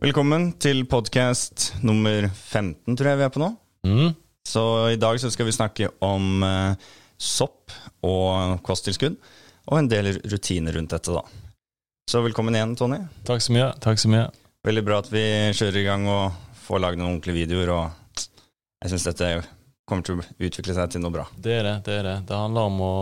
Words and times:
Velkommen 0.00 0.52
til 0.62 0.84
podkast 0.88 1.74
nummer 1.84 2.24
15, 2.32 2.96
tror 2.96 3.10
jeg 3.10 3.18
vi 3.20 3.24
er 3.26 3.32
på 3.34 3.42
nå. 3.42 3.50
Mm. 3.84 4.14
Så 4.48 4.62
i 4.94 4.98
dag 5.00 5.18
så 5.20 5.28
skal 5.32 5.48
vi 5.48 5.52
snakke 5.54 5.90
om 6.04 6.44
eh, 6.46 6.88
sopp 7.20 7.72
og 8.06 8.62
kosttilskudd, 8.66 9.18
og 9.68 9.76
en 9.76 9.90
del 9.92 10.14
rutiner 10.32 10.78
rundt 10.78 10.94
dette, 10.94 11.12
da. 11.12 11.20
Så 12.10 12.22
velkommen 12.24 12.56
igjen, 12.56 12.72
Tony. 12.80 13.02
Takk 13.28 13.44
så 13.44 13.52
mye. 13.54 13.68
takk 13.84 14.00
så 14.00 14.08
mye. 14.10 14.30
Veldig 14.66 14.84
bra 14.88 15.02
at 15.04 15.10
vi 15.12 15.24
kjører 15.56 15.80
i 15.82 15.86
gang 15.86 16.08
og 16.10 16.38
får 16.64 16.82
lagd 16.82 17.00
noen 17.00 17.12
ordentlige 17.18 17.42
videoer, 17.44 17.74
og 17.76 18.24
jeg 18.80 18.94
syns 18.94 19.06
dette 19.10 19.30
kommer 19.88 20.06
til 20.06 20.16
å 20.22 20.24
utvikle 20.48 20.76
seg 20.76 20.94
til 20.94 21.04
noe 21.04 21.12
bra. 21.14 21.26
Det 21.36 21.58
er 21.60 21.66
det. 21.68 21.76
Det 21.86 21.98
er 22.00 22.08
det. 22.08 22.16
Det 22.30 22.40
handler 22.40 22.72
om 22.72 22.80
å 22.86 22.94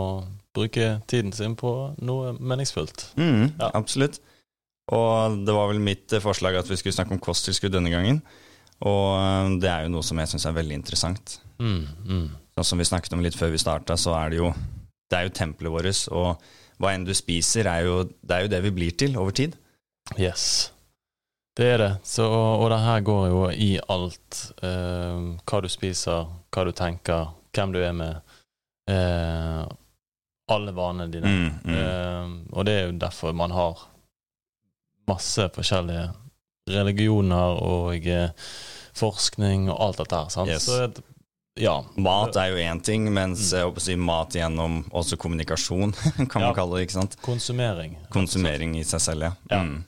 bruke 0.55 0.97
tiden 1.09 1.31
sin 1.35 1.55
på 1.59 1.71
noe 2.03 2.35
meningsfullt. 2.35 3.13
Mm, 3.15 3.53
Ja. 3.55 3.71
Absolutt. 3.77 4.19
Og 4.95 5.39
det 5.45 5.53
var 5.55 5.69
vel 5.71 5.81
mitt 5.83 6.13
eh, 6.15 6.23
forslag 6.23 6.57
at 6.59 6.69
vi 6.69 6.77
skulle 6.79 6.95
snakke 6.95 7.13
om 7.15 7.21
kosttilskudd 7.23 7.75
denne 7.75 7.91
gangen. 7.93 8.21
Og 8.85 9.05
eh, 9.19 9.57
det 9.61 9.69
er 9.69 9.85
jo 9.85 9.93
noe 9.93 10.05
som 10.05 10.19
jeg 10.21 10.31
syns 10.33 10.47
er 10.49 10.57
veldig 10.57 10.79
interessant. 10.79 11.37
Mm, 11.59 11.83
mm. 12.07 12.25
Sånn 12.57 12.69
som 12.71 12.81
vi 12.81 12.87
snakket 12.89 13.15
om 13.15 13.21
litt 13.23 13.37
før 13.37 13.53
vi 13.53 13.61
starta, 13.61 13.97
så 13.99 14.15
er 14.17 14.33
det 14.33 14.41
jo 14.41 14.53
Det 15.09 15.17
er 15.17 15.25
jo 15.25 15.31
tempelet 15.33 15.73
vårt, 15.73 16.01
og 16.13 16.43
hva 16.79 16.91
enn 16.93 17.05
du 17.07 17.15
spiser, 17.17 17.65
er 17.65 17.87
jo, 17.87 18.03
det 18.21 18.35
er 18.35 18.43
jo 18.45 18.51
det 18.51 18.59
vi 18.61 18.71
blir 18.75 18.91
til 18.93 19.15
over 19.17 19.33
tid. 19.33 19.55
Yes. 20.21 20.69
Det 21.57 21.65
er 21.65 21.81
det. 21.81 21.89
Så, 22.05 22.23
og 22.29 22.69
det 22.71 22.77
her 22.79 23.01
går 23.03 23.23
jo 23.31 23.39
i 23.49 23.71
alt. 23.89 24.37
eh, 24.63 25.23
hva 25.49 25.61
du 25.65 25.67
spiser, 25.67 26.29
hva 26.53 26.65
du 26.67 26.71
tenker, 26.77 27.33
hvem 27.57 27.73
du 27.73 27.79
er 27.81 27.95
med. 27.97 28.21
eh, 28.87 29.65
alle 30.49 30.71
vanene 30.73 31.11
dine. 31.11 31.29
Mm, 31.29 31.49
mm. 31.65 31.75
Eh, 31.75 32.29
og 32.53 32.65
det 32.65 32.73
er 32.73 32.85
jo 32.87 32.99
derfor 33.01 33.33
man 33.37 33.51
har 33.51 33.83
masse 35.09 35.49
forskjellige 35.55 36.07
religioner 36.69 37.59
og 37.65 38.05
eh, 38.07 38.29
forskning 38.99 39.69
og 39.71 39.77
alt 39.87 40.01
dette 40.03 40.19
her. 40.19 40.33
Sant? 40.33 40.51
Yes. 40.53 40.67
Så 40.69 40.89
ja. 41.59 41.73
Mat 41.99 42.37
er 42.39 42.53
jo 42.53 42.59
én 42.63 42.79
ting, 42.85 43.07
mens 43.11 43.49
jeg 43.51 43.65
håper 43.67 43.81
å 43.81 43.83
si 43.83 43.95
mat 43.99 44.35
gjennom 44.37 44.81
også 44.95 45.17
kommunikasjon, 45.19 45.91
kan 46.31 46.39
man 46.43 46.51
Ja. 46.51 46.55
kalle 46.55 46.77
det. 46.79 46.85
ikke 46.87 46.99
sant? 47.01 47.17
Konsumering. 47.25 47.97
Konsumering 48.13 48.77
i 48.79 48.85
seg 48.87 49.01
selv, 49.03 49.27
ja. 49.27 49.33
Ja. 49.51 49.63
Mm. 49.65 49.79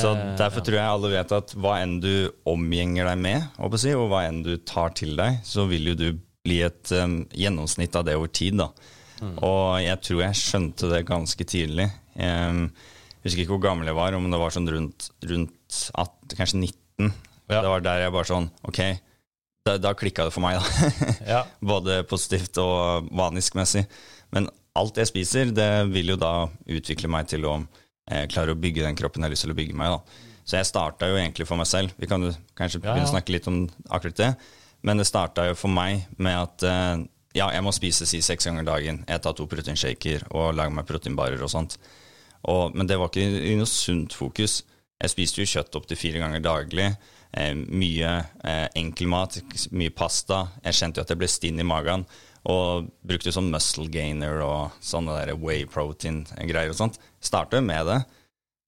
Så 0.00 0.14
Eh, 0.16 0.36
Derfor 0.40 0.62
tror 0.64 0.78
jeg 0.78 0.88
alle 0.88 1.10
vet 1.12 1.32
at 1.36 1.50
hva 1.60 1.74
enn 1.82 1.98
du 2.00 2.30
omgjenger 2.48 3.04
deg 3.10 3.18
med, 3.20 3.42
håper 3.60 3.82
jeg 3.84 3.98
og 4.00 4.06
hva 4.14 4.22
enn 4.30 4.38
du 4.46 4.54
tar 4.64 4.94
til 4.96 5.12
deg, 5.18 5.42
så 5.44 5.66
vil 5.68 5.90
jo 5.90 5.94
du 6.00 6.06
bli 6.44 6.62
et 6.64 6.88
um, 6.96 7.18
gjennomsnitt 7.36 7.94
av 8.00 8.06
det 8.08 8.14
over 8.16 8.32
tid. 8.32 8.56
da. 8.62 8.70
Mm. 9.20 9.34
Og 9.44 9.82
jeg 9.84 10.00
tror 10.06 10.22
jeg 10.24 10.40
skjønte 10.40 10.88
det 10.88 11.02
ganske 11.10 11.44
tidlig. 11.44 11.90
Um, 12.16 12.70
husker 13.24 13.44
ikke 13.44 13.54
hvor 13.56 13.64
gammel 13.64 13.88
jeg 13.88 13.96
var, 13.98 14.16
om 14.16 14.28
det 14.30 14.40
var 14.40 14.54
sånn 14.54 14.68
rundt, 14.70 15.08
rundt 15.24 15.80
18, 15.94 16.36
kanskje 16.38 16.60
19. 16.60 17.12
Ja. 17.50 17.60
Det 17.60 17.70
var 17.70 17.84
der 17.84 18.04
jeg 18.06 18.12
bare 18.14 18.28
sånn 18.28 18.46
Ok, 18.64 18.78
da, 19.68 19.74
da 19.80 19.90
klikka 19.96 20.24
det 20.28 20.32
for 20.34 20.44
meg, 20.44 20.60
da. 20.60 20.90
Ja. 21.34 21.40
Både 21.64 22.02
positivt 22.08 22.56
og 22.62 23.08
vaniskmessig. 23.16 23.84
Men 24.32 24.48
alt 24.76 24.98
jeg 25.00 25.10
spiser, 25.10 25.52
det 25.54 25.70
vil 25.92 26.14
jo 26.14 26.18
da 26.20 26.34
utvikle 26.66 27.10
meg 27.12 27.28
til 27.30 27.44
å 27.48 27.58
eh, 27.60 28.24
klare 28.32 28.54
å 28.54 28.60
bygge 28.60 28.84
den 28.84 28.96
kroppen 28.98 29.22
jeg 29.22 29.28
har 29.30 29.34
lyst 29.36 29.46
til 29.46 29.54
å 29.54 29.58
bygge 29.58 29.76
meg. 29.78 29.94
da. 29.96 30.30
Så 30.44 30.58
jeg 30.58 30.68
starta 30.68 31.08
jo 31.08 31.16
egentlig 31.16 31.46
for 31.48 31.60
meg 31.60 31.68
selv. 31.70 31.94
Vi 32.00 32.08
kan 32.10 32.24
jo 32.24 32.32
kanskje 32.58 32.82
Ja, 32.82 32.90
begynne 32.92 33.08
å 33.08 33.14
snakke 33.14 33.32
litt 33.32 33.48
om 33.48 33.62
akkurat 33.88 34.20
det. 34.20 34.30
Men 34.84 35.00
det 35.00 35.06
starta 35.08 35.46
jo 35.48 35.56
for 35.56 35.72
meg 35.72 36.04
med 36.20 36.36
at 36.36 36.64
eh, 36.68 37.04
ja, 37.34 37.48
jeg 37.50 37.64
må 37.64 37.72
spise 37.74 38.06
si 38.06 38.20
seks 38.22 38.46
ganger 38.50 38.66
dagen. 38.68 39.00
Jeg 39.08 39.22
tar 39.24 39.36
to 39.36 39.46
proteinshaker 39.50 40.26
og 40.30 40.52
lager 40.58 40.74
meg 40.76 40.88
proteinbarer 40.90 41.40
og 41.42 41.50
sånt. 41.50 41.78
Og, 42.50 42.74
men 42.76 42.88
det 42.88 42.98
var 43.00 43.10
ikke 43.10 43.42
i 43.50 43.56
noe 43.58 43.68
sunt 43.70 44.16
fokus. 44.16 44.62
Jeg 45.00 45.12
spiste 45.12 45.42
jo 45.42 45.50
kjøtt 45.50 45.76
opptil 45.78 45.98
fire 45.98 46.22
ganger 46.22 46.44
daglig. 46.44 46.90
Eh, 47.34 47.52
mye 47.54 48.12
eh, 48.44 48.66
enkel 48.78 49.10
mat, 49.10 49.38
mye 49.74 49.92
pasta. 49.94 50.44
Jeg 50.64 50.78
kjente 50.80 51.00
jo 51.00 51.06
at 51.06 51.12
jeg 51.12 51.20
ble 51.22 51.30
stinn 51.30 51.60
i 51.60 51.66
magen. 51.66 52.06
Og 52.50 52.90
brukte 53.06 53.32
sånn 53.32 53.48
muscle 53.52 53.88
gainer 53.92 54.42
og 54.44 54.76
sånne 54.84 55.16
der 55.16 55.38
whey 55.40 55.64
protein-greier 55.68 56.74
og 56.74 56.78
sånt. 56.78 57.00
Starta 57.24 57.60
jo 57.60 57.64
med 57.66 57.88
det. 57.88 58.02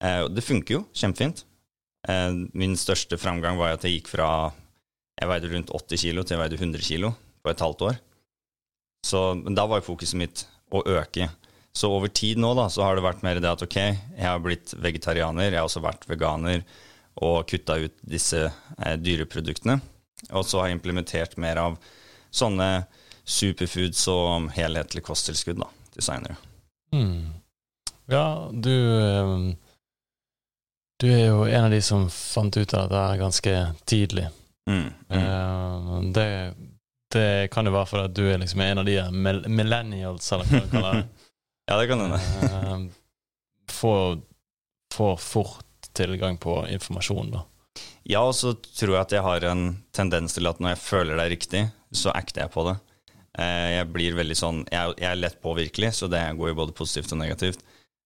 Eh, 0.05 0.23
og 0.25 0.33
det 0.37 0.45
funker 0.45 0.79
jo 0.79 0.87
kjempefint. 0.97 1.45
Eh, 2.09 2.33
min 2.57 2.77
største 2.81 3.21
framgang 3.21 3.61
var 3.61 3.77
at 3.77 3.85
jeg 3.85 4.01
gikk 4.01 4.13
fra 4.17 4.31
jeg 5.17 5.31
veide 5.31 5.49
rundt 5.49 5.73
80 5.73 6.03
kilo 6.03 6.25
til 6.25 6.37
jeg 6.37 6.43
veide 6.43 6.59
100 6.61 6.85
kilo 6.85 7.13
på 7.41 7.53
et 7.53 7.63
halvt 7.65 7.87
år. 7.89 8.01
Så, 9.07 9.21
da 9.55 9.65
var 9.69 9.81
jo 9.81 9.93
fokuset 9.93 10.19
mitt 10.19 10.45
å 10.75 10.83
øke. 10.83 11.31
Så 11.77 11.91
over 11.93 12.09
tid 12.09 12.39
nå 12.41 12.55
da, 12.57 12.69
så 12.73 12.87
har 12.87 12.97
det 12.97 13.05
vært 13.05 13.25
mer 13.27 13.37
det 13.43 13.51
at 13.51 13.63
ok, 13.67 13.77
jeg 14.17 14.25
har 14.25 14.41
blitt 14.41 14.73
vegetarianer, 14.81 15.51
jeg 15.51 15.59
har 15.61 15.67
også 15.69 15.83
vært 15.85 16.07
veganer 16.09 16.63
og 17.21 17.43
kutta 17.51 17.77
ut 17.85 17.95
disse 18.09 18.47
eh, 18.49 18.97
dyreproduktene. 19.01 19.77
Og 20.33 20.47
så 20.49 20.63
har 20.63 20.71
jeg 20.71 20.79
implementert 20.79 21.37
mer 21.41 21.61
av 21.61 21.77
sånne 22.33 22.87
superfoods 23.29 24.07
og 24.13 24.49
helhetlig 24.57 25.03
kosttilskudd 25.05 25.61
da, 25.61 25.69
til 25.93 26.07
seinere. 26.07 26.37
Mm. 26.97 27.35
Ja, 28.13 28.25
du 28.55 28.73
eh, 28.73 29.37
Du 31.03 31.09
er 31.13 31.27
jo 31.27 31.43
en 31.45 31.67
av 31.67 31.71
de 31.75 31.83
som 31.85 32.07
fant 32.09 32.57
ut 32.57 32.73
av 32.79 32.87
dette 32.89 33.19
ganske 33.21 33.55
tidlig. 33.85 34.29
Mm, 34.71 34.89
mm. 35.13 36.13
Det, 36.17 36.29
det 37.13 37.27
kan 37.53 37.69
jo 37.69 37.75
være 37.77 37.91
fordi 37.91 38.07
at 38.09 38.15
du 38.17 38.23
er 38.33 38.41
liksom 38.41 38.63
en 38.65 38.81
av 38.81 38.89
de 38.89 38.97
mil- 39.13 39.45
millennials, 39.53 40.33
eller 40.33 40.49
hva 40.49 40.63
du 40.65 40.73
kaller 40.73 41.03
det. 41.03 41.07
Ja, 41.67 41.77
det 41.81 41.89
kan 41.91 42.01
hende. 42.01 42.21
Eh, 42.47 42.87
Får 43.73 44.21
får 44.95 45.17
fort 45.21 45.89
tilgang 45.93 46.39
på 46.41 46.53
informasjon, 46.73 47.31
da. 47.35 47.41
Ja, 48.09 48.23
og 48.23 48.33
så 48.39 48.53
tror 48.55 48.95
jeg 48.95 49.01
at 49.03 49.13
jeg 49.17 49.25
har 49.27 49.45
en 49.51 49.65
tendens 49.93 50.33
til 50.37 50.47
at 50.49 50.61
når 50.63 50.73
jeg 50.77 50.81
føler 50.85 51.19
det 51.19 51.25
er 51.27 51.33
riktig, 51.35 51.63
så 51.93 52.13
acter 52.15 52.45
jeg 52.47 52.53
på 52.55 52.65
det. 52.69 52.77
Eh, 53.39 53.71
Jeg 53.81 53.89
blir 53.93 54.15
veldig 54.17 54.37
sånn 54.39 54.63
Jeg, 54.73 54.95
jeg 54.97 55.11
er 55.11 55.19
lett 55.21 55.41
påvirkelig, 55.43 55.91
så 55.99 56.09
det 56.09 56.23
går 56.39 56.53
jo 56.53 56.59
både 56.63 56.73
positivt 56.79 57.13
og 57.13 57.19
negativt. 57.21 57.61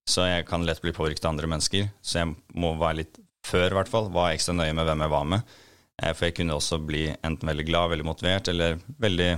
Så 0.09 0.25
jeg 0.27 0.47
kan 0.49 0.65
lett 0.67 0.81
bli 0.83 0.91
påvirket 0.97 1.25
av 1.29 1.35
andre 1.37 1.47
mennesker. 1.53 1.91
Så 2.03 2.19
jeg 2.25 2.33
må 2.57 2.73
være 2.81 3.03
litt 3.05 3.21
før, 3.47 3.69
i 3.71 3.77
hvert 3.79 3.93
fall, 3.93 4.09
var 4.11 4.33
ekstra 4.33 4.57
nøye 4.57 4.75
med 4.75 4.89
hvem 4.89 5.05
jeg 5.05 5.13
var 5.15 5.25
med. 5.37 5.55
Eh, 6.03 6.13
For 6.17 6.27
jeg 6.27 6.39
kunne 6.41 6.57
også 6.57 6.81
bli 6.83 7.05
enten 7.23 7.47
veldig 7.53 7.67
glad, 7.69 7.91
veldig 7.93 8.09
motivert, 8.09 8.49
eller 8.49 8.81
veldig 8.99 9.31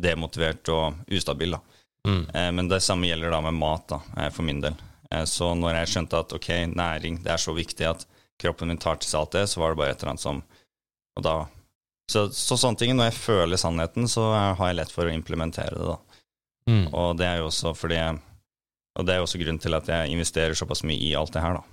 demotivert 0.00 0.68
og 0.74 1.04
ustabil. 1.12 1.54
da. 1.54 1.60
Mm. 2.06 2.22
Men 2.54 2.68
det 2.70 2.78
samme 2.84 3.08
gjelder 3.08 3.32
da 3.34 3.40
med 3.42 3.56
mat, 3.58 3.88
da, 3.90 4.00
eh, 4.16 4.28
for 4.30 4.46
min 4.46 4.60
del. 4.62 4.76
Eh, 5.10 5.24
Så 5.26 5.48
når 5.58 5.80
jeg 5.80 5.88
skjønte 5.92 6.20
at 6.22 6.32
ok, 6.36 6.48
næring 6.70 7.20
det 7.24 7.32
er 7.32 7.42
så 7.42 7.54
viktig 7.56 7.86
at 7.88 8.06
kroppen 8.38 8.68
min 8.70 8.78
tar 8.78 8.96
til 9.00 9.08
seg 9.10 9.20
alt 9.20 9.34
det, 9.36 9.44
så 9.50 9.60
var 9.62 9.72
det 9.72 9.80
bare 9.80 9.90
et 9.94 10.02
eller 10.02 10.12
annet 10.14 10.22
som 10.26 10.42
Og 11.16 11.22
da 11.24 11.36
Så, 12.10 12.28
så 12.30 12.54
sånne 12.54 12.78
ting, 12.78 12.92
når 12.94 13.10
jeg 13.10 13.18
føler 13.18 13.58
sannheten, 13.58 14.06
så 14.06 14.28
har 14.54 14.68
jeg 14.68 14.76
lett 14.78 14.92
for 14.94 15.08
å 15.08 15.14
implementere 15.14 15.74
det, 15.74 15.86
da. 15.88 15.96
Mm. 16.70 16.84
Og 16.94 17.16
det 17.18 17.26
er 17.26 17.38
jo 17.40 17.48
også 17.48 17.72
fordi 17.74 17.96
jeg 17.98 18.20
Og 18.98 19.06
det 19.06 19.14
er 19.14 19.18
jo 19.18 19.26
også 19.26 19.40
grunnen 19.42 19.60
til 19.62 19.74
at 19.74 19.86
jeg 19.90 20.10
investerer 20.14 20.54
såpass 20.54 20.84
mye 20.86 21.02
i 21.02 21.14
alt 21.18 21.32
det 21.34 21.42
her, 21.42 21.58
da. 21.58 21.64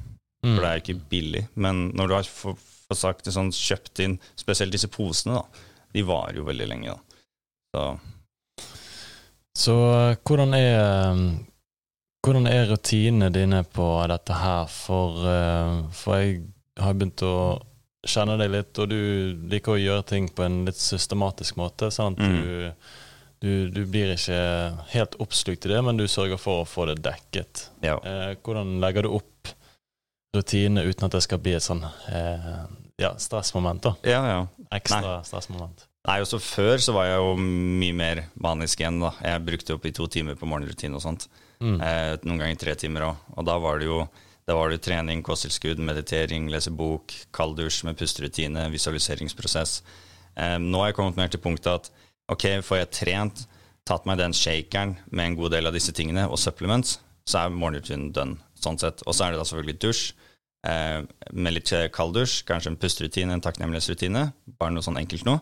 Mm. 0.44 0.56
For 0.56 0.62
det 0.62 0.70
er 0.72 0.82
ikke 0.82 1.10
billig. 1.10 1.44
Men 1.56 1.92
når 1.94 2.08
du 2.08 2.14
har 2.16 2.24
for, 2.28 2.58
for 2.88 2.96
sagt 3.00 3.24
det 3.26 3.32
sånn, 3.36 3.52
kjøpt 3.54 4.02
inn 4.04 4.18
spesielt 4.36 4.74
disse 4.74 4.90
posene, 4.92 5.38
da, 5.40 5.46
de 5.94 6.04
varer 6.04 6.42
jo 6.42 6.44
veldig 6.50 6.68
lenge, 6.68 6.96
da. 6.98 7.22
Så 7.74 7.86
Så 9.58 9.74
eh, 9.94 10.16
hvordan 10.26 10.54
er 10.58 10.70
eh, 10.80 11.24
Hvordan 12.24 12.48
er 12.48 12.70
rutinene 12.72 13.28
dine 13.36 13.64
på 13.68 13.86
dette 14.08 14.34
her? 14.40 14.70
For, 14.72 15.18
eh, 15.28 15.82
for 15.92 16.22
jeg 16.22 16.38
har 16.80 16.94
begynt 16.96 17.20
å 17.28 17.34
kjenne 18.08 18.38
deg 18.40 18.52
litt, 18.54 18.80
og 18.80 18.88
du 18.92 19.36
liker 19.52 19.76
å 19.76 19.80
gjøre 19.82 20.06
ting 20.08 20.30
på 20.32 20.46
en 20.46 20.62
litt 20.68 20.80
systematisk 20.80 21.58
måte. 21.60 21.88
At 21.92 22.18
Mm. 22.18 22.38
du, 22.40 22.72
du, 23.44 23.52
du 23.76 23.82
blir 23.92 24.14
ikke 24.16 24.40
helt 24.94 25.16
oppslukt 25.20 25.66
i 25.68 25.74
det, 25.74 25.82
men 25.84 26.00
du 26.00 26.06
sørger 26.08 26.40
for 26.40 26.64
å 26.64 26.68
få 26.68 26.86
det 26.94 27.02
dekket. 27.04 27.70
ja. 27.84 27.98
Eh, 28.04 28.36
hvordan 28.44 28.80
legger 28.80 29.04
du 29.04 29.10
opp 29.20 29.52
rutinene 30.36 30.88
uten 30.88 31.06
at 31.06 31.12
det 31.20 31.24
skal 31.28 31.40
bli 31.44 31.54
et 31.60 31.64
sånn 31.68 31.84
eh, 31.84 32.64
ja, 33.04 33.12
stressmoment? 33.20 33.84
da? 33.84 33.96
Ja, 34.08 34.24
ja. 34.32 34.48
Ekstra 34.72 35.20
stressmoment. 35.28 35.90
Nei, 36.04 36.20
også 36.20 36.40
Før 36.44 36.82
så 36.84 36.92
var 36.96 37.08
jeg 37.08 37.20
jo 37.22 37.36
mye 37.40 37.96
mer 37.96 38.26
manisk 38.44 38.82
igjen. 38.82 39.00
da. 39.00 39.14
Jeg 39.24 39.46
brukte 39.48 39.78
opp 39.78 39.86
i 39.88 39.94
to 39.96 40.08
timer 40.12 40.36
på 40.36 40.50
morgenrutine 40.50 41.00
og 41.00 41.04
sånt. 41.06 41.30
Mm. 41.64 41.78
Eh, 41.80 42.16
noen 42.28 42.42
ganger 42.42 42.60
tre 42.60 42.76
timer 42.76 43.08
òg. 43.08 43.22
Og 43.38 43.48
da 43.48 43.56
var 43.64 43.80
det 43.80 43.88
jo 43.88 44.02
da 44.44 44.58
var 44.58 44.74
det 44.74 44.82
trening, 44.84 45.22
kosttilskudd, 45.24 45.80
meditering, 45.80 46.50
lese 46.52 46.74
bok, 46.76 47.14
kalddusj 47.32 47.86
med 47.88 47.96
pusterutine, 47.96 48.66
visualiseringsprosess. 48.74 49.78
Eh, 50.36 50.58
nå 50.60 50.82
har 50.82 50.92
jeg 50.92 50.98
kommet 51.00 51.20
mer 51.22 51.32
til 51.32 51.40
punktet 51.40 51.72
at 51.72 51.88
ok, 52.28 52.60
får 52.68 52.82
jeg 52.82 52.92
trent, 53.00 53.46
tatt 53.88 54.04
meg 54.10 54.20
den 54.20 54.36
shakeren 54.36 54.98
med 55.12 55.30
en 55.30 55.38
god 55.40 55.56
del 55.56 55.72
av 55.72 55.76
disse 55.76 55.96
tingene, 55.96 56.28
og 56.28 56.40
supplements, 56.40 56.98
så 57.24 57.46
er 57.46 57.56
morgenrutinen 57.56 58.12
done. 58.12 58.42
sånn 58.60 58.80
sett. 58.80 59.02
Og 59.08 59.16
så 59.16 59.26
er 59.26 59.32
det 59.32 59.40
da 59.40 59.48
selvfølgelig 59.48 59.80
dusj. 59.80 60.14
Eh, 60.68 61.02
med 61.32 61.54
litt 61.54 61.72
kalddusj, 61.96 62.44
kanskje 62.48 62.72
en 62.72 62.80
pusterutine, 62.80 63.32
en 63.32 63.44
takknemlighetsrutine. 63.44 64.34
Bare 64.60 64.72
noe 64.72 64.84
sånn 64.84 65.00
enkelt 65.00 65.24
noe. 65.28 65.40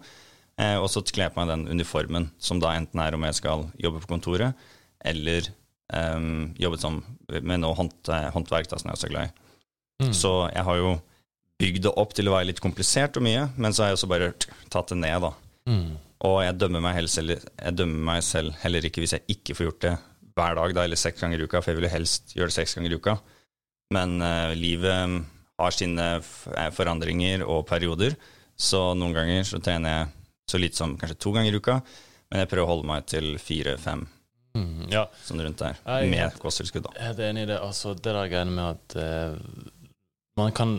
Eh, 0.62 0.78
og 0.78 0.90
så 0.94 1.02
kler 1.06 1.28
jeg 1.28 1.34
på 1.34 1.42
meg 1.42 1.50
den 1.52 1.66
uniformen, 1.72 2.30
som 2.42 2.62
da 2.62 2.76
enten 2.78 3.02
er 3.02 3.18
om 3.18 3.26
jeg 3.26 3.40
skal 3.40 3.66
jobbe 3.82 4.04
på 4.04 4.12
kontoret, 4.12 4.68
eller 5.02 5.48
um, 5.90 6.52
jobbet 6.62 6.84
som, 6.84 7.00
med 7.32 7.64
noe 7.64 7.74
hånd, 7.78 7.96
håndverk, 8.36 8.70
da, 8.70 8.78
som 8.78 8.92
jeg 8.92 8.98
er 9.00 9.02
så 9.02 9.10
glad 9.10 9.32
i. 9.32 9.48
Mm. 10.06 10.14
Så 10.18 10.34
jeg 10.52 10.66
har 10.68 10.78
jo 10.78 10.94
bygd 11.62 11.84
det 11.86 11.96
opp 12.04 12.14
til 12.18 12.30
å 12.30 12.36
være 12.36 12.50
litt 12.52 12.62
komplisert 12.62 13.18
og 13.18 13.26
mye, 13.26 13.48
men 13.58 13.74
så 13.74 13.84
har 13.84 13.92
jeg 13.92 14.00
også 14.00 14.12
bare 14.12 14.32
tatt 14.74 14.94
det 14.94 15.00
ned, 15.02 15.26
da. 15.26 15.34
Mm. 15.70 15.90
Og 16.30 16.38
jeg 16.46 16.58
dømmer 16.62 16.86
meg, 16.86 17.02
selv, 17.10 17.42
jeg 17.42 17.78
dømmer 17.78 18.08
meg 18.12 18.24
selv 18.26 18.54
heller 18.62 18.86
ikke 18.86 19.02
hvis 19.02 19.16
jeg 19.18 19.38
ikke 19.38 19.58
får 19.58 19.70
gjort 19.70 19.86
det 19.88 19.96
hver 20.38 20.58
dag, 20.58 20.74
da, 20.78 20.86
eller 20.86 21.00
seks 21.00 21.22
ganger 21.22 21.42
i 21.42 21.46
uka, 21.50 21.62
for 21.62 21.74
jeg 21.74 21.82
ville 21.82 21.94
helst 21.94 22.36
gjøre 22.38 22.54
det 22.54 22.58
seks 22.60 22.78
ganger 22.78 22.94
i 22.94 23.02
uka. 23.02 23.18
Men 23.98 24.20
uh, 24.22 24.54
livet 24.58 25.18
har 25.62 25.76
sine 25.76 26.08
forandringer 26.74 27.44
og 27.46 27.66
perioder, 27.70 28.16
så 28.58 28.92
noen 28.98 29.14
ganger 29.18 29.46
så 29.48 29.60
trener 29.64 29.96
jeg 29.96 30.21
så 30.50 30.60
lite 30.62 30.80
som 30.80 30.98
kanskje 31.00 31.20
to 31.22 31.34
ganger 31.36 31.54
i 31.54 31.62
uka, 31.62 31.78
men 32.32 32.44
jeg 32.44 32.50
prøver 32.52 32.66
å 32.66 32.72
holde 32.72 32.90
meg 32.90 33.06
til 33.12 33.36
fire-fem. 33.42 34.08
Mm, 34.58 34.90
ja. 34.92 35.06
Sånn 35.24 35.44
rundt 35.44 35.62
der. 35.62 35.78
Jeg 35.86 36.12
med 36.12 36.40
kosttilskudd, 36.42 36.90
da. 36.90 36.96
Jeg 36.98 37.16
er 37.16 37.30
enig 37.30 37.46
i 37.46 37.52
det. 37.54 37.60
Altså, 37.64 37.94
det 37.96 38.16
der 38.18 38.32
greiene 38.32 38.56
med 38.56 38.66
at 38.74 38.98
eh, 39.00 39.38
man 40.40 40.52
kan 40.56 40.76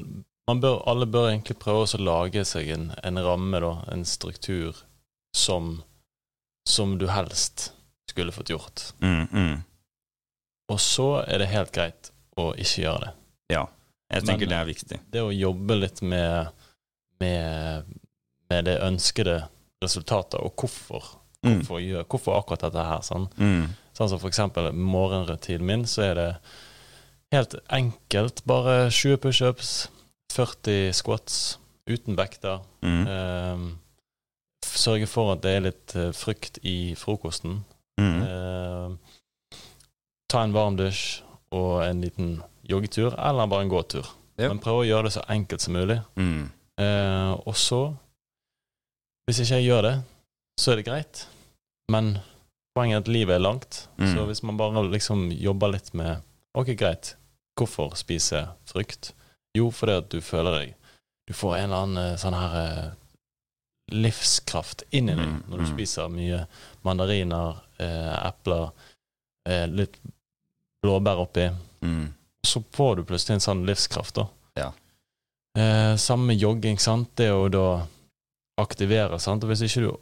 man 0.51 0.61
bør, 0.61 0.83
Alle 0.91 1.07
bør 1.07 1.29
egentlig 1.31 1.59
prøve 1.63 1.87
å 1.87 2.01
lage 2.03 2.45
seg 2.45 2.71
en, 2.75 2.89
en 3.03 3.21
ramme, 3.23 3.61
da, 3.63 3.77
en 3.93 4.05
struktur, 4.09 4.83
som, 5.37 5.77
som 6.69 6.97
du 6.99 7.07
helst 7.09 7.71
skulle 8.11 8.35
fått 8.35 8.51
gjort. 8.53 8.89
Mm, 9.01 9.29
mm. 9.31 9.63
Og 10.73 10.81
så 10.81 11.23
er 11.23 11.43
det 11.43 11.53
helt 11.53 11.73
greit 11.75 12.11
å 12.37 12.51
ikke 12.59 12.85
gjøre 12.85 13.07
det. 13.07 13.13
Ja. 13.55 13.63
Jeg 14.13 14.27
tenker 14.27 14.45
Men, 14.45 14.53
det 14.53 14.59
er 14.59 14.69
viktig. 14.69 15.01
Det 15.15 15.23
å 15.25 15.33
jobbe 15.33 15.79
litt 15.79 16.03
med, 16.05 16.67
med, 17.23 17.95
med 18.53 18.69
det 18.69 18.77
ønskede 18.85 19.41
resultatet, 19.83 20.39
og 20.41 20.53
hvorfor. 20.61 21.09
Mm. 21.43 21.57
Hvorfor, 21.57 21.81
gjør, 21.83 22.05
hvorfor 22.07 22.37
akkurat 22.39 22.61
dette 22.69 22.85
her. 22.87 23.01
Sånn, 23.03 23.25
Mm. 23.41 23.65
sånn 23.99 24.09
som 24.13 24.21
for 24.23 24.29
eksempel 24.31 24.69
morgenrutinen 24.73 25.67
min, 25.67 25.85
så 25.91 26.05
er 26.11 26.15
det 26.21 26.29
helt 27.33 27.57
enkelt. 27.73 28.45
Bare 28.47 28.91
20 28.91 29.17
pushups, 29.25 29.89
40 30.33 30.93
squats 30.95 31.59
uten 31.91 32.15
vekter. 32.17 32.61
Mm. 32.83 33.07
Eh, 33.11 33.65
sørge 34.65 35.09
for 35.11 35.33
at 35.35 35.43
det 35.43 35.57
er 35.57 35.65
litt 35.67 35.97
eh, 35.99 36.13
frukt 36.15 36.59
i 36.63 36.95
frokosten. 36.97 37.65
Mm. 38.01 38.23
Eh, 38.23 38.95
ta 40.31 40.45
en 40.47 40.55
varm 40.55 40.77
dusj 40.79 41.23
og 41.53 41.83
en 41.85 42.01
liten 42.07 42.37
joggetur, 42.71 43.17
eller 43.19 43.51
bare 43.51 43.67
en 43.67 43.73
gåtur. 43.73 44.07
Yep. 44.39 44.49
Men 44.49 44.63
prøve 44.65 44.85
å 44.85 44.89
gjøre 44.89 45.11
det 45.11 45.17
så 45.19 45.25
enkelt 45.29 45.61
som 45.61 45.75
mulig. 45.77 45.99
Mm. 46.17 46.47
Eh, 46.81 47.33
og 47.47 47.57
så, 47.59 47.83
hvis 49.27 49.43
ikke 49.43 49.61
jeg 49.61 49.69
gjør 49.71 49.83
det, 49.87 49.95
så 50.61 50.73
er 50.73 50.81
det 50.81 50.87
greit. 50.87 51.25
Men 51.93 52.17
poenget 52.77 52.97
er 52.97 53.05
at 53.05 53.13
livet 53.13 53.37
er 53.37 53.45
langt. 53.45 53.89
Mm. 53.99 54.13
Så 54.15 54.27
hvis 54.29 54.43
man 54.43 54.61
bare 54.61 54.85
liksom 54.91 55.31
jobber 55.33 55.75
litt 55.75 55.93
med 55.95 56.23
Ok, 56.53 56.75
greit. 56.77 57.15
Hvorfor 57.57 57.95
spise 57.97 58.47
frukt? 58.69 59.15
Jo, 59.57 59.71
fordi 59.73 59.93
at 60.01 60.11
du 60.13 60.21
føler 60.21 60.59
deg 60.59 60.75
Du 61.29 61.33
får 61.37 61.57
en 61.57 61.65
eller 61.65 61.85
annen 61.85 62.01
eh, 62.03 62.19
sånn 62.21 62.37
her 62.37 62.57
livskraft 62.57 62.99
livskraft 63.93 64.83
inni 64.91 65.15
deg 65.17 65.27
Mm, 65.27 65.43
når 65.49 65.59
du 65.59 65.65
mm. 65.65 65.71
spiser 65.73 66.09
mye 66.09 66.39
mandariner, 66.83 67.57
eh, 67.79 68.27
epler, 68.29 68.71
eh, 69.49 69.67
litt 69.69 69.99
blåbær 70.83 71.23
oppi. 71.23 71.51
Mm. 71.83 72.13
Så 72.47 72.63
får 72.73 72.97
du 72.97 73.05
plutselig 73.05 73.35
en 73.37 73.45
sånn 73.45 73.67
livskraft, 73.67 74.15
da. 74.15 74.27
Ja. 74.59 74.73
Eh, 75.59 75.97
samme 75.97 76.33
med 76.33 76.41
jogging, 76.41 76.79
sant. 76.79 77.11
Det 77.17 77.27
er 77.27 77.35
jo 77.37 77.49
da 77.53 77.67
aktivere, 78.61 79.19
sant. 79.21 79.45
Og 79.45 79.51
hvis 79.53 79.63
ikke 79.67 79.85
du 79.87 79.93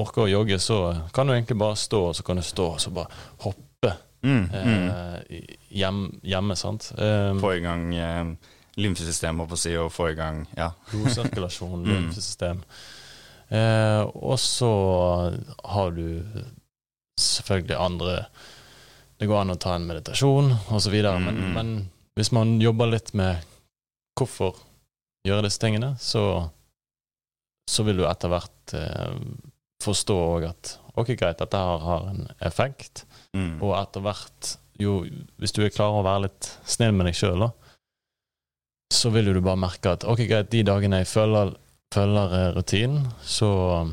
orker 0.00 0.24
å 0.24 0.30
jogge, 0.30 0.58
så 0.62 0.78
kan 1.14 1.26
du 1.26 1.34
egentlig 1.34 1.58
bare 1.58 1.76
stå, 1.78 2.00
og 2.10 2.16
så 2.18 2.22
kan 2.26 2.36
du 2.36 2.42
stå 2.42 2.66
og 2.74 2.80
så 2.82 2.90
bare 2.94 3.08
hoppe 3.44 3.96
Mm. 4.24 4.48
Mm. 4.48 4.88
eh, 4.88 5.56
hjem, 5.76 5.98
hjemme, 6.24 6.54
sant. 6.56 6.86
Eh, 6.96 7.34
Få 7.38 7.50
i 7.58 7.60
gang 7.60 7.90
eh, 7.94 8.24
lymfesystemet, 8.80 9.36
holdt 9.42 9.50
på 9.50 9.58
å 9.58 9.60
si, 9.60 9.74
og 9.76 9.90
få 9.92 10.06
i 10.12 10.14
gang 10.16 10.46
Ja. 10.56 10.70
blodsirkulasjon, 10.90 11.84
Mm. 11.84 12.62
Eh, 13.50 14.00
og 14.16 14.38
så 14.40 14.70
har 15.64 15.90
du 15.90 16.22
selvfølgelig 17.20 17.76
andre 17.78 18.26
Det 19.20 19.28
går 19.28 19.40
an 19.44 19.50
å 19.54 19.58
ta 19.60 19.74
en 19.76 19.86
meditasjon 19.86 20.48
osv., 20.74 20.92
men, 21.02 21.22
Mm, 21.22 21.36
mm. 21.44 21.52
men 21.54 21.90
hvis 22.16 22.32
man 22.32 22.56
jobber 22.60 22.86
litt 22.90 23.12
med 23.14 23.44
hvorfor 24.18 24.56
gjøre 25.26 25.42
disse 25.44 25.58
tingene, 25.60 25.96
så, 26.00 26.50
så 27.70 27.84
vil 27.86 27.96
du 28.02 28.04
etter 28.08 28.28
hvert 28.32 28.74
eh, 28.78 29.14
forstå 29.84 30.16
òg 30.36 30.48
at 30.50 30.74
ok, 30.94 31.14
greit, 31.18 31.38
dette 31.40 31.58
her 31.58 31.78
har 31.88 32.08
en 32.12 32.28
effekt, 32.40 33.04
Mm. 33.34 33.56
og 33.66 33.72
etter 33.74 33.98
hvert 34.04 34.52
jo, 34.78 35.00
Hvis 35.42 35.50
du 35.54 35.64
er 35.64 35.70
klar 35.74 35.90
å 35.90 36.04
være 36.06 36.28
litt 36.28 36.46
snill 36.70 36.92
med 36.94 37.06
deg 37.08 37.16
sjøl, 37.18 37.48
så 38.94 39.10
vil 39.10 39.32
du 39.34 39.40
bare 39.42 39.58
merke 39.58 39.90
at 39.96 40.04
ok, 40.06 40.22
greit, 40.30 40.50
de 40.52 40.62
dagene 40.66 41.00
jeg 41.02 41.08
følger, 41.10 41.54
følger 41.94 42.34
eh, 42.38 42.48
rutinen, 42.54 43.08
så 43.22 43.48
um, 43.82 43.92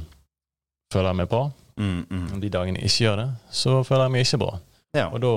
føler 0.93 1.09
jeg 1.09 1.19
meg 1.21 1.29
bra. 1.31 1.43
Mm. 1.81 2.03
Mm. 2.09 2.27
De 2.43 2.49
dagene 2.53 2.81
jeg 2.81 2.91
ikke 2.91 3.05
gjør 3.07 3.21
det, 3.23 3.27
så 3.61 3.75
føler 3.87 4.03
jeg 4.07 4.13
meg 4.15 4.25
ikke 4.27 4.41
bra. 4.43 4.51
Ja. 4.97 5.07
Og 5.09 5.21
da 5.23 5.33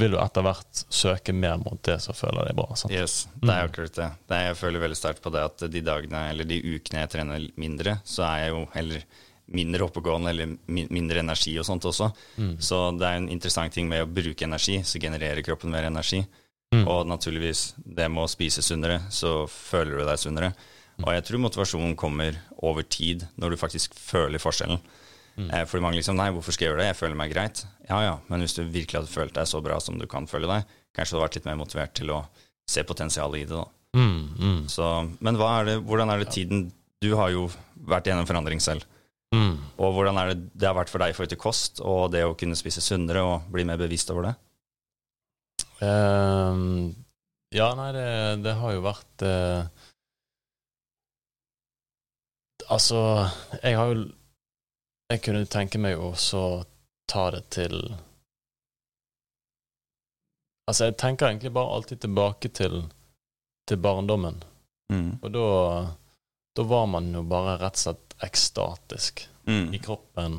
vil 0.00 0.14
du 0.14 0.18
etter 0.18 0.42
hvert 0.42 0.80
søke 0.92 1.34
mer 1.36 1.60
mot 1.62 1.78
det 1.86 2.00
som 2.02 2.16
føler 2.16 2.48
deg 2.48 2.56
bra. 2.58 2.74
Sant? 2.78 2.94
Yes, 2.94 3.28
det 3.38 3.52
er 3.52 3.68
akkurat 3.68 3.94
det. 3.94 4.08
det 4.28 4.38
er, 4.38 4.48
jeg 4.50 4.58
føler 4.58 4.82
veldig 4.82 4.98
sterkt 4.98 5.22
på 5.22 5.30
det 5.34 5.44
at 5.46 5.66
de 5.70 5.84
dagene, 5.86 6.24
eller 6.32 6.48
de 6.48 6.58
ukene 6.74 7.04
jeg 7.04 7.12
trener 7.14 7.46
mindre, 7.60 7.98
så 8.08 8.26
er 8.26 8.44
jeg 8.44 8.54
jo 8.54 8.64
heller 8.74 9.04
mindre 9.54 9.84
oppegående 9.84 10.32
eller 10.32 10.54
min, 10.66 10.88
mindre 10.94 11.20
energi 11.20 11.52
og 11.60 11.66
sånt 11.68 11.84
også. 11.86 12.08
Mm. 12.40 12.54
Så 12.64 12.80
det 12.98 13.06
er 13.06 13.20
en 13.20 13.30
interessant 13.32 13.74
ting 13.76 13.86
med 13.90 14.02
å 14.02 14.10
bruke 14.10 14.46
energi, 14.46 14.80
så 14.82 15.00
genererer 15.02 15.44
kroppen 15.46 15.72
mer 15.74 15.86
energi. 15.90 16.24
Mm. 16.74 16.86
Og 16.88 17.04
naturligvis, 17.06 17.74
det 17.76 18.08
med 18.10 18.24
å 18.24 18.30
spise 18.30 18.64
sunnere, 18.64 19.02
så 19.14 19.44
føler 19.50 20.00
du 20.00 20.08
deg 20.08 20.18
sunnere. 20.18 20.54
Og 21.02 21.10
jeg 21.14 21.26
tror 21.26 21.42
motivasjonen 21.42 21.94
kommer 21.98 22.36
over 22.64 22.86
tid, 22.86 23.26
når 23.38 23.54
du 23.54 23.60
faktisk 23.60 23.94
føler 23.98 24.42
forskjellen. 24.42 24.80
Mm. 25.34 25.48
Eh, 25.50 25.64
fordi 25.66 25.82
mange 25.82 25.98
liksom 25.98 26.16
Nei, 26.18 26.28
hvorfor 26.34 26.54
skal 26.54 26.66
jeg 26.66 26.72
gjøre 26.72 26.82
det? 26.84 26.88
Jeg 26.92 26.98
føler 27.00 27.18
meg 27.18 27.32
greit. 27.34 27.64
Ja 27.88 28.00
ja, 28.04 28.14
men 28.30 28.44
hvis 28.44 28.54
du 28.56 28.62
virkelig 28.62 29.00
hadde 29.00 29.12
følt 29.12 29.34
deg 29.36 29.48
så 29.50 29.60
bra 29.64 29.80
som 29.82 29.98
du 29.98 30.06
kan 30.10 30.28
føle 30.30 30.50
deg, 30.50 30.68
kanskje 30.94 31.14
du 31.14 31.18
hadde 31.18 31.26
vært 31.26 31.38
litt 31.40 31.48
mer 31.50 31.60
motivert 31.60 31.94
til 31.98 32.12
å 32.14 32.20
se 32.70 32.84
potensialet 32.86 33.42
i 33.42 33.48
det, 33.50 33.58
da. 33.58 33.66
Mm, 33.94 34.22
mm, 34.38 34.62
Så, 34.72 34.86
men 35.22 35.36
er 35.38 35.68
det, 35.68 35.76
hvordan 35.86 36.10
er 36.10 36.18
det 36.18 36.32
tiden 36.34 36.64
Du 37.04 37.12
har 37.14 37.28
jo 37.30 37.44
vært 37.86 38.08
gjennom 38.08 38.26
forandring 38.26 38.62
selv. 38.62 38.86
mm. 39.34 39.54
Og 39.78 39.92
hvordan 39.94 40.18
er 40.18 40.32
det 40.32 40.38
det 40.54 40.66
har 40.70 40.74
vært 40.78 40.90
for 40.90 41.02
deg 41.02 41.12
i 41.12 41.16
forhold 41.16 41.34
til 41.34 41.42
kost, 41.42 41.80
og 41.84 42.10
det 42.14 42.24
å 42.24 42.34
kunne 42.38 42.56
spise 42.58 42.82
sunnere 42.82 43.22
og 43.22 43.50
bli 43.52 43.66
mer 43.68 43.78
bevisst 43.78 44.10
over 44.14 44.30
det? 44.30 44.34
Um, 45.84 46.94
ja, 47.52 47.68
nei, 47.76 47.90
det, 47.92 48.06
det 48.46 48.54
har 48.56 48.72
jo 48.72 48.84
vært 48.86 49.24
uh, 49.26 49.66
Altså, 52.72 52.96
jeg 53.60 53.76
har 53.76 53.90
jo 53.92 54.06
Jeg 55.12 55.20
kunne 55.24 55.44
tenke 55.46 55.78
meg 55.78 56.00
å 56.00 56.14
så 56.16 56.64
ta 57.10 57.30
det 57.34 57.44
til 57.54 57.76
Altså, 60.64 60.86
jeg 60.88 60.96
tenker 60.96 61.28
egentlig 61.28 61.52
bare 61.52 61.74
alltid 61.76 62.00
tilbake 62.00 62.48
til, 62.56 62.86
til 63.68 63.80
barndommen. 63.84 64.38
Mm. 64.88 65.18
Og 65.20 65.26
da, 65.34 65.48
da 66.56 66.64
var 66.70 66.86
man 66.88 67.10
jo 67.12 67.20
bare 67.28 67.58
rett 67.60 67.76
og 67.76 67.82
slett 67.82 68.14
ekstatisk 68.24 69.26
Mm. 69.46 69.74
i 69.74 69.78
kroppen, 69.78 70.38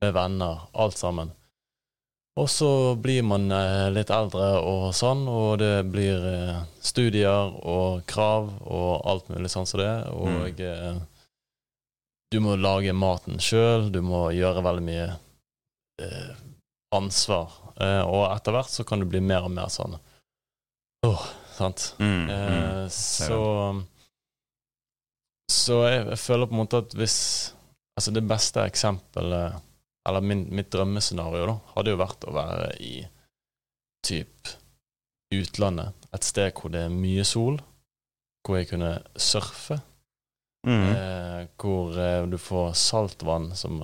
med 0.00 0.12
venner, 0.16 0.60
alt 0.72 0.96
sammen. 0.96 1.30
Og 2.40 2.48
så 2.48 2.94
blir 2.96 3.20
man 3.22 3.50
eh, 3.52 3.90
litt 3.92 4.08
eldre 4.08 4.46
og 4.64 4.94
sånn, 4.96 5.26
og 5.28 5.58
det 5.60 5.84
blir 5.92 6.24
eh, 6.30 6.62
studier 6.80 7.52
og 7.60 8.06
krav 8.08 8.48
og 8.64 9.04
alt 9.04 9.28
mulig 9.28 9.50
sånn 9.52 9.68
som 9.68 9.82
det. 9.82 9.92
Og 10.16 10.62
eh, 10.64 10.96
du 12.32 12.38
må 12.40 12.56
lage 12.56 12.94
maten 12.96 13.40
sjøl, 13.42 13.90
du 13.92 14.00
må 14.04 14.24
gjøre 14.32 14.64
veldig 14.64 14.84
mye 14.86 15.08
eh, 16.00 16.32
ansvar. 16.96 17.52
Eh, 17.76 18.02
og 18.02 18.26
etter 18.30 18.56
hvert 18.56 18.72
så 18.72 18.86
kan 18.88 19.02
du 19.02 19.08
bli 19.08 19.20
mer 19.24 19.48
og 19.48 19.54
mer 19.54 19.72
sånn 19.72 19.98
Åh, 21.02 21.22
sant. 21.56 21.88
Mm. 21.98 22.28
Mm. 22.28 22.28
Eh, 22.30 22.84
så 22.94 23.40
Så 25.50 25.80
jeg, 25.88 26.04
jeg 26.12 26.20
føler 26.22 26.48
på 26.48 26.56
en 26.56 26.62
måte 26.62 26.82
at 26.84 26.94
hvis 26.96 27.18
Altså, 27.92 28.08
det 28.16 28.22
beste 28.24 28.62
eksempelet, 28.64 29.58
eller 30.08 30.24
min, 30.24 30.46
mitt 30.56 30.70
drømmescenario, 30.72 31.42
da, 31.44 31.56
hadde 31.74 31.92
jo 31.92 31.98
vært 32.00 32.24
å 32.24 32.32
være 32.32 32.70
i 32.80 32.94
typ 34.00 34.48
utlandet. 35.36 36.06
Et 36.16 36.24
sted 36.24 36.56
hvor 36.56 36.72
det 36.72 36.86
er 36.86 36.94
mye 36.94 37.26
sol, 37.28 37.60
hvor 38.40 38.56
jeg 38.58 38.70
kunne 38.72 38.94
surfe. 39.20 39.76
Mm. 40.66 40.82
Eh, 40.94 41.46
hvor 41.58 41.96
eh, 41.98 42.26
du 42.30 42.38
får 42.38 42.72
saltvann 42.78 43.50
som 43.56 43.80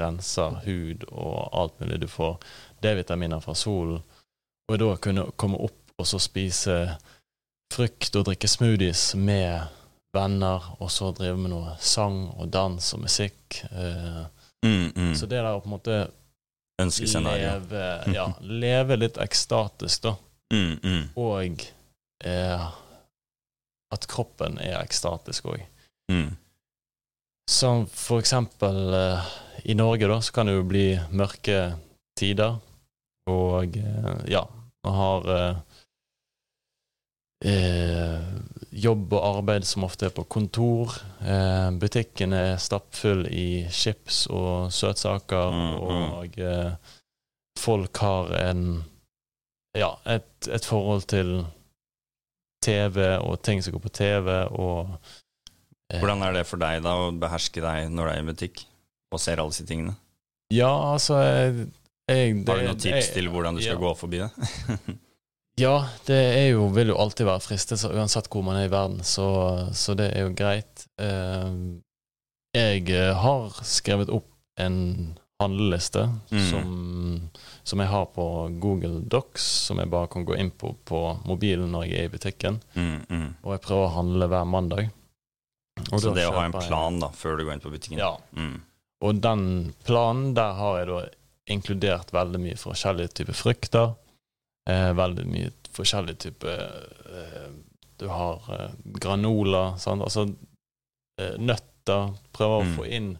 renser 0.00 0.56
hud 0.64 1.04
og 1.10 1.48
alt 1.52 1.80
mulig. 1.80 2.00
Du 2.00 2.08
får 2.08 2.38
D-vitaminer 2.82 3.40
fra 3.44 3.54
solen. 3.54 4.00
Og 4.70 4.78
da 4.78 4.96
kunne 5.02 5.28
komme 5.36 5.58
opp 5.60 5.76
og 6.00 6.06
så 6.08 6.18
spise 6.22 6.76
frukt 7.74 8.16
og 8.16 8.24
drikke 8.30 8.48
smoothies 8.48 9.14
med 9.14 9.66
venner, 10.16 10.64
og 10.80 10.90
så 10.90 11.10
drive 11.14 11.36
med 11.38 11.52
noe 11.52 11.74
sang 11.78 12.24
og 12.38 12.48
dans 12.50 12.94
og 12.94 13.00
musikk. 13.06 13.64
Eh, 13.70 14.22
Mm. 14.62 14.92
Mm. 14.96 15.14
Så 15.16 15.24
det 15.26 15.38
der 15.40 15.54
å 15.56 15.60
på 15.62 15.70
en 15.70 15.72
måte 15.72 16.10
leve, 17.24 17.84
ja, 18.12 18.26
leve 18.40 18.96
litt 18.96 19.16
ekstatisk, 19.16 20.02
da, 20.02 20.14
Mm. 20.52 20.80
Mm. 20.84 21.08
og 21.16 21.62
eh, 22.24 22.66
at 23.94 24.06
kroppen 24.10 24.58
er 24.62 24.78
ekstatisk 24.80 25.50
òg. 25.52 25.64
Mm. 26.12 26.36
Som 27.50 27.86
for 27.90 28.22
eksempel 28.22 28.94
eh, 28.94 29.30
i 29.64 29.74
Norge, 29.74 30.06
da, 30.06 30.20
så 30.22 30.32
kan 30.32 30.46
det 30.46 30.54
jo 30.54 30.66
bli 30.70 30.86
mørke 31.10 31.74
tider. 32.18 32.58
Og 33.30 33.76
eh, 33.76 34.22
ja, 34.30 34.44
man 34.86 34.94
har 34.94 35.30
eh, 35.34 35.56
eh, 37.50 38.22
jobb 38.70 39.12
og 39.18 39.26
arbeid 39.26 39.66
som 39.66 39.84
ofte 39.86 40.08
er 40.08 40.14
på 40.14 40.24
kontor. 40.30 40.94
Eh, 41.26 41.68
butikken 41.82 42.34
er 42.36 42.60
stappfull 42.62 43.26
i 43.26 43.66
chips 43.70 44.26
og 44.30 44.70
søtsaker, 44.74 45.50
Mm, 45.50 45.70
mm. 45.74 46.12
og 46.14 46.38
eh, 46.38 46.94
folk 47.58 47.96
har 47.98 48.30
en 48.46 48.84
ja, 49.78 49.92
et, 50.06 50.48
et 50.50 50.64
forhold 50.66 51.02
til 51.10 51.40
TV 52.62 52.98
og 53.18 53.40
ting 53.46 53.62
som 53.64 53.72
går 53.74 53.82
på 53.86 53.92
TV, 54.00 54.28
og 54.52 54.90
eh, 55.90 55.98
Hvordan 56.00 56.22
er 56.26 56.32
det 56.38 56.46
for 56.46 56.60
deg 56.62 56.82
da 56.84 56.94
å 57.06 57.10
beherske 57.16 57.62
deg 57.64 57.90
når 57.92 58.06
du 58.06 58.12
er 58.14 58.22
i 58.22 58.26
butikk 58.30 58.64
og 59.12 59.20
ser 59.22 59.40
alle 59.42 59.50
disse 59.54 59.66
tingene? 59.66 59.96
Ja, 60.54 60.70
altså 60.94 61.18
jeg, 61.22 61.68
jeg, 62.10 62.34
Har 62.48 62.58
du 62.60 62.66
noen 62.68 62.78
tips 62.82 63.06
jeg- 63.06 63.14
til 63.14 63.30
hvordan 63.30 63.56
du 63.58 63.62
skal 63.62 63.76
ja. 63.76 63.80
gå 63.84 63.94
forbi 63.98 64.24
det? 64.24 64.30
Ja, 65.60 65.74
det 66.06 66.16
jo, 66.54 66.68
vil 66.72 66.88
jo 66.88 66.94
alltid 66.96 67.26
være 67.28 67.42
fristelser 67.44 67.92
uansett 67.92 68.30
hvor 68.32 68.40
man 68.46 68.56
er 68.56 68.68
i 68.68 68.70
verden, 68.72 69.02
så, 69.04 69.26
så 69.76 69.92
det 69.98 70.06
er 70.16 70.22
jo 70.24 70.30
greit. 70.38 70.86
Eh, 71.02 71.50
jeg 72.56 72.86
eh, 72.96 73.10
har 73.20 73.58
skrevet 73.68 74.08
opp 74.14 74.30
en 74.62 74.78
handleliste 75.42 76.06
Mm. 76.30 76.46
som, 76.48 76.70
som 77.70 77.78
jeg 77.82 77.88
har 77.92 78.06
på 78.14 78.24
Google 78.62 79.00
Docs, 79.12 79.44
som 79.68 79.78
jeg 79.78 79.90
bare 79.92 80.08
kan 80.10 80.24
gå 80.26 80.34
inn 80.42 80.50
på 80.50 80.72
på 80.88 81.00
mobilen 81.28 81.70
når 81.70 81.86
jeg 81.86 82.00
er 82.00 82.08
i 82.08 82.12
butikken. 82.16 82.58
Mm, 82.74 82.96
mm. 83.08 83.28
Og 83.44 83.52
jeg 83.54 83.62
prøver 83.68 83.86
å 83.86 83.94
handle 83.94 84.28
hver 84.32 84.48
mandag. 84.50 84.90
Og 85.92 86.00
Så 86.02 86.10
det 86.14 86.26
å 86.28 86.34
ha 86.34 86.44
en 86.48 86.52
jeg- 86.52 86.66
plan 86.68 86.98
da, 87.00 87.08
før 87.14 87.38
du 87.38 87.44
går 87.46 87.54
inn 87.54 87.60
på 87.64 87.70
butikken 87.72 87.98
Ja. 88.02 88.16
Mm. 88.36 88.60
Og 89.02 89.20
den 89.22 89.72
planen, 89.86 90.34
der 90.34 90.52
har 90.58 90.78
jeg 90.78 90.86
da 90.88 90.98
inkludert 91.54 92.10
veldig 92.12 92.40
mye 92.40 92.58
forskjellige 92.60 93.14
typer 93.14 93.32
frukter. 93.32 93.94
Eh, 94.68 94.90
veldig 94.92 95.24
mye 95.26 95.50
forskjellige 95.72 96.18
typer 96.26 96.58
eh, 97.08 97.48
Du 97.98 98.08
har 98.08 98.40
eh, 98.52 98.70
granola, 99.00 99.76
sant? 99.78 100.02
altså 100.02 100.26
eh, 101.18 101.36
nøtter. 101.38 102.14
Prøver 102.32 102.62
Mm. 102.64 102.68
å 102.68 102.76
få 102.76 102.86
inn 102.90 103.18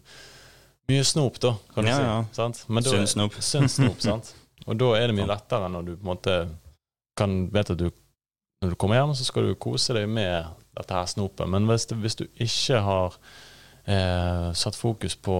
mye 0.89 1.03
snop, 1.03 1.39
da, 1.39 1.55
kan 1.73 1.83
du 1.83 1.89
Ja, 1.89 1.97
si. 1.97 2.03
ja. 2.03 2.25
Sant? 2.33 2.65
Men 2.69 2.83
da- 2.83 2.89
Sunn 2.91 3.07
snop. 3.07 3.33
Sunn 3.41 3.67
snop, 3.69 3.99
sant. 4.09 4.33
Og 4.67 4.77
da 4.77 4.91
er 4.97 5.09
det 5.09 5.17
mye 5.17 5.29
lettere 5.29 5.69
når 5.71 5.87
du 5.87 5.91
på 5.95 6.03
en 6.03 6.11
måte 6.11 6.37
kan 7.17 7.37
vet 7.53 7.73
at 7.73 7.81
du 7.81 7.89
når 8.61 8.75
du 8.75 8.77
kommer 8.77 8.99
hjem, 8.99 9.15
så 9.17 9.25
skal 9.25 9.47
du 9.47 9.55
kose 9.57 9.95
deg 9.97 10.05
med 10.05 10.45
dette 10.77 10.93
her 10.93 11.07
snopet. 11.09 11.49
Men 11.49 11.65
hvis 11.65 11.87
du, 11.89 11.95
hvis 11.97 12.17
du 12.19 12.27
ikke 12.45 12.77
har 12.85 13.15
eh, 13.89 14.51
satt 14.53 14.77
fokus 14.77 15.15
på 15.17 15.37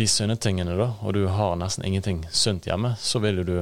de 0.00 0.06
sunne 0.08 0.38
tingene, 0.40 0.72
da, 0.78 0.86
og 1.04 1.12
du 1.18 1.26
har 1.28 1.58
nesten 1.60 1.84
ingenting 1.84 2.22
sunt 2.32 2.64
hjemme, 2.64 2.94
så 2.96 3.20
vil 3.20 3.44
du 3.44 3.58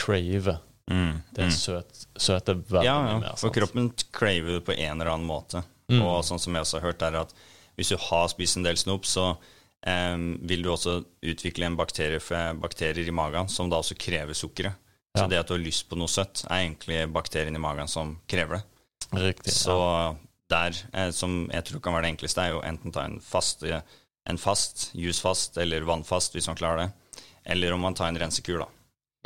crave 0.00 0.56
Mm, 0.90 1.22
det 1.30 1.42
mm. 1.42 1.50
søt, 1.50 2.06
søte 2.16 2.54
veldig 2.54 2.86
Ja, 2.86 3.10
ja, 3.10 3.18
mer. 3.18 3.36
for 3.38 3.54
kroppen 3.54 3.92
craver 4.10 4.58
det 4.58 4.64
på 4.66 4.72
en 4.72 5.00
eller 5.00 5.12
annen 5.12 5.26
måte. 5.26 5.62
Mm. 5.88 6.02
Og 6.02 6.24
sånn 6.26 6.40
som 6.42 6.54
jeg 6.56 6.66
også 6.66 6.80
har 6.80 6.88
hørt, 6.90 7.04
er 7.06 7.18
at 7.22 7.34
hvis 7.78 7.92
du 7.94 7.96
har 8.10 8.26
spist 8.28 8.58
en 8.58 8.66
del 8.66 8.76
snop, 8.76 9.06
så 9.06 9.36
vil 9.84 10.62
du 10.62 10.68
også 10.70 11.04
utvikle 11.26 11.66
en 11.66 11.76
bakterie, 11.76 12.20
bakterier 12.60 13.08
i 13.08 13.14
magen 13.14 13.48
som 13.50 13.70
da 13.70 13.80
også 13.82 13.96
krever 13.98 14.34
sukkeret. 14.34 14.74
Så 15.16 15.24
Ja. 15.24 15.28
det 15.28 15.38
at 15.40 15.48
du 15.48 15.54
har 15.54 15.60
lyst 15.64 15.88
på 15.90 15.96
noe 15.98 16.08
søtt, 16.08 16.44
er 16.48 16.62
egentlig 16.62 17.12
bakterien 17.12 17.54
i 17.54 17.58
magen 17.60 17.88
som 17.88 18.14
krever 18.26 18.56
det. 18.60 18.64
Riktig. 19.12 19.52
Så 19.52 20.16
der, 20.48 20.72
eh, 20.94 21.10
som 21.10 21.50
jeg 21.52 21.64
tror 21.64 21.80
kan 21.82 21.92
være 21.92 22.02
det 22.06 22.12
enkleste, 22.16 22.38
er 22.40 22.52
jo 22.52 22.62
enten 22.62 22.92
ta 22.92 23.04
en 23.04 23.20
fast, 23.20 23.62
en 23.62 24.38
fast 24.38 24.92
jusfast 24.94 25.58
eller 25.58 25.80
vannfast, 25.84 26.32
hvis 26.32 26.46
man 26.46 26.56
klarer 26.56 26.86
det. 26.86 26.92
Eller 27.44 27.72
om 27.74 27.80
man 27.80 27.94
tar 27.94 28.08
en 28.08 28.16
rensekur, 28.16 28.58
da. 28.60 28.68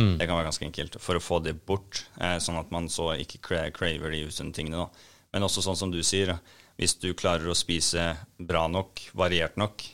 mm. 0.01 0.19
Det 0.19 0.27
kan 0.27 0.37
være 0.37 0.47
ganske 0.51 0.67
enkelt 0.67 1.01
for 1.01 1.15
å 1.15 1.21
få 1.23 1.43
det 1.45 1.55
bort, 1.67 2.05
eh, 2.19 2.39
sånn 2.39 2.59
at 2.59 2.71
man 2.73 2.89
så 2.89 3.13
ikke 3.17 3.41
cra 3.43 3.71
craver 3.71 4.11
de 4.11 4.25
usunne 4.27 4.53
tingene. 4.53 4.77
da. 4.79 4.89
Men 5.33 5.43
også 5.43 5.63
sånn 5.63 5.77
som 5.77 5.91
du 5.93 6.01
sier, 6.03 6.39
hvis 6.79 6.99
du 6.99 7.13
klarer 7.15 7.47
å 7.47 7.55
spise 7.55 8.17
bra 8.41 8.67
nok, 8.67 9.01
variert 9.15 9.57
nok, 9.57 9.85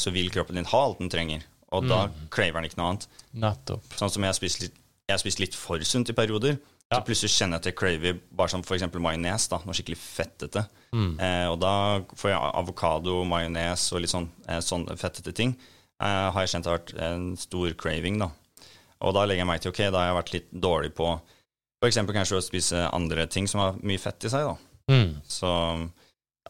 så 0.00 0.12
vil 0.12 0.30
kroppen 0.30 0.56
din 0.56 0.64
ha 0.70 0.80
alt 0.84 0.98
den 0.98 1.10
trenger. 1.12 1.42
Og 1.74 1.88
da 1.88 2.06
Mm. 2.06 2.28
craver 2.30 2.60
den 2.60 2.64
ikke 2.70 2.78
noe 2.78 2.90
annet. 2.92 3.06
Nettopp. 3.34 3.82
Sånn 3.98 4.10
som 4.10 4.22
jeg 4.22 4.28
har 4.28 4.34
spist 4.38 4.60
litt, 4.62 4.74
jeg 5.08 5.14
har 5.14 5.18
spist 5.18 5.40
litt 5.40 5.54
for 5.54 5.78
sunt 5.80 6.08
i 6.08 6.12
perioder. 6.12 6.58
Ja. 6.92 7.00
Så 7.00 7.06
plutselig 7.06 7.32
kjenner 7.34 7.56
jeg 7.58 7.60
at 7.60 7.64
jeg 7.64 7.76
craver 7.76 8.20
bare 8.30 8.48
som 8.52 8.60
f.eks. 8.62 8.82
majones, 9.00 9.48
da, 9.48 9.58
noe 9.64 9.74
skikkelig 9.74 9.96
fettete. 9.98 10.66
Mm. 10.92 11.18
Eh, 11.18 11.46
og 11.50 11.58
da 11.60 12.00
får 12.14 12.30
jeg 12.30 12.52
avokado, 12.54 13.24
majones 13.26 13.92
og 13.92 14.00
litt 14.00 14.10
sånn, 14.10 14.28
eh, 14.46 14.60
sånn 14.60 14.86
fettete 14.96 15.34
ting. 15.34 15.56
Eh, 16.00 16.30
har 16.30 16.40
jeg 16.46 16.48
kjent 16.54 16.64
har 16.66 16.78
vært 16.78 16.94
en 17.00 17.36
stor 17.36 17.72
craving, 17.74 18.18
da. 18.18 18.30
Og 19.00 19.14
da 19.14 19.24
legger 19.26 19.38
jeg 19.42 19.46
meg 19.46 19.60
til 19.60 19.72
ok, 19.72 19.90
da 19.90 19.98
har 19.98 20.14
jeg 20.14 20.22
vært 20.22 20.32
litt 20.32 20.50
dårlig 20.60 20.94
på 20.94 21.20
f.eks. 21.82 21.96
kanskje 21.96 22.38
å 22.38 22.42
spise 22.44 22.92
andre 22.92 23.26
ting 23.26 23.46
som 23.48 23.60
har 23.60 23.72
mye 23.82 23.98
fett 23.98 24.24
i 24.24 24.28
seg, 24.28 24.46
da. 24.46 24.56
Mm. 24.90 25.20
Så 25.26 25.90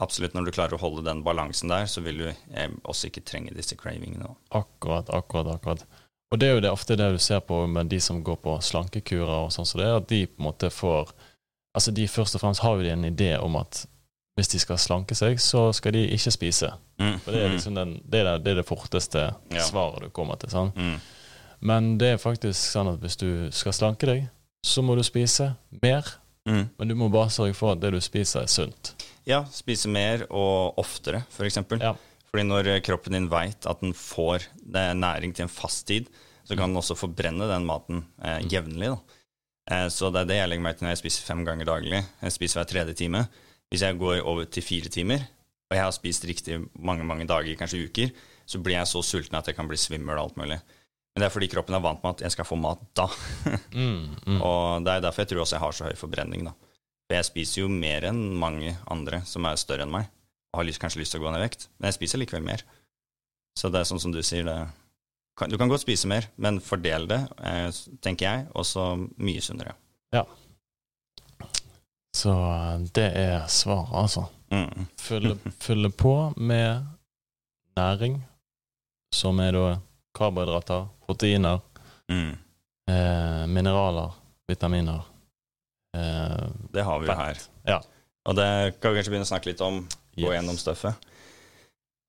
absolutt, 0.00 0.34
når 0.34 0.48
du 0.48 0.54
klarer 0.56 0.74
å 0.74 0.80
holde 0.82 1.04
den 1.06 1.22
balansen 1.26 1.70
der, 1.70 1.86
så 1.90 2.02
vil 2.04 2.18
du 2.24 2.26
eh, 2.30 2.70
også 2.82 3.10
ikke 3.10 3.22
trenge 3.26 3.54
disse 3.54 3.76
cravingene. 3.78 4.32
Akkurat, 4.50 5.10
akkurat, 5.14 5.52
akkurat. 5.54 5.84
Og 6.32 6.40
det 6.40 6.48
er 6.48 6.56
jo 6.56 6.62
det, 6.64 6.70
ofte 6.74 6.96
det 6.98 7.12
du 7.14 7.18
ser 7.22 7.40
på 7.46 7.60
med 7.70 7.86
de 7.92 8.00
som 8.02 8.22
går 8.24 8.36
på 8.42 8.56
slankekurer 8.64 9.44
og 9.44 9.52
sånn 9.54 9.68
som 9.68 9.80
det, 9.80 9.86
er 9.86 10.00
at 10.00 10.08
de 10.10 10.24
på 10.26 10.40
en 10.42 10.48
måte 10.50 10.70
får 10.74 11.12
Altså 11.74 11.90
de 11.90 12.04
først 12.06 12.36
og 12.36 12.40
fremst 12.44 12.62
har 12.62 12.76
jo 12.78 12.84
de 12.86 12.90
en 12.92 13.06
idé 13.08 13.32
om 13.42 13.56
at 13.58 13.80
hvis 14.38 14.52
de 14.52 14.60
skal 14.62 14.78
slanke 14.78 15.14
seg, 15.18 15.40
så 15.42 15.72
skal 15.74 15.96
de 15.96 16.04
ikke 16.14 16.30
spise. 16.30 16.68
Mm. 17.02 17.16
For 17.24 17.34
det 17.34 17.40
er 17.42 17.50
liksom 17.50 17.74
den, 17.74 17.96
det, 18.06 18.20
er 18.20 18.28
det, 18.28 18.44
det 18.44 18.54
det 18.60 18.64
forteste 18.68 19.24
Ja. 19.50 19.62
svaret 19.66 20.02
du 20.06 20.12
kommer 20.14 20.38
til. 20.38 20.52
Sånn. 20.54 20.70
Mm. 20.78 21.00
Men 21.66 21.88
det 21.98 22.12
er 22.12 22.22
faktisk 22.22 22.58
sånn 22.58 22.92
at 22.92 23.02
hvis 23.02 23.18
du 23.18 23.50
skal 23.50 23.74
slanke 23.74 24.06
deg, 24.06 24.28
så 24.62 24.82
må 24.86 24.94
du 24.94 25.02
spise 25.02 25.50
mer. 25.82 26.06
Mm. 26.46 26.68
Men 26.78 26.92
du 26.92 26.94
må 26.94 27.10
bare 27.10 27.34
sørge 27.34 27.58
for 27.58 27.74
at 27.74 27.82
det 27.82 27.90
du 27.94 27.98
spiser, 28.04 28.46
er 28.46 28.54
sunt. 28.54 28.94
Ja, 29.26 29.42
spise 29.48 29.88
mer 29.88 30.26
og 30.30 30.76
oftere, 30.82 31.22
f.eks. 31.32 31.56
Ja. 31.80 31.94
Fordi 32.28 32.44
når 32.48 32.68
kroppen 32.84 33.14
din 33.16 33.28
veit 33.30 33.64
at 33.70 33.80
den 33.80 33.94
får 33.96 34.48
næring 34.66 35.32
til 35.36 35.46
en 35.46 35.52
fast 35.52 35.86
tid, 35.88 36.08
så 36.44 36.56
kan 36.58 36.68
den 36.68 36.76
også 36.80 36.96
forbrenne 36.98 37.46
den 37.48 37.64
maten 37.64 38.02
eh, 38.20 38.40
Mm. 38.42 38.48
jevnlig. 38.52 38.88
da. 38.90 39.20
Eh, 39.70 39.86
så 39.88 40.10
det 40.12 40.20
er 40.24 40.28
det 40.28 40.36
jeg 40.42 40.48
legger 40.50 40.62
meg 40.66 40.76
til 40.76 40.84
når 40.84 40.92
jeg 40.96 41.02
spiser 41.04 41.24
fem 41.30 41.44
ganger 41.46 41.64
daglig. 41.70 42.02
Jeg 42.20 42.32
spiser 42.34 42.60
hver 42.60 42.68
tredje 42.68 42.94
time. 43.00 43.22
Hvis 43.72 43.80
jeg 43.86 43.96
går 43.98 44.20
over 44.28 44.44
til 44.44 44.62
fire 44.62 44.88
timer, 44.92 45.24
og 45.70 45.76
jeg 45.78 45.82
har 45.86 45.94
spist 45.96 46.24
riktig 46.28 46.58
mange 46.76 47.04
mange 47.08 47.24
dager, 47.26 47.56
kanskje 47.56 47.86
uker, 47.88 48.10
så 48.46 48.60
blir 48.60 48.76
jeg 48.76 48.86
så 48.90 49.00
sulten 49.02 49.38
at 49.38 49.46
jeg 49.48 49.56
kan 49.56 49.66
bli 49.70 49.76
svimmel 49.80 50.18
og 50.18 50.26
alt 50.28 50.36
mulig. 50.36 50.58
Men 51.14 51.22
det 51.22 51.26
er 51.30 51.32
fordi 51.32 51.48
kroppen 51.48 51.74
er 51.78 51.80
vant 51.80 52.02
med 52.04 52.16
at 52.18 52.26
jeg 52.26 52.34
skal 52.34 52.44
få 52.44 52.58
mat 52.60 52.82
da. 52.98 53.06
Mm, 53.72 54.16
mm. 54.26 54.42
Og 54.42 54.84
det 54.84 54.92
er 54.98 55.00
derfor 55.06 55.22
jeg 55.24 55.28
tror 55.32 55.40
også 55.46 55.56
jeg 55.56 55.64
har 55.64 55.72
så 55.72 55.88
høy 55.88 55.96
forbrenning. 55.96 56.44
da. 56.44 56.52
For 57.04 57.18
jeg 57.18 57.26
spiser 57.28 57.60
jo 57.64 57.68
mer 57.68 58.06
enn 58.08 58.22
mange 58.40 58.76
andre 58.90 59.20
som 59.28 59.44
er 59.46 59.58
større 59.60 59.84
enn 59.84 59.92
meg, 59.92 60.06
og 60.54 60.60
har 60.62 60.68
lyst, 60.68 60.80
kanskje 60.80 61.02
lyst 61.02 61.12
til 61.12 61.20
å 61.20 61.26
gå 61.26 61.32
ned 61.34 61.42
i 61.42 61.46
vekt, 61.48 61.68
men 61.78 61.90
jeg 61.90 61.98
spiser 61.98 62.20
likevel 62.22 62.44
mer. 62.46 62.62
Så 63.58 63.68
det 63.70 63.80
er 63.82 63.88
sånn 63.90 64.00
som 64.02 64.12
du 64.14 64.22
sier, 64.24 64.46
det 64.48 64.56
kan, 65.38 65.50
Du 65.50 65.58
kan 65.58 65.68
godt 65.68 65.82
spise 65.82 66.06
mer, 66.10 66.28
men 66.38 66.60
fordel 66.62 67.08
det, 67.10 67.20
eh, 67.42 67.68
tenker 68.02 68.24
jeg, 68.28 68.46
og 68.54 68.64
så 68.66 68.84
mye 69.18 69.42
sunnere. 69.42 69.74
Så 72.14 72.30
eh, 72.30 72.78
det 72.94 73.08
er 73.18 73.46
svaret, 73.50 73.90
altså. 73.98 74.28
Mm. 74.54 74.86
Fylle, 75.02 75.36
fylle 75.66 75.90
på 75.90 76.12
med 76.38 76.84
næring, 77.76 78.20
som 79.14 79.40
er 79.42 79.52
da 79.56 79.66
karbohydrater, 80.16 80.88
proteiner, 81.06 81.60
Mm. 82.12 82.34
eh, 82.92 83.46
mineraler, 83.48 84.10
vitaminer. 84.48 85.02
Eh, 85.94 86.46
Det 86.74 86.84
har 86.84 87.00
vi 87.00 87.08
jo 87.08 87.16
her. 87.18 87.40
Ja. 87.68 87.80
Og 88.28 88.36
det 88.36 88.80
kan 88.80 88.92
vi 88.92 88.98
kanskje 88.98 89.12
begynne 89.12 89.28
å 89.28 89.32
snakke 89.32 89.52
litt 89.52 89.62
om, 89.64 89.82
gå 90.16 90.28
yes. 90.28 90.36
gjennom 90.38 90.58
støffet. 90.58 91.10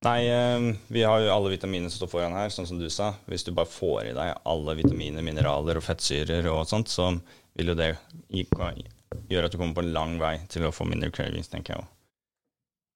Nei, 0.05 0.19
eh, 0.29 0.67
vi 0.93 1.03
har 1.03 1.21
jo 1.23 1.33
alle 1.33 1.53
vitaminene 1.55 1.89
som 1.89 2.03
står 2.03 2.11
foran 2.11 2.37
her, 2.37 2.53
sånn 2.53 2.67
som 2.69 2.79
du 2.81 2.87
sa. 2.93 3.13
Hvis 3.29 3.45
du 3.45 3.51
bare 3.55 3.69
får 3.69 4.11
i 4.11 4.15
deg 4.17 4.33
alle 4.45 4.77
vitaminer, 4.77 5.25
mineraler 5.25 5.79
og 5.79 5.85
fettsyrer 5.85 6.47
og 6.51 6.65
sånt, 6.69 6.91
så 6.91 7.11
vil 7.55 7.73
jo 7.73 7.77
det 7.77 7.93
gjøre 8.31 9.47
at 9.47 9.53
du 9.53 9.57
kommer 9.57 9.77
på 9.77 9.85
en 9.85 9.93
lang 9.95 10.17
vei 10.21 10.37
til 10.51 10.67
å 10.67 10.73
få 10.75 10.87
mindre 10.89 11.11
cravings, 11.13 11.49
tenker 11.51 11.75
jeg 11.75 11.83
òg. 11.83 11.91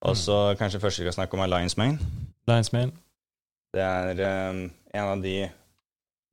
Og 0.09 0.15
så 0.15 0.35
kanskje 0.59 0.79
først 0.79 1.01
vi 1.01 1.07
skal 1.07 1.17
snakke 1.17 1.35
om 1.35 1.43
Alliance 1.43 1.75
Main. 1.79 1.97
Lions 2.47 2.71
Main. 2.71 2.93
Det 3.75 3.83
er 3.83 4.21
eh, 4.23 4.61
en 4.95 5.09
av 5.09 5.23
de 5.23 5.49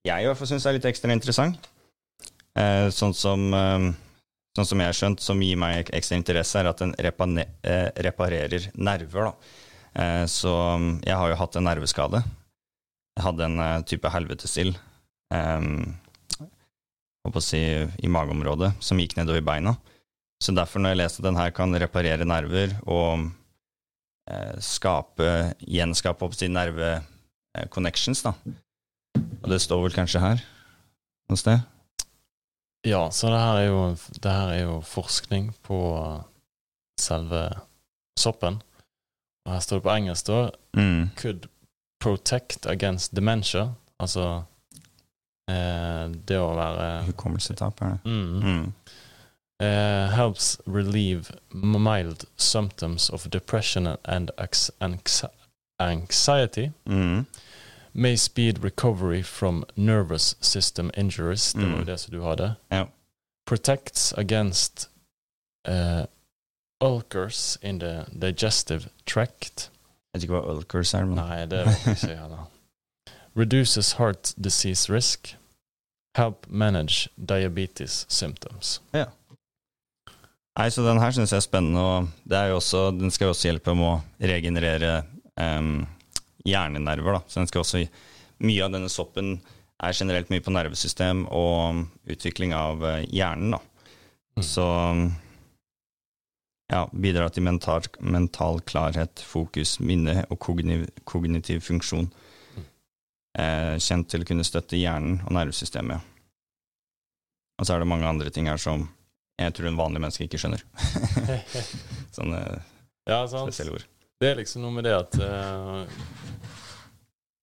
jeg 0.07 0.23
i 0.23 0.29
hvert 0.29 0.39
fall 0.39 0.49
syns 0.49 0.67
er 0.69 0.77
litt 0.77 0.87
ekstra 0.87 1.11
interessant. 1.13 1.67
Uh, 2.57 2.89
sånn 2.95 3.13
som 3.13 3.43
eh, 3.53 3.89
Sånn 4.57 4.65
som 4.69 4.81
jeg 4.81 4.89
har 4.89 4.97
skjønt, 4.97 5.21
som 5.21 5.41
gir 5.45 5.59
meg 5.61 5.83
ek- 5.83 5.93
ekstra 5.99 6.17
interesse, 6.17 6.57
er 6.63 6.71
at 6.71 6.81
den 6.81 6.95
eh, 7.45 7.89
reparerer 8.07 8.71
nerver. 8.75 9.29
da. 9.29 9.33
Eh, 10.01 10.25
så 10.33 10.53
mm, 10.81 10.91
jeg 11.05 11.17
har 11.21 11.29
jo 11.33 11.39
hatt 11.43 11.57
en 11.61 11.67
nerveskade. 11.69 12.23
Jeg 13.17 13.25
hadde 13.27 13.45
en 13.51 13.59
eh, 13.61 13.83
type 13.89 14.13
helvetesild 14.13 14.79
eh, 15.37 15.69
å 17.27 17.43
si, 17.43 17.61
i 17.61 18.09
mageområdet 18.13 18.73
som 18.81 19.01
gikk 19.03 19.17
nedover 19.19 19.45
beina. 19.45 19.77
Så 20.41 20.53
derfor, 20.57 20.81
når 20.85 20.93
jeg 20.95 21.01
leste 21.01 21.21
at 21.23 21.29
den 21.31 21.39
her 21.41 21.53
kan 21.57 21.73
reparere 21.81 22.25
nerver 22.29 22.75
og 22.85 23.29
skape, 24.61 25.27
gjenskape 25.63 26.25
opp 26.27 26.35
til 26.35 26.51
nerve-connections, 26.51 28.25
da 28.27 28.33
Og 29.17 29.47
det 29.53 29.61
står 29.63 29.85
vel 29.85 29.95
kanskje 29.95 30.21
her 30.23 30.41
noe 31.31 31.39
sted? 31.41 31.63
Ja, 32.87 33.11
så 33.11 33.27
det 33.33 33.41
her 33.43 33.57
er 33.61 33.67
jo, 33.67 33.81
det 34.23 34.33
her 34.33 34.53
er 34.55 34.63
jo 34.63 34.77
forskning 34.87 35.49
på 35.67 35.79
selve 37.01 37.41
soppen. 38.19 38.61
Og 39.47 39.53
her 39.57 39.61
står 39.65 39.77
det 39.81 39.87
på 39.89 39.95
engelsk, 39.97 40.27
da 40.31 40.51
Mm. 40.77 41.11
Could 41.17 41.47
protect 42.01 42.67
against 42.67 43.15
dementia. 43.17 43.73
Altså 43.99 44.43
eh, 45.49 46.07
det 46.29 46.37
å 46.39 46.51
være 46.57 47.03
Hukommelsestap, 47.07 47.81
er 47.83 47.97
det. 47.97 48.01
mm, 48.05 48.41
Mm. 48.43 48.73
Uh, 49.63 50.11
Helps 50.13 50.59
relieve 50.67 51.33
mild 51.55 52.25
symptoms 52.37 53.09
of 53.11 53.27
depression 53.33 53.87
and 54.05 54.31
anx 54.39 54.71
anx 54.81 55.25
anxiety. 55.81 56.71
Mm. 56.85 57.25
May 57.99 58.17
speed 58.17 58.59
recovery 58.65 59.23
from 59.23 59.65
nervous 59.77 60.35
system 60.41 60.91
injuries. 60.97 61.53
Det 61.53 61.63
var 61.63 61.71
jo 61.71 61.77
Mm. 61.83 61.87
det 61.87 62.01
som 62.01 62.13
du 62.13 62.23
hadde. 62.23 62.55
Ja. 62.71 62.85
Protects 63.47 64.13
against 64.19 64.89
uh, 65.69 66.05
ulcers 66.81 67.59
in 67.63 67.79
the 67.81 68.05
digestive 68.21 68.89
tract. 69.07 69.71
Jeg 70.15 70.19
vet 70.21 70.23
ikke 70.23 70.35
hva 70.41 70.55
ulcers 70.57 70.95
er, 70.95 71.05
men 71.07 71.17
Nei, 71.17 71.47
det 71.47 71.63
vet 71.67 71.87
jeg 71.87 71.97
ikke 71.97 72.17
heller. 72.21 72.45
Reduces 73.37 73.93
heart 73.93 74.35
disease 74.45 74.93
risk. 74.93 75.37
Help 76.17 76.47
manage 76.49 77.09
diabetes 77.17 78.07
symptoms. 78.09 78.81
Ja. 78.95 79.05
Nei, 80.59 80.69
så 80.71 80.83
den 80.83 80.99
her 81.01 81.11
syns 81.13 81.33
jeg 81.33 81.37
er 81.37 81.45
spennende, 81.45 81.81
og 81.81 82.09
det 82.25 82.39
er 82.39 82.47
jo 82.49 82.57
også, 82.57 82.91
den 82.91 83.11
skal 83.11 83.25
jo 83.27 83.35
også 83.35 83.49
hjelpe 83.51 83.75
med 83.77 83.85
å 83.91 83.99
regenerere 84.21 85.03
em, 85.41 85.87
hjernenerver, 86.47 87.19
da. 87.19 87.23
Så 87.27 87.41
den 87.41 87.51
skal 87.51 87.65
også 87.65 87.87
Mye 88.45 88.67
av 88.67 88.69
denne 88.75 88.91
soppen 88.93 89.39
er 89.81 89.95
generelt 89.97 90.29
mye 90.29 90.43
på 90.45 90.53
nervesystem 90.53 91.23
og 91.33 91.87
utvikling 92.05 92.51
av 92.53 92.83
eh, 92.85 93.07
hjernen, 93.09 93.55
da. 93.57 93.61
Mm. 94.37 94.43
Så 94.45 94.67
ja, 96.69 96.83
bidrar 96.93 97.33
til 97.33 97.47
mental, 97.47 97.89
mental 98.01 98.61
klarhet, 98.69 99.23
fokus, 99.25 99.79
minne 99.81 100.27
og 100.29 100.41
kognitiv, 100.43 100.91
kognitiv 101.09 101.65
funksjon. 101.65 102.11
Mm. 102.11 102.67
Eh, 103.41 103.73
kjent 103.81 104.11
til 104.13 104.25
å 104.25 104.29
kunne 104.29 104.45
støtte 104.45 104.77
hjernen 104.77 105.23
og 105.25 105.33
nervesystemet. 105.39 106.13
Og 107.57 107.65
så 107.65 107.73
er 107.73 107.81
det 107.81 107.89
mange 107.89 108.09
andre 108.09 108.33
ting 108.33 108.51
her 108.51 108.61
som 108.61 108.89
jeg 109.41 109.53
tror 109.57 109.69
en 109.69 109.81
vanlig 109.81 110.01
menneske 110.01 110.25
ikke 110.27 110.41
skjønner. 110.41 110.65
Sånne 112.17 112.41
ja, 113.09 113.21
spesielle 113.29 113.77
ord. 113.77 113.85
Det 114.17 114.31
er 114.31 114.39
liksom 114.41 114.65
noe 114.65 114.73
med 114.73 114.87
det 114.89 114.95
at 114.97 115.17
uh, 115.21 115.85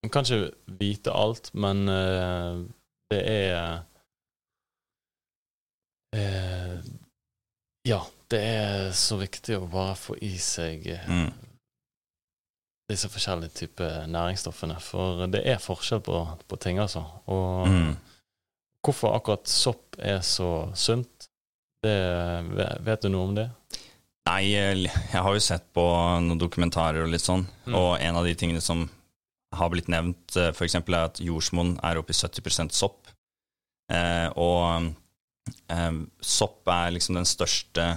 Man 0.03 0.09
kan 0.11 0.25
ikke 0.27 0.51
vite 0.79 1.11
alt, 1.15 1.49
men 1.55 1.87
uh, 1.87 2.59
det 3.13 3.21
er 3.23 3.83
uh, 6.15 6.79
Ja, 7.87 8.01
det 8.31 8.39
er 8.39 8.91
så 8.95 9.17
viktig 9.19 9.57
å 9.59 9.65
bare 9.71 9.95
få 9.99 10.15
i 10.23 10.35
seg 10.39 10.85
eh, 10.87 11.07
Mm. 11.09 11.31
disse 12.91 13.09
forskjellige 13.09 13.55
typer 13.57 14.05
næringsstoffene. 14.07 14.77
For 14.83 15.25
det 15.27 15.41
er 15.49 15.57
forskjell 15.63 16.01
på, 16.05 16.21
på 16.47 16.59
ting, 16.61 16.77
altså. 16.79 17.03
Og 17.27 17.67
Mm. 17.67 17.95
hvorfor 18.85 19.15
akkurat 19.17 19.47
sopp 19.47 19.95
er 19.99 20.19
så 20.21 20.69
sunt, 20.75 21.27
det 21.83 21.97
vet 22.85 23.01
du 23.01 23.09
noe 23.09 23.27
om 23.27 23.35
det? 23.35 23.49
Nei, 24.27 24.41
jeg 24.53 24.83
jeg 24.87 25.21
har 25.21 25.33
jo 25.33 25.39
sett 25.43 25.65
på 25.73 25.83
noen 26.23 26.39
dokumentarer 26.39 27.03
og 27.03 27.09
litt 27.11 27.21
sånn, 27.25 27.47
Mm. 27.67 27.75
og 27.75 27.99
en 27.99 28.15
av 28.15 28.23
de 28.25 28.35
tingene 28.35 28.61
som 28.61 28.89
har 29.57 29.69
blitt 29.73 29.89
nevnt, 29.91 30.33
f.eks. 30.35 30.57
for 30.57 30.65
eksempel 30.67 30.97
er 30.97 31.09
at 31.09 31.19
jordsmonn 31.23 31.75
er 31.83 31.99
oppe 32.01 32.13
i 32.13 32.17
70% 32.17 32.73
sopp. 32.75 33.07
Eh, 33.91 34.29
og 34.39 34.91
eh, 35.69 35.97
sopp 36.23 36.69
er 36.71 36.93
liksom 36.95 37.17
den 37.19 37.27
største 37.27 37.87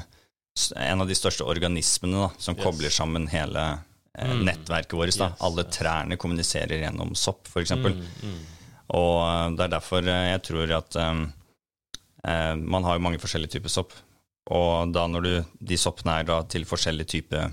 En 0.80 1.02
av 1.04 1.06
de 1.06 1.14
største 1.14 1.44
organismene 1.44 2.16
da, 2.24 2.28
som 2.40 2.56
Yes. 2.56 2.64
kobler 2.64 2.90
sammen 2.90 3.26
hele 3.28 3.64
eh, 4.16 4.24
Mm. 4.32 4.44
nettverket 4.48 4.94
vårt. 4.96 5.12
Da. 5.20 5.26
Yes, 5.34 5.42
Alle 5.44 5.64
trærne 5.68 6.16
kommuniserer 6.16 6.80
gjennom 6.80 7.10
sopp, 7.14 7.46
eksempel. 7.60 7.92
Mm, 7.92 8.06
mm. 8.22 8.38
Og 8.96 9.18
eh, 9.28 9.50
det 9.58 9.66
er 9.66 9.74
derfor 9.74 10.08
eh, 10.08 10.30
jeg 10.32 10.42
tror 10.48 10.72
at 10.78 10.96
eh, 10.96 11.20
eh, 12.24 12.54
man 12.56 12.84
har 12.88 12.98
mange 13.04 13.20
forskjellige 13.20 13.58
typer 13.58 13.68
sopp. 13.74 13.92
Og 14.48 14.92
da 14.94 15.04
når 15.10 15.22
du, 15.26 15.32
de 15.60 15.76
soppene 15.76 16.20
er 16.20 16.24
da 16.28 16.40
til 16.48 16.64
forskjellige 16.64 17.12
typer 17.18 17.52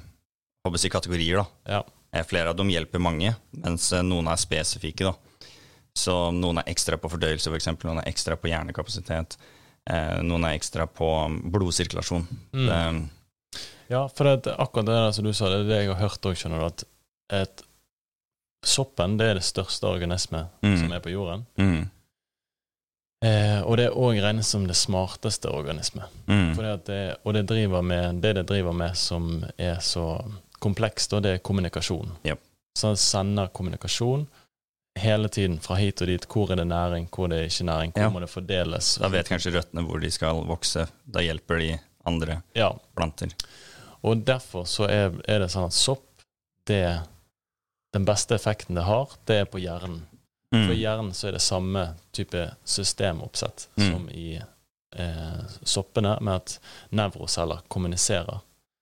kategorier, 0.94 1.42
da. 1.44 1.46
Ja. 1.68 1.84
Eh, 2.14 2.24
Flere 2.30 2.50
av 2.54 2.56
dem 2.60 2.70
hjelper 2.70 3.02
mange, 3.02 3.34
mens 3.64 3.92
eh, 3.94 4.04
noen 4.06 4.28
er 4.32 4.38
spesifikke. 4.42 5.10
da. 5.10 5.14
Så 5.98 6.14
noen 6.34 6.58
er 6.62 6.70
ekstra 6.72 6.98
på 6.98 7.10
fordøyelse, 7.12 7.50
f.eks. 7.54 7.68
Noen 7.84 8.00
er 8.02 8.08
ekstra 8.10 8.36
på 8.38 8.50
hjernekapasitet. 8.50 9.36
Eh, 9.90 10.22
noen 10.26 10.46
er 10.48 10.56
ekstra 10.58 10.88
på 10.88 11.10
blodsirkulasjon. 11.54 12.28
Mm. 12.54 12.68
Det, 12.70 13.10
Ja, 13.92 14.08
for 14.10 14.24
det, 14.26 14.48
akkurat 14.58 14.86
det 14.88 14.94
der 14.96 15.12
som 15.12 15.26
du 15.28 15.34
sa, 15.34 15.50
det 15.52 15.60
er 15.60 15.70
det 15.70 15.82
jeg 15.84 15.90
har 15.94 16.00
hørt 16.10 16.26
òg, 16.26 16.38
skjønner 16.40 16.60
du. 16.64 16.66
At 16.66 16.84
et, 17.44 17.64
soppen 18.66 19.18
det 19.20 19.28
er 19.28 19.34
det 19.42 19.44
største 19.44 19.84
organisme 19.90 20.46
Mm. 20.64 20.78
som 20.80 20.92
er 20.96 21.00
på 21.04 21.12
jorden. 21.14 21.46
mm, 21.58 21.90
Eh, 23.24 23.62
og 23.64 23.78
det 23.80 23.86
er 23.88 23.94
òg 23.96 24.18
regnes 24.20 24.48
som 24.52 24.66
det 24.68 24.76
smarteste 24.76 25.48
organisme. 25.48 26.04
mm, 26.28 26.56
For 26.56 26.64
det, 26.86 27.18
og 27.24 27.34
det, 27.34 27.46
driver 27.48 27.82
med, 27.82 28.20
det 28.22 28.34
det 28.36 28.46
driver 28.50 28.74
med 28.76 28.98
som 28.98 29.46
er 29.58 29.78
så 29.80 30.26
komplekst, 30.64 31.14
og 31.14 31.24
det 31.26 31.36
er 31.38 31.42
kommunikasjon. 31.44 32.16
Ja. 32.28 32.36
Så 32.78 32.94
sender 32.98 33.52
kommunikasjon 33.54 34.26
hele 35.00 35.30
tiden 35.30 35.60
fra 35.62 35.76
hit 35.80 36.02
og 36.02 36.08
dit. 36.10 36.26
Hvor 36.30 36.52
er 36.54 36.60
det 36.62 36.68
næring, 36.70 37.08
hvor 37.14 37.26
er 37.28 37.36
det 37.36 37.52
ikke 37.52 37.66
næring, 37.70 37.92
hvor 37.94 38.02
Ja. 38.08 38.10
må 38.14 38.20
det 38.24 38.30
fordeles? 38.30 38.96
da 39.02 39.08
vet 39.10 39.30
kanskje 39.30 39.52
røttene 39.56 39.84
hvor 39.86 40.00
de 40.02 40.12
skal 40.12 40.44
vokse. 40.50 40.88
Da 41.06 41.20
hjelper 41.22 41.60
de 41.60 41.80
andre 42.06 42.42
Ja, 42.56 42.72
planter. 42.96 43.30
Og 44.04 44.24
derfor 44.28 44.66
så 44.68 44.84
er, 44.90 45.14
er 45.28 45.40
det 45.40 45.50
sånn 45.54 45.66
at 45.70 45.74
sopp, 45.74 46.04
det 46.68 47.02
Den 47.94 48.06
beste 48.06 48.34
effekten 48.34 48.74
det 48.76 48.84
har, 48.88 49.12
det 49.28 49.36
er 49.42 49.46
på 49.46 49.60
hjernen. 49.62 50.00
Mm, 50.54 50.64
For 50.68 50.74
hjernen 50.74 51.12
så 51.14 51.28
er 51.28 51.32
det 51.36 51.42
samme 51.46 51.94
type 52.12 52.56
systemoppsett 52.66 53.68
Mm. 53.78 53.92
som 53.92 54.10
i 54.10 54.42
eh, 54.96 55.44
soppene, 55.64 56.18
med 56.22 56.36
at 56.36 56.60
nevroceller 56.92 57.62
kommuniserer 57.68 58.40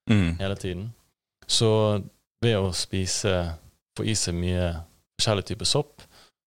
mm, 0.09 0.37
hele 0.39 0.55
tiden. 0.55 0.93
Så 1.47 1.71
ved 2.41 2.57
å 2.57 2.71
spise, 2.75 3.35
få 3.97 4.05
i 4.07 4.15
seg 4.17 4.37
mye 4.37 4.71
forskjellig 5.19 5.45
type 5.51 5.67
sopp, 5.69 6.01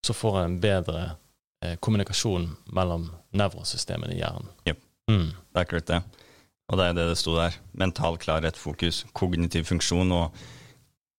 så 0.04 0.14
får 0.16 0.40
en 0.42 0.58
bedre 0.60 1.04
eh, 1.64 1.76
kommunikasjon 1.80 2.50
mellom 2.76 3.08
nevrosystemene 3.36 4.16
i 4.16 4.20
hjernen. 4.20 4.50
Yep. 4.68 4.80
Mm. 5.10 5.30
Det 5.32 5.60
er 5.60 5.66
akkurat 5.66 5.90
det. 5.90 6.02
Og 6.72 6.80
det 6.80 6.86
er 6.88 6.96
det 6.96 7.08
det 7.10 7.18
sto 7.20 7.34
der. 7.36 7.56
Mental 7.76 8.16
klarhet, 8.20 8.56
fokus, 8.56 9.02
kognitiv 9.16 9.66
funksjon. 9.68 10.12
Og 10.16 10.38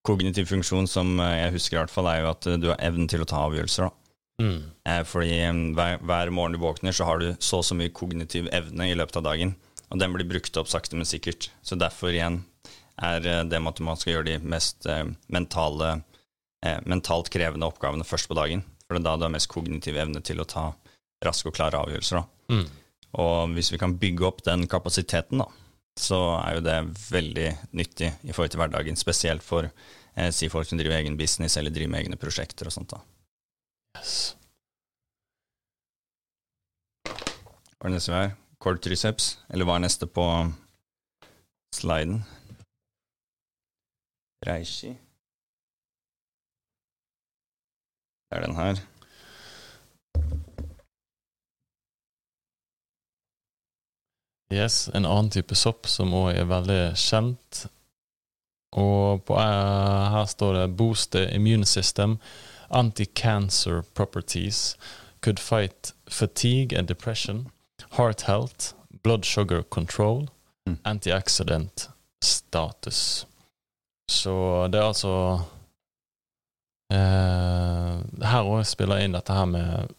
kognitiv 0.06 0.50
funksjon, 0.50 0.90
som 0.90 1.20
eh, 1.22 1.38
jeg 1.44 1.56
husker 1.60 1.78
i 1.78 1.82
hvert 1.84 1.94
fall, 1.94 2.10
er 2.12 2.24
jo 2.24 2.32
at 2.34 2.50
eh, 2.50 2.60
du 2.62 2.72
har 2.72 2.82
evnen 2.84 3.10
til 3.12 3.24
å 3.24 3.30
ta 3.30 3.44
avgjørelser. 3.46 3.88
da. 3.88 4.02
Mm. 4.42 4.58
Eh, 4.90 5.04
Fordi 5.08 5.38
hver, 5.78 6.02
hver 6.02 6.34
morgen 6.36 6.58
du 6.58 6.62
våkner, 6.62 6.96
så 6.96 7.08
har 7.08 7.22
du 7.22 7.30
så 7.40 7.62
og 7.62 7.68
så 7.68 7.78
mye 7.78 7.94
kognitiv 7.96 8.50
evne 8.54 8.90
i 8.92 8.98
løpet 8.98 9.22
av 9.22 9.30
dagen. 9.30 9.56
Og 9.94 10.02
den 10.02 10.14
blir 10.16 10.28
brukt 10.28 10.58
opp 10.60 10.70
sakte, 10.72 10.98
men 10.98 11.08
sikkert. 11.08 11.52
Så 11.64 11.78
derfor 11.80 12.12
igjen 12.12 12.42
er 13.02 13.28
eh, 13.28 13.44
det 13.50 13.60
med 13.62 13.74
at 13.74 13.84
man 13.84 14.00
skal 14.00 14.16
gjøre 14.16 14.30
de 14.30 14.38
mest 14.56 14.88
eh, 14.90 15.04
mentale, 15.34 16.00
eh, 16.66 16.80
mentalt 16.86 17.32
krevende 17.34 17.68
oppgavene 17.68 18.08
først 18.08 18.30
på 18.32 18.38
dagen. 18.38 18.64
For 18.86 18.96
det 18.96 19.02
er 19.02 19.08
da 19.10 19.18
du 19.18 19.28
har 19.28 19.34
mest 19.34 19.52
kognitiv 19.52 19.98
evne 19.98 20.22
til 20.26 20.42
å 20.42 20.48
ta 20.50 20.70
raske 21.26 21.50
og 21.50 21.58
klare 21.58 21.80
avgjørelser. 21.82 22.26
Mm. 22.54 22.66
Og 23.22 23.56
hvis 23.56 23.72
vi 23.74 23.80
kan 23.82 23.96
bygge 23.98 24.28
opp 24.28 24.44
den 24.46 24.68
kapasiteten, 24.70 25.42
da, 25.42 25.48
så 25.96 26.20
er 26.42 26.58
jo 26.58 26.66
det 26.66 26.80
veldig 27.10 27.50
nyttig 27.80 28.12
i 28.24 28.34
forhold 28.36 28.54
til 28.54 28.62
hverdagen. 28.62 29.00
Spesielt 29.00 29.46
for 29.46 29.68
eh, 29.70 30.32
si 30.36 30.52
folk 30.52 30.68
som 30.70 30.80
driver 30.80 31.00
egen 31.00 31.18
business 31.20 31.58
eller 31.58 31.74
driver 31.74 31.94
med 31.96 32.06
egne 32.06 32.20
prosjekter 32.20 32.68
og 32.70 32.76
sånt. 32.76 32.92
da. 32.92 33.02
Yes. 34.00 34.36
Hva 37.06 37.88
er 37.88 37.94
det 37.94 37.98
neste 37.98 38.12
vi 38.12 38.20
har? 38.20 38.36
Cord 38.60 38.82
triceps? 38.84 39.36
Eller 39.54 39.68
hva 39.68 39.80
er 39.80 39.86
neste 39.86 40.08
på 40.10 40.26
sliden? 41.76 42.24
Reishi. 44.48 44.88
Det 48.30 48.38
er 48.38 48.46
den 48.46 48.56
her. 48.56 48.76
Yes, 54.54 54.90
en 54.94 55.06
annen 55.06 55.32
type 55.34 55.56
sopp 55.58 55.88
som 55.90 56.14
òg 56.14 56.36
er 56.38 56.46
veldig 56.50 56.82
kjent. 57.02 57.66
Og 58.76 59.24
på, 59.26 59.34
eh, 59.40 60.12
her 60.12 60.26
står 60.26 60.54
det 60.54 60.78
'boost 60.78 61.12
the 61.12 61.36
immune 61.36 61.66
system', 61.66 62.20
'anti-cancer 62.70 63.82
properties', 63.82 64.76
'could 65.22 65.40
fight 65.40 65.94
fatigue 66.08 66.78
and 66.78 66.88
depression', 66.88 67.52
'heart 67.92 68.22
health', 68.22 68.74
'blood 69.04 69.24
sugar 69.24 69.62
control', 69.62 70.28
Mm. 70.68 70.78
anti-accident 70.86 71.90
status. 72.24 73.28
Så 74.12 74.68
det 74.72 74.80
er 74.80 74.88
altså 74.92 75.12
eh, 76.94 78.26
Her 78.30 78.50
òg 78.50 78.66
spiller 78.70 79.02
inn 79.04 79.16
dette 79.18 79.34
her 79.34 79.46
med 79.50 79.94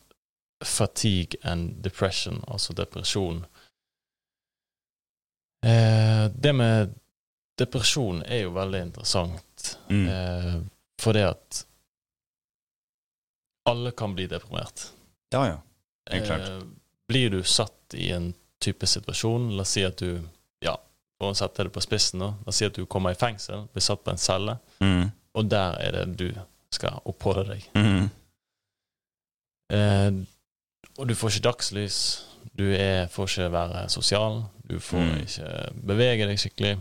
fatigue 0.64 1.37
and 1.45 1.75
depression, 1.85 2.38
altså 2.49 2.73
depresjon. 2.73 3.42
Eh, 5.66 6.27
det 6.33 6.53
med 6.57 6.95
depresjon 7.61 8.23
er 8.25 8.45
jo 8.47 8.55
veldig 8.57 8.81
interessant, 8.87 9.42
Mm. 9.90 10.07
eh, 10.09 10.55
fordi 11.03 11.21
at 11.27 11.66
alle 13.69 13.90
kan 13.92 14.14
bli 14.14 14.27
deprimert. 14.27 14.92
Ja, 15.33 15.47
ja. 15.47 15.59
Helt 16.11 16.27
klart. 16.27 16.49
Eh, 16.49 16.62
blir 17.09 17.31
du 17.31 17.42
satt 17.42 17.95
i 17.95 18.11
en 18.12 18.35
type 18.61 18.87
situasjon, 18.87 19.57
la 19.57 19.62
oss 19.62 19.71
si 19.77 19.83
at 19.85 19.97
du 19.99 20.23
ja, 21.17 21.25
for 21.25 21.33
å 21.33 21.37
sette 21.37 21.65
det 21.65 21.73
på 21.73 21.81
spissen, 21.81 22.21
da, 22.21 22.27
la 22.45 22.49
oss 22.53 22.57
si 22.61 22.67
at 22.67 22.75
du 22.77 22.85
kommer 22.87 23.11
i 23.11 23.15
fengsel, 23.15 23.67
blir 23.73 23.83
satt 23.83 24.03
på 24.05 24.11
en 24.11 24.19
celle, 24.19 24.59
Mm. 24.81 25.11
og 25.35 25.49
der 25.49 25.77
er 25.81 25.93
det 25.93 26.17
du 26.17 26.35
skal 26.71 27.01
oppholde 27.05 27.47
deg. 27.49 27.65
Mm. 27.75 28.11
Eh, 29.73 30.13
og 30.99 31.09
du 31.09 31.15
får 31.15 31.31
ikke 31.37 31.47
dagslys, 31.49 31.99
du 32.57 32.65
er, 32.75 33.07
får 33.13 33.25
ikke 33.29 33.53
være 33.53 33.89
sosial, 33.93 34.45
du 34.69 34.79
får 34.81 34.99
Mm. 35.03 35.21
ikke 35.25 35.73
bevege 35.87 36.27
deg 36.27 36.39
skikkelig. 36.39 36.79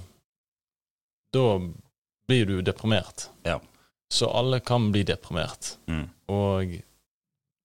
Da 1.34 1.60
blir 2.28 2.46
du 2.46 2.62
deprimert. 2.62 3.30
Ja. 3.46 3.60
Så 4.10 4.28
alle 4.34 4.60
kan 4.60 4.92
bli 4.92 5.04
deprimert. 5.04 5.78
Mm. 5.88 6.10
Og 6.30 6.82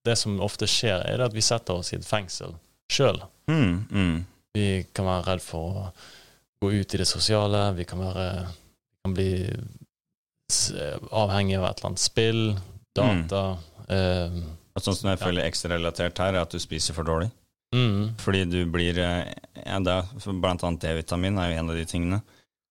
det 0.05 0.17
som 0.17 0.39
ofte 0.41 0.65
skjer, 0.67 1.05
er 1.05 1.21
at 1.21 1.33
vi 1.33 1.41
setter 1.41 1.73
oss 1.73 1.93
i 1.93 1.95
et 1.95 2.05
fengsel 2.05 2.55
sjøl. 2.91 3.21
Mm. 3.47 3.87
Mm. 3.91 4.25
Vi 4.53 4.83
kan 4.93 5.05
være 5.05 5.25
redd 5.27 5.41
for 5.41 5.59
å 5.71 5.91
gå 6.61 6.71
ut 6.71 6.93
i 6.93 6.97
det 7.01 7.07
sosiale. 7.09 7.71
Vi 7.77 7.85
kan, 7.89 7.99
være, 7.99 8.25
vi 8.47 9.05
kan 9.05 9.13
bli 9.17 9.31
avhengig 11.11 11.57
av 11.57 11.65
et 11.69 11.79
eller 11.79 11.89
annet 11.91 12.01
spill, 12.03 12.41
data 12.95 13.43
eh, 13.87 14.41
sånn 14.81 14.97
som 14.97 15.09
jeg 15.11 15.19
Ja. 15.19 15.25
føler 15.25 15.45
ekstra 15.47 15.75
relatert 15.77 16.17
her, 16.19 16.33
er 16.35 16.41
at 16.41 16.51
du 16.51 16.59
spiser 16.59 16.93
for 16.97 17.03
dårlig. 17.07 17.31
mm, 17.73 18.17
Fordi 18.19 18.45
du 18.49 18.65
blir 18.65 18.97
eh, 18.99 19.33
ja, 19.65 19.79
det 19.79 19.91
er, 19.95 20.33
Blant 20.41 20.63
annet 20.63 20.81
D-vitamin 20.81 21.37
er 21.39 21.51
jo 21.53 21.59
en 21.59 21.69
av 21.69 21.75
de 21.75 21.85
tingene. 21.85 22.21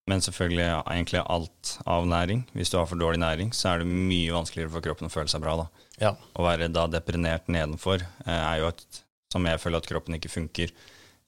Men 0.09 0.20
selvfølgelig 0.20 0.64
ja, 0.66 0.83
egentlig 0.90 1.20
alt 1.26 1.79
av 1.87 2.07
næring. 2.09 2.44
Hvis 2.53 2.70
du 2.70 2.79
har 2.79 2.87
for 2.87 2.96
dårlig 2.98 3.20
næring, 3.20 3.53
så 3.55 3.68
er 3.74 3.79
det 3.79 3.87
mye 3.87 4.33
vanskeligere 4.33 4.72
for 4.72 4.81
kroppen 4.83 5.07
å 5.07 5.12
føle 5.12 5.29
seg 5.29 5.40
bra. 5.44 5.57
da. 5.57 5.66
Ja. 6.00 6.14
Å 6.35 6.42
være 6.42 6.68
da 6.72 6.87
deprimert 6.90 7.46
nedenfor 7.48 8.00
eh, 8.03 8.26
er 8.42 8.59
jo 8.61 8.68
et 8.72 9.03
som 9.33 9.44
jeg 9.46 9.61
føler 9.62 9.79
at 9.79 9.87
kroppen 9.87 10.14
ikke 10.16 10.29
funker 10.33 10.72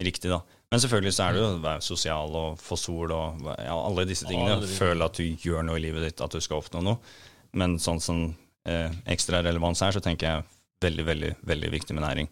riktig. 0.02 0.28
da. 0.32 0.40
Men 0.72 0.80
selvfølgelig 0.80 1.12
så 1.12 1.24
er 1.26 1.34
det 1.34 1.42
jo 1.42 1.48
å 1.50 1.58
være 1.60 1.84
sosial 1.84 2.36
og 2.38 2.60
få 2.60 2.78
sol 2.80 3.12
og 3.12 3.42
ja, 3.60 3.74
alle 3.76 4.06
disse 4.08 4.24
tingene. 4.24 4.54
Ja, 4.56 4.70
Føle 4.78 5.04
at 5.04 5.18
du 5.20 5.26
gjør 5.44 5.66
noe 5.68 5.76
i 5.76 5.82
livet 5.84 6.06
ditt, 6.06 6.22
at 6.24 6.32
du 6.32 6.40
skal 6.40 6.62
oppnå 6.62 6.80
noe. 6.86 7.12
Men 7.60 7.76
sånn 7.82 8.00
som 8.00 8.22
eh, 8.64 8.94
ekstra 9.12 9.42
relevans 9.44 9.84
her, 9.84 9.92
så 9.92 10.00
tenker 10.00 10.30
jeg 10.30 10.46
veldig, 10.86 11.04
veldig, 11.10 11.34
veldig 11.52 11.70
viktig 11.76 11.98
med 11.98 12.06
næring. 12.06 12.30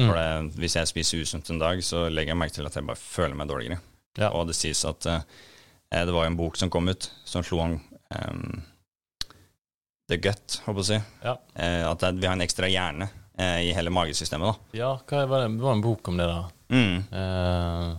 Mm. 0.00 0.08
For 0.08 0.18
det, 0.18 0.26
Hvis 0.58 0.76
jeg 0.80 0.90
spiser 0.90 1.22
usunt 1.22 1.54
en 1.54 1.62
dag, 1.62 1.84
så 1.86 2.08
legger 2.10 2.34
jeg 2.34 2.40
merke 2.42 2.56
til 2.58 2.66
at 2.66 2.76
jeg 2.78 2.88
bare 2.88 2.98
føler 2.98 3.38
meg 3.38 3.50
dårligere. 3.52 3.78
Ja. 4.18 4.32
Og 4.34 4.50
det 4.50 4.58
sies 4.58 4.82
at 4.88 5.06
eh, 5.06 5.22
det 5.92 6.12
var 6.14 6.26
en 6.26 6.38
bok 6.38 6.58
som 6.58 6.72
kom 6.72 6.90
ut, 6.90 7.10
som 7.24 7.46
slo 7.46 7.62
an 7.62 7.78
eh, 8.10 8.60
The 10.10 10.18
Gut, 10.18 10.58
håper 10.66 10.80
jeg 10.80 10.84
å 10.84 10.88
si. 10.90 11.00
Ja. 11.22 11.36
Eh, 11.54 11.82
at 11.88 12.02
vi 12.18 12.26
har 12.26 12.34
en 12.34 12.44
ekstra 12.44 12.68
hjerne 12.68 13.06
eh, 13.38 13.68
i 13.68 13.72
hele 13.76 13.92
magesystemet. 13.94 14.50
da. 14.50 14.80
ja, 14.82 14.90
hva 14.98 15.22
var 15.30 15.44
det? 15.44 15.54
det 15.56 15.64
var 15.64 15.78
en 15.78 15.84
bok 15.84 16.10
om 16.10 16.18
det, 16.18 16.26
da. 16.28 16.42
Mm. 16.72 17.04
Eh, 17.12 17.92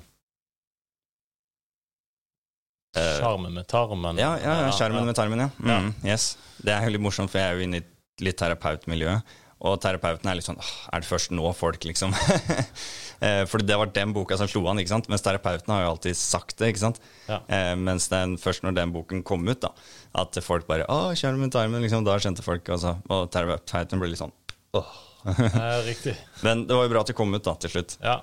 Eh, 2.93 3.37
med 3.49 3.67
tarmen. 3.67 4.17
Ja, 4.17 4.35
ja, 4.37 4.59
ja, 4.67 4.71
skjermen 4.71 5.05
med 5.05 5.15
tarmen, 5.17 5.39
ja. 5.39 5.49
Ja. 5.65 5.77
Mm, 5.81 5.93
yes. 6.05 6.35
Det 6.61 6.73
er 6.75 6.85
jo 6.85 6.93
litt 6.93 7.01
morsomt, 7.01 7.31
for 7.33 7.41
jeg 7.41 7.49
er 7.49 7.57
jo 7.57 7.65
inne 7.65 7.79
i 7.81 8.25
litt 8.27 8.37
terapeutmiljø. 8.37 9.15
Og 9.63 9.77
terapeuten 9.79 10.27
er 10.27 10.35
litt 10.35 10.43
sånn 10.45 10.57
Er 10.91 10.99
det 11.01 11.07
først 11.07 11.31
nå 11.31 11.47
folk, 11.55 11.85
liksom? 11.87 12.11
for 12.19 13.47
Fordi 13.53 13.65
det 13.69 13.77
var 13.79 13.89
den 13.95 14.11
boka 14.13 14.35
som 14.37 14.49
slo 14.51 14.65
an, 14.67 14.81
ikke 14.81 14.91
sant? 14.91 15.07
mens 15.09 15.23
terapeuten 15.23 15.71
har 15.71 15.85
jo 15.85 15.93
alltid 15.93 16.19
sagt 16.19 16.57
det. 16.59 16.73
ikke 16.73 16.83
sant? 16.83 16.99
Ja. 17.29 17.39
Eh, 17.47 17.71
mens 17.79 18.09
den, 18.11 18.35
først 18.37 18.65
når 18.67 18.75
den 18.77 18.93
boken 18.93 19.23
kom 19.25 19.47
ut, 19.47 19.63
da, 19.63 19.71
at 20.19 20.37
folk 20.43 20.67
bare 20.69 20.85
Å, 20.91 21.15
sjarmen, 21.17 21.47
med 21.47 21.55
tarmen, 21.55 21.81
liksom. 21.81 22.05
Da 22.05 22.19
skjønte 22.21 22.45
folk, 22.45 22.69
altså. 22.75 22.97
Og 23.09 23.31
terapeuten 23.33 24.03
ble 24.03 24.11
litt 24.13 24.21
sånn 24.21 24.35
åh. 24.77 24.93
Eh, 25.23 25.79
riktig. 25.87 26.13
Men 26.45 26.65
det 26.67 26.75
var 26.75 26.85
jo 26.85 26.91
bra 26.91 27.01
at 27.05 27.09
det 27.13 27.17
kom 27.17 27.33
ut, 27.33 27.43
da, 27.45 27.55
til 27.63 27.71
slutt. 27.73 27.97
Ja. 28.03 28.19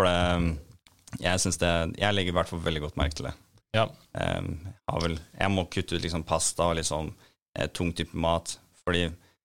For 0.00 0.08
det, 0.08 1.20
jeg 1.20 1.40
syns 1.42 1.58
det 1.60 1.70
Jeg 2.00 2.14
legger 2.16 2.32
i 2.32 2.36
hvert 2.38 2.48
fall 2.48 2.62
veldig 2.64 2.80
godt 2.86 2.96
merke 3.00 3.18
til 3.18 3.26
det. 3.28 3.34
Ja. 3.76 3.84
Um, 4.16 4.54
har 4.88 5.02
vel, 5.04 5.18
jeg 5.36 5.52
må 5.52 5.66
kutte 5.70 5.98
ut 5.98 6.02
liksom 6.02 6.24
pasta 6.26 6.70
og 6.70 6.78
liksom 6.80 7.12
eh, 7.58 7.68
tung 7.76 7.92
type 7.94 8.16
mat. 8.16 8.56
Fordi, 8.82 9.04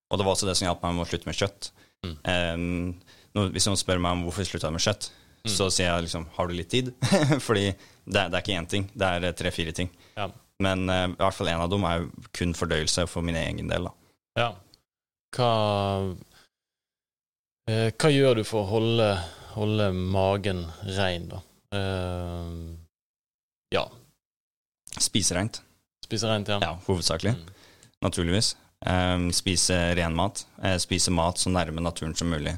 og 0.09 0.17
det 0.21 0.25
var 0.25 0.33
også 0.37 0.47
det 0.47 0.55
som 0.57 0.69
hjalp 0.69 0.81
meg 0.87 0.95
med 0.95 1.03
å 1.03 1.09
slutte 1.11 1.29
med 1.29 1.37
kjøtt. 1.37 1.69
Mm. 2.05 2.15
Um, 2.31 3.19
nå, 3.35 3.45
hvis 3.53 3.67
noen 3.67 3.77
spør 3.81 3.99
meg 4.01 4.15
om 4.15 4.23
hvorfor 4.25 4.45
jeg 4.45 4.53
slutta 4.55 4.71
med 4.73 4.83
kjøtt, 4.87 5.11
Mm. 5.45 5.51
så 5.53 5.67
sier 5.69 5.91
jeg 5.91 6.07
liksom 6.07 6.23
har 6.33 6.47
du 6.49 6.55
litt 6.57 6.71
tid? 6.73 6.87
Fordi 7.47 7.67
det, 7.69 7.75
det 8.17 8.23
er 8.33 8.39
ikke 8.39 8.55
én 8.57 8.65
ting, 8.65 8.87
det 8.97 9.05
er 9.05 9.35
tre-fire 9.37 9.75
ting. 9.77 9.91
Ja. 10.17 10.25
Men 10.65 10.87
uh, 10.89 11.03
i 11.11 11.19
hvert 11.19 11.37
fall 11.37 11.51
en 11.51 11.61
av 11.61 11.69
dem 11.69 11.85
er 11.85 11.99
jo 11.99 12.07
kun 12.33 12.55
fordøyelse 12.57 13.05
for 13.11 13.21
min 13.27 13.37
egen 13.37 13.69
del. 13.69 13.85
da. 13.85 13.91
ja. 14.41 14.47
Hva 15.35 15.51
eh, 17.69 17.91
Hva 17.93 18.09
gjør 18.13 18.39
du 18.39 18.43
for 18.47 18.63
å 18.63 18.69
holde, 18.71 19.09
holde 19.55 19.91
magen 19.93 20.65
rein, 20.97 21.29
da? 21.31 21.41
Uh, 21.75 22.75
ja. 23.73 23.87
Spise 25.01 25.35
rent, 25.35 25.61
Spise 26.05 26.29
rent, 26.29 26.47
ja. 26.47 26.59
ja, 26.61 26.75
hovedsakelig. 26.85 27.33
Mm. 27.33 27.51
naturligvis. 28.05 28.55
Um, 28.85 29.31
spise 29.33 29.77
ren 29.97 30.13
mat. 30.15 30.43
Uh, 30.61 30.77
spise 30.77 31.11
mat 31.11 31.41
så 31.41 31.49
nærme 31.49 31.81
naturen 31.81 32.15
som 32.15 32.29
mulig. 32.29 32.53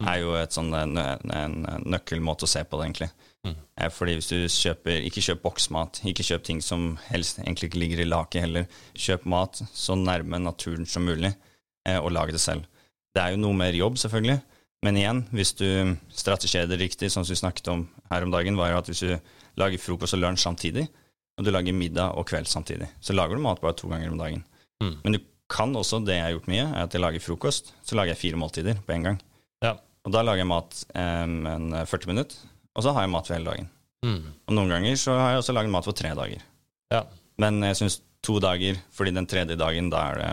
Mm. 0.00 0.06
er 0.08 0.20
jo 0.22 0.30
et 0.38 0.54
sånn, 0.56 0.70
en, 0.72 0.96
en, 0.96 1.56
nøkkelmåte 1.92 2.46
å 2.46 2.48
se 2.48 2.62
på 2.64 2.78
det, 2.80 2.86
egentlig. 2.86 3.10
Mm. 3.44 3.56
Fordi 3.92 4.14
hvis 4.18 4.28
du 4.28 4.36
kjøper 4.52 5.04
Ikke 5.08 5.22
kjøp 5.24 5.38
boksmat, 5.46 6.02
ikke 6.08 6.24
kjøp 6.24 6.42
ting 6.44 6.58
som 6.64 6.90
helst 7.06 7.38
egentlig 7.40 7.70
ikke 7.70 7.80
ligger 7.80 8.02
i 8.02 8.08
laket 8.08 8.44
heller. 8.44 8.66
Kjøp 8.96 9.24
mat 9.32 9.62
så 9.72 9.96
nærme 9.96 10.40
naturen 10.40 10.88
som 10.88 11.04
mulig, 11.08 11.34
uh, 11.88 11.98
og 12.00 12.14
lag 12.16 12.32
det 12.32 12.40
selv. 12.40 12.64
Det 13.12 13.20
er 13.20 13.34
jo 13.34 13.42
noe 13.42 13.56
mer 13.56 13.76
jobb, 13.76 14.00
selvfølgelig, 14.00 14.40
men 14.84 14.96
igjen, 14.96 15.24
hvis 15.36 15.52
du 15.58 15.66
strategierer 16.08 16.80
riktig, 16.80 17.10
sånn 17.12 17.26
som 17.26 17.34
vi 17.34 17.42
snakket 17.42 17.68
om 17.72 17.84
her 18.10 18.24
om 18.24 18.32
dagen, 18.32 18.56
var 18.56 18.72
jo 18.72 18.78
at 18.80 18.88
hvis 18.88 19.02
du 19.04 19.10
lager 19.60 19.82
frokost 19.82 20.16
og 20.16 20.22
lunsj 20.22 20.46
samtidig, 20.46 20.86
og 21.36 21.44
du 21.44 21.50
lager 21.52 21.76
middag 21.76 22.16
og 22.16 22.28
kveld 22.28 22.48
samtidig, 22.48 22.88
så 23.04 23.16
lager 23.16 23.36
du 23.36 23.44
mat 23.44 23.60
bare 23.60 23.76
to 23.76 23.90
ganger 23.90 24.12
om 24.12 24.20
dagen. 24.20 24.44
Mm. 24.80 24.94
Men 25.02 25.16
du 25.16 25.20
kan 25.50 25.74
også, 25.76 26.00
det 26.06 26.16
jeg 26.16 26.24
har 26.24 26.34
gjort 26.36 26.48
mye, 26.52 26.64
er 26.68 26.86
at 26.86 26.96
jeg 26.96 27.02
lager 27.02 27.24
frokost, 27.24 27.74
så 27.84 27.98
lager 27.98 28.14
jeg 28.14 28.22
fire 28.22 28.40
måltider 28.40 28.80
på 28.86 28.94
en 28.94 29.08
gang. 29.08 29.20
Ja. 29.64 29.74
Og 30.06 30.14
da 30.14 30.22
lager 30.24 30.44
jeg 30.44 30.48
mat 30.48 30.78
um, 30.94 31.34
en 31.50 31.74
40 31.84 32.12
minutter, 32.12 32.38
og 32.72 32.86
så 32.86 32.94
har 32.96 33.04
jeg 33.04 33.12
mat 33.12 33.28
for 33.28 33.36
hele 33.36 33.50
dagen. 33.50 33.68
Mm. 34.06 34.22
Og 34.48 34.56
noen 34.56 34.72
ganger 34.72 35.00
så 35.00 35.16
har 35.18 35.34
jeg 35.34 35.42
også 35.42 35.56
lagd 35.56 35.72
mat 35.74 35.88
for 35.88 35.96
tre 35.96 36.14
dager. 36.16 36.46
Ja. 36.94 37.02
Men 37.40 37.60
jeg 37.66 37.76
syns 37.82 37.98
to 38.24 38.38
dager, 38.40 38.80
fordi 38.96 39.12
den 39.16 39.28
tredje 39.28 39.58
dagen, 39.60 39.90
da 39.92 40.06
er 40.08 40.20
det 40.20 40.30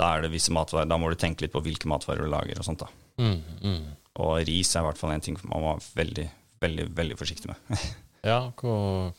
da 0.00 0.10
er 0.16 0.24
det 0.24 0.32
visse 0.32 0.52
matvarer. 0.54 0.88
Da 0.88 0.96
må 1.00 1.10
du 1.12 1.16
tenke 1.20 1.44
litt 1.44 1.52
på 1.54 1.60
hvilke 1.64 1.88
matvarer 1.90 2.24
du 2.24 2.30
lager 2.32 2.60
og 2.60 2.66
sånt, 2.66 2.80
da. 2.82 2.88
Mm. 3.20 3.40
Mm. 3.60 3.82
Og 4.24 4.36
ris 4.48 4.72
er 4.74 4.82
i 4.82 4.86
hvert 4.88 5.00
fall 5.00 5.12
en 5.14 5.22
ting 5.24 5.36
man 5.44 5.60
må 5.62 5.74
være 5.74 5.84
veldig, 6.00 6.24
veldig, 6.64 6.86
veldig 7.02 7.18
forsiktig 7.20 7.52
med. 7.52 7.74
Ja, 8.20 8.50
hvor, 8.60 9.14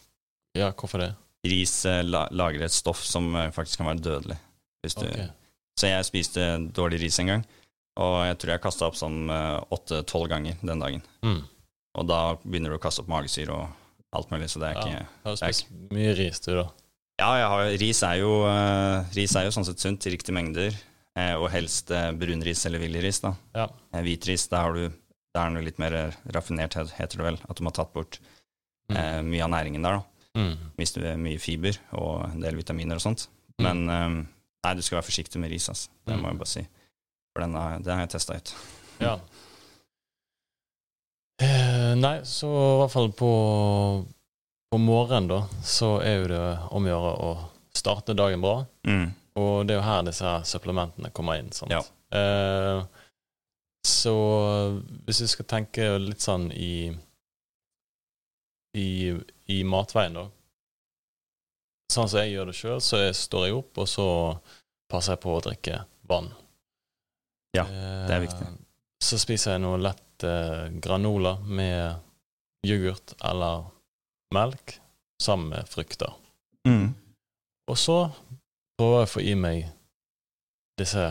ja, 0.54 0.68
hvorfor 0.78 1.02
det? 1.02 1.08
Ris 1.50 1.72
eh, 1.90 2.04
la, 2.06 2.28
lager 2.38 2.62
et 2.68 2.74
stoff 2.76 3.00
som 3.02 3.32
eh, 3.34 3.48
faktisk 3.56 3.80
kan 3.82 3.88
være 3.90 4.04
dødelig. 4.06 4.36
Hvis 4.86 4.94
du, 5.00 5.08
Ok. 5.10 5.24
Så 5.80 5.90
jeg 5.90 6.06
spiste 6.06 6.44
dårlig 6.78 7.00
ris 7.02 7.18
en 7.24 7.32
gang, 7.32 7.44
og 7.98 8.20
jeg 8.28 8.38
tror 8.44 8.52
jeg 8.54 8.62
kasta 8.62 8.86
opp 8.92 8.98
sånn 9.00 9.24
åtte-tolv 9.74 10.28
ganger 10.30 10.60
den 10.62 10.84
dagen. 10.84 11.02
Mm. 11.26 11.40
Og 11.98 12.06
da 12.12 12.20
begynner 12.44 12.76
du 12.76 12.78
å 12.78 12.84
kaste 12.84 13.02
opp 13.02 13.10
magesyre 13.10 13.56
og 13.56 13.72
alt 14.20 14.30
mulig, 14.36 14.52
så 14.52 14.62
det 14.62 14.70
er 14.70 14.78
Ja. 14.78 14.84
ikke 14.84 15.00
ja, 15.00 15.08
har 15.26 15.32
er 15.34 15.40
spist 15.56 15.72
mye 15.96 16.14
ris, 16.20 16.44
du, 16.46 16.52
da. 16.60 16.68
Ja, 17.22 17.30
jeg 17.38 17.50
har, 17.54 17.64
ris, 17.84 18.00
er 18.08 18.16
jo, 18.18 18.32
uh, 18.50 19.04
ris 19.14 19.36
er 19.38 19.46
jo 19.46 19.52
sånn 19.54 19.68
sett 19.68 19.82
sunt 19.84 20.08
i 20.10 20.14
riktige 20.16 20.34
mengder, 20.34 20.74
eh, 21.20 21.36
og 21.38 21.52
helst 21.54 21.92
eh, 21.94 22.08
brunris 22.18 22.64
eller 22.66 22.82
villris. 22.82 23.20
da. 23.22 23.36
Ja. 23.54 23.68
Eh, 23.94 24.02
hvitris, 24.08 24.48
da 24.50 24.64
har 24.66 24.74
du 24.74 24.88
da 25.32 25.46
er 25.46 25.54
den 25.54 25.64
litt 25.64 25.78
mer 25.80 25.94
raffinert, 26.36 26.74
heter 26.98 27.22
det 27.22 27.24
vel, 27.28 27.38
at 27.48 27.56
de 27.62 27.64
har 27.68 27.78
tatt 27.78 27.94
bort 27.96 28.18
Mm. 28.92 28.98
eh, 28.98 29.22
mye 29.24 29.44
av 29.46 29.50
næringen 29.54 29.84
der, 29.86 30.00
da. 30.02 30.04
Mm. 30.36 30.58
er 31.06 31.16
mye 31.22 31.40
fiber 31.40 31.78
og 31.94 32.26
en 32.34 32.42
del 32.42 32.56
vitaminer 32.58 32.96
og 32.98 33.02
sånt. 33.06 33.28
Mm. 33.62 33.64
Men 33.64 33.78
eh, 33.90 34.26
nei, 34.66 34.74
du 34.76 34.82
skal 34.82 34.98
være 34.98 35.08
forsiktig 35.08 35.40
med 35.40 35.52
ris, 35.54 35.70
altså. 35.70 35.88
Det 36.06 36.16
Mm. 36.18 36.22
må 36.26 36.28
jeg 36.34 36.38
bare 36.42 36.52
si. 36.52 36.64
For 37.32 37.46
den 37.46 37.54
har, 37.56 37.78
den 37.80 37.94
har 37.94 38.02
jeg 38.08 38.10
testa 38.10 38.36
ut. 38.36 38.54
Ja. 39.00 39.14
Eh, 41.40 41.94
nei, 41.96 42.18
så 42.28 42.50
i 42.52 42.80
hvert 42.82 42.92
fall 42.92 43.10
på, 43.16 43.32
på 44.72 44.78
morgenen, 44.80 45.28
da, 45.28 45.42
så 45.68 45.98
er 46.00 46.22
jo 46.22 46.28
det 46.32 46.44
om 46.72 46.86
å 46.88 46.92
gjøre 46.92 47.14
å 47.28 47.32
starte 47.76 48.16
dagen 48.16 48.42
bra. 48.44 48.62
Mm. 48.88 49.10
Og 49.42 49.66
det 49.68 49.76
er 49.76 49.80
jo 49.82 49.88
her 49.88 50.04
disse 50.08 50.26
her 50.28 50.44
supplementene 50.48 51.12
kommer 51.16 51.40
inn. 51.40 51.52
Sant? 51.56 51.72
Ja. 51.72 51.82
Eh, 52.16 52.84
så 53.88 54.14
hvis 55.08 55.22
vi 55.24 55.30
skal 55.32 55.48
tenke 55.50 55.88
litt 56.00 56.24
sånn 56.24 56.50
i 56.54 56.92
i, 58.78 59.12
i 59.52 59.58
matveien, 59.68 60.16
da. 60.16 60.26
Sånn 61.92 62.08
som 62.08 62.22
jeg 62.22 62.32
gjør 62.38 62.48
det 62.52 62.56
sjøl, 62.56 62.80
så 62.80 63.02
jeg 63.02 63.18
står 63.20 63.50
jeg 63.50 63.58
opp, 63.58 63.82
og 63.84 63.90
så 63.92 64.06
passer 64.92 65.18
jeg 65.18 65.24
på 65.26 65.34
å 65.36 65.42
drikke 65.44 65.82
vann. 66.08 66.30
Ja, 67.58 67.66
det 67.68 68.16
er 68.16 68.24
viktig. 68.24 68.48
Eh, 68.48 68.60
Så 69.04 69.18
spiser 69.20 69.58
jeg 69.58 69.64
noe 69.66 69.80
lett 69.82 70.24
eh, 70.24 70.70
granola 70.80 71.34
med 71.44 72.00
yoghurt 72.64 73.16
eller 73.28 73.66
melk 74.34 74.78
sammen 75.22 75.52
med 75.54 75.70
frukter. 75.70 76.14
Mm. 76.68 76.94
Og 77.70 77.78
så 77.78 77.98
prøver 78.80 79.02
jeg 79.02 79.10
å 79.10 79.12
få 79.12 79.24
i 79.26 79.36
meg 79.38 79.66
disse 80.82 81.04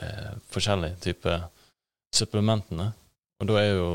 eh, 0.00 0.32
forskjellige 0.52 1.00
typer 1.08 1.48
supplementene. 2.14 2.92
Og 3.40 3.50
da 3.50 3.58
er 3.60 3.72
jo 3.74 3.88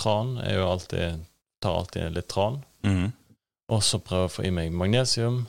tran 0.00 0.36
er 0.40 0.60
jo 0.60 0.68
alltid, 0.70 1.24
tar 1.62 1.80
alltid 1.82 2.14
litt 2.14 2.28
tran. 2.30 2.60
Mm. 2.86 3.10
Og 3.70 3.82
så 3.84 4.00
prøver 4.02 4.26
jeg 4.26 4.30
å 4.30 4.34
få 4.34 4.46
i 4.48 4.54
meg 4.54 4.72
magnesium, 4.74 5.42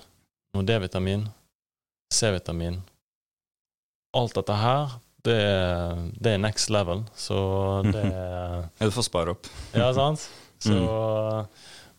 noe 0.56 0.67
D-vitamin, 0.67 1.26
C-vitamin. 2.13 2.82
Alt 4.17 4.36
dette 4.36 4.58
her, 4.60 4.98
det 5.26 5.38
er, 5.38 6.02
det 6.20 6.36
er 6.36 6.41
next 6.41 6.74
level, 6.74 7.06
så 7.15 7.39
det 7.88 8.04
er 8.82 8.89
du 8.89 8.94
får 8.94 9.08
spare 9.08 9.36
opp. 9.36 9.50
Ja, 9.78 9.91
sant? 9.96 10.28
Så, 10.62 10.78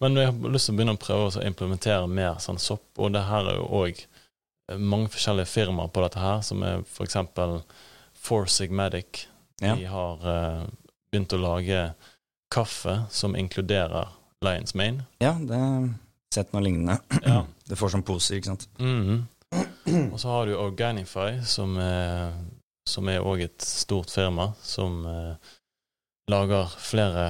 Men 0.03 0.19
jeg 0.19 0.33
har 0.33 0.51
lyst 0.51 0.67
til 0.67 0.75
å 0.75 0.79
begynne 0.79 0.97
å 0.97 1.01
prøve 1.01 1.29
å 1.31 1.45
implementere 1.47 2.11
mer 2.11 2.41
sånn 2.43 2.59
sopp, 2.59 2.89
og 2.99 3.13
det 3.15 3.23
her 3.29 3.53
er 3.53 3.61
jo 3.61 3.69
òg 3.83 4.01
mange 4.79 5.11
forskjellige 5.13 5.51
firmaer 5.51 5.91
på 5.93 6.03
dette 6.05 6.23
her, 6.23 6.41
som 6.47 6.63
er 6.67 6.83
for 6.89 7.07
eksempel 7.07 7.61
Four 8.23 8.49
Sigmatic. 8.51 9.27
Ja. 9.63 9.77
De 9.79 9.87
har 9.91 10.25
uh, 10.27 10.65
begynt 11.11 11.35
å 11.35 11.41
lage 11.43 11.85
kaffe 12.53 13.03
som 13.11 13.37
inkluderer 13.39 14.11
Lions 14.45 14.75
Mane. 14.75 15.07
Ja, 15.23 15.37
det 15.39 15.59
har 15.59 15.87
sett 16.35 16.53
noe 16.55 16.65
lignende. 16.65 16.99
Ja. 17.23 17.45
Det 17.73 17.79
får 17.79 17.95
sånn 17.95 18.05
poser, 18.05 18.37
ikke 18.37 18.51
sant. 18.53 18.67
Mhm. 18.83 19.23
Og 20.13 20.19
så 20.21 20.29
har 20.29 20.49
du 20.49 20.57
Organify, 20.57 21.39
som 21.49 21.77
er, 21.81 22.35
som 22.89 23.09
er 23.09 23.25
også 23.25 23.47
et 23.47 23.65
stort 23.65 24.13
firma, 24.13 24.51
som 24.65 24.99
eh, 25.09 25.51
lager 26.33 26.71
flere 26.81 27.27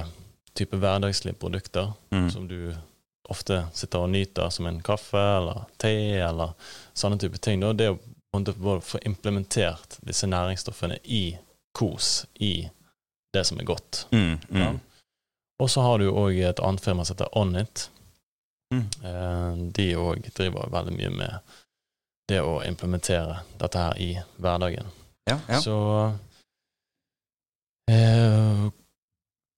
typer 0.55 0.77
hverdagslige 0.77 1.35
produkter 1.39 1.93
Mm. 2.11 2.29
som 2.31 2.47
du 2.47 2.75
ofte 3.29 3.67
sitter 3.73 3.99
og 4.03 4.09
nyter 4.09 4.49
som 4.49 4.65
en 4.67 4.81
kaffe 4.83 5.17
eller 5.37 5.63
te 5.77 5.93
eller 6.19 6.53
sånne 6.93 7.17
type 7.19 7.37
ting. 7.37 7.59
Da. 7.61 7.73
Det 7.73 7.89
å 8.35 8.79
få 8.81 8.99
implementert 9.05 9.97
disse 10.05 10.27
næringsstoffene 10.27 10.97
i 11.03 11.37
kos, 11.73 12.25
i 12.39 12.69
det 13.33 13.45
som 13.45 13.59
er 13.59 13.63
godt. 13.65 14.05
Mm. 14.11 14.39
Ja. 14.49 14.69
Mm. 14.71 14.79
Og 15.61 15.69
så 15.69 15.81
har 15.81 15.97
du 15.97 16.09
òg 16.11 16.37
et 16.43 16.59
annet 16.59 16.81
firma 16.81 17.05
som 17.05 17.15
heter 17.15 17.37
Onit. 17.37 17.89
Mm. 18.73 18.85
Eh, 19.03 19.55
De 19.71 19.95
òg 19.95 20.29
driver 20.35 20.69
veldig 20.69 20.93
mye 20.97 21.09
med 21.09 21.39
det 22.29 22.41
å 22.41 22.59
implementere 22.65 23.39
dette 23.59 23.77
her 23.79 23.97
i 24.01 24.11
hverdagen. 24.37 24.85
Ja, 25.29 25.39
ja. 25.49 25.61
Så 25.61 25.75
eh, 27.89 28.69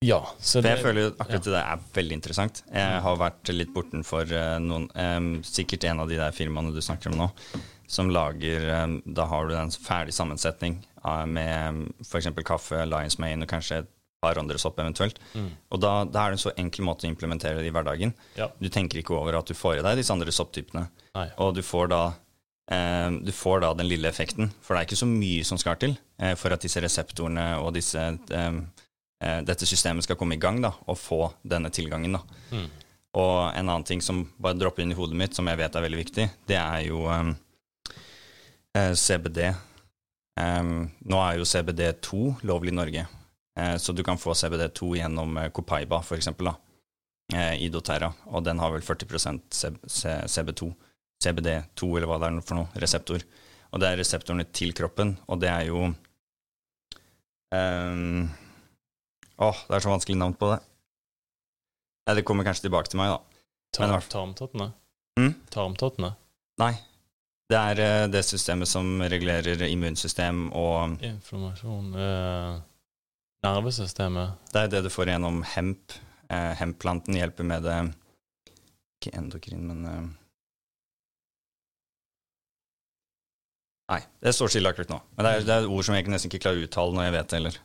Ja. 0.05 0.19
Så 0.37 0.61
For 0.61 0.69
jeg 0.69 0.83
føler 0.85 1.13
akkurat 1.15 1.47
det 1.47 1.53
der 1.55 1.71
er 1.73 1.85
veldig 1.95 2.17
interessant. 2.19 2.61
Jeg 2.69 3.01
har 3.05 3.17
vært 3.21 3.51
litt 3.55 3.73
bortenfor 3.75 4.29
uh, 4.29 4.57
noen 4.61 5.41
Sikkert 5.45 5.87
en 5.89 6.03
av 6.03 6.11
de 6.11 6.19
der 6.19 6.35
firmaene 6.35 6.73
du 6.75 6.81
snakker 6.85 7.11
om 7.11 7.19
nå, 7.23 7.29
som 7.89 8.09
lager 8.13 8.69
Da 9.05 9.25
har 9.31 9.49
du 9.49 9.55
en 9.57 9.73
ferdig 9.73 10.13
sammensetning 10.17 10.79
uh, 11.05 11.25
med 11.29 11.85
f.eks. 12.05 12.29
kaffe, 12.45 12.85
Lions 12.89 13.17
Mane 13.21 13.45
og 13.47 13.51
kanskje 13.51 13.81
et 13.83 13.91
par 14.25 14.39
andre 14.41 14.57
sopp 14.61 14.79
eventuelt. 14.81 15.19
mm, 15.35 15.49
Og 15.75 15.81
da, 15.83 15.91
da 16.09 16.23
er 16.25 16.33
det 16.33 16.39
en 16.39 16.43
så 16.47 16.53
enkel 16.57 16.85
måte 16.87 17.05
å 17.05 17.09
implementere 17.11 17.59
det 17.61 17.69
i 17.69 17.73
hverdagen. 17.75 18.13
Ja. 18.39 18.47
Du 18.57 18.69
tenker 18.73 19.01
ikke 19.01 19.13
over 19.17 19.37
at 19.37 19.49
du 19.49 19.53
får 19.57 19.79
i 19.79 19.83
deg 19.85 19.99
disse 19.99 20.13
andre 20.15 20.33
sopptypene. 20.33 20.87
Nei. 21.17 21.27
Og 21.43 21.53
du 21.57 21.61
får 21.65 21.91
da 21.93 21.99
eh, 22.73 23.09
du 23.21 23.31
får 23.35 23.61
da 23.61 23.73
den 23.77 23.89
lille 23.91 24.09
effekten, 24.09 24.49
for 24.65 24.73
det 24.73 24.81
er 24.81 24.89
ikke 24.89 25.01
så 25.03 25.09
mye 25.11 25.45
som 25.45 25.61
skal 25.61 25.77
til 25.83 25.93
eh, 26.17 26.33
for 26.39 26.55
at 26.55 26.65
disse 26.65 26.81
reseptorene 26.81 27.45
og 27.61 27.75
disse, 27.77 28.01
eh, 29.23 29.41
dette 29.45 29.67
systemet 29.67 30.05
skal 30.07 30.17
komme 30.19 30.37
i 30.37 30.41
gang 30.41 30.61
da, 30.63 30.73
og 30.87 30.97
få 30.99 31.21
denne 31.43 31.71
tilgangen. 31.73 32.17
da. 32.17 32.23
Mm. 32.51 32.67
Og 33.15 33.35
en 33.55 33.69
annen 33.69 33.87
ting 33.87 34.01
som 34.03 34.25
bare 34.41 34.57
dropper 34.59 34.83
inn 34.83 34.91
i 34.91 34.97
hodet 34.97 35.15
mitt, 35.19 35.35
som 35.37 35.47
jeg 35.47 35.59
vet 35.61 35.75
er 35.75 35.85
veldig 35.85 36.01
viktig, 36.01 36.27
det 36.51 36.59
er 36.59 36.81
jo 36.89 37.05
eh, 37.11 37.31
eh, 38.75 38.93
CBD. 38.93 39.53
Um, 40.35 40.89
nå 41.07 41.19
er 41.23 41.37
jo 41.39 41.45
CBD2 41.47 42.41
lovlig 42.43 42.73
i 42.73 42.75
Norge, 42.75 43.05
uh, 43.55 43.77
så 43.79 43.93
du 43.95 44.01
kan 44.03 44.19
få 44.19 44.33
CBD2 44.35 44.97
gjennom 44.99 45.37
uh, 45.39 45.45
Copaiba, 45.47 46.01
da, 46.43 46.51
eh, 47.31 47.53
i 47.63 47.69
doTERRA, 47.71 48.09
og 48.35 48.43
den 48.43 48.59
har 48.59 48.73
vel 48.73 48.83
40 48.83 49.39
C- 49.47 49.71
C- 49.87 50.25
CB2. 50.27 50.73
CBD2, 51.23 51.87
eller 51.95 52.09
hva 52.11 52.19
det 52.19 52.27
er 52.27 52.41
for 52.43 52.59
noe, 52.59 52.67
reseptor. 52.83 53.23
Og 53.71 53.79
det 53.79 53.87
er 53.87 54.01
reseptorene 54.01 54.43
til 54.51 54.73
kroppen, 54.75 55.15
og 55.31 55.39
det 55.39 55.49
er 55.53 55.69
jo 55.69 55.85
ehm, 57.55 58.27
Åh, 59.41 59.61
det 59.67 59.75
er 59.75 59.83
så 59.83 59.91
vanskelig 59.91 60.17
navn 60.19 60.35
på 60.39 60.49
det. 60.53 60.59
Nei, 62.05 62.15
det 62.19 62.23
kommer 62.27 62.45
kanskje 62.47 62.67
tilbake 62.67 62.91
til 62.91 63.01
meg, 63.01 63.15
da. 63.15 63.41
Men 63.81 63.91
Tar, 63.91 64.05
tarmtottene? 64.13 64.67
Mm? 65.19 65.33
Tarmtottene? 65.51 66.11
Nei. 66.61 66.73
Det 67.51 67.57
er 67.59 67.81
eh, 67.83 68.05
det 68.09 68.23
systemet 68.25 68.69
som 68.69 69.01
regulerer 69.05 69.65
immunsystem, 69.67 70.47
og 70.55 70.95
Informasjon 71.05 71.91
eh, 71.93 72.55
Nervesystemet? 73.45 74.39
det 74.53 74.63
er 74.63 74.71
det 74.73 74.81
du 74.87 74.89
får 74.89 75.11
gjennom 75.11 75.43
hemp. 75.53 75.93
Eh, 76.31 76.53
Hempplanten 76.57 77.13
hjelper 77.19 77.45
med 77.45 77.67
det 77.67 77.75
Ikke 78.97 79.11
endokrin, 79.19 79.67
men 79.69 79.83
eh, 79.91 80.07
Nei, 83.93 83.99
det 84.25 84.33
står 84.33 84.49
stille 84.49 84.71
akkurat 84.71 84.89
nå. 84.89 84.97
Men 85.13 85.27
det 85.27 85.31
er, 85.35 85.43
det 85.45 85.55
er 85.59 85.67
ord 85.69 85.85
som 85.85 85.93
jeg 85.93 86.09
nesten 86.09 86.31
ikke 86.31 86.41
klarer 86.47 86.63
å 86.63 86.65
uttale 86.65 86.97
når 86.97 87.05
jeg 87.05 87.13
vet 87.19 87.27
det 87.29 87.37
heller. 87.37 87.59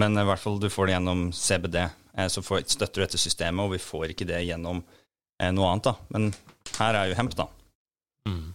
Men 0.00 0.16
eh, 0.16 0.22
i 0.24 0.28
hvert 0.30 0.40
fall 0.42 0.60
du 0.62 0.68
får 0.72 0.88
det 0.88 0.94
gjennom 0.96 1.26
CBD. 1.36 1.78
Eh, 2.16 2.28
så 2.32 2.42
får, 2.44 2.64
støtter 2.72 3.00
du 3.00 3.04
dette 3.06 3.20
systemet, 3.20 3.64
og 3.66 3.74
vi 3.74 3.82
får 3.82 4.12
ikke 4.14 4.28
det 4.28 4.42
gjennom 4.46 4.80
eh, 5.42 5.50
noe 5.52 5.68
annet, 5.72 5.90
da. 5.90 5.94
Men 6.14 6.30
her 6.78 6.98
er 7.02 7.10
jo 7.10 7.18
hemp, 7.18 7.36
da. 7.38 7.48
Mm. 8.28 8.52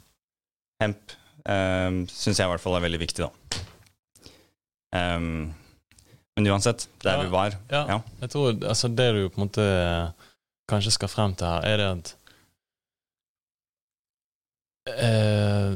Hemp 0.83 1.15
eh, 1.45 1.89
syns 2.13 2.37
jeg 2.39 2.45
i 2.45 2.51
hvert 2.53 2.63
fall 2.63 2.77
er 2.79 2.85
veldig 2.87 3.01
viktig, 3.05 3.27
da. 3.27 3.63
Um, 4.97 5.49
men 6.37 6.47
uansett, 6.47 6.85
der 7.03 7.17
Ja, 7.17 7.23
vi 7.25 7.31
var 7.33 7.55
Ja, 7.67 7.81
Ja. 7.89 7.95
jeg 8.21 8.29
tror 8.31 8.53
altså 8.71 8.87
det 8.87 9.07
du 9.17 9.23
på 9.27 9.41
en 9.41 9.43
måte 9.49 9.65
kanskje 10.71 10.93
skal 10.95 11.09
frem 11.11 11.33
til 11.35 11.49
her, 11.49 11.65
er 11.67 11.77
det 11.81 11.87
at 11.91 12.11
eh, 14.93 15.73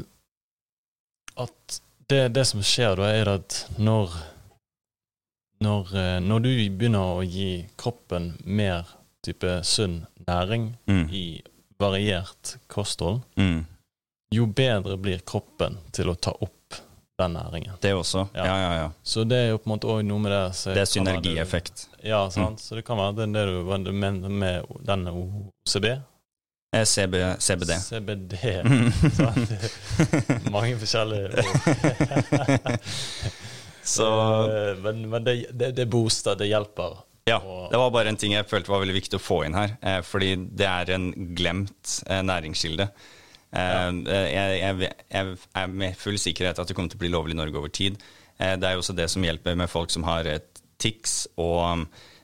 At 1.44 1.82
det, 2.08 2.22
det 2.36 2.46
som 2.48 2.64
skjer 2.64 2.96
da, 3.00 3.10
er 3.12 3.34
at 3.36 3.58
når 3.80 4.16
når, 5.62 5.92
eh, 5.96 6.20
når 6.20 6.40
du 6.44 6.50
begynner 6.70 7.18
å 7.20 7.24
gi 7.26 7.66
kroppen 7.78 8.34
mer 8.46 8.86
type 9.24 9.60
sunn 9.64 10.06
næring 10.28 10.74
Mm. 10.88 11.10
i 11.14 11.42
variert 11.80 12.58
kosthold, 12.68 13.22
Mm. 13.38 13.66
jo 14.34 14.46
bedre 14.48 14.98
blir 14.98 15.20
kroppen 15.26 15.78
til 15.92 16.06
å 16.10 16.16
ta 16.20 16.32
opp 16.42 16.76
den 17.20 17.34
næringen. 17.34 17.80
Det 17.82 17.92
også. 17.94 18.30
Ja. 18.34 18.46
Ja, 18.46 18.58
ja, 18.58 18.74
ja. 18.82 18.92
Så 19.04 19.24
det 19.28 19.38
er 19.38 19.50
jo 19.52 19.58
på 19.60 19.68
en 19.70 19.78
måte 19.78 19.88
òg 19.90 20.04
noe 20.06 20.20
med 20.20 20.32
det 20.32 20.54
så 20.58 20.74
Det 20.74 20.78
er 20.78 20.86
det- 20.86 20.88
synergieffekt. 20.90 21.88
Ja, 22.04 22.30
sant. 22.30 22.60
Så 22.60 22.76
det 22.76 22.84
kan 22.86 22.98
være 22.98 23.16
det, 23.16 23.34
det 23.34 23.46
du 23.86 23.92
mener 23.92 23.92
med, 23.92 24.32
med 24.32 24.66
denne 24.84 25.12
OCB. 25.14 26.02
CB, 26.74 27.36
CBD. 27.40 27.74
CBD. 27.78 28.34
Mm. 28.64 28.92
Mange 30.52 30.78
forskjellige 30.80 31.26
ord. 31.38 32.80
Så 33.92 34.08
Eh, 34.48 34.78
Men, 34.84 35.02
men 35.12 35.24
det, 35.28 35.36
det, 35.52 35.72
det 35.78 35.86
booster, 35.92 36.36
det 36.40 36.48
hjelper. 36.52 37.00
ja, 37.30 37.38
det 37.72 37.78
var 37.78 37.92
bare 37.94 38.10
en 38.12 38.18
ting 38.20 38.34
jeg 38.34 38.48
følte 38.50 38.72
var 38.72 38.82
veldig 38.84 38.96
viktig 38.98 39.20
å 39.20 39.24
få 39.24 39.42
inn 39.46 39.58
her. 39.58 39.76
Eh, 39.82 40.00
fordi 40.06 40.34
det 40.58 40.68
er 40.68 40.94
en 40.96 41.12
glemt 41.38 41.98
eh, 42.08 42.24
næringskilde. 42.26 42.88
Eh, 43.52 43.90
jeg, 44.08 44.58
jeg, 44.62 44.92
jeg 45.12 45.38
er 45.60 45.68
med 45.84 45.98
full 46.00 46.18
sikkerhet 46.20 46.60
at 46.60 46.68
det 46.72 46.76
kommer 46.78 46.92
til 46.94 47.00
å 47.02 47.04
bli 47.06 47.12
lovlig 47.14 47.36
i 47.36 47.42
Norge 47.42 47.60
over 47.62 47.74
tid. 47.74 48.00
Eh, 48.40 48.56
det 48.58 48.68
er 48.70 48.78
jo 48.78 48.84
også 48.84 48.96
det 48.98 49.10
som 49.12 49.24
hjelper 49.28 49.60
med 49.60 49.70
folk 49.72 49.92
som 49.94 50.08
har 50.08 50.28
tics, 50.82 51.28
og 51.38 51.60
um, 51.62 51.84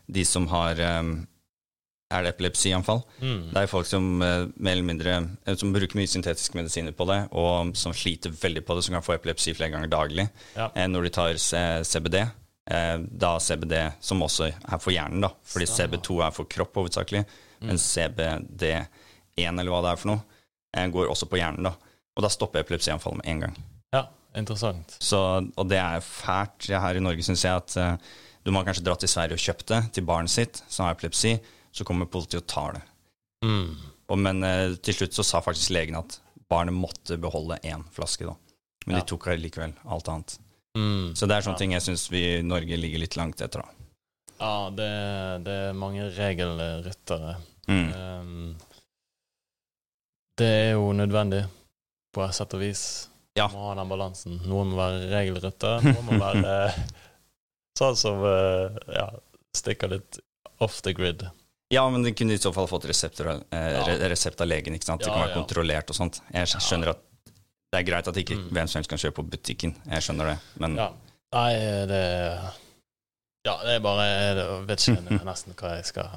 de 0.09 0.23
som 0.25 0.47
har 0.49 0.79
um, 1.03 1.11
Er 2.07 2.23
det 2.23 2.31
epilepsianfall? 2.31 3.01
Mm. 3.19 3.49
Det 3.51 3.61
er 3.61 3.69
folk 3.69 3.87
som 3.89 4.21
eh, 4.23 4.45
mindre 4.63 5.15
eh, 5.43 5.55
Som 5.59 5.73
bruker 5.75 5.99
mye 5.99 6.07
syntetiske 6.07 6.55
medisiner 6.55 6.95
på 6.95 7.07
det, 7.09 7.19
og 7.35 7.73
som 7.75 7.95
sliter 7.95 8.31
veldig 8.31 8.63
på 8.63 8.77
det, 8.77 8.85
som 8.85 8.95
kan 8.95 9.03
få 9.03 9.17
epilepsi 9.17 9.55
flere 9.57 9.73
ganger 9.73 9.91
daglig. 9.91 10.27
Ja. 10.55 10.69
Eh, 10.71 10.87
når 10.87 11.07
de 11.07 11.15
tar 11.17 11.39
CBD, 11.83 12.21
da 12.67 13.29
CBD 13.39 13.73
som 14.03 14.19
også 14.25 14.49
er 14.51 14.79
for 14.83 14.91
hjernen, 14.91 15.21
da. 15.23 15.29
Fordi 15.47 15.67
CB2 15.71 16.17
er 16.25 16.33
for 16.35 16.49
kropp 16.51 16.75
hovedsakelig, 16.75 17.21
men 17.63 17.79
CBD1 17.79 18.81
eller 19.39 19.71
hva 19.71 19.79
det 19.85 19.93
er 19.93 20.01
for 20.01 20.11
noe, 20.11 20.89
går 20.91 21.13
også 21.13 21.29
på 21.31 21.39
hjernen, 21.39 21.69
da. 21.69 21.71
Og 22.17 22.25
da 22.25 22.31
stopper 22.33 22.65
epilepsianfallet 22.65 23.21
med 23.21 23.31
en 23.31 23.45
gang. 23.45 23.55
ja, 23.95 24.03
interessant. 24.35 24.97
Så, 24.99 25.21
og 25.47 25.71
det 25.71 25.79
er 25.79 26.03
fælt 26.03 26.67
her 26.67 26.99
i 26.99 27.05
Norge, 27.07 27.23
syns 27.23 27.45
jeg, 27.47 27.55
at 27.55 28.03
du 28.43 28.51
må 28.51 28.65
kanskje 28.67 28.83
dra 28.83 28.99
til 28.99 29.13
Sverige 29.15 29.39
og 29.39 29.45
kjøpt 29.47 29.71
det 29.71 29.81
til 29.95 30.07
barnet 30.11 30.35
sitt 30.35 30.59
som 30.67 30.89
har 30.89 30.99
epilepsi, 30.99 31.37
så 31.77 31.85
kommer 31.87 32.09
politiet 32.09 32.43
og 32.43 32.49
tar 32.51 32.77
det. 32.79 32.83
Mm. 33.45 33.69
Og, 34.07 34.17
men 34.23 34.43
eh, 34.47 34.75
til 34.81 34.95
slutt 34.97 35.15
så 35.17 35.25
sa 35.27 35.41
faktisk 35.45 35.73
legen 35.75 35.97
at 35.99 36.19
barnet 36.49 36.73
måtte 36.75 37.17
beholde 37.21 37.59
én 37.67 37.83
flaske, 37.93 38.25
da. 38.27 38.35
Men 38.87 38.95
Ja. 38.97 39.01
de 39.03 39.09
tok 39.11 39.25
likevel 39.37 39.73
alt 39.85 40.07
annet. 40.09 40.37
Mm. 40.77 41.11
Så 41.17 41.27
det 41.27 41.35
er 41.35 41.41
sånne 41.43 41.57
Ja. 41.57 41.63
ting 41.63 41.73
jeg 41.75 41.83
syns 41.83 42.05
vi 42.11 42.21
i 42.37 42.41
Norge 42.45 42.77
ligger 42.79 43.01
litt 43.03 43.17
langt 43.19 43.41
etter, 43.43 43.61
da. 43.65 43.69
Ja, 44.39 44.69
det, 44.69 44.87
det 45.43 45.53
er 45.67 45.73
mange 45.73 46.07
regelryttere. 46.13 47.35
Mm. 47.67 47.87
Um, 47.93 48.55
det 50.37 50.47
er 50.47 50.71
jo 50.77 50.91
nødvendig, 50.93 51.43
på 52.13 52.23
et 52.23 52.35
sett 52.37 52.53
og 52.53 52.61
vis. 52.61 52.83
Ja. 53.37 53.47
Må 53.53 53.67
ha 53.67 53.73
den 53.77 53.89
balansen. 53.89 54.37
Noen 54.49 54.71
må 54.71 54.77
være 54.79 55.09
regelrytter, 55.11 55.81
noen 55.89 56.05
må 56.07 56.19
være 56.21 56.53
sånn 57.77 57.97
som 57.99 58.23
eh, 58.25 58.77
ja, 58.95 59.07
stikker 59.57 59.91
litt 59.97 60.19
off 60.63 60.79
the 60.85 60.93
grid. 60.97 61.25
Ja, 61.69 61.89
men 61.89 62.03
den 62.03 62.13
kunne 62.15 62.33
i 62.33 62.37
så 62.39 62.53
fall 62.55 62.67
fått 62.67 62.85
resepter, 62.87 63.27
eh, 63.51 63.57
re- 63.83 64.09
resept 64.09 64.39
av 64.41 64.47
legen. 64.47 64.73
ikke 64.73 64.85
sant? 64.85 65.01
Det 65.03 65.09
kan 65.11 65.19
være 65.27 65.33
kontrollert 65.35 65.89
og 65.89 65.95
sånt. 65.95 66.21
Jeg 66.33 66.47
skj- 66.47 66.61
skjønner 66.63 66.89
at 66.93 67.01
det 67.73 67.79
er 67.81 67.83
greit 67.91 68.07
at 68.07 68.15
ikke 68.15 68.35
Mm. 68.37 68.49
hvem 68.51 68.67
som 68.67 68.79
helst 68.79 68.89
kan 68.89 68.97
kjøpe 68.97 69.15
på 69.15 69.29
butikken. 69.29 69.75
Jeg 69.85 70.01
skjønner 70.01 70.25
det, 70.31 70.39
men 70.59 70.75
Ja. 70.77 70.91
Nei, 71.33 71.53
det 71.87 72.39
Ja, 73.45 73.57
det 73.63 73.75
er 73.75 73.79
bare 73.79 74.05
Jeg 74.07 74.67
vet 74.67 74.79
ikke 74.79 75.23
nesten 75.25 75.53
hva 75.55 75.75
jeg 75.75 75.85
skal 75.85 76.09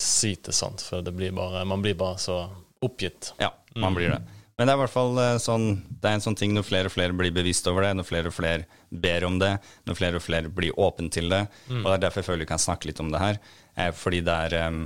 si 0.00 0.34
til 0.36 0.52
sånt, 0.52 0.80
for 0.80 1.00
det 1.02 1.14
blir 1.16 1.30
bare 1.32 1.64
Man 1.64 1.80
blir 1.82 1.94
bare 1.94 2.16
så 2.16 2.50
oppgitt. 2.82 3.32
ja, 3.38 3.50
man 3.76 3.92
Mm. 3.92 3.96
blir 3.96 4.10
det. 4.10 4.22
Men 4.62 4.68
det 4.68 4.76
er 4.76 4.78
i 4.78 4.82
hvert 4.84 4.94
fall 4.94 5.16
eh, 5.18 5.36
sånn 5.42 5.64
Det 5.90 6.06
er 6.06 6.14
en 6.14 6.22
sånn 6.22 6.36
ting 6.38 6.52
når 6.54 6.62
flere 6.62 6.86
og 6.86 6.94
flere 6.94 7.14
blir 7.18 7.32
bevisst 7.34 7.66
over 7.66 7.82
det, 7.82 7.96
når 7.98 8.06
flere 8.06 8.30
og 8.30 8.34
flere 8.36 8.82
ber 8.94 9.24
om 9.26 9.40
det, 9.40 9.56
når 9.90 9.96
flere 9.98 10.20
og 10.20 10.22
flere 10.22 10.50
blir 10.54 10.76
åpne 10.78 11.10
til 11.10 11.32
det. 11.32 11.40
Mm. 11.66 11.80
Og 11.80 11.88
det 11.88 11.94
er 11.96 12.02
derfor 12.04 12.22
jeg 12.22 12.28
føler 12.28 12.44
vi 12.44 12.50
kan 12.52 12.62
snakke 12.62 12.86
litt 12.86 13.00
om 13.02 13.10
det 13.10 13.18
her. 13.18 13.40
Eh, 13.74 13.88
fordi 13.90 14.20
det 14.22 14.36
er 14.46 14.54
eh, 14.60 14.76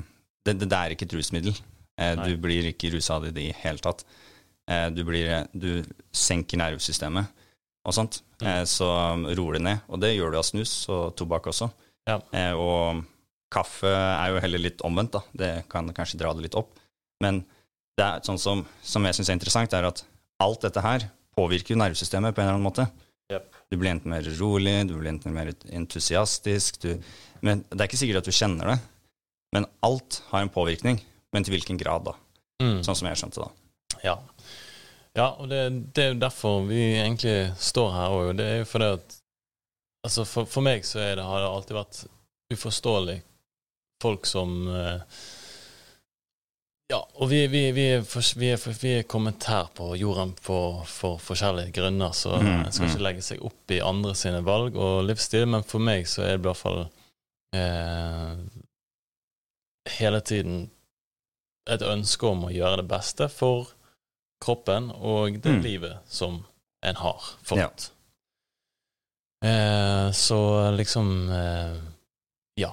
det, 0.48 0.54
det, 0.62 0.70
er 0.72 0.94
ikke 0.94 1.04
et 1.10 1.16
rusmiddel. 1.18 1.58
Eh, 2.00 2.14
du 2.22 2.38
blir 2.40 2.70
ikke 2.70 2.88
rusa 2.94 3.18
av 3.18 3.26
det 3.26 3.34
i 3.34 3.36
det 3.36 3.58
hele 3.66 3.84
tatt. 3.84 4.06
Eh, 4.70 4.86
du, 4.96 5.02
blir, 5.04 5.28
du 5.52 5.84
senker 6.16 6.62
nervesystemet 6.62 7.44
og 7.84 7.98
sånt. 7.98 8.22
Mm. 8.40 8.48
Eh, 8.48 8.62
så 8.70 8.88
roer 9.36 9.58
det 9.58 9.64
ned. 9.66 9.84
Og 9.92 10.00
det 10.00 10.14
gjør 10.14 10.32
du 10.32 10.38
av 10.40 10.46
snus 10.48 10.72
og 10.88 11.12
tobakk 11.20 11.50
også. 11.52 11.68
Ja. 12.08 12.16
Eh, 12.32 12.54
og 12.56 13.04
kaffe 13.52 13.92
er 13.92 14.32
jo 14.32 14.40
heller 14.40 14.64
litt 14.70 14.80
omvendt, 14.88 15.20
da. 15.20 15.36
Det 15.36 15.52
kan 15.68 15.92
kanskje 15.92 16.22
dra 16.24 16.32
det 16.32 16.48
litt 16.48 16.56
opp. 16.56 16.72
Men 17.20 17.44
det 17.96 18.04
er 18.04 18.24
sånn 18.26 18.40
som, 18.40 18.62
som 18.84 19.06
jeg 19.08 19.16
syns 19.16 19.30
er 19.30 19.38
interessant, 19.38 19.74
er 19.76 19.88
at 19.88 20.02
alt 20.42 20.66
dette 20.66 20.82
her 20.84 21.08
påvirker 21.36 21.78
nervesystemet 21.78 22.36
på 22.36 22.42
en 22.42 22.48
eller 22.48 22.58
annen 22.58 22.66
måte. 22.66 22.86
Yep. 23.32 23.48
Du 23.72 23.78
blir 23.80 23.90
enten 23.90 24.12
mer 24.12 24.26
rolig, 24.38 24.76
du 24.88 24.94
blir 24.98 25.10
enten 25.10 25.34
mer 25.34 25.50
entusiastisk. 25.74 26.80
Du, 26.84 26.92
men 27.44 27.64
det 27.70 27.80
er 27.80 27.88
ikke 27.88 28.00
sikkert 28.00 28.22
at 28.22 28.28
du 28.28 28.36
kjenner 28.36 28.74
det. 28.74 28.78
Men 29.56 29.68
alt 29.86 30.20
har 30.30 30.44
en 30.44 30.52
påvirkning. 30.52 31.00
Men 31.34 31.44
til 31.44 31.56
hvilken 31.56 31.80
grad, 31.80 32.06
da? 32.06 32.14
Mm. 32.62 32.80
Sånn 32.86 32.98
som 32.98 33.08
jeg 33.08 33.20
skjønte 33.20 33.42
det. 33.42 33.50
Ja. 34.04 34.14
ja, 35.16 35.30
og 35.32 35.48
det, 35.50 35.60
det 35.96 36.04
er 36.04 36.12
jo 36.12 36.20
derfor 36.20 36.66
vi 36.68 36.82
egentlig 37.00 37.38
står 37.60 37.94
her 37.96 38.16
òg. 38.16 38.32
Det 38.38 38.50
er 38.52 38.60
jo 38.62 38.72
fordi 38.72 38.90
at 38.98 39.22
Altså, 40.06 40.22
for, 40.22 40.46
for 40.46 40.62
meg 40.62 40.84
så 40.86 41.00
det, 41.02 41.24
har 41.26 41.40
det 41.42 41.46
alltid 41.50 41.74
vært 41.74 41.96
uforståelig 42.54 43.16
folk 44.02 44.28
som 44.28 44.52
eh, 44.70 45.00
Ja, 46.92 47.00
og 47.18 47.30
vi, 47.32 47.40
vi, 47.50 47.64
vi, 47.74 47.84
er, 47.96 48.02
for, 48.06 48.22
vi, 48.38 48.52
er, 48.54 48.60
for, 48.62 48.76
vi 48.78 48.92
er 49.00 49.08
kommet 49.10 49.42
her 49.50 49.66
på 49.74 49.88
jorden 49.98 50.36
for, 50.38 50.84
for 50.86 51.18
forskjellige 51.18 51.72
grunner, 51.74 52.12
så 52.14 52.36
Mm, 52.38 52.60
en 52.62 52.72
skal 52.72 52.86
mm. 52.86 52.92
ikke 52.92 53.02
legge 53.02 53.24
seg 53.26 53.42
opp 53.42 53.74
i 53.74 53.80
andre 53.82 54.14
sine 54.14 54.44
valg 54.46 54.76
og 54.78 55.00
livsstil, 55.08 55.48
men 55.50 55.66
for 55.66 55.82
meg 55.82 56.06
så 56.06 56.22
er 56.22 56.36
det 56.36 56.44
i 56.44 56.46
hvert 56.46 56.60
fall 56.60 56.84
eh, 57.58 58.36
hele 59.98 60.20
tiden 60.20 60.70
et 61.66 61.82
ønske 61.82 62.26
om 62.30 62.46
å 62.46 62.52
gjøre 62.54 62.84
det 62.84 62.88
beste 62.94 63.26
for 63.34 63.72
kroppen 64.42 64.92
og 64.94 65.40
det 65.42 65.56
Mm. 65.56 65.62
livet 65.64 65.98
som 66.06 66.44
en 66.86 66.96
har 67.02 67.22
Ja. 67.56 67.70
Eh, 69.44 70.12
så 70.12 70.70
liksom 70.76 71.30
eh, 71.30 71.74
Ja, 72.56 72.72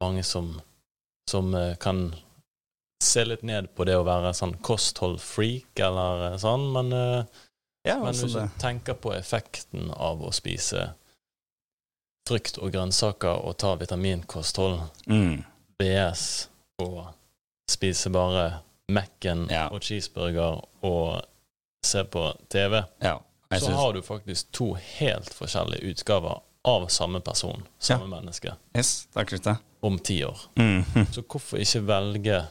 mange 0.00 0.22
som, 0.22 0.60
som 1.30 1.54
eh, 1.54 1.76
kan 1.76 2.14
se 3.06 3.24
litt 3.24 3.42
ned 3.46 3.68
på 3.76 3.86
det 3.88 3.96
å 3.98 4.04
være 4.06 4.32
sånn 4.36 4.56
kostholdfreak 4.66 5.80
eller 5.88 6.32
eh, 6.32 6.38
sånn, 6.42 6.68
men, 6.74 6.92
eh, 6.92 7.42
Ja, 7.86 7.98
men 8.00 8.08
altså 8.10 8.26
hvis 8.26 8.34
du 8.34 8.60
tenker 8.60 8.94
på 8.98 9.12
effekten 9.14 9.92
av 9.94 10.22
å 10.26 10.32
spise 10.34 10.88
frukt 12.26 12.58
og 12.58 12.72
grønnsaker 12.74 13.44
og 13.46 13.56
ta 13.62 13.76
vitaminkosthold, 13.78 14.80
Mm. 15.06 15.44
BS 15.78 16.48
og 16.82 17.12
spise 17.70 18.10
bare 18.10 18.60
Mac-en 18.88 19.46
Ja. 19.50 19.68
og 19.70 19.80
cheeseburger 19.82 20.60
og 20.82 21.22
se 21.84 22.02
på 22.04 22.32
TV, 22.48 22.84
Ja. 23.02 23.18
Så 23.52 23.60
synes, 23.60 23.76
har 23.76 23.92
du 23.92 24.02
faktisk 24.02 24.50
to 24.52 24.74
helt 24.74 25.30
forskjellige 25.34 25.82
utgaver 25.92 26.40
av 26.64 26.88
samme 26.88 27.20
person, 27.20 27.62
samme 27.78 28.08
menneske, 28.08 28.56
yes, 28.74 29.06
om 29.82 29.98
ti 29.98 30.24
år. 30.24 30.36
Mm. 30.56 30.84
Så 31.12 31.22
hvorfor 31.22 31.58
ikke 31.58 31.86
velge 31.86 32.46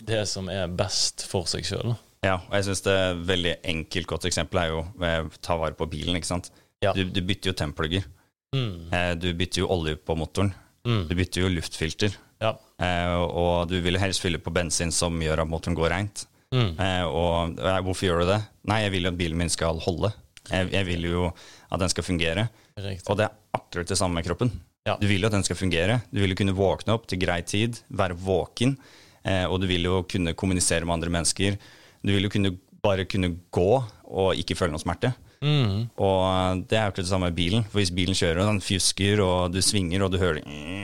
det 0.00 0.22
som 0.30 0.48
er 0.52 0.70
best 0.70 1.24
for 1.28 1.48
seg 1.50 1.66
sjøl? 1.66 1.96
Ja, 2.24 2.40
og 2.40 2.54
jeg 2.56 2.66
syns 2.66 2.82
det 2.86 2.94
er 2.98 3.20
veldig 3.28 3.56
enkelt, 3.72 4.08
godt 4.10 4.26
eksempel 4.28 4.62
er 4.62 4.72
jo 4.72 4.80
å 4.84 5.12
ta 5.42 5.58
vare 5.60 5.76
på 5.78 5.86
bilen, 5.90 6.18
ikke 6.18 6.32
sant. 6.32 6.50
Ja. 6.82 6.92
Du, 6.94 7.04
du 7.10 7.20
bytter 7.26 7.52
jo 7.52 7.58
tennplugger. 7.58 8.06
Mm. 8.54 8.88
Eh, 8.94 9.12
du 9.18 9.28
bytter 9.38 9.62
jo 9.62 9.70
olje 9.74 9.98
på 9.98 10.16
motoren. 10.18 10.50
Mm. 10.86 11.04
Du 11.10 11.14
bytter 11.18 11.44
jo 11.44 11.52
luftfilter. 11.52 12.16
Ja. 12.42 12.54
Eh, 12.82 13.14
og 13.18 13.68
du 13.70 13.78
vil 13.82 13.98
jo 13.98 14.02
helst 14.02 14.22
fylle 14.22 14.40
på 14.42 14.52
bensin 14.54 14.92
som 14.94 15.18
gjør 15.22 15.44
at 15.44 15.50
motoren 15.50 15.78
går 15.78 15.92
reint. 15.94 16.24
Mm. 16.54 16.70
Eh, 16.80 17.04
og 17.06 17.58
eh, 17.60 17.80
hvorfor 17.84 18.08
gjør 18.08 18.22
du 18.22 18.30
det? 18.32 18.38
Nei, 18.70 18.82
jeg 18.86 18.94
vil 18.94 19.08
jo 19.08 19.12
at 19.12 19.20
bilen 19.20 19.42
min 19.42 19.52
skal 19.52 19.82
holde. 19.84 20.12
Jeg, 20.48 20.70
jeg 20.72 20.86
vil 20.88 21.10
jo 21.10 21.26
at 21.28 21.82
den 21.82 21.92
skal 21.92 22.06
fungere. 22.06 22.48
Riktig. 22.78 23.04
Og 23.10 23.18
det 23.20 23.28
er 23.28 23.58
akkurat 23.58 23.90
det 23.90 23.98
samme 24.00 24.18
med 24.18 24.26
kroppen. 24.26 24.52
Ja. 24.88 24.94
Du 25.00 25.04
vil 25.10 25.20
jo 25.20 25.28
at 25.28 25.36
den 25.36 25.44
skal 25.44 25.58
fungere. 25.58 26.00
Du 26.08 26.22
vil 26.22 26.32
jo 26.32 26.38
kunne 26.38 26.56
våkne 26.56 26.94
opp 26.96 27.08
til 27.10 27.20
grei 27.20 27.42
tid, 27.44 27.82
være 27.92 28.16
våken. 28.16 28.78
Eh, 29.24 29.44
og 29.46 29.60
du 29.62 29.68
vil 29.70 29.88
jo 29.88 30.02
kunne 30.08 30.36
kommunisere 30.38 30.86
med 30.86 30.98
andre 30.98 31.12
mennesker. 31.18 31.58
Du 32.02 32.12
vil 32.14 32.28
jo 32.28 32.32
kunne, 32.32 32.54
bare 32.84 33.08
kunne 33.08 33.34
gå 33.54 33.70
og 34.08 34.38
ikke 34.38 34.56
føle 34.58 34.74
noe 34.74 34.82
smerte. 34.82 35.12
Mm. 35.42 35.88
Og 35.94 36.20
eh, 36.28 36.62
det 36.70 36.78
er 36.78 36.86
jo 36.86 36.94
ikke 36.94 37.04
det 37.04 37.12
samme 37.12 37.30
med 37.30 37.38
bilen. 37.38 37.66
For 37.68 37.82
hvis 37.82 37.94
bilen 37.94 38.18
kjører, 38.18 38.42
og 38.44 38.52
den 38.52 38.64
fjusker, 38.64 39.22
og 39.24 39.54
du 39.54 39.60
svinger, 39.64 40.04
og 40.04 40.14
du 40.14 40.20
hører 40.22 40.42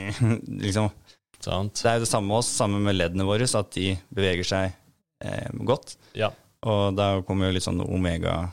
liksom, 0.65 0.91
Sant? 1.45 1.81
Det 1.83 1.89
er 1.89 1.99
jo 1.99 2.05
det 2.05 2.09
samme 2.09 2.31
med 2.31 2.39
oss, 2.39 2.49
sammen 2.49 2.81
med 2.85 2.97
leddene 2.97 3.25
våre, 3.27 3.45
så 3.49 3.61
at 3.61 3.73
de 3.75 3.91
beveger 4.15 4.47
seg 4.47 4.71
eh, 5.21 5.49
godt. 5.67 5.95
Ja. 6.17 6.31
Og 6.65 6.95
da 6.97 7.19
kommer 7.27 7.49
jo 7.49 7.57
litt 7.57 7.65
sånn 7.65 7.83
omega, 7.85 8.47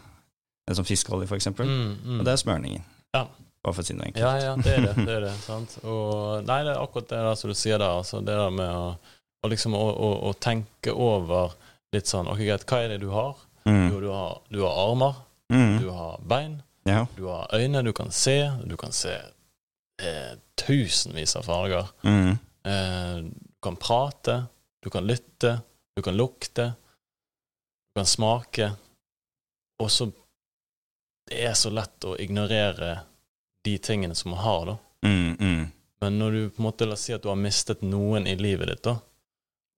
en 0.68 0.76
sånn 0.76 0.88
fiskeolje 0.88 1.30
eksempel. 1.38 1.70
Mm, 1.70 1.94
mm. 2.02 2.18
Og 2.18 2.26
det 2.26 2.34
er 2.34 2.42
smørningen. 2.42 2.84
Ja. 3.16 3.24
Bare 3.62 3.84
si. 3.86 3.94
Ja, 4.18 4.32
ja, 4.42 4.54
det 4.58 4.72
er 4.74 4.84
det. 4.88 4.94
det, 5.06 5.12
er 5.14 5.24
det 5.28 5.32
sant? 5.46 5.76
Og, 5.86 6.42
nei, 6.48 6.62
det 6.66 6.74
er 6.74 6.82
akkurat 6.82 7.08
det 7.12 7.20
der 7.22 7.36
som 7.38 7.52
du 7.52 7.56
sier 7.56 7.78
der. 7.78 8.00
Altså, 8.00 8.18
det 8.20 8.34
der 8.34 8.50
med 8.54 8.74
å, 8.74 8.88
å 9.42 9.48
liksom 9.50 9.74
å, 9.74 9.82
å, 9.90 10.10
å 10.28 10.32
tenke 10.38 10.92
over 10.94 11.52
litt 11.92 12.06
sånn 12.08 12.28
Ok, 12.30 12.38
greit, 12.46 12.64
hva 12.68 12.78
er 12.84 12.88
det 12.94 13.00
du 13.02 13.08
har? 13.12 13.36
Mm. 13.66 13.84
Jo, 13.92 14.00
du 14.00 14.08
har, 14.10 14.40
du 14.50 14.60
har 14.64 14.78
armer, 14.90 15.14
Mm. 15.52 15.74
du 15.82 15.88
har 15.92 16.20
bein, 16.24 16.62
Ja. 16.88 17.06
du 17.16 17.26
har 17.28 17.50
øyne, 17.52 17.82
du 17.84 17.92
kan 17.92 18.10
se. 18.10 18.50
Du 18.64 18.76
kan 18.80 18.92
se 18.92 19.12
eh, 20.00 20.32
tusenvis 20.56 21.36
av 21.36 21.42
farger. 21.44 21.90
Mm. 22.02 22.38
Eh, 22.64 23.16
du 23.26 23.58
kan 23.62 23.76
prate, 23.76 24.44
du 24.82 24.88
kan 24.90 25.04
lytte, 25.06 25.58
du 25.96 26.02
kan 26.02 26.16
lukte, 26.16 26.72
du 26.72 27.98
kan 28.00 28.06
smake. 28.06 28.70
Og 29.82 29.90
så 29.90 30.10
Det 31.28 31.44
er 31.46 31.54
så 31.54 31.70
lett 31.70 32.00
å 32.04 32.16
ignorere 32.18 33.00
de 33.64 33.76
tingene 33.78 34.14
som 34.14 34.30
man 34.32 34.40
har, 34.42 34.64
da. 34.66 34.76
Mm. 35.06 35.36
Mm. 35.38 35.66
Men 36.00 36.18
når 36.18 36.30
du 36.32 36.40
på 36.50 36.58
en 36.62 36.64
måte 36.66 36.86
La 36.86 36.96
oss 36.96 37.04
si 37.06 37.12
at 37.14 37.22
du 37.22 37.28
har 37.28 37.36
mistet 37.38 37.82
noen 37.86 38.26
i 38.26 38.34
livet 38.36 38.68
ditt, 38.72 38.82
da, 38.82 38.96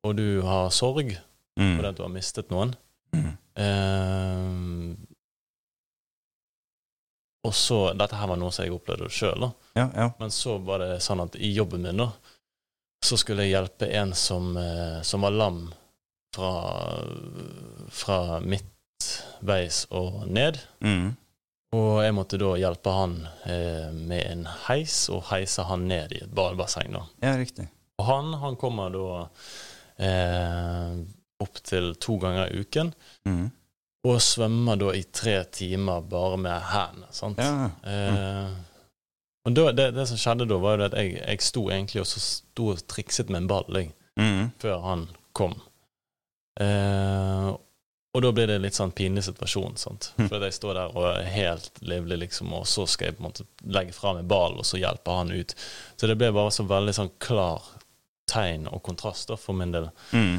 og 0.05 0.16
du 0.20 0.42
har 0.46 0.70
sorg 0.74 1.14
Mm. 1.55 1.76
fordi 1.76 1.86
at 1.88 1.96
du 1.96 2.02
har 2.02 2.11
mistet 2.11 2.48
noen 2.50 2.72
Mm. 3.14 3.28
eh, 3.62 4.96
Og 7.44 7.52
så 7.55 7.76
Dette 7.94 8.16
her 8.16 8.26
var 8.30 8.38
noe 8.40 8.50
som 8.55 8.64
jeg 8.64 8.72
opplevde 8.74 9.11
sjøl. 9.12 9.50
Ja, 9.76 9.88
ja. 9.94 10.07
Men 10.18 10.30
så 10.32 10.57
var 10.64 10.80
det 10.80 11.02
sånn 11.05 11.20
at 11.22 11.36
i 11.36 11.50
jobben 11.55 11.82
min, 11.84 12.00
da, 12.00 12.09
så 13.05 13.18
skulle 13.20 13.44
jeg 13.44 13.52
hjelpe 13.52 13.88
en 14.00 14.14
som, 14.16 14.57
eh, 14.57 15.02
som 15.05 15.20
var 15.26 15.30
lam 15.36 15.59
fra, 16.34 16.52
fra 17.92 18.40
midtveis 18.40 19.82
og 19.92 20.24
ned. 20.26 20.59
Mm. 20.80 21.12
Og 21.76 22.02
jeg 22.07 22.14
måtte 22.16 22.38
da 22.40 22.55
hjelpe 22.57 22.90
han 22.96 23.18
eh, 23.44 23.90
med 23.92 24.24
en 24.30 24.46
heis, 24.68 25.09
og 25.12 25.26
heise 25.28 25.66
han 25.68 25.84
ned 25.90 26.12
i 26.16 26.22
et 26.24 26.32
badebasseng, 26.34 26.92
da. 26.96 27.05
ja, 27.22 27.36
riktig. 27.36 27.68
Og 28.00 28.07
han, 28.09 28.32
han 28.40 28.57
kommer 28.59 28.90
da 28.90 29.28
eh, 29.99 30.95
opptil 31.40 31.95
to 32.01 32.16
ganger 32.18 32.49
i 32.55 32.61
uken, 32.64 32.92
Mm. 33.26 33.51
og 34.05 34.20
svømmer 34.20 34.76
da 34.78 34.92
i 34.95 35.03
tre 35.12 35.45
timer 35.45 36.01
bare 36.09 36.36
med 36.38 36.61
hendene. 36.72 37.07
sant? 37.12 37.38
Ja. 37.38 37.70
Eh, 37.84 38.51
og 39.47 39.55
da, 39.55 39.72
det, 39.72 39.90
det 39.95 40.07
som 40.09 40.16
skjedde 40.16 40.47
da, 40.49 40.57
var 40.59 40.78
jo 40.78 40.84
at 40.84 40.95
jeg, 40.97 41.18
jeg 41.20 41.40
sto 41.45 41.66
egentlig 41.70 42.01
og 42.01 42.07
så 42.09 42.20
sto 42.20 42.70
og 42.72 42.86
trikset 42.88 43.28
med 43.30 43.42
en 43.42 43.49
ball 43.49 43.64
jeg, 43.82 43.92
Mm. 44.16 44.53
før 44.62 44.80
han 44.82 45.09
kom. 45.34 45.55
Eh, 46.61 47.49
og 48.14 48.22
da 48.22 48.30
blir 48.30 48.47
det 48.47 48.61
litt 48.62 48.76
sånn 48.78 48.92
pinlig 48.95 49.24
situasjon, 49.26 49.74
sant. 49.80 50.12
Mm. 50.20 50.28
For 50.30 50.38
jeg 50.47 50.55
står 50.55 50.76
der 50.78 50.92
og 50.95 51.07
er 51.16 51.24
helt 51.34 51.80
livlig, 51.82 52.20
liksom, 52.28 52.53
og 52.55 52.62
så 52.70 52.84
skal 52.86 53.09
jeg 53.11 53.16
på 53.18 53.24
en 53.24 53.26
måte 53.32 53.47
legge 53.74 53.92
fra 53.97 54.12
meg 54.14 54.28
ballen, 54.30 54.61
og 54.62 54.68
så 54.68 54.78
hjelper 54.78 55.18
han 55.18 55.32
ut. 55.34 55.55
Så 55.99 56.07
det 56.07 56.14
ble 56.20 56.30
bare 56.36 56.53
så 56.55 56.62
veldig 56.70 56.95
sånn 56.95 57.11
klar 57.18 57.66
tegn 58.35 58.66
og 58.72 58.82
kontrast 58.87 59.30
da, 59.30 59.37
for 59.41 59.55
min 59.57 59.72
del. 59.74 59.87
Mm. 60.12 60.37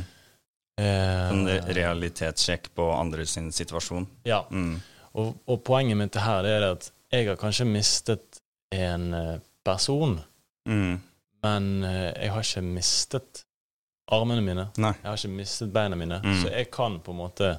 Eh, 0.77 1.29
En 1.31 1.47
realitetssjekk 1.47 2.73
på 2.75 2.89
andre 2.91 3.25
sin 3.25 3.51
situasjon. 3.55 4.07
ja. 4.27 4.43
Mm. 4.51 4.75
Og, 5.15 5.29
og 5.47 5.61
poenget 5.63 5.95
mitt 5.95 6.15
her 6.19 6.43
er 6.43 6.65
at 6.73 6.89
jeg 7.13 7.29
har 7.29 7.37
kanskje 7.39 7.63
mistet 7.69 8.41
en 8.75 9.13
eh, 9.13 9.37
person, 9.63 10.17
Mm. 10.67 10.95
men 11.45 11.83
eh, 11.85 12.11
jeg 12.25 12.31
har 12.33 12.41
ikke 12.43 12.61
mistet 12.65 13.43
armene 14.11 14.41
mine. 14.41 14.63
Nei. 14.81 14.91
Jeg 15.03 15.05
har 15.07 15.19
ikke 15.21 15.37
mistet 15.37 15.71
beina 15.73 15.95
mine, 15.95 16.17
Mm. 16.23 16.41
så 16.41 16.49
jeg 16.51 16.71
kan 16.73 16.99
på 16.99 17.11
en 17.13 17.17
måte 17.21 17.51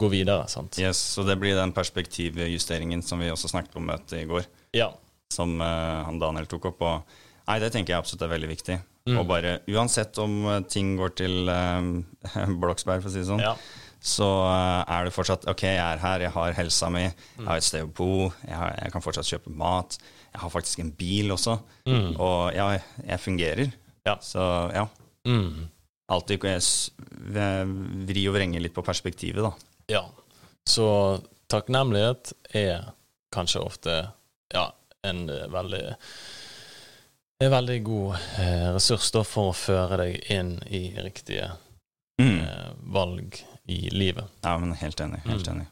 gå 0.00 0.08
videre. 0.08 0.48
sant? 0.48 0.78
Yes, 0.78 0.96
så 0.96 1.26
det 1.26 1.36
blir 1.40 1.56
den 1.58 1.72
perspektivjusteringen 1.76 3.02
som 3.02 3.18
vi 3.20 3.28
også 3.30 3.48
snakket 3.50 3.72
på 3.74 3.80
møtet 3.84 4.22
i 4.22 4.24
går, 4.30 4.46
Ja. 4.72 4.92
som 5.30 5.60
uh, 5.60 6.04
han 6.06 6.18
Daniel 6.18 6.46
tok 6.46 6.64
opp. 6.70 6.80
Og 6.82 7.02
nei, 7.48 7.58
det 7.58 7.72
tenker 7.72 7.92
jeg 7.92 7.98
absolutt 7.98 8.22
er 8.22 8.28
veldig 8.38 8.48
viktig. 8.48 8.78
Mm. 9.08 9.18
Og 9.22 9.26
bare 9.30 9.52
uansett 9.72 10.18
om 10.20 10.34
eh, 10.52 10.60
ting 10.68 10.94
går 10.98 11.14
til 11.16 11.48
eh, 11.48 11.88
Bloksberg, 12.62 13.00
for 13.00 13.08
å 13.08 13.12
si 13.14 13.22
det 13.22 13.28
sånn, 13.30 13.40
ja. 13.40 13.54
så 14.04 14.28
eh, 14.50 14.92
er 14.98 15.08
det 15.08 15.14
fortsatt 15.16 15.46
OK, 15.48 15.64
jeg 15.64 15.80
er 15.80 16.02
her, 16.02 16.24
jeg 16.26 16.34
har 16.34 16.52
helsa 16.58 16.90
mi, 16.92 17.06
jeg 17.06 17.46
har 17.48 17.56
et 17.62 17.66
sted 17.66 17.86
å 17.86 17.90
bo, 17.96 18.28
jeg, 18.44 18.54
har, 18.58 18.74
jeg 18.82 18.92
kan 18.94 19.04
fortsatt 19.06 19.30
kjøpe 19.32 19.54
mat. 19.56 19.96
Jeg 20.28 20.42
har 20.44 20.52
faktisk 20.52 20.84
en 20.84 20.92
bil 20.98 21.32
også, 21.34 21.56
Mm. 21.88 22.10
og 22.20 22.52
ja, 22.52 22.66
jeg 23.00 23.20
fungerer. 23.24 23.70
Ja. 24.04 24.18
Så 24.20 24.42
ja. 24.76 24.84
Mm. 25.24 25.70
Alltid 26.12 26.40
vri 28.08 28.26
og 28.28 28.36
vrenge 28.36 28.60
litt 28.60 28.74
på 28.76 28.84
perspektivet, 28.84 29.40
da. 29.44 29.52
ja. 29.92 30.04
Så 30.68 30.84
takknemlighet 31.48 32.34
er 32.52 32.90
kanskje 33.32 33.62
ofte 33.64 33.94
ja, 34.52 34.66
en 35.08 35.22
eh, 35.32 35.46
veldig 37.38 37.46
er 37.46 37.52
veldig 37.54 37.82
god 37.86 38.14
eh, 38.42 38.68
ressurs 38.74 39.10
da, 39.14 39.20
for 39.22 39.52
å 39.52 39.56
føre 39.56 39.96
deg 40.00 40.30
inn 40.34 40.56
i 40.74 40.80
riktige 40.98 41.52
Mm. 42.18 42.40
eh, 42.42 42.70
valg 42.90 43.36
i 43.70 43.76
livet. 43.94 44.24
Ja, 44.42 44.56
men 44.58 44.72
helt 44.74 44.98
enig. 45.00 45.20
Helt 45.24 45.46
Mm. 45.46 45.54
enig. 45.60 45.66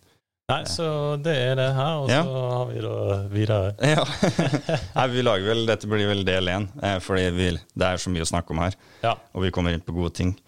Nei, 0.48 0.62
så 0.62 1.20
det 1.20 1.34
er 1.34 1.54
det 1.56 1.74
her, 1.74 1.96
og 1.98 2.08
Ja. 2.08 2.22
så 2.22 2.50
har 2.52 2.66
vi 2.66 2.80
da 2.80 3.26
videre. 3.26 3.74
Ja. 3.82 4.04
Nei, 4.94 5.06
vi 5.08 5.22
lager 5.22 5.44
vel, 5.44 5.66
Dette 5.66 5.88
blir 5.88 6.06
vel 6.06 6.22
del 6.24 6.46
én, 6.46 6.68
eh, 6.84 7.00
fordi 7.00 7.32
det 7.34 7.82
er 7.82 7.96
så 7.96 8.10
mye 8.10 8.22
å 8.22 8.30
snakke 8.30 8.50
om 8.50 8.58
her. 8.58 8.74
Ja. 9.02 9.16
Og 9.34 9.42
vi 9.42 9.50
kommer 9.50 9.72
inn 9.74 9.80
på 9.80 9.92
gode 9.92 10.14
ting. 10.14 10.38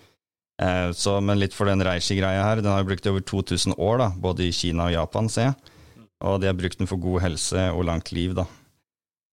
Eh, 0.62 0.92
så, 0.92 1.20
men 1.20 1.40
litt 1.40 1.52
for 1.52 1.66
den 1.66 1.80
Reishi-greia 1.82 2.44
her, 2.44 2.56
den 2.62 2.70
har 2.70 2.84
vi 2.84 2.94
brukt 2.94 3.06
over 3.08 3.20
2000 3.20 3.74
år, 3.76 3.98
da, 3.98 4.08
både 4.10 4.46
i 4.46 4.52
Kina 4.52 4.84
og 4.86 4.92
Japan, 4.92 5.28
ser 5.28 5.42
jeg. 5.50 5.54
Og 6.22 6.40
de 6.40 6.46
har 6.46 6.54
brukt 6.54 6.78
den 6.78 6.86
for 6.86 6.96
god 6.96 7.22
helse 7.22 7.72
og 7.74 7.84
langt 7.84 8.12
liv. 8.12 8.36
da. 8.36 8.44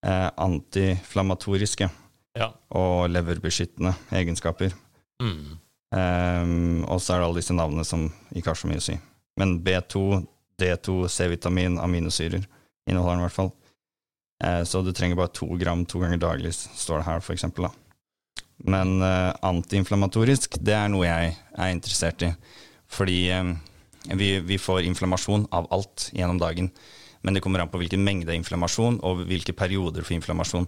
Eh, 0.06 0.30
antiflammatoriske 0.38 1.90
Ja. 2.38 2.52
og 2.70 3.10
leverbeskyttende 3.10 3.96
egenskaper. 4.12 4.74
Mm. 5.22 5.58
Um, 5.96 6.84
og 6.92 7.00
så 7.00 7.14
er 7.16 7.20
det 7.22 7.28
alle 7.30 7.40
disse 7.40 7.56
navnene 7.56 7.86
som 7.88 8.10
ikke 8.36 8.52
har 8.52 8.60
så 8.60 8.68
mye 8.68 8.82
å 8.82 8.84
si. 8.84 8.98
Men 9.40 9.60
B2, 9.64 10.26
D2, 10.62 11.08
C-vitamin, 11.10 11.80
aminosyrer 11.80 12.44
inneholder 12.88 13.16
den 13.16 13.24
i 13.24 13.26
hvert 13.26 13.38
fall. 13.38 13.52
Eh, 14.44 14.62
så 14.68 14.84
du 14.84 14.92
trenger 14.92 15.16
bare 15.16 15.32
to 15.34 15.48
gram 15.58 15.86
to 15.86 16.00
ganger 16.04 16.20
daglig, 16.22 16.54
står 16.54 17.00
det 17.02 17.08
her, 17.08 17.24
for 17.24 17.34
eksempel. 17.34 17.70
Da. 17.70 17.72
Men 18.68 19.02
eh, 19.02 19.32
antiinflammatorisk, 19.48 20.60
det 20.62 20.76
er 20.76 20.92
noe 20.92 21.08
jeg 21.08 21.38
er 21.56 21.72
interessert 21.74 22.28
i. 22.28 22.34
Fordi 22.92 23.20
eh, 23.32 23.54
vi, 24.14 24.36
vi 24.44 24.60
får 24.62 24.84
inflammasjon 24.86 25.48
av 25.56 25.72
alt 25.74 26.10
gjennom 26.14 26.38
dagen. 26.42 26.70
Men 27.26 27.34
det 27.34 27.42
kommer 27.42 27.64
an 27.64 27.72
på 27.74 27.80
hvilken 27.82 28.04
mengde 28.06 28.36
inflammasjon 28.38 29.00
og 29.06 29.24
hvilke 29.26 29.56
perioder 29.58 30.06
for 30.06 30.14
inflammasjon. 30.14 30.68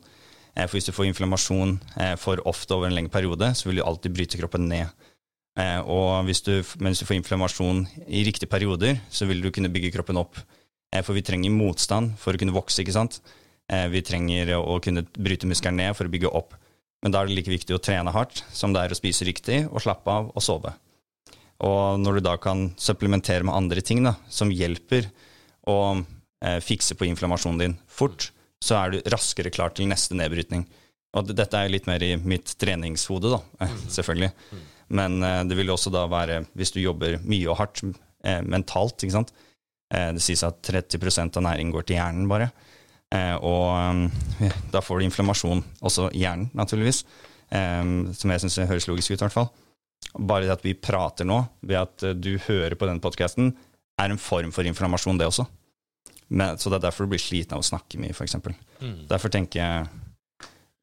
Eh, 0.58 0.66
For 0.66 0.78
hvis 0.78 0.90
du 0.90 0.96
får 0.96 1.12
inflammasjon 1.12 1.78
eh, 2.02 2.16
for 2.18 2.42
ofte 2.50 2.74
over 2.74 2.90
en 2.90 2.98
lengre 2.98 3.14
periode, 3.14 3.52
så 3.54 3.70
vil 3.70 3.80
du 3.80 3.86
alltid 3.86 4.16
bryte 4.16 4.40
kroppen 4.42 4.68
ned. 4.72 4.90
Eh, 5.58 5.80
Og 5.86 6.26
hvis 6.26 6.42
du, 6.42 6.64
men 6.82 6.98
du 6.98 7.06
får 7.06 7.20
inflammasjon 7.20 7.86
i 8.08 8.24
riktige 8.26 8.50
perioder, 8.50 9.02
så 9.10 9.30
vil 9.30 9.42
du 9.42 9.52
kunne 9.52 9.70
bygge 9.70 9.94
kroppen 9.94 10.18
opp. 10.18 10.42
For 11.04 11.14
vi 11.14 11.22
trenger 11.22 11.52
motstand 11.52 12.16
for 12.18 12.34
å 12.34 12.40
kunne 12.40 12.56
vokse, 12.56 12.80
ikke 12.82 12.96
sant? 12.96 13.20
Vi 13.68 14.00
trenger 14.08 14.54
å 14.56 14.78
kunne 14.80 15.04
bryte 15.04 15.46
muskelen 15.46 15.76
ned 15.76 15.98
for 15.98 16.08
å 16.08 16.10
bygge 16.14 16.32
opp. 16.32 16.56
Men 17.04 17.12
da 17.12 17.20
er 17.20 17.28
det 17.28 17.36
like 17.36 17.52
viktig 17.52 17.76
å 17.76 17.82
trene 17.84 18.14
hardt 18.16 18.40
som 18.56 18.72
det 18.74 18.86
er 18.86 18.96
å 18.96 18.98
spise 18.98 19.28
riktig 19.28 19.66
og 19.68 19.84
slappe 19.84 20.08
av 20.08 20.32
og 20.32 20.42
sove. 20.42 20.72
Og 21.60 22.00
når 22.00 22.18
du 22.18 22.24
da 22.30 22.38
kan 22.40 22.70
supplementere 22.80 23.44
med 23.44 23.54
andre 23.54 23.84
ting 23.84 24.00
da, 24.08 24.16
som 24.32 24.50
hjelper 24.54 25.10
å 25.68 25.78
eh, 26.44 26.60
fikse 26.64 26.98
på 26.98 27.08
inflammasjonen 27.08 27.62
din 27.62 27.78
fort, 27.88 28.32
så 28.64 28.78
er 28.80 28.94
du 28.96 29.10
raskere 29.14 29.52
klar 29.54 29.74
til 29.76 29.90
neste 29.90 30.18
nedbrytning. 30.18 30.66
Og 31.18 31.30
dette 31.32 31.58
er 31.58 31.72
litt 31.72 31.88
mer 31.90 32.04
i 32.04 32.16
mitt 32.20 32.52
treningshode, 32.60 33.32
da, 33.34 33.42
eh, 33.66 33.76
selvfølgelig. 33.94 34.32
Men 34.98 35.22
eh, 35.24 35.44
det 35.48 35.58
vil 35.60 35.74
også 35.74 35.94
da 35.94 36.06
være, 36.12 36.44
hvis 36.58 36.74
du 36.76 36.82
jobber 36.82 37.20
mye 37.24 37.50
og 37.52 37.60
hardt 37.62 37.84
eh, 37.86 38.42
mentalt, 38.46 39.02
ikke 39.04 39.18
sant. 39.20 39.34
Eh, 39.94 40.12
det 40.16 40.24
sies 40.24 40.44
at 40.46 40.60
30% 40.68 41.40
av 41.40 41.46
næringen 41.48 41.74
går 41.76 41.88
til 41.88 42.00
hjernen, 42.00 42.28
bare. 42.32 42.52
Eh, 43.16 43.36
og 43.40 44.10
da 44.74 44.84
får 44.84 45.00
du 45.00 45.08
inflammasjon 45.08 45.64
også 45.82 46.10
i 46.14 46.26
hjernen, 46.26 46.52
naturligvis. 46.58 47.06
Som 47.48 48.32
jeg 48.34 48.42
syns 48.44 48.58
høres 48.68 48.90
logisk 48.90 49.14
ut, 49.14 49.22
i 49.22 49.24
hvert 49.24 49.32
fall. 49.32 49.46
Bare 50.20 50.44
det 50.44 50.52
at 50.58 50.66
vi 50.66 50.74
prater 50.76 51.24
nå, 51.24 51.38
ved 51.64 51.78
at 51.80 52.04
du 52.20 52.34
hører 52.44 52.76
på 52.76 52.90
den 52.90 53.00
podkasten, 53.00 53.54
er 53.96 54.12
en 54.12 54.20
form 54.20 54.52
for 54.52 54.68
inflammasjon, 54.68 55.16
det 55.16 55.30
også. 55.30 55.46
Men, 56.28 56.58
så 56.60 56.70
det 56.70 56.80
er 56.80 56.88
derfor 56.90 57.08
du 57.08 57.14
blir 57.16 57.22
sliten 57.24 57.56
av 57.56 57.64
å 57.64 57.68
snakke 57.68 58.00
mye, 58.02 58.16
f.eks. 58.16 58.36
Mm. 58.82 59.08
Derfor 59.10 59.32
tenker 59.34 59.62
jeg 59.62 59.88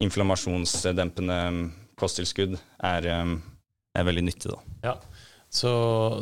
inflammasjonsdempende 0.05 1.37
um, 1.47 1.59
kosttilskudd 1.99 2.57
er, 2.83 3.09
um, 3.21 3.37
er 3.95 4.07
veldig 4.07 4.25
nyttig, 4.25 4.51
da. 4.51 4.59
Ja. 4.89 4.95
Så, 5.55 5.71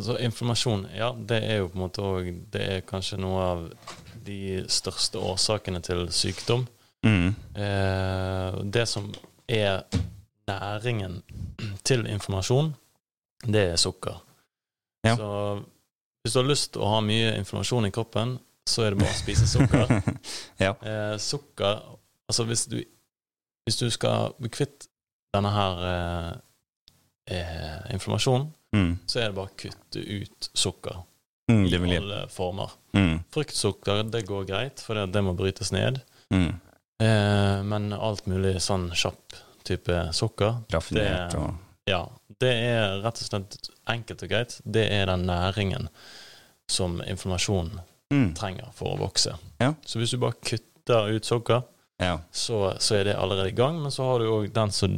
så 0.05 0.17
informasjon, 0.21 0.86
ja, 0.93 1.09
det 1.17 1.39
er 1.47 1.63
jo 1.63 1.69
på 1.71 1.80
en 1.80 1.82
måte 1.82 2.03
òg 2.05 2.28
Det 2.53 2.65
er 2.76 2.84
kanskje 2.86 3.17
noe 3.17 3.45
av 3.47 3.63
de 4.24 4.61
største 4.69 5.17
årsakene 5.17 5.82
til 5.84 6.05
sykdom. 6.13 6.67
Mm. 7.03 7.34
Eh, 7.55 8.59
det 8.76 8.86
som 8.88 9.09
er 9.49 9.82
næringen 10.47 11.21
til 11.84 12.05
informasjon, 12.07 12.71
det 13.43 13.65
er 13.74 13.82
sukker. 13.82 14.21
Ja. 15.03 15.17
Så 15.17 15.32
hvis 16.24 16.36
du 16.36 16.39
har 16.39 16.47
lyst 16.47 16.74
til 16.76 16.86
å 16.86 16.93
ha 16.93 17.01
mye 17.03 17.34
informasjon 17.41 17.89
i 17.89 17.91
kroppen, 17.95 18.38
så 18.70 18.86
er 18.86 18.93
det 18.93 18.99
bare 19.03 19.11
å 19.14 19.20
spise 19.20 19.47
sukker. 19.49 19.91
Ja. 20.64 20.74
eh, 20.82 21.16
sukker 21.20 21.82
Altså 22.30 22.45
hvis 22.47 22.66
du, 22.72 22.78
hvis 23.68 23.78
du 23.82 23.89
skal 23.91 24.32
bli 24.39 24.49
kvitt 24.53 24.86
denne 25.36 25.49
her 25.53 25.82
eh, 25.89 26.32
eh, 27.38 27.93
informasjonen, 27.93 28.51
Mm. 28.74 28.95
så 29.05 29.20
er 29.22 29.28
det 29.30 29.36
bare 29.38 29.51
å 29.51 29.57
kutte 29.59 30.01
ut 30.01 30.47
sukker 30.57 30.95
Mm, 31.51 31.66
i 31.68 31.97
alle 31.97 32.22
former. 32.32 32.72
Mm. 32.95 33.20
Fruktsukker, 33.30 33.99
det 34.09 34.22
går 34.26 34.45
greit, 34.47 34.80
for 34.82 34.95
det, 34.95 35.09
det 35.14 35.22
må 35.22 35.34
brytes 35.38 35.70
ned. 35.76 35.99
Mm. 36.34 36.53
Eh, 37.03 37.59
men 37.68 37.91
alt 37.93 38.26
mulig 38.32 38.55
sånn 38.64 38.88
kjapp 38.95 39.36
type 39.68 39.99
sukker, 40.16 40.61
Raffinert 40.74 41.36
og 41.38 41.53
ja, 41.86 41.99
det 42.39 42.49
er 42.72 42.95
rett 43.03 43.20
og 43.22 43.28
slett 43.28 43.70
enkelt 43.91 44.24
og 44.26 44.32
greit. 44.32 44.55
Det 44.64 44.88
er 44.95 45.05
den 45.11 45.28
næringen 45.28 45.89
som 46.72 46.97
informasjon 47.03 47.76
mm. 48.14 48.32
trenger 48.38 48.70
for 48.78 48.93
å 48.95 48.99
vokse. 49.03 49.36
Ja. 49.64 49.74
Så 49.86 49.99
hvis 50.01 50.14
du 50.14 50.20
bare 50.22 50.38
kutter 50.43 51.14
ut 51.16 51.26
sukker, 51.30 51.64
Ja. 52.01 52.18
så, 52.36 52.74
så 52.82 52.95
er 52.97 53.03
det 53.07 53.14
allerede 53.16 53.51
i 53.51 53.55
gang. 53.55 53.78
Men 53.82 53.91
så 53.93 54.03
har 54.03 54.20
du 54.20 54.26
òg 54.28 54.47
den 54.51 54.72
som 54.76 54.95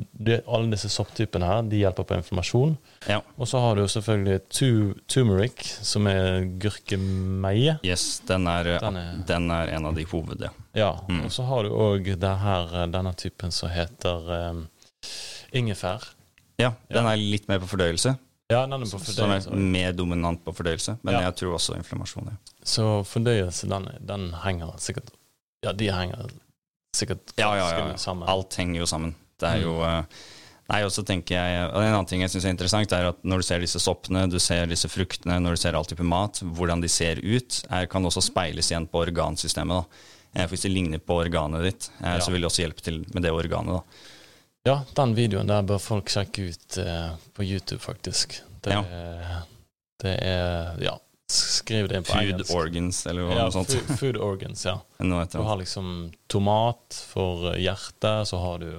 Alle 0.48 0.72
disse 0.72 0.90
sopptypene 0.90 1.46
her, 1.46 1.62
de 1.70 1.82
hjelper 1.84 2.08
på 2.08 2.16
inflammasjon. 2.18 2.78
Ja. 3.12 3.20
Og 3.38 3.48
så 3.52 3.60
har 3.62 3.76
du 3.76 3.84
selvfølgelig 3.92 4.40
tu, 4.50 4.70
turmeric, 5.12 5.66
som 5.86 6.08
er 6.08 6.48
gurkemeie. 6.64 7.78
Yes, 7.86 8.22
den 8.26 8.48
er, 8.48 8.80
Den 8.80 8.98
er- 8.98 9.24
den 9.28 9.52
er 9.52 9.68
en 9.76 9.86
av 9.86 9.96
de 9.96 10.06
hovede. 10.06 10.50
Ja. 10.74 10.94
Mm. 11.10 11.26
Og 11.26 11.32
så 11.32 11.46
har 11.46 11.64
du 11.64 11.70
òg 11.70 12.10
denne 12.20 13.14
typen 13.16 13.52
som 13.52 13.70
heter 13.70 14.50
um, 14.52 14.68
ingefær. 15.54 16.04
Ja, 16.58 16.74
den 16.90 17.06
er 17.06 17.20
litt 17.20 17.48
mer 17.52 17.60
på 17.60 17.68
fordøyelse. 17.68 18.16
Ja, 18.50 18.66
den 18.66 18.74
er 18.78 18.86
på 18.86 19.00
Som 19.00 19.32
er 19.32 19.46
mer 19.56 19.94
dominant 19.94 20.44
på 20.46 20.54
fordøyelse. 20.54 21.00
Men 21.04 21.14
Ja. 21.16 21.22
jeg 21.28 21.36
tror 21.36 21.56
også 21.58 21.76
inflammasjon. 21.76 22.30
Ja. 22.32 22.38
Så 22.66 23.04
fordøyelse, 23.06 23.68
den, 23.70 23.86
den 24.02 24.32
henger 24.44 24.74
sikkert 24.82 25.12
Ja, 25.64 25.72
de 25.74 25.92
henger 25.94 26.32
sikkert 26.96 27.34
Ja, 27.38 27.52
ja, 27.60 27.68
ja, 27.76 27.88
ja. 27.92 27.98
sammen. 28.02 28.28
Alt 28.32 28.56
henger 28.58 28.80
jo 28.82 28.88
sammen. 28.90 29.14
Det 29.40 29.50
er 29.52 29.58
Mm. 29.60 29.64
jo 29.68 29.76
eh, 29.84 30.04
Nei, 30.68 30.80
og 30.82 30.90
så 30.90 31.04
tenker 31.06 31.36
jeg 31.38 31.68
En 31.70 31.84
annen 31.94 32.08
ting 32.10 32.22
jeg 32.24 32.32
syns 32.34 32.46
er 32.48 32.54
interessant, 32.56 32.92
er 32.98 33.12
at 33.12 33.20
når 33.24 33.38
du 33.44 33.46
ser 33.46 33.60
disse 33.62 33.78
soppene, 33.84 34.24
du 34.32 34.40
ser 34.42 34.66
disse 34.66 34.90
fruktene, 34.90 35.38
når 35.44 35.54
du 35.54 35.62
ser 35.62 35.76
all 35.78 35.86
type 35.86 36.02
mat, 36.04 36.40
hvordan 36.42 36.82
de 36.82 36.90
ser 36.90 37.22
ut, 37.22 37.60
er, 37.70 37.86
kan 37.86 38.02
også 38.10 38.24
speiles 38.32 38.72
igjen 38.72 38.88
på 38.90 39.04
organsystemet. 39.06 39.86
da. 39.86 40.42
Eh, 40.42 40.48
Hvis 40.50 40.64
det 40.66 40.72
ligner 40.74 40.98
på 40.98 41.20
organet 41.22 41.62
ditt, 41.68 41.92
eh, 42.02 42.16
Ja. 42.16 42.20
så 42.20 42.32
vil 42.32 42.42
det 42.42 42.50
også 42.50 42.64
hjelpe 42.66 42.82
til 42.82 43.06
med 43.14 43.22
det 43.22 43.32
organet. 43.32 43.78
da. 43.78 43.84
Ja, 44.66 44.80
den 44.96 45.14
videoen 45.14 45.46
der 45.48 45.62
bør 45.62 45.78
folk 45.80 46.10
sjekke 46.10 46.50
ut 46.50 46.78
eh, 46.82 47.12
på 47.36 47.44
YouTube, 47.46 47.80
faktisk. 47.86 48.42
Det, 48.64 48.74
Det 50.02 50.18
er 50.24 50.76
Ja, 50.82 50.98
skriv 51.32 51.88
det 51.90 52.02
på 52.06 52.14
Food 52.14 52.22
engelsk. 52.22 52.54
organs, 52.56 53.06
eller 53.10 53.22
noe 53.26 53.38
ja, 53.38 53.46
sånt. 53.52 53.72
food, 53.74 53.98
food 54.00 54.18
organs, 54.22 54.66
ja. 54.66 54.76
Du 55.32 55.40
har 55.42 55.58
liksom 55.58 56.12
tomat 56.32 57.00
for 57.14 57.56
hjertet, 57.58 58.28
så 58.30 58.38
har 58.44 58.60
du 58.62 58.70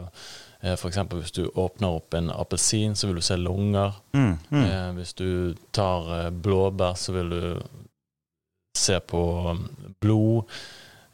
F.eks. 0.67 0.81
for 0.81 0.89
eksempel 0.89 1.21
hvis 1.21 1.35
du 1.37 1.45
åpner 1.53 1.99
opp 1.99 2.15
en 2.17 2.31
appelsin, 2.33 2.95
så 2.97 3.07
vil 3.11 3.19
du 3.21 3.23
se 3.23 3.37
lunger. 3.37 3.93
mm, 4.17 4.33
mm. 4.51 4.65
Eh, 4.65 4.93
hvis 4.97 5.13
du 5.15 5.55
tar 5.77 6.09
eh, 6.27 6.31
blåbær, 6.31 6.95
så 6.99 7.13
vil 7.13 7.29
du 7.31 7.43
se 8.77 8.99
på 9.01 9.21
um, 9.51 9.61
blod. 10.01 10.45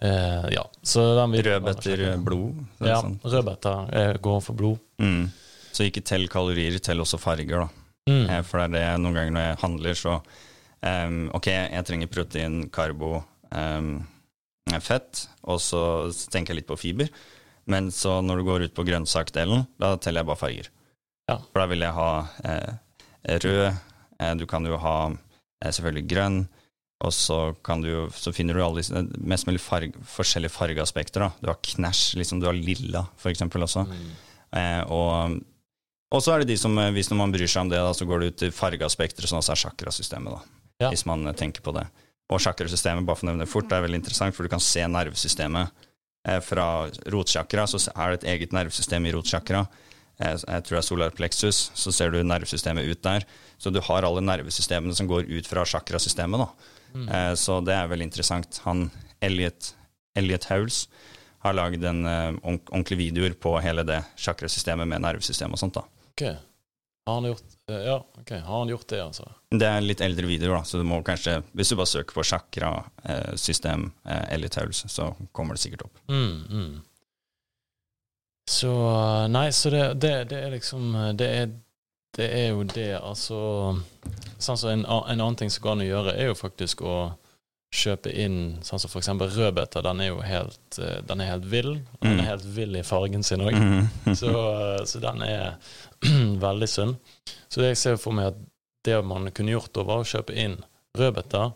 Eh, 0.02 0.46
ja, 0.54 0.62
så 0.82 1.02
den 1.18 1.34
videoen 1.36 1.62
Rødbeter, 1.66 2.16
blod. 2.22 2.62
Ja, 2.82 3.00
sånn. 3.02 3.18
rødbeter 3.24 3.92
eh, 3.98 4.14
går 4.22 4.40
for 4.42 4.58
blod. 4.58 4.78
Mm. 5.02 5.26
Så 5.72 5.86
ikke 5.88 6.02
tell 6.06 6.26
kalorier, 6.32 6.78
tell 6.82 7.00
også 7.04 7.20
farger, 7.22 7.66
da. 7.66 7.68
Mm. 8.10 8.24
Eh, 8.30 8.40
For 8.46 8.62
det 8.66 8.80
er 8.82 8.96
det 8.96 9.02
noen 9.04 9.14
ganger 9.20 9.36
når 9.36 9.46
jeg 9.50 9.60
handler, 9.62 9.94
så 10.00 10.16
em, 10.86 11.26
Ok, 11.34 11.48
jeg 11.52 11.86
trenger 11.88 12.10
protein, 12.12 12.62
karbo, 12.74 13.22
um, 13.50 13.94
fett, 14.80 15.26
og 15.42 15.60
så 15.60 15.82
tenker 16.30 16.52
jeg 16.52 16.62
litt 16.62 16.70
på 16.70 16.78
fiber. 16.80 17.10
Men 17.70 17.90
så 17.94 18.20
når 18.24 18.40
du 18.40 18.46
går 18.46 18.64
ut 18.66 18.74
på 18.74 18.84
grønnsakdelen, 18.86 19.66
da 19.80 19.94
teller 19.96 20.22
jeg 20.22 20.30
bare 20.30 20.40
farger. 20.40 20.70
Ja. 21.30 21.36
For 21.38 21.62
da 21.62 21.68
vil 21.70 21.84
jeg 21.84 21.94
ha 21.94 22.08
eh, 22.48 22.72
rød, 23.44 23.68
eh, 24.18 24.32
du 24.38 24.44
kan 24.50 24.66
jo 24.66 24.80
ha 24.82 24.96
eh, 25.12 25.70
selvfølgelig 25.70 26.08
grønn, 26.10 26.40
og 27.02 27.14
så, 27.14 27.38
kan 27.66 27.82
du, 27.82 28.08
så 28.14 28.30
finner 28.34 28.54
du 28.54 28.62
alle 28.62 28.82
disse 28.82 29.00
mest 29.18 29.48
mulig 29.48 29.62
farg, 29.62 29.94
forskjellige 30.06 30.54
fargeaspekter. 30.54 31.24
Da. 31.24 31.30
Du 31.42 31.50
har 31.50 31.58
knæsj, 31.58 32.02
liksom, 32.20 32.42
du 32.42 32.46
har 32.46 32.58
lilla 32.58 33.06
for 33.18 33.32
eksempel 33.32 33.66
også. 33.66 33.84
Mm. 33.90 34.10
Eh, 34.58 34.82
og, 34.92 35.38
og 36.12 36.22
så 36.22 36.34
er 36.34 36.42
det 36.42 36.52
de 36.52 36.58
som, 36.60 36.76
eh, 36.78 36.92
hvis 36.94 37.10
man 37.14 37.34
bryr 37.34 37.50
seg 37.50 37.64
om 37.64 37.72
det, 37.72 37.82
da, 37.82 37.94
så 37.96 38.06
går 38.06 38.22
du 38.22 38.30
ut 38.30 38.38
til 38.44 38.54
fargeaspekter, 38.54 39.26
som 39.26 39.40
også 39.40 39.54
er 39.56 39.62
chakrasystemet, 39.64 40.38
da, 40.38 40.61
Ja. 40.82 40.90
hvis 40.92 41.06
man 41.06 41.24
tenker 41.38 41.62
på 41.64 41.72
det. 41.76 41.86
Og 42.32 42.40
sjakrasystemet, 42.40 43.04
bare 43.06 43.18
for 43.18 43.26
å 43.26 43.30
nevne 43.32 43.44
det 43.44 43.50
fort, 43.52 43.68
det 43.68 43.76
er 43.78 43.86
veldig 43.86 43.98
interessant, 44.00 44.34
for 44.34 44.46
du 44.46 44.52
kan 44.52 44.62
se 44.62 44.84
nervesystemet. 44.88 45.70
Eh, 46.24 46.38
fra 46.40 46.86
rotsjakra. 47.10 47.64
så 47.66 47.80
er 47.96 48.12
det 48.12 48.22
et 48.22 48.28
eget 48.30 48.52
nervesystem 48.54 49.06
i 49.06 49.12
rotchakra. 49.12 49.66
Eh, 50.20 50.36
jeg 50.38 50.62
tror 50.64 50.76
det 50.76 50.78
er 50.78 50.86
solar 50.86 51.10
plexus, 51.10 51.70
så 51.74 51.92
ser 51.92 52.10
du 52.14 52.22
nervesystemet 52.22 52.86
ut 52.88 53.02
der. 53.02 53.24
Så 53.58 53.72
du 53.72 53.80
har 53.80 54.02
alle 54.06 54.20
nervesystemene 54.22 54.94
som 54.94 55.08
går 55.08 55.26
ut 55.28 55.46
fra 55.46 55.64
sjakrasystemet, 55.64 56.38
da. 56.38 56.48
Mm. 56.94 57.08
Eh, 57.08 57.34
Så 57.34 57.58
det 57.64 57.74
er 57.74 57.88
veldig 57.88 58.06
interessant. 58.06 58.60
Han 58.64 58.90
Elliot, 59.20 59.74
Elliot 60.14 60.44
Howles 60.44 60.86
har 61.42 61.54
lagd 61.54 61.82
en 61.84 62.04
ordentlig 62.06 62.70
ordentlige 62.70 62.98
videoer 62.98 63.34
på 63.34 63.60
hele 63.60 63.82
det 63.82 64.04
sjakrasystemet 64.16 64.86
med 64.86 65.02
nervesystem 65.02 65.50
og 65.52 65.58
sånt. 65.58 65.74
da. 65.74 65.82
Ok. 66.12 66.36
Har 67.06 67.14
han 67.14 67.24
gjort 67.24 67.42
eh, 67.68 67.76
Ja, 67.76 67.96
ok. 68.20 68.30
Har 68.30 68.58
han 68.58 68.68
gjort 68.68 68.88
det, 68.88 69.00
altså? 69.02 69.26
Det 69.50 69.66
er 69.66 69.82
litt 69.82 70.00
eldre 70.00 70.26
videoer, 70.26 70.60
da, 70.60 70.64
så 70.64 70.78
du 70.78 70.86
må 70.86 71.00
kanskje, 71.06 71.40
hvis 71.52 71.72
du 71.72 71.76
bare 71.76 71.90
søker 71.90 72.14
på 72.14 72.24
chakrasystem 72.30 73.88
eh, 74.04 74.34
Elliot 74.36 74.58
Howells, 74.60 74.84
så 74.92 75.10
kommer 75.32 75.58
det 75.58 75.64
sikkert 75.64 75.88
opp. 75.88 76.02
Mm, 76.08 76.44
mm. 76.50 76.80
Så 78.50 78.70
eh, 78.70 79.28
Nei, 79.34 79.48
så 79.52 79.70
det, 79.70 79.82
det, 80.04 80.14
det 80.30 80.44
er 80.46 80.54
liksom 80.54 80.94
eh, 80.94 81.10
det 81.18 81.30
er, 81.40 81.52
det 82.16 82.28
er 82.38 82.48
jo 82.52 82.62
det, 82.68 82.92
altså 83.00 83.40
Sånn 84.42 84.58
som 84.58 84.72
en, 84.72 84.86
en 84.86 85.20
annen 85.20 85.38
ting 85.38 85.50
som 85.50 85.62
går 85.62 85.76
an 85.76 85.84
å 85.84 85.90
gjøre, 85.90 86.14
er 86.18 86.30
jo 86.32 86.38
faktisk 86.38 86.82
å 86.82 86.96
kjøpe 87.72 88.12
inn 88.14 88.58
sånn 88.62 88.78
som 88.82 88.90
for 88.92 89.00
eksempel 89.00 89.28
rødbeter. 89.32 89.82
Den 89.86 90.00
er 90.04 90.08
jo 90.10 90.18
helt, 90.20 90.78
eh, 90.78 90.98
den 91.08 91.20
er 91.24 91.30
helt 91.32 91.44
vill. 91.48 91.70
og 91.76 92.00
Den 92.02 92.16
Mm. 92.18 92.20
er 92.20 92.24
helt 92.28 92.44
vill 92.44 92.76
i 92.76 92.82
fargen 92.82 93.22
sin 93.24 93.40
òg. 93.40 93.54
Mhm. 93.54 93.88
Så, 94.20 94.28
eh, 94.28 94.84
så 94.84 95.00
den 95.00 95.22
er 95.22 95.54
veldig 96.02 96.68
sunn. 96.68 96.96
Så 97.48 97.60
det 97.60 97.68
jeg 97.72 97.76
ser 97.76 97.96
for 97.96 98.12
meg 98.12 98.26
at 98.26 98.34
det 98.84 99.04
man 99.04 99.30
kunne 99.30 99.52
gjort, 99.54 99.72
da, 99.72 99.82
var 99.84 99.96
å 100.02 100.04
kjøpe 100.04 100.34
inn 100.36 100.62
rødbeter, 100.98 101.52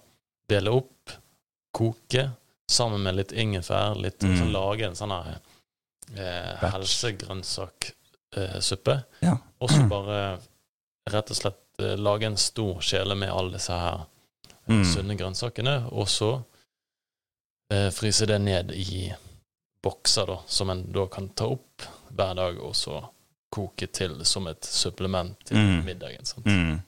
dele 0.49 0.71
opp, 0.71 1.11
koke, 1.75 2.31
sammen 2.69 3.03
med 3.03 3.14
litt 3.17 3.33
ingefær, 3.33 3.95
litt 4.01 4.19
Mm. 4.21 4.39
sånn, 4.39 4.53
lage 4.53 4.83
en 4.87 4.95
sånn 4.95 5.11
her 5.11 5.39
eh, 6.17 6.57
helsegrønnsaksuppe, 6.71 8.93
eh, 8.93 9.03
Ja. 9.23 9.37
Og 9.61 9.69
så 9.71 9.89
bare 9.89 10.39
rett 11.11 11.31
og 11.31 11.37
slett 11.37 11.57
eh, 11.79 11.97
lage 11.97 12.23
en 12.27 12.37
stor 12.37 12.75
kjele 12.81 13.14
med 13.17 13.29
alle 13.31 13.51
disse 13.53 13.73
her 13.73 14.07
Mm. 14.69 14.85
sunne 14.85 15.14
grønnsakene, 15.17 15.77
og 15.93 16.09
så 16.11 16.43
eh, 17.71 17.91
fryse 17.95 18.27
det 18.27 18.39
ned 18.43 18.73
i 18.75 19.12
bokser, 19.83 20.27
da, 20.27 20.41
som 20.47 20.71
en 20.71 20.85
da 20.93 21.07
kan 21.07 21.29
ta 21.39 21.47
opp 21.55 21.85
hver 22.17 22.35
dag, 22.39 22.59
og 22.62 22.75
så 22.75 23.01
koke 23.53 23.87
til 23.95 24.19
som 24.27 24.47
et 24.51 24.64
supplement 24.67 25.37
til 25.47 25.57
Mm. 25.57 25.85
middagen. 25.87 26.25
Sant? 26.27 26.45
Mm. 26.47 26.81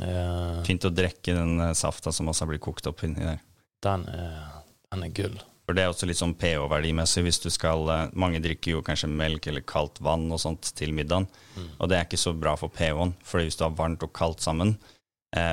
Eh, 0.00 0.62
Fint 0.64 0.84
å 0.88 0.90
drikke 0.94 1.34
den 1.36 1.60
eh, 1.60 1.72
safta 1.74 2.12
som 2.12 2.28
også 2.30 2.44
har 2.46 2.52
blitt 2.52 2.62
kokt 2.64 2.86
opp 2.86 3.02
inni 3.04 3.20
der. 3.20 3.40
den, 3.82 4.06
er, 4.08 4.62
den 4.92 5.02
er 5.04 5.08
gull. 5.12 5.36
For 5.66 5.74
det 5.74 5.82
er 5.84 5.90
også 5.92 6.06
litt 6.06 6.18
sånn 6.18 6.34
pH-verdimessig. 6.34 7.22
hvis 7.22 7.40
du 7.42 7.50
skal, 7.50 7.84
eh, 7.90 8.08
Mange 8.14 8.40
drikker 8.42 8.72
jo 8.76 8.82
kanskje 8.82 9.08
melk 9.10 9.46
eller 9.46 9.60
kaldt 9.60 10.00
vann 10.00 10.30
og 10.32 10.40
sånt 10.40 10.72
til 10.74 10.92
middagen. 10.92 11.26
Mm. 11.56 11.68
Og 11.80 11.88
det 11.88 11.98
er 11.98 12.04
ikke 12.06 12.18
så 12.18 12.32
bra 12.38 12.56
for 12.56 12.68
pH-en, 12.68 13.14
for 13.22 13.40
hvis 13.40 13.56
du 13.58 13.64
har 13.64 13.70
varmt 13.76 14.02
og 14.02 14.12
kaldt 14.12 14.40
sammen, 14.40 14.78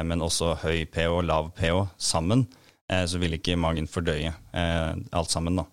men 0.04 0.22
også 0.26 0.56
høy 0.64 0.86
pH 0.92 1.08
og 1.08 1.24
lav 1.28 1.52
pH 1.56 1.86
sammen, 1.98 2.48
eh, 2.92 3.06
så 3.08 3.20
vil 3.22 3.38
ikke 3.38 3.58
magen 3.60 3.88
fordøye 3.88 4.34
eh, 4.34 4.94
alt 5.16 5.32
sammen. 5.32 5.62
da. 5.62 5.66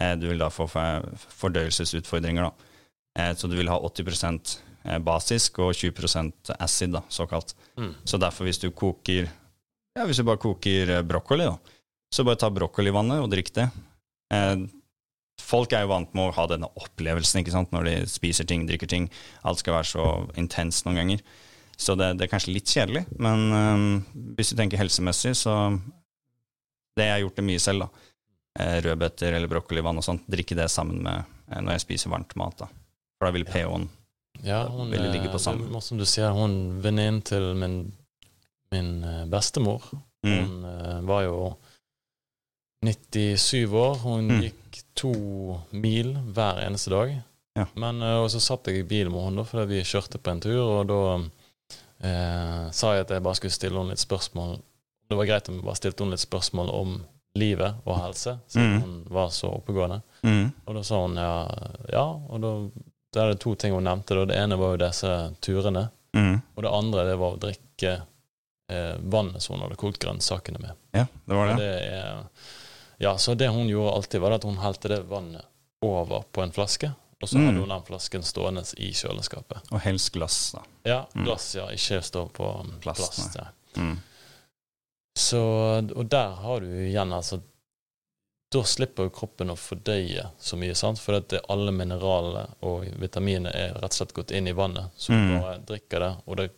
Eh, 0.00 0.14
du 0.16 0.28
vil 0.30 0.40
da 0.40 0.48
få 0.52 0.68
fordøyelsesutfordringer. 0.70 2.48
da. 2.48 2.52
Eh, 3.18 3.34
så 3.36 3.48
du 3.48 3.56
vil 3.58 3.68
ha 3.68 3.78
80 3.78 4.58
eh, 4.84 4.98
basisk 4.98 5.58
og 5.62 5.74
20% 5.76 6.54
acid, 6.58 6.92
da, 6.96 7.02
såkalt. 7.08 7.54
Mm. 7.76 7.94
Så 8.04 8.18
derfor, 8.18 8.44
hvis 8.48 8.60
du 8.62 8.70
koker 8.70 9.28
Ja, 9.92 10.06
hvis 10.08 10.16
du 10.16 10.24
bare 10.24 10.40
koker 10.40 10.88
eh, 10.88 11.02
brokkoli, 11.04 11.44
da, 11.44 11.58
så 12.12 12.24
bare 12.24 12.40
ta 12.40 12.48
brokkolivannet 12.48 13.20
og 13.20 13.30
drikk 13.32 13.52
det. 13.52 13.68
Eh, 14.32 14.62
folk 15.42 15.72
er 15.76 15.84
jo 15.84 15.92
vant 15.92 16.14
med 16.16 16.30
å 16.30 16.34
ha 16.38 16.46
denne 16.48 16.70
opplevelsen 16.80 17.42
ikke 17.42 17.52
sant? 17.52 17.72
når 17.72 17.84
de 17.84 17.96
spiser 18.08 18.48
ting, 18.48 18.64
drikker 18.68 18.88
ting. 18.88 19.10
Alt 19.44 19.60
skal 19.60 19.76
være 19.76 19.90
så 19.90 20.06
intenst 20.40 20.86
noen 20.86 20.96
ganger. 21.02 21.24
Så 21.82 21.96
det, 21.98 22.12
det 22.20 22.26
er 22.26 22.30
kanskje 22.30 22.52
litt 22.54 22.70
kjedelig, 22.70 23.02
men 23.18 23.42
eh, 23.58 23.86
hvis 24.38 24.52
du 24.52 24.56
tenker 24.60 24.78
helsemessig, 24.80 25.34
så 25.42 25.56
Det 26.96 27.06
jeg 27.06 27.12
har 27.14 27.22
gjort 27.24 27.38
det 27.40 27.44
mye 27.48 27.60
selv, 27.62 27.86
da. 27.86 28.08
Eh, 28.60 28.76
rødbeter 28.84 29.32
eller 29.32 29.48
brokkolivann 29.48 29.96
og 29.96 30.04
sånt. 30.04 30.26
Drikke 30.28 30.54
det 30.58 30.66
sammen 30.70 30.98
med 31.02 31.22
eh, 31.48 31.60
når 31.64 31.72
jeg 31.78 31.84
spiser 31.86 32.12
varmt 32.12 32.34
mat. 32.36 32.58
da. 32.60 32.68
For 33.18 33.26
da 33.28 33.32
vil 33.32 33.46
pH-en 33.48 33.88
Ja, 34.44 34.66
hun, 34.68 34.90
Vil 34.92 35.06
ligge 35.12 35.30
på 35.32 35.38
sammen. 35.40 35.68
samme? 35.70 35.80
Som 35.84 35.98
du 35.98 36.04
sier, 36.08 36.30
hun 36.36 36.80
venninnen 36.84 37.22
til 37.24 37.54
min, 37.56 37.78
min 38.72 38.92
bestemor, 39.32 39.82
mm. 40.26 40.38
hun 40.38 41.06
var 41.08 41.22
jo 41.26 41.36
97 42.84 43.72
år. 43.72 43.96
Hun 44.02 44.28
Mm. 44.28 44.40
gikk 44.42 44.82
to 44.94 45.12
mil 45.72 46.14
hver 46.34 46.62
eneste 46.66 46.90
dag. 46.90 47.22
Ja. 47.56 47.66
Men 47.76 48.02
og 48.02 48.30
så 48.32 48.40
satt 48.40 48.66
jeg 48.66 48.80
i 48.80 48.88
bilen 48.88 49.12
med 49.12 49.24
henne 49.30 49.44
fordi 49.44 49.66
vi 49.76 49.82
kjørte 49.84 50.18
på 50.18 50.30
en 50.32 50.40
tur, 50.40 50.60
og 50.60 50.86
da 50.88 51.00
eh, 52.02 52.70
sa 52.70 52.92
jeg 52.96 53.06
at 53.06 53.10
jeg 53.16 53.22
bare 53.22 53.38
skulle 53.38 53.54
stille 53.54 53.78
henne 53.78 53.94
litt 53.94 54.02
spørsmål. 54.02 54.56
Det 55.08 55.16
var 55.18 55.28
greit 55.28 55.48
om 55.48 55.58
jeg 55.60 55.64
bare 55.66 55.76
stilte 55.80 56.04
henne 56.04 56.16
litt 56.16 56.24
spørsmål 56.26 56.70
om 56.74 56.94
livet 57.38 57.74
og 57.88 57.96
helse, 57.96 58.34
siden 58.48 58.74
Mm. 58.74 58.80
hun 58.82 58.96
var 59.10 59.28
så 59.32 59.48
oppegående. 59.56 60.02
Mm. 60.22 60.52
Og 60.66 60.74
da 60.74 60.82
sa 60.84 60.98
hun 61.00 61.16
ja, 61.16 61.34
ja 61.92 62.04
og 62.28 62.40
da, 62.42 62.50
da 63.14 63.22
er 63.24 63.32
det 63.32 63.40
to 63.40 63.54
ting 63.54 63.72
hun 63.72 63.84
nevnte. 63.84 64.14
Da. 64.18 64.24
Det 64.28 64.36
ene 64.36 64.58
var 64.60 64.74
jo 64.76 64.82
disse 64.86 65.12
turene, 65.40 65.88
Mm. 66.14 66.42
og 66.56 66.62
det 66.62 66.70
andre 66.72 67.04
det 67.08 67.16
var 67.16 67.32
å 67.32 67.40
drikke 67.40 67.92
eh, 68.68 68.96
vannet 69.00 69.40
som 69.42 69.54
hun 69.56 69.62
hadde 69.64 69.76
kokt 69.80 69.98
grønnsakene 70.00 70.60
med. 70.60 70.72
Ja, 70.92 71.06
det 71.26 71.34
var 71.36 71.46
det. 71.48 71.56
det 71.56 71.92
er, 71.92 72.24
ja, 72.98 73.14
så 73.16 73.34
det 73.34 73.48
hun 73.48 73.66
gjorde 73.68 73.94
alltid, 73.96 74.20
var 74.20 74.32
at 74.36 74.44
hun 74.44 74.56
helte 74.60 74.88
det 74.88 75.00
vannet 75.08 75.44
over 75.82 76.22
på 76.32 76.42
en 76.44 76.52
flaske, 76.52 76.92
og 77.22 77.28
så 77.28 77.38
Mm. 77.38 77.46
hadde 77.46 77.60
hun 77.60 77.68
den 77.68 77.82
flasken 77.86 78.22
stående 78.22 78.64
i 78.78 78.90
kjøleskapet. 78.92 79.70
Og 79.72 79.80
helst 79.80 80.12
glass, 80.12 80.52
da. 80.52 80.62
Ja, 80.84 81.06
Mm. 81.14 81.24
glass, 81.24 81.54
ja. 81.54 81.66
Ikke 81.70 82.02
stå 82.02 82.28
på 82.32 82.60
um, 82.60 82.72
Plast, 82.80 83.00
plast. 83.14 83.36
ja. 83.36 83.46
Mm. 83.76 83.98
Så, 85.18 85.40
og 85.96 86.06
der 86.08 86.30
har 86.40 86.60
du 86.60 86.66
igjen 86.66 87.12
altså 87.12 87.40
Da 88.52 88.60
slipper 88.68 89.04
jo 89.04 89.10
kroppen 89.16 89.48
å 89.48 89.56
fordøye 89.56 90.26
så 90.38 90.56
mye, 90.60 90.74
sant? 90.76 90.98
for 91.00 91.14
at 91.16 91.28
det, 91.32 91.38
alle 91.48 91.72
mineralene 91.72 92.42
og 92.60 92.84
vitaminene 93.00 93.48
er 93.56 93.72
rett 93.80 93.84
og 93.94 93.96
slett 93.96 94.12
gått 94.12 94.30
inn 94.36 94.46
i 94.46 94.52
vannet. 94.52 94.90
Så 94.98 95.12
Mm. 95.12 95.28
du 95.28 95.40
bare 95.40 95.58
drikker 95.64 96.00
det, 96.00 96.16
og 96.26 96.36
det 96.36 96.50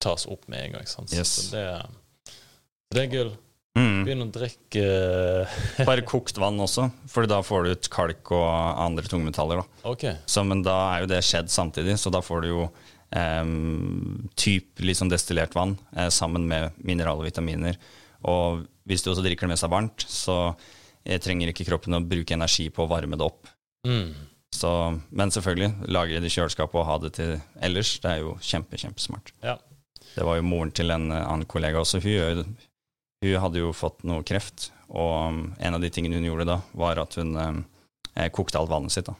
tas 0.00 0.24
opp 0.26 0.48
med 0.48 0.64
en 0.64 0.72
gang. 0.72 0.86
Sant? 0.86 1.12
Yes. 1.12 1.28
Så 1.28 1.50
det, 1.50 1.86
det 2.90 3.02
er 3.02 3.06
gull. 3.12 3.36
Mm. 3.78 4.02
Begynn 4.04 4.24
å 4.26 4.28
drikke 4.28 4.82
Bare 5.88 6.04
kokt 6.04 6.36
vann 6.36 6.60
også, 6.60 6.90
for 7.08 7.24
da 7.30 7.38
får 7.44 7.64
du 7.64 7.70
ut 7.72 7.88
kalk 7.92 8.32
og 8.36 8.48
andre 8.84 9.08
tungmetaller. 9.08 9.62
da. 9.62 9.92
OK. 9.92 10.04
Så, 10.28 10.44
men 10.44 10.64
da 10.66 10.76
er 10.90 11.04
jo 11.04 11.12
det 11.14 11.22
skjedd 11.24 11.52
samtidig, 11.52 11.96
så 12.00 12.12
da 12.12 12.20
får 12.24 12.44
du 12.44 12.50
jo 12.50 12.66
eh, 13.16 13.54
typ 14.36 14.84
liksom 14.84 15.12
destillert 15.12 15.56
vann 15.56 15.78
eh, 15.96 16.10
sammen 16.12 16.44
med 16.50 16.76
mineraler 16.84 17.24
og 17.24 17.30
vitaminer. 17.30 17.80
Og 18.28 18.66
hvis 18.88 19.04
du 19.04 19.12
også 19.12 19.24
drikker 19.24 19.48
det 19.48 19.54
med 19.54 19.62
seg 19.62 19.72
varmt, 19.72 20.04
så 20.04 20.36
eh, 21.04 21.18
trenger 21.22 21.52
ikke 21.52 21.66
kroppen 21.70 21.96
å 21.96 22.04
bruke 22.04 22.36
energi 22.36 22.68
på 22.74 22.84
å 22.84 22.90
varme 22.90 23.18
det 23.18 23.26
opp. 23.26 23.48
Mm. 23.88 24.12
Så, 24.52 24.70
men 25.10 25.32
selvfølgelig, 25.32 25.88
lagre 25.88 26.20
det 26.20 26.28
i 26.28 26.34
kjøleskapet 26.34 26.76
og 26.76 26.86
ha 26.86 26.98
det 27.02 27.14
til 27.16 27.38
ellers, 27.64 27.96
det 28.04 28.10
er 28.10 28.20
jo 28.20 28.36
kjempe, 28.44 28.78
kjempesmart. 28.78 29.32
Ja. 29.42 29.56
Det 30.12 30.26
var 30.28 30.36
jo 30.36 30.44
moren 30.44 30.72
til 30.76 30.92
en 30.92 31.08
eh, 31.10 31.24
annen 31.24 31.48
kollega 31.48 31.80
også. 31.80 32.02
Hun, 32.04 32.44
hun 33.22 33.40
hadde 33.44 33.62
jo 33.62 33.72
fått 33.76 34.02
noe 34.08 34.24
kreft, 34.26 34.70
og 34.92 35.12
um, 35.32 35.42
en 35.62 35.76
av 35.78 35.82
de 35.82 35.90
tingene 35.94 36.18
hun 36.18 36.26
gjorde 36.26 36.48
da, 36.48 36.58
var 36.76 37.00
at 37.00 37.16
hun 37.20 37.36
eh, 37.38 38.28
kokte 38.34 38.58
alt 38.60 38.72
vannet 38.72 38.94
sitt. 38.94 39.08
da. 39.08 39.16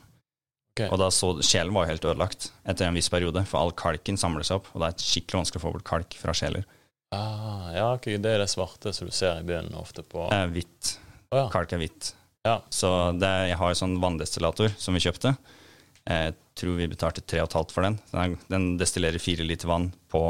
Okay. 0.72 0.88
Og 0.88 0.98
da 1.00 1.10
så 1.12 1.34
Sjelen 1.44 1.74
var 1.76 1.84
jo 1.84 1.92
helt 1.92 2.06
ødelagt 2.08 2.46
etter 2.64 2.88
en 2.88 2.96
viss 2.96 3.10
periode, 3.12 3.44
for 3.48 3.60
all 3.60 3.74
kalken 3.76 4.16
samler 4.20 4.46
seg 4.48 4.60
opp, 4.60 4.70
og 4.72 4.82
det 4.82 4.88
er 4.90 5.04
skikkelig 5.04 5.42
vanskelig 5.42 5.60
å 5.60 5.64
få 5.66 5.74
bort 5.76 5.88
kalk 5.88 6.16
fra 6.16 6.34
sjeler. 6.36 6.64
Ah, 7.12 7.68
ja, 7.76 7.86
okay, 7.92 8.16
det 8.16 8.30
er 8.32 8.40
det 8.40 8.48
svarte 8.48 8.94
som 8.96 9.08
du 9.08 9.12
ser 9.12 9.42
i 9.42 9.44
byen 9.44 9.68
ofte 9.76 10.00
på 10.00 10.30
Det 10.32 10.38
er 10.38 10.52
hvitt. 10.54 10.94
Oh, 11.28 11.42
ja. 11.42 11.46
Kalk 11.52 11.74
er 11.76 11.82
hvitt. 11.82 12.14
Ja. 12.48 12.56
Så 12.72 12.88
det, 13.20 13.30
jeg 13.50 13.58
har 13.60 13.72
en 13.72 13.80
sånn 13.82 13.98
vanndestillator 14.00 14.72
som 14.80 14.96
vi 14.96 15.04
kjøpte. 15.04 15.34
Jeg 16.08 16.34
tror 16.58 16.78
vi 16.80 16.88
betalte 16.90 17.22
3,5 17.22 17.74
for 17.74 17.84
den. 17.84 17.98
Den, 18.10 18.38
den 18.48 18.64
destillerer 18.80 19.22
fire 19.22 19.44
liter 19.46 19.68
vann 19.70 19.90
på 20.10 20.24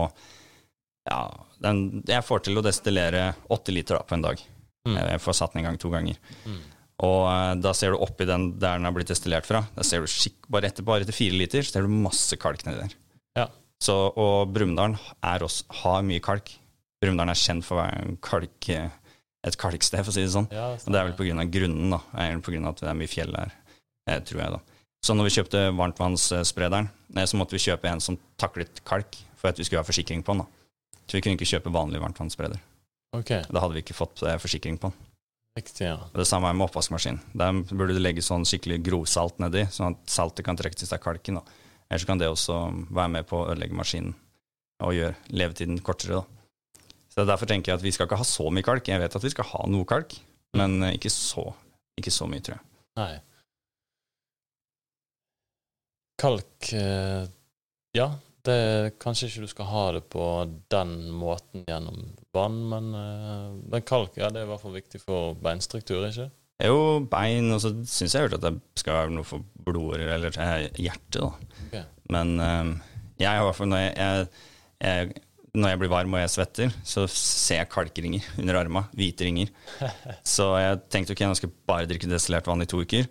Ja, 1.09 1.23
den, 1.63 2.03
jeg 2.07 2.25
får 2.27 2.45
til 2.47 2.59
å 2.59 2.65
destillere 2.65 3.33
åtte 3.53 3.75
liter 3.75 3.99
da, 3.99 4.05
på 4.07 4.17
en 4.17 4.25
dag. 4.25 4.43
Mm. 4.87 4.97
Jeg 4.99 5.23
får 5.23 5.39
satt 5.39 5.55
den 5.55 5.63
i 5.63 5.67
gang 5.67 5.79
to 5.81 5.91
ganger. 5.93 6.19
Mm. 6.47 6.61
Og 7.03 7.21
eh, 7.27 7.53
da 7.63 7.73
ser 7.75 7.95
du 7.95 8.03
oppi 8.03 8.27
den 8.29 8.53
der 8.63 8.79
den 8.79 8.87
har 8.87 8.95
blitt 8.95 9.11
destillert 9.11 9.49
fra, 9.49 9.65
da 9.75 9.87
ser 9.87 10.05
du 10.05 10.11
skikk, 10.11 10.45
bare, 10.53 10.71
etter, 10.71 10.87
bare 10.87 11.07
etter 11.07 11.17
fire 11.17 11.39
liter 11.39 11.65
så 11.67 11.77
ser 11.77 11.87
du 11.87 11.95
masse 12.05 12.39
kalk 12.41 12.65
nedi 12.67 12.85
der. 12.85 12.97
Ja. 13.39 13.47
Så, 13.83 13.97
og 14.15 14.53
Brumunddal 14.55 14.99
har 15.23 16.05
mye 16.07 16.23
kalk. 16.23 16.53
Brumunddal 17.03 17.33
er 17.33 17.41
kjent 17.41 17.67
for 17.67 17.81
å 17.81 17.87
være 17.87 18.19
kalk, 18.23 18.69
eh, 18.71 18.91
et 19.43 19.59
kalksted, 19.59 20.05
for 20.05 20.13
å 20.13 20.15
si 20.15 20.23
det 20.23 20.35
sånn. 20.37 20.51
Ja, 20.55 20.69
Og 20.79 20.95
det 20.95 21.01
er 21.01 21.11
vel 21.11 21.41
av 21.43 21.51
grunnen, 21.51 21.97
da. 21.97 21.99
Er 22.23 22.39
på 22.39 22.55
grunn 22.55 22.69
av 22.69 22.77
at 22.77 22.85
det 22.85 22.93
er 22.93 23.01
mye 23.01 23.11
fjell 23.11 23.35
der, 23.35 23.57
eh, 24.07 24.21
tror 24.23 24.45
jeg, 24.45 24.55
da. 24.55 24.61
Så 25.03 25.17
når 25.19 25.27
vi 25.27 25.35
kjøpte 25.35 25.63
varmtvannssprederen, 25.75 26.93
så 27.27 27.39
måtte 27.41 27.57
vi 27.57 27.65
kjøpe 27.65 27.91
en 27.91 28.01
som 28.01 28.19
taklet 28.39 28.85
kalk, 28.87 29.19
for 29.35 29.51
at 29.51 29.59
vi 29.59 29.67
skulle 29.67 29.83
ha 29.83 29.89
forsikring 29.89 30.23
på 30.23 30.37
den, 30.37 30.45
da. 30.45 30.62
Så 31.13 31.19
vi 31.19 31.27
kunne 31.27 31.37
ikke 31.37 31.45
kjøpe 31.51 31.69
vanlig 31.69 31.99
varmtvannsspreder. 32.01 32.61
Okay. 33.13 33.43
Da 33.53 33.61
hadde 33.61 33.77
vi 33.77 33.83
ikke 33.83 33.97
fått 33.99 34.23
eh, 34.25 34.39
forsikring 34.41 34.79
på 34.81 34.89
den. 34.89 35.09
riktig, 35.59 35.85
ja. 35.85 35.99
Og 36.09 36.15
det 36.17 36.25
samme 36.25 36.49
er 36.49 36.57
med 36.57 36.65
oppvaskmaskin. 36.71 37.19
Der 37.37 37.59
burde 37.69 37.93
du 37.93 38.01
legge 38.01 38.25
sånn 38.25 38.47
skikkelig 38.49 38.79
grovsalt 38.87 39.37
nedi, 39.45 39.67
sånn 39.69 39.93
at 39.93 40.09
saltet 40.09 40.47
kan 40.47 40.57
trekke 40.57 40.81
til 40.81 40.89
seg 40.89 41.03
kalken. 41.05 41.37
da. 41.37 41.59
Ellers 41.91 42.09
kan 42.09 42.17
det 42.17 42.31
også 42.33 42.57
være 42.89 43.13
med 43.19 43.29
på 43.29 43.43
å 43.43 43.51
ødelegge 43.53 43.77
maskinen 43.77 44.15
og 44.81 44.97
gjøre 44.97 45.37
levetiden 45.37 45.83
kortere. 45.85 46.23
da. 46.23 46.81
Så 47.13 47.29
Derfor 47.29 47.45
tenker 47.53 47.75
jeg 47.75 47.83
at 47.83 47.85
vi 47.85 47.93
skal 47.93 48.09
ikke 48.09 48.23
ha 48.23 48.25
så 48.25 48.49
mye 48.49 48.65
kalk. 48.65 48.89
Jeg 48.89 49.05
vet 49.05 49.21
at 49.21 49.29
vi 49.29 49.35
skal 49.37 49.51
ha 49.53 49.67
noe 49.69 49.85
kalk, 49.85 50.17
men 50.57 50.81
eh, 50.89 50.97
ikke 50.97 51.13
så, 51.13 51.45
ikke 52.01 52.17
så 52.17 52.25
mye, 52.25 52.41
tror 52.41 52.57
jeg. 52.57 52.65
Nei. 52.97 53.13
Kalk 56.25 56.73
eh, 56.73 57.29
Ja, 57.93 58.15
det, 58.49 58.61
kanskje 59.03 59.29
ikke 59.29 59.45
du 59.45 59.51
skal 59.51 59.69
ha 59.71 59.83
det 59.97 60.03
på 60.13 60.27
den 60.73 60.95
måten 61.15 61.65
gjennom 61.69 62.05
vann, 62.35 62.61
men, 62.71 62.93
eh, 62.99 63.49
men 63.73 63.85
kalk 63.87 64.17
ja, 64.19 64.31
det 64.33 64.43
er 64.43 64.49
i 64.49 64.53
hvert 64.53 64.63
fall 64.63 64.77
viktig 64.77 65.03
for 65.03 65.37
beinstruktur, 65.43 66.05
ikke? 66.09 66.31
Jo, 66.63 66.79
bein, 67.11 67.51
og 67.55 67.63
så 67.63 67.73
syns 67.89 68.15
jeg 68.15 68.27
hørte 68.27 68.39
at 68.39 68.47
det 68.47 68.55
skal 68.79 68.99
være 69.01 69.15
noe 69.17 69.27
for 69.27 69.43
blodårer 69.67 70.15
eller 70.17 70.39
eh, 70.39 70.69
hjerte, 70.79 71.23
da. 71.23 71.59
Okay. 71.67 71.85
Men 72.13 72.35
eh, 72.43 72.73
jeg 73.23 73.31
har 73.31 73.43
i 73.43 73.47
hvert 73.49 73.59
fall 73.59 73.71
når 73.73 73.85
jeg, 73.85 74.27
jeg, 74.83 75.13
når 75.53 75.73
jeg 75.73 75.81
blir 75.83 75.93
varm 75.93 76.17
og 76.17 76.23
jeg 76.23 76.33
svetter, 76.33 76.77
så 76.87 77.07
ser 77.11 77.63
jeg 77.63 77.71
kalkringer 77.73 78.27
under 78.41 78.61
arma. 78.63 78.87
Hvite 78.97 79.27
ringer. 79.29 79.53
Så 80.35 80.49
jeg 80.61 80.81
tenkte 80.93 81.17
ok, 81.17 81.27
nå 81.29 81.37
skal 81.39 81.51
jeg 81.51 81.67
bare 81.69 81.89
drikke 81.91 82.09
destillert 82.11 82.49
vann 82.49 82.65
i 82.65 82.69
to 82.71 82.81
uker. 82.83 83.09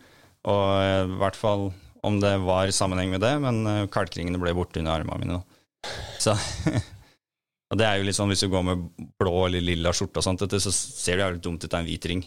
Og 0.50 0.64
eh, 0.82 1.04
i 1.06 1.20
hvert 1.22 1.38
fall 1.38 1.70
om 2.08 2.20
det 2.22 2.34
var 2.42 2.72
sammenheng 2.74 3.12
med 3.14 3.22
det, 3.24 3.36
men 3.44 3.62
eh, 3.70 3.88
kalkringene 3.94 4.42
ble 4.42 4.54
borte 4.58 4.82
under 4.82 5.00
armene 5.00 5.22
mine. 5.22 5.40
Da. 5.40 5.94
Så 6.22 6.36
Og 7.72 7.80
det 7.80 7.86
er 7.88 8.02
jo 8.02 8.04
litt 8.04 8.18
sånn 8.18 8.28
hvis 8.28 8.42
du 8.44 8.50
går 8.52 8.64
med 8.68 8.82
blå 9.22 9.46
eller 9.46 9.64
lilla 9.64 9.94
skjorte 9.96 10.20
og 10.20 10.26
sånt, 10.26 10.42
så 10.44 10.74
ser 10.76 11.16
det 11.16 11.24
jævlig 11.24 11.44
dumt 11.46 11.64
ut 11.64 11.72
er 11.72 11.80
en 11.80 11.88
hvit 11.88 12.08
ring 12.12 12.24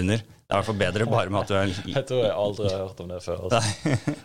under. 0.00 0.18
Det 0.18 0.48
er 0.50 0.56
i 0.56 0.56
hvert 0.56 0.66
fall 0.66 0.80
bedre 0.80 1.06
bare 1.06 1.30
med 1.30 1.44
at 1.44 1.52
du 1.52 1.54
er 1.54 1.70
Jeg 2.00 2.08
tror 2.08 2.24
jeg 2.24 2.34
aldri 2.34 2.72
har 2.72 2.82
hørt 2.82 3.02
om 3.04 3.12
det 3.12 3.20
før. 3.22 3.44
Altså. 3.46 4.24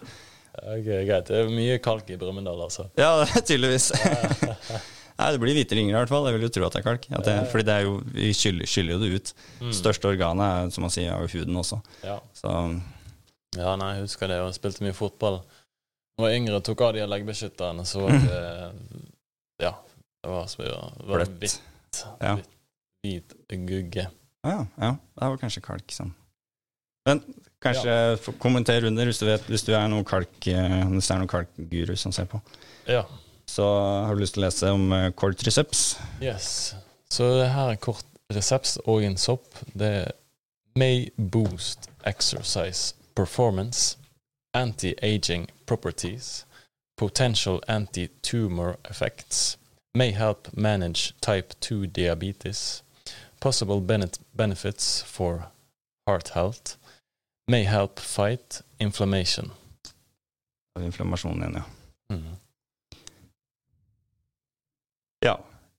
Ok, 0.64 0.88
Greit. 0.88 1.30
Det 1.30 1.38
er 1.44 1.54
mye 1.54 1.78
kalk 1.84 2.10
i 2.14 2.18
Brumunddal, 2.18 2.66
altså. 2.66 2.88
Ja, 2.98 3.12
det 3.22 3.30
er 3.38 3.46
tydeligvis. 3.46 3.92
Nei, 3.94 5.30
det 5.30 5.42
blir 5.44 5.58
hvite 5.60 5.78
ringer 5.78 5.94
i 5.94 6.00
hvert 6.00 6.14
fall. 6.14 6.26
Jeg 6.30 6.40
vil 6.40 6.48
jo 6.48 6.52
tro 6.58 6.66
at 6.66 6.76
det 6.76 6.82
er 6.82 6.88
kalk. 6.88 7.08
At 7.20 7.28
det, 7.28 7.38
fordi 7.52 7.68
det 7.70 7.76
er 7.76 7.86
jo, 7.86 7.96
vi 8.16 8.32
skyller, 8.38 8.70
skyller 8.70 8.96
jo 8.96 9.02
det 9.04 9.12
ut. 9.14 9.34
Mm. 9.62 9.72
Største 9.78 10.10
organet 10.10 10.46
er, 10.48 10.74
som 10.74 10.86
man 10.88 10.94
sier, 10.94 11.14
er 11.14 11.26
jo 11.26 11.34
huden 11.38 11.62
også. 11.62 11.82
Ja. 12.06 12.18
Så 12.38 12.54
ja, 13.58 13.76
nei, 13.80 13.92
jeg 13.98 14.08
husker 14.08 14.30
det. 14.30 14.40
Jeg 14.40 14.58
spilte 14.58 14.86
mye 14.86 14.96
fotball. 14.98 15.42
Var 16.22 16.36
yngre, 16.38 16.62
tok 16.66 16.84
av 16.86 16.94
de 16.96 17.06
leggbeskytterne, 17.10 17.86
så 17.90 18.04
var 18.06 18.18
det 18.24 18.42
Ja. 19.64 19.76
Det 20.24 20.32
var 20.32 20.46
så 20.48 20.64
det 20.64 21.08
var 21.10 21.26
hvitt. 21.28 21.60
Ja. 22.22 22.38
Hvit 23.04 23.34
gugge. 23.50 24.06
ja, 24.44 24.60
ja, 24.80 24.92
det 25.20 25.32
var 25.34 25.42
kanskje 25.42 25.64
kalk. 25.66 25.92
Sånn. 25.92 26.14
Men 27.06 27.20
kanskje 27.64 27.92
ja. 27.92 28.34
kommenter 28.40 28.86
under 28.88 29.10
hvis 29.10 29.20
du, 29.20 29.26
vet, 29.28 29.44
hvis 29.52 29.66
du 29.68 29.74
er 29.76 29.90
noen 29.92 30.08
kalk, 30.08 30.32
eh, 30.48 30.80
hvis 30.94 31.10
det 31.10 31.16
er 31.16 31.20
noen 31.20 31.32
kalkguru 31.32 31.94
som 32.00 32.16
ser 32.16 32.30
på. 32.32 32.40
Ja. 32.88 33.04
Så 33.52 33.68
har 33.68 34.16
du 34.16 34.24
lyst 34.24 34.38
til 34.38 34.46
å 34.46 34.48
lese 34.48 34.72
om 34.72 34.88
kort 35.20 35.44
reseps? 35.44 35.84
Yes. 36.24 36.48
Så 37.12 37.28
det 37.42 37.52
her 37.52 37.74
er 37.74 37.84
kort 37.84 38.08
reseps 38.32 38.78
og 38.88 39.04
en 39.04 39.20
sopp. 39.20 39.50
Det 39.76 39.92
er 40.06 40.12
may 40.80 41.10
boost 41.18 41.90
exercise 42.08 42.96
performance, 43.16 43.98
anti-aging 44.54 45.48
properties, 45.66 46.46
potential 46.98 47.62
anti-tumor 47.68 48.78
effects, 48.90 49.58
may 49.96 50.12
help 50.12 50.56
manage 50.56 51.14
type 51.22 51.54
2 51.60 51.88
diabetes, 51.88 52.84
possible 53.40 53.82
benefit 53.82 54.20
benefits 54.36 55.02
for 55.02 55.48
heart 56.08 56.30
health, 56.30 56.78
may 57.48 57.64
help 57.64 58.00
fight 58.00 58.62
inflammation. 58.80 59.52
Av 60.76 60.84
inflammasjon 60.84 61.38
igjen, 61.38 61.54
ja. 61.54 61.64
Mm. 62.10 62.36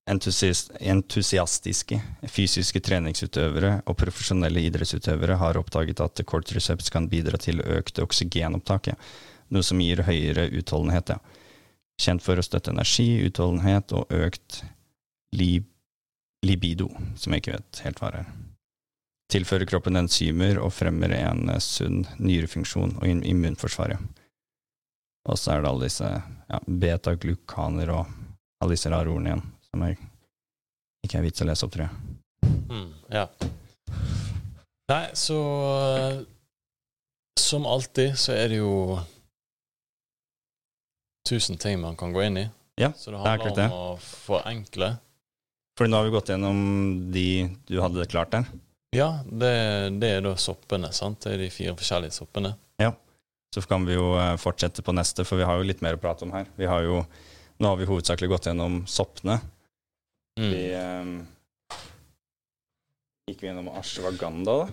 Entusiastiske 0.04 2.00
fysiske 2.28 2.80
treningsutøvere 2.84 3.78
og 3.88 3.96
profesjonelle 3.96 4.60
idrettsutøvere 4.68 5.38
har 5.40 5.58
oppdaget 5.60 6.02
at 6.04 6.24
cordyceps 6.28 6.90
kan 6.92 7.08
bidra 7.08 7.40
til 7.40 7.62
økt 7.64 8.00
oksygenopptak, 8.02 8.92
noe 9.48 9.64
som 9.64 9.80
gir 9.80 10.04
høyere 10.04 10.50
utholdenhet. 10.52 11.14
Ja. 11.16 11.18
Kjent 12.00 12.24
for 12.24 12.36
å 12.36 12.44
støtte 12.44 12.74
energi, 12.74 13.22
utholdenhet 13.24 13.94
og 13.96 14.12
økt 14.12 14.64
lib 15.34 15.70
libido, 16.44 16.90
som 17.16 17.32
jeg 17.32 17.40
ikke 17.40 17.54
vet 17.56 17.80
helt 17.86 18.02
hva 18.02 18.10
er. 18.20 18.26
Tilfører 19.32 19.68
kroppen 19.68 19.96
enzymer 19.96 20.60
og 20.60 20.74
fremmer 20.76 21.14
en 21.16 21.48
eh, 21.48 21.62
sunn 21.62 22.04
nyrefunksjon 22.20 22.98
og 23.00 23.24
immunforsvaret. 23.24 24.02
Og 25.24 25.40
så 25.40 25.54
er 25.54 25.64
det 25.64 25.70
alle 25.70 25.88
disse 25.88 26.10
ja, 26.10 26.60
beta-glukaner 26.68 27.94
og 27.94 28.10
alle 28.60 28.76
disse 28.76 28.92
rare 28.92 29.08
ordene 29.08 29.32
igjen, 29.32 29.46
som 29.74 29.82
jeg 29.88 29.98
ikke 31.04 31.18
er 31.18 31.26
vits 31.26 31.42
å 31.42 31.48
lese 31.48 31.66
opp, 31.66 31.74
tror 31.74 31.88
jeg. 31.88 32.14
Mm, 32.70 32.90
ja. 33.12 33.26
Nei, 34.90 35.04
så 35.16 35.38
eh, 35.96 36.16
Som 37.40 37.66
alltid 37.68 38.16
så 38.20 38.34
er 38.36 38.52
det 38.52 38.58
jo 38.60 38.98
tusen 41.28 41.56
ting 41.60 41.80
man 41.80 41.96
kan 41.96 42.12
gå 42.12 42.22
inn 42.24 42.38
i. 42.38 42.44
Ja, 42.80 42.92
så 42.96 43.10
det 43.12 43.20
er 43.20 43.26
handler 43.26 43.56
det. 43.56 43.66
om 43.70 43.94
å 43.94 43.96
forenkle. 44.00 44.90
For 45.78 45.90
nå 45.90 45.98
har 45.98 46.06
vi 46.06 46.14
gått 46.14 46.30
gjennom 46.30 46.58
de 47.14 47.26
du 47.66 47.78
hadde 47.82 48.06
klart 48.10 48.34
der. 48.34 48.46
Ja, 48.94 49.08
det, 49.26 49.54
det 49.98 50.10
er 50.18 50.20
da 50.22 50.34
soppene, 50.38 50.92
sant? 50.94 51.24
Det 51.24 51.32
er 51.34 51.42
de 51.42 51.50
fire 51.50 51.74
forskjellige 51.78 52.14
soppene. 52.14 52.54
Ja. 52.78 52.92
Så 53.54 53.62
kan 53.66 53.86
vi 53.88 53.96
jo 53.96 54.12
eh, 54.18 54.36
fortsette 54.38 54.84
på 54.86 54.94
neste, 54.94 55.26
for 55.26 55.40
vi 55.40 55.48
har 55.48 55.58
jo 55.58 55.66
litt 55.66 55.82
mer 55.82 55.96
å 55.98 56.02
prate 56.02 56.26
om 56.26 56.34
her. 56.34 56.46
Vi 56.58 56.68
har 56.70 56.86
jo, 56.86 57.02
nå 57.58 57.72
har 57.72 57.80
vi 57.80 57.88
hovedsakelig 57.90 58.30
gått 58.30 58.50
gjennom 58.50 58.82
soppene. 58.90 59.40
Mm. 60.40 60.50
Vi 60.50 60.64
eh, 60.74 61.04
gikk 63.30 63.42
vi 63.42 63.50
gjennom 63.50 63.70
ashwagandha, 63.78 64.56
da. 64.64 64.68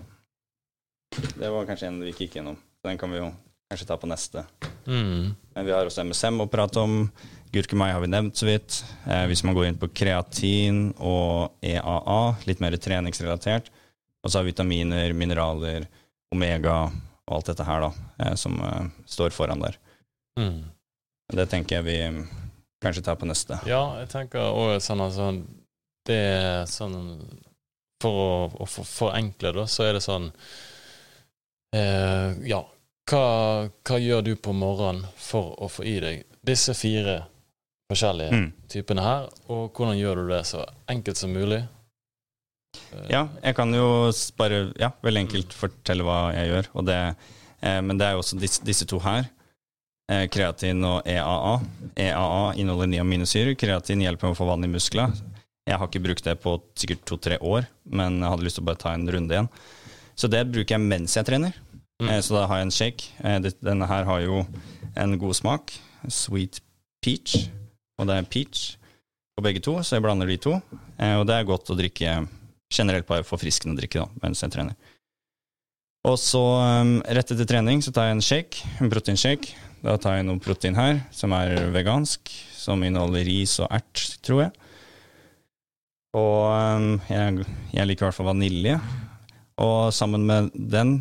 Det 1.36 1.50
var 1.52 1.68
kanskje 1.68 1.90
en 1.90 2.00
vi 2.02 2.12
ikke 2.12 2.26
gikk 2.26 2.40
gjennom. 2.40 2.58
Den 2.82 2.98
kan 2.98 3.12
vi 3.12 3.20
jo 3.20 3.28
kanskje 3.70 3.88
ta 3.88 3.96
på 4.00 4.08
neste. 4.10 4.44
Mm. 4.86 5.32
Men 5.54 5.66
vi 5.66 5.72
har 5.74 5.86
også 5.86 6.04
MSM 6.04 6.42
å 6.42 6.50
prate 6.50 6.82
om. 6.82 7.06
Gurkemeie 7.52 7.92
har 7.92 8.00
vi 8.00 8.10
nevnt 8.10 8.38
så 8.40 8.48
vidt. 8.48 8.80
Eh, 9.06 9.26
hvis 9.30 9.44
man 9.44 9.56
går 9.56 9.68
inn 9.68 9.80
på 9.80 9.90
kreatin 9.92 10.86
og 10.98 11.52
EAA, 11.64 12.20
litt 12.48 12.62
mer 12.64 12.76
treningsrelatert. 12.80 13.68
Og 14.22 14.30
så 14.30 14.38
har 14.38 14.46
vi 14.46 14.54
vitaminer, 14.54 15.12
mineraler, 15.16 15.86
omega 16.32 16.86
og 16.88 17.36
alt 17.36 17.50
dette 17.52 17.66
her, 17.66 17.84
da, 17.84 17.90
eh, 18.24 18.34
som 18.40 18.56
eh, 18.56 18.86
står 19.06 19.34
foran 19.36 19.62
der. 19.62 19.76
Mm. 20.40 20.62
Det 21.32 21.48
tenker 21.52 21.80
jeg 21.80 21.86
vi 21.86 21.98
kanskje 22.82 23.04
ta 23.06 23.14
på 23.16 23.26
neste. 23.30 23.58
Ja, 23.70 23.82
jeg 24.02 24.08
tenker 24.12 24.50
òg 24.52 24.76
sånn 24.82 25.00
altså 25.04 25.30
Det 26.06 26.16
er 26.18 26.64
sånn 26.66 26.98
For 28.02 28.10
å, 28.18 28.30
å 28.58 28.66
for, 28.66 28.84
forenkle, 28.88 29.52
da, 29.54 29.64
så 29.70 29.84
er 29.86 29.92
det 29.98 30.02
sånn 30.02 30.30
eh, 31.74 32.32
Ja, 32.48 32.62
hva, 33.10 33.22
hva 33.86 33.98
gjør 34.02 34.24
du 34.26 34.32
på 34.42 34.54
morgenen 34.56 35.06
for 35.18 35.54
å 35.62 35.68
få 35.70 35.84
i 35.86 35.98
deg 36.02 36.24
disse 36.46 36.74
fire 36.74 37.20
forskjellige 37.92 38.32
Mm. 38.34 38.48
typene 38.72 39.02
her. 39.04 39.28
Og 39.52 39.72
hvordan 39.76 39.98
gjør 39.98 40.22
du 40.22 40.28
det 40.32 40.42
så 40.48 40.64
enkelt 40.90 41.16
som 41.20 41.32
mulig? 41.34 41.60
Eh, 42.94 43.06
Ja, 43.10 43.28
jeg 43.42 43.54
kan 43.58 43.72
jo 43.74 44.10
bare 44.38 44.72
ja, 44.80 44.90
veldig 45.02 45.26
enkelt 45.26 45.52
fortelle 45.54 46.02
hva 46.06 46.32
jeg 46.34 46.48
gjør. 46.50 46.70
Det, 46.88 46.98
eh, 47.62 47.80
men 47.80 47.98
det 47.98 48.06
er 48.06 48.12
jo 48.16 48.22
også 48.24 48.38
disse, 48.40 48.62
disse 48.64 48.86
to 48.86 48.98
her. 48.98 49.28
Eh, 50.12 50.26
kreatin 50.32 50.82
og 50.84 51.06
EAA. 51.08 51.52
EAA 51.96 52.54
inneholder 52.60 52.90
niaminosyre. 52.90 53.54
Kreatin 53.58 54.02
hjelper 54.02 54.28
med 54.28 54.36
å 54.36 54.40
få 54.40 54.48
vann 54.48 54.66
i 54.66 54.70
muskler. 54.70 55.14
Jeg 55.68 55.78
har 55.78 55.88
ikke 55.88 56.02
brukt 56.02 56.26
det 56.26 56.34
på 56.42 56.56
sikkert 56.78 57.04
to-tre 57.06 57.38
år, 57.38 57.68
men 57.86 58.18
jeg 58.18 58.32
hadde 58.32 58.46
lyst 58.48 58.58
til 58.58 58.64
å 58.64 58.68
bare 58.72 58.82
ta 58.82 58.92
en 58.96 59.06
runde 59.14 59.36
igjen. 59.36 59.48
Så 60.18 60.28
det 60.28 60.42
bruker 60.50 60.74
jeg 60.74 60.84
mens 60.84 61.14
jeg 61.16 61.28
trener. 61.28 61.56
Mm. 62.02 62.10
Eh, 62.10 62.20
så 62.24 62.36
da 62.36 62.44
har 62.50 62.60
jeg 62.60 62.68
en 62.68 62.76
shake. 62.76 63.08
Eh, 63.22 63.38
denne 63.62 63.88
her 63.88 64.08
har 64.10 64.22
jo 64.24 64.44
en 64.98 65.16
god 65.22 65.38
smak. 65.38 65.74
Sweet 66.10 66.60
peach. 67.04 67.46
Og 68.00 68.10
det 68.10 68.18
er 68.18 68.28
peach 68.28 68.72
på 69.38 69.44
begge 69.46 69.62
to, 69.64 69.78
så 69.80 69.96
jeg 69.96 70.04
blander 70.04 70.28
de 70.28 70.36
to. 70.42 70.58
Og 71.02 71.22
det 71.28 71.34
er 71.34 71.46
godt 71.48 71.70
å 71.72 71.76
drikke 71.78 72.24
generelt 72.72 73.06
bare 73.08 73.24
forfriskende 73.24 73.78
drikke 73.78 74.02
da, 74.02 74.08
mens 74.24 74.42
jeg 74.42 74.52
trener. 74.52 74.76
Og 76.08 76.16
så 76.18 76.40
um, 76.42 76.96
rett 77.04 77.30
etter 77.30 77.46
trening 77.46 77.82
så 77.84 77.92
tar 77.94 78.08
jeg 78.08 78.16
en 78.16 78.24
shake, 78.26 78.72
en 78.82 78.90
proteinshake. 78.90 79.54
Da 79.82 79.96
tar 79.98 80.20
jeg 80.20 80.26
noe 80.28 80.38
protein 80.42 80.76
her, 80.78 81.00
som 81.10 81.32
er 81.34 81.56
vegansk, 81.74 82.30
som 82.54 82.82
inneholder 82.86 83.24
ris 83.26 83.56
og 83.62 83.70
ert, 83.74 84.02
tror 84.22 84.44
jeg. 84.44 84.52
Og 86.14 86.52
um, 86.52 86.92
jeg, 87.08 87.46
jeg 87.72 87.88
liker 87.88 88.04
i 88.04 88.08
hvert 88.08 88.18
fall 88.18 88.30
vanilje. 88.30 88.76
Og 89.62 89.90
sammen 89.94 90.22
med 90.28 90.52
den, 90.54 91.00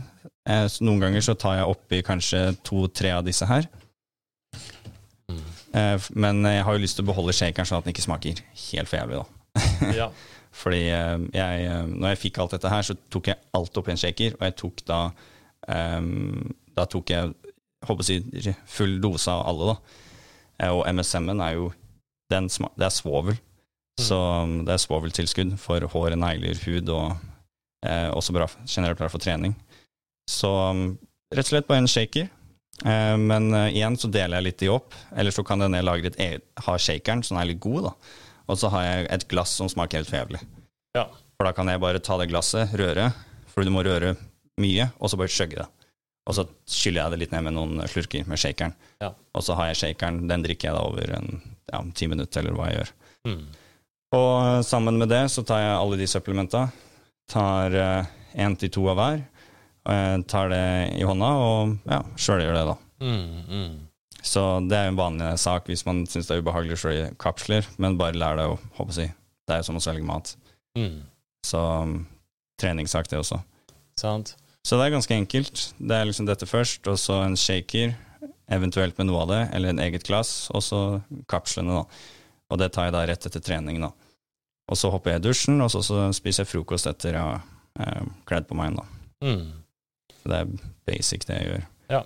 eh, 0.49 0.65
noen 0.81 1.03
ganger 1.03 1.23
så 1.25 1.35
tar 1.39 1.59
jeg 1.59 1.69
oppi 1.75 2.01
kanskje 2.05 2.41
to-tre 2.65 3.13
av 3.19 3.25
disse 3.27 3.45
her. 3.47 3.67
Mm. 5.29 5.43
Eh, 5.77 6.09
men 6.17 6.41
jeg 6.49 6.65
har 6.65 6.75
jo 6.75 6.83
lyst 6.83 6.97
til 6.99 7.05
å 7.05 7.11
beholde 7.11 7.35
shakeren 7.37 7.67
sånn 7.69 7.81
at 7.81 7.87
den 7.87 7.95
ikke 7.95 8.07
smaker 8.07 8.41
helt 8.65 8.91
for 8.91 8.99
jævlig, 8.99 9.21
da. 9.21 9.63
Ja. 10.01 10.09
Fordi 10.61 10.81
eh, 10.89 11.27
jeg, 11.37 11.67
eh, 11.69 11.85
når 11.91 12.15
jeg 12.15 12.21
fikk 12.25 12.41
alt 12.41 12.57
dette 12.57 12.73
her, 12.73 12.87
så 12.87 12.97
tok 13.13 13.29
jeg 13.31 13.39
alt 13.57 13.77
oppi 13.79 13.93
en 13.93 14.01
shaker, 14.01 14.35
og 14.39 14.47
jeg 14.49 14.57
tok 14.59 14.83
da 14.89 14.99
ehm, 15.71 16.49
Da 16.75 16.85
tok 16.89 17.11
jeg 17.13 17.31
håper 17.87 18.07
si, 18.07 18.19
full 18.69 18.99
dose 19.03 19.31
av 19.31 19.45
alle, 19.49 19.73
da. 19.73 20.01
Eh, 20.61 20.73
og 20.73 20.85
MSM-en 20.89 21.41
er 21.43 21.55
jo 21.57 21.71
den 22.31 22.47
Det 22.47 22.85
er 22.87 22.93
svovel. 22.95 23.35
Så 23.99 24.15
um, 24.15 24.61
det 24.65 24.73
er 24.73 24.81
svoveltilskudd 24.81 25.57
for 25.59 25.83
hår, 25.93 26.15
negler, 26.15 26.57
hud, 26.65 26.89
og 26.89 27.17
eh, 27.85 28.07
også 28.09 28.33
bra, 28.33 28.47
generelt 28.65 28.99
bra 28.99 29.09
for 29.11 29.21
trening. 29.21 29.55
Så 30.29 30.47
um, 30.47 30.85
rett 31.33 31.49
og 31.49 31.51
slett 31.51 31.67
bare 31.67 31.83
en 31.83 31.91
shaker. 31.91 32.29
Eh, 32.85 33.17
men 33.19 33.53
eh, 33.53 33.75
igjen 33.75 33.97
så 33.99 34.09
deler 34.09 34.39
jeg 34.39 34.47
litt 34.47 34.61
de 34.63 34.71
opp, 34.73 34.95
eller 35.11 35.35
så 35.35 35.43
kan 35.45 35.61
denne 35.61 35.83
lagret 35.83 36.17
et 36.21 36.45
ha 36.65 36.77
shakeren, 36.79 37.21
så 37.23 37.35
den 37.35 37.43
er 37.43 37.51
litt 37.51 37.61
god, 37.63 37.89
da. 37.89 38.15
Og 38.51 38.59
så 38.59 38.71
har 38.73 38.87
jeg 38.87 39.09
et 39.17 39.27
glass 39.31 39.53
som 39.59 39.69
smaker 39.71 40.01
helt 40.01 40.09
forjævlig. 40.09 40.41
Ja. 40.97 41.05
For 41.37 41.47
da 41.47 41.53
kan 41.57 41.69
jeg 41.71 41.81
bare 41.83 42.01
ta 42.03 42.17
det 42.21 42.29
glasset, 42.31 42.73
røre, 42.77 43.11
for 43.51 43.65
du 43.65 43.73
må 43.73 43.83
røre 43.85 44.15
mye, 44.61 44.89
og 44.99 45.11
så 45.11 45.19
bare 45.19 45.31
skjøgge 45.31 45.61
det. 45.61 45.67
Og 46.29 46.37
så 46.37 46.45
skyller 46.69 47.01
jeg 47.01 47.13
det 47.13 47.19
litt 47.23 47.33
ned 47.33 47.47
med 47.47 47.55
noen 47.57 47.81
slurker 47.89 48.27
med 48.29 48.39
shakeren. 48.39 48.75
Ja. 49.01 49.09
Og 49.33 49.45
så 49.45 49.57
har 49.57 49.71
jeg 49.71 49.79
shakeren, 49.81 50.23
den 50.29 50.45
drikker 50.45 50.69
jeg 50.69 50.77
da 50.77 50.85
over 50.85 51.15
en 51.17 51.41
ja, 51.71 51.81
ti 51.97 52.07
minutter, 52.11 52.43
eller 52.43 52.57
hva 52.57 52.69
jeg 52.69 52.79
gjør. 52.81 52.93
Mm. 53.31 53.43
Og 54.17 54.31
eh, 54.37 54.61
sammen 54.67 55.01
med 55.01 55.09
det 55.11 55.23
så 55.33 55.43
tar 55.47 55.63
jeg 55.63 55.75
alle 55.79 55.99
de 55.99 56.09
supplementa. 56.09 56.67
Tar 57.31 57.77
én 58.37 58.57
til 58.59 58.71
to 58.73 58.85
av 58.91 58.99
hver. 58.99 59.23
Eh, 59.89 60.17
tar 60.29 60.51
det 60.51 60.65
i 60.99 61.05
hånda 61.07 61.29
og 61.41 61.77
ja, 61.89 62.03
sjøl 62.19 62.43
gjør 62.43 62.57
det, 62.59 62.65
da. 62.69 62.75
Mm, 63.01 63.39
mm. 63.49 63.71
Så 64.21 64.43
det 64.69 64.77
er 64.77 64.85
jo 64.85 64.93
en 64.93 64.99
vanlig 64.99 65.31
sak 65.41 65.69
hvis 65.69 65.85
man 65.87 66.03
syns 66.09 66.29
det 66.29 66.35
er 66.35 66.43
ubehagelig 66.43 66.77
å 66.77 66.81
slå 66.83 66.91
kapsler, 67.21 67.65
men 67.81 67.97
bare 67.97 68.17
lær 68.17 68.37
deg 68.37 68.53
å 68.53 68.59
håper 68.77 68.97
si. 68.99 69.07
Det 69.49 69.55
er 69.55 69.63
jo 69.63 69.69
som 69.71 69.79
å 69.79 69.81
svelge 69.81 70.05
mat. 70.05 70.35
Mm. 70.77 71.01
Så 71.45 71.61
treningssak, 72.61 73.09
det 73.09 73.17
også. 73.23 73.41
Sant? 73.97 74.35
Så 74.67 74.77
det 74.77 74.85
er 74.85 74.93
ganske 74.93 75.15
enkelt. 75.15 75.63
Det 75.79 75.97
er 75.97 76.07
liksom 76.07 76.27
dette 76.29 76.47
først, 76.49 76.85
og 76.91 76.99
så 77.01 77.21
en 77.25 77.37
shaker, 77.39 77.95
eventuelt 78.51 78.97
med 78.99 79.09
noe 79.09 79.23
av 79.23 79.31
det, 79.31 79.41
eller 79.55 79.73
en 79.73 79.81
eget 79.81 80.05
glass, 80.05 80.51
og 80.53 80.63
så 80.65 80.81
kapslene, 81.31 81.81
da. 81.81 82.11
Og 82.51 82.59
det 82.59 82.69
tar 82.75 82.89
jeg 82.89 82.95
da 82.97 83.05
rett 83.07 83.25
etter 83.27 83.43
trening, 83.43 83.81
da. 83.81 83.91
Og 84.71 84.77
så 84.79 84.91
hopper 84.91 85.15
jeg 85.15 85.21
i 85.21 85.25
dusjen, 85.25 85.61
og 85.63 85.71
så, 85.73 85.81
så 85.83 86.07
spiser 86.15 86.43
jeg 86.45 86.51
frokost 86.51 86.89
etter 86.91 87.17
jeg 87.17 87.21
har 87.23 87.41
eh, 87.81 88.09
kledd 88.29 88.47
på 88.49 88.57
meg, 88.59 88.77
da. 88.77 88.85
Mm. 89.25 89.45
Så 90.21 90.31
det 90.31 90.41
er 90.41 90.51
basic, 90.87 91.25
det 91.27 91.39
jeg 91.39 91.47
gjør. 91.49 91.63
Ja. 91.91 92.01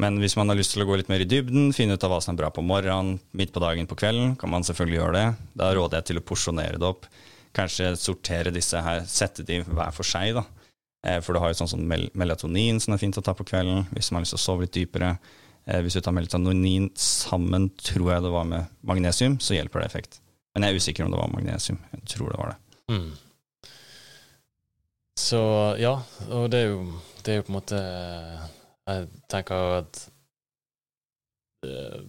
Men 0.00 0.20
hvis 0.22 0.36
man 0.38 0.48
har 0.50 0.58
lyst 0.58 0.72
til 0.74 0.84
å 0.84 0.86
gå 0.88 0.96
litt 1.00 1.10
mer 1.10 1.24
i 1.24 1.28
dybden, 1.28 1.74
finne 1.74 1.96
ut 1.98 2.06
av 2.06 2.14
hva 2.14 2.20
som 2.22 2.36
er 2.36 2.44
bra 2.44 2.52
på 2.54 2.64
morgenen, 2.64 3.18
midt 3.36 3.52
på 3.52 3.62
dagen, 3.62 3.88
på 3.90 3.98
kvelden, 3.98 4.36
kan 4.38 4.52
man 4.52 4.64
selvfølgelig 4.66 5.00
gjøre 5.00 5.16
det. 5.18 5.26
Da 5.58 5.72
råder 5.74 6.00
jeg 6.00 6.10
til 6.10 6.20
å 6.20 6.24
porsjonere 6.30 6.80
det 6.80 6.88
opp. 6.88 7.08
Kanskje 7.56 7.92
sortere 7.98 8.54
disse 8.54 8.78
her, 8.86 9.02
sette 9.10 9.44
de 9.46 9.60
hver 9.66 9.94
for 9.94 10.06
seg, 10.06 10.38
da. 10.38 10.46
Eh, 11.06 11.20
For 11.24 11.32
du 11.32 11.40
har 11.40 11.52
jo 11.52 11.58
sånn 11.62 11.70
som 11.72 11.84
mel 11.88 12.08
melatonin 12.14 12.80
som 12.80 12.94
er 12.94 12.98
fint 13.00 13.16
å 13.16 13.22
ta 13.24 13.32
på 13.34 13.46
kvelden, 13.48 13.86
hvis 13.94 14.10
man 14.10 14.20
har 14.20 14.26
lyst 14.26 14.34
til 14.36 14.40
å 14.40 14.46
sove 14.46 14.66
litt 14.66 14.76
dypere. 14.76 15.14
Eh, 15.66 15.80
Hvis 15.84 15.94
du 15.96 16.00
tar 16.00 16.12
melatonin 16.16 16.90
sammen, 16.96 17.70
tror 17.80 18.12
jeg 18.14 18.22
det 18.26 18.30
var 18.34 18.44
med 18.44 18.68
magnesium, 18.82 19.38
så 19.40 19.54
hjelper 19.56 19.80
det 19.80 19.86
effekt. 19.90 20.20
Men 20.54 20.64
jeg 20.66 20.74
er 20.74 20.80
usikker 20.82 21.04
om 21.06 21.10
det 21.12 21.20
var 21.20 21.32
magnesium. 21.32 21.78
Jeg 21.94 22.06
tror 22.14 22.30
det 22.32 22.38
var 22.40 22.52
det. 22.54 22.58
Mm. 22.90 23.10
Så 25.20 25.40
ja, 25.78 25.94
og 26.32 26.48
det 26.50 26.58
er 26.64 26.70
jo, 26.72 26.80
det 27.24 27.32
er 27.32 27.36
jo 27.40 27.44
på 27.46 27.52
en 27.52 27.56
måte 27.58 27.80
Jeg 28.88 29.08
tenker 29.30 29.74
at 29.82 29.98
eh, 31.68 32.00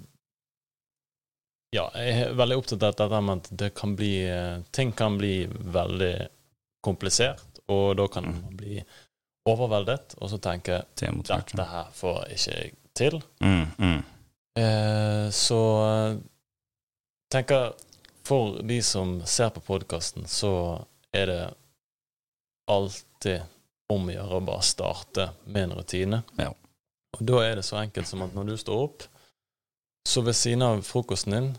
Ja, 1.75 1.83
jeg 1.99 2.15
er 2.23 2.33
veldig 2.39 2.57
opptatt 2.61 2.85
av 2.87 2.95
dette 2.95 3.19
med 3.27 3.41
at 3.43 3.49
det 3.61 3.69
kan 3.77 3.97
bli 3.99 4.13
Ting 4.75 4.93
kan 4.95 5.19
bli 5.19 5.45
veldig 5.51 6.13
komplisert, 6.81 7.50
og 7.71 7.95
da 7.99 8.07
kan 8.11 8.27
man 8.27 8.57
bli 8.57 8.81
overveldet, 9.49 10.15
og 10.19 10.29
så 10.29 10.39
tenke 10.41 10.83
Te 10.95 11.09
dette 11.09 11.67
her 11.71 11.93
får 11.95 12.25
ikke 12.35 12.57
jeg 12.57 12.73
til. 12.97 13.21
Mm, 13.41 13.65
mm. 13.77 14.01
Eh, 14.61 15.29
så 15.33 15.61
eh, 15.87 16.17
tenker 17.31 17.71
for 18.27 18.61
de 18.67 18.81
som 18.85 19.21
ser 19.25 19.49
på 19.49 19.63
podkasten, 19.65 20.27
så 20.27 20.83
er 21.11 21.25
det 21.27 21.41
alltid 22.71 23.41
om 23.91 24.07
å 24.07 24.13
gjøre 24.13 24.37
å 24.37 24.45
bare 24.45 24.65
starte 24.65 25.29
med 25.45 25.63
en 25.63 25.77
rutine. 25.79 26.21
Ja. 26.39 26.51
Og 27.17 27.23
da 27.27 27.41
er 27.43 27.57
det 27.59 27.65
så 27.67 27.79
enkelt 27.81 28.07
som 28.07 28.23
at 28.23 28.35
når 28.35 28.51
du 28.51 28.55
står 28.61 28.85
opp, 28.85 29.07
så 30.07 30.23
ved 30.25 30.37
siden 30.37 30.63
av 30.65 30.81
frokosten 30.85 31.35
din, 31.35 31.49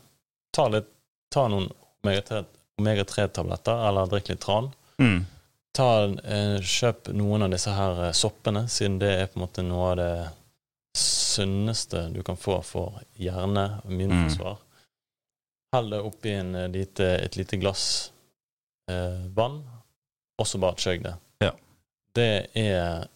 ta, 0.54 0.68
litt, 0.72 0.88
ta 1.32 1.44
noen 1.50 1.68
omega-3-tabletter, 2.02 3.84
eller 3.88 4.08
drikk 4.10 4.32
litt 4.32 4.42
tran. 4.42 4.70
Mm. 5.02 5.20
Ta, 5.72 6.04
eh, 6.04 6.58
kjøp 6.60 7.08
noen 7.16 7.46
av 7.46 7.52
disse 7.54 7.72
her 7.72 8.06
eh, 8.08 8.14
soppene, 8.16 8.66
siden 8.68 8.98
det 9.00 9.12
er 9.16 9.30
på 9.30 9.38
en 9.38 9.44
måte 9.46 9.64
noe 9.64 9.90
av 9.92 9.96
det 10.00 10.12
sunneste 10.98 12.08
du 12.12 12.20
kan 12.22 12.36
få 12.36 12.58
for 12.66 13.00
hjerne 13.16 13.64
og 13.84 13.92
immunforsvar. 13.92 14.58
Hell 15.72 15.88
det 15.90 16.02
oppi 16.04 16.34
en 16.36 16.54
eh, 16.54 16.68
lite, 16.68 17.06
et 17.24 17.36
lite 17.36 17.56
glass 17.56 18.12
eh, 18.90 19.24
vann, 19.32 19.62
og 20.38 20.46
så 20.46 20.60
bare 20.60 20.76
chugg 20.76 21.06
det. 21.06 21.14
Ja. 21.40 21.54
Det 22.14 22.30
er 22.60 23.08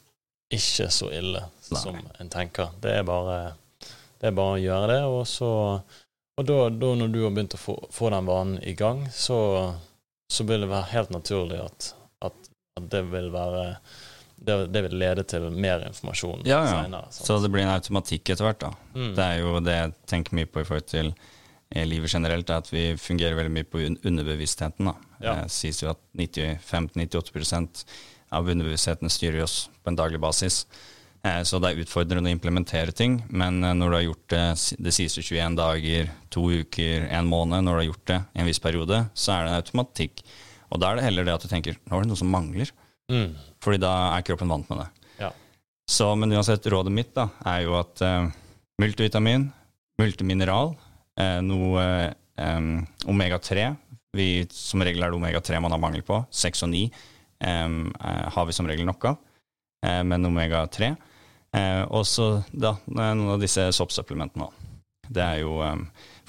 ikke 0.48 0.88
så 0.94 1.10
ille 1.12 1.42
Nei. 1.42 1.80
som 1.82 2.00
en 2.18 2.32
tenker. 2.32 2.72
Det 2.80 2.94
er 3.00 3.04
bare, 3.04 3.38
det 4.20 4.30
er 4.30 4.36
bare 4.38 4.56
å 4.56 4.62
gjøre 4.62 4.90
det, 4.94 5.00
og 5.04 5.24
så 5.28 5.52
Og 6.36 6.44
da, 6.44 6.56
da 6.68 6.88
når 7.00 7.08
du 7.08 7.22
har 7.22 7.30
begynt 7.32 7.54
å 7.56 7.58
få, 7.60 7.74
få 7.88 8.10
den 8.12 8.26
vanen 8.28 8.58
i 8.60 8.74
gang, 8.76 9.06
så, 9.08 9.38
så 10.28 10.44
vil 10.44 10.66
det 10.66 10.68
være 10.68 10.90
helt 10.90 11.12
naturlig 11.14 11.62
at, 11.64 11.86
at, 11.88 11.94
at 11.96 12.05
det 12.80 13.02
vil 13.08 13.30
være 13.32 13.62
det, 14.36 14.56
det 14.72 14.82
vil 14.84 14.98
lede 15.00 15.22
til 15.24 15.46
mer 15.50 15.80
informasjon 15.88 16.42
Ja, 16.44 16.58
ja. 16.66 16.82
senere. 16.84 17.06
sant? 17.10 17.26
Så 17.26 17.38
det 17.40 17.48
blir 17.54 17.62
en 17.64 17.72
automatikk 17.72 18.28
etter 18.34 18.44
hvert, 18.44 18.60
da. 18.60 18.70
Mm. 18.94 19.14
Det 19.16 19.24
er 19.24 19.38
jo 19.40 19.54
det 19.64 19.76
jeg 19.78 19.94
tenker 20.12 20.36
mye 20.36 20.46
på 20.52 20.60
i 20.60 20.66
forhold 20.68 20.86
til 20.90 21.08
eh, 21.72 21.86
livet 21.88 22.12
generelt, 22.12 22.50
er 22.52 22.60
at 22.60 22.68
vi 22.70 22.82
fungerer 23.00 23.38
veldig 23.38 23.54
mye 23.54 23.64
på 23.72 23.80
underbevisstheten. 24.04 24.90
da. 24.90 24.94
Ja. 25.24 25.34
Det 25.40 25.50
sies 25.56 25.80
jo 25.82 25.88
at 25.94 26.02
95-98% 26.20 27.86
av 28.36 28.48
underbevisstheten 28.52 29.10
styrer 29.10 29.42
oss 29.46 29.70
på 29.82 29.90
en 29.90 29.96
daglig 29.96 30.20
basis. 30.20 30.66
Eh, 31.24 31.40
Så 31.42 31.58
det 31.62 31.72
er 31.72 31.82
utfordrende 31.86 32.28
å 32.28 32.36
implementere 32.36 32.92
ting, 32.92 33.22
men 33.30 33.62
eh, 33.64 33.72
når 33.74 33.88
du 33.90 33.96
har 33.96 34.06
gjort 34.10 34.36
det 34.84 34.92
sies 34.94 35.16
jo 35.16 35.24
21 35.24 35.56
dager, 35.58 36.10
to 36.30 36.44
uker, 36.60 37.08
en 37.08 37.26
måned, 37.32 37.64
når 37.64 37.72
du 37.72 37.80
har 37.80 37.88
gjort 37.88 38.06
det 38.12 38.20
i 38.36 38.40
en 38.44 38.50
viss 38.52 38.60
periode, 38.60 39.06
så 39.16 39.32
er 39.32 39.44
det 39.48 39.52
en 39.54 39.62
automatikk. 39.64 40.22
Og 40.70 40.80
da 40.82 40.90
er 40.90 40.98
det 40.98 41.06
heller 41.06 41.26
det 41.28 41.34
at 41.36 41.44
du 41.46 41.50
tenker 41.50 41.76
nå 41.86 41.96
er 41.96 42.04
det 42.06 42.12
noe 42.12 42.22
som 42.22 42.32
mangler, 42.32 42.72
Mm. 43.06 43.36
fordi 43.62 43.78
da 43.78 43.90
er 44.16 44.24
kroppen 44.26 44.50
vant 44.50 44.66
med 44.66 44.80
det. 44.80 44.86
Ja. 45.20 45.28
Så, 45.86 46.08
men 46.18 46.32
uansett, 46.34 46.64
rådet 46.66 46.90
mitt 46.90 47.12
da, 47.14 47.28
er 47.46 47.60
jo 47.62 47.76
at 47.78 48.02
eh, 48.02 48.26
multivitamin, 48.82 49.44
multimineral, 50.02 50.72
eh, 51.14 51.38
noe 51.46 51.84
eh, 52.02 52.70
omega-3 53.06 53.68
Som 54.50 54.82
regel 54.82 55.04
er 55.04 55.12
det 55.12 55.20
omega-3 55.20 55.60
man 55.60 55.70
har 55.70 55.78
mangel 55.78 56.02
på. 56.02 56.18
6 56.34 56.64
og 56.66 56.72
9 56.72 56.82
eh, 56.82 57.46
eh, 57.46 58.26
har 58.34 58.46
vi 58.48 58.58
som 58.58 58.66
regel 58.66 58.88
nok 58.90 59.04
av, 59.12 59.18
eh, 59.86 60.02
men 60.02 60.26
omega-3 60.26 60.90
eh, 61.54 61.82
Og 61.86 62.02
så 62.10 62.42
da, 62.50 62.74
noen 62.90 63.36
av 63.36 63.40
disse 63.40 63.70
soppsupplementene. 63.76 64.50
Det 65.06 65.22
er 65.22 65.44
jo 65.44 65.60
um, 65.62 65.84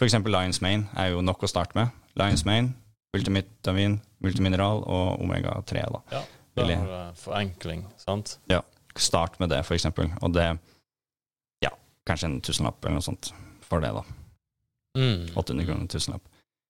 eksempel 0.05 0.29
Lions 0.29 0.61
Mane 0.61 0.85
er 0.93 1.15
jo 1.15 1.23
nok 1.25 1.41
å 1.41 1.49
starte 1.49 1.73
med. 1.73 1.89
Lions 2.19 2.45
Mane, 2.45 2.75
multivitamin, 3.15 3.99
multimineral 4.23 4.83
og 4.85 5.21
omega-3. 5.23 5.83
da. 5.93 6.01
Ja, 6.11 6.21
det 6.57 6.69
er 6.73 7.11
forenkling, 7.19 7.85
sant? 8.01 8.37
Ja, 8.49 8.61
start 8.97 9.39
med 9.39 9.49
det, 9.53 9.63
for 9.65 9.77
eksempel. 9.77 10.09
Og 10.21 10.33
det 10.33 10.47
Ja, 11.63 11.69
kanskje 12.05 12.25
en 12.31 12.41
tusenlapp 12.41 12.83
eller 12.85 12.97
noe 12.99 13.05
sånt 13.05 13.31
for 13.61 13.79
det, 13.83 13.91
da. 13.93 14.03
Mm. 14.97 15.27
800 15.37 15.65
kroner, 15.67 15.87
tusenlapp. 15.87 16.21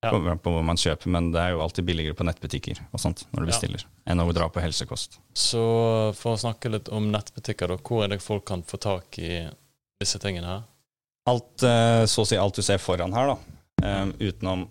Ja. 0.04 0.12
Kommer 0.12 0.36
på 0.38 0.52
hvor 0.54 0.64
man 0.64 0.78
kjøper, 0.78 1.08
men 1.10 1.32
det 1.34 1.42
er 1.42 1.56
jo 1.56 1.62
alltid 1.64 1.86
billigere 1.88 2.14
på 2.14 2.26
nettbutikker 2.28 2.80
og 2.94 3.00
sånt 3.02 3.24
når 3.34 3.40
du 3.40 3.46
Ja. 3.48 3.52
bestiller, 3.52 3.86
enn 4.06 4.20
å 4.22 4.34
dra 4.34 4.48
på 4.50 4.62
helsekost. 4.62 5.18
Så 5.34 6.14
for 6.16 6.36
å 6.36 6.38
snakke 6.40 6.70
litt 6.70 6.90
om 6.90 7.12
nettbutikker, 7.12 7.68
da, 7.68 7.78
hvor 7.78 8.04
er 8.04 8.08
det 8.10 8.22
folk 8.22 8.46
kan 8.46 8.62
få 8.62 8.78
tak 8.80 9.18
i 9.20 9.50
disse 10.00 10.20
tingene 10.20 10.46
her? 10.46 10.64
Alt, 11.28 11.64
eh, 11.64 12.06
så 12.06 12.22
å 12.22 12.28
si 12.28 12.36
alt 12.38 12.54
du 12.56 12.62
ser 12.62 12.78
foran 12.78 13.14
her, 13.14 13.28
da, 13.28 13.38
Um, 13.78 14.12
utenom, 14.14 14.68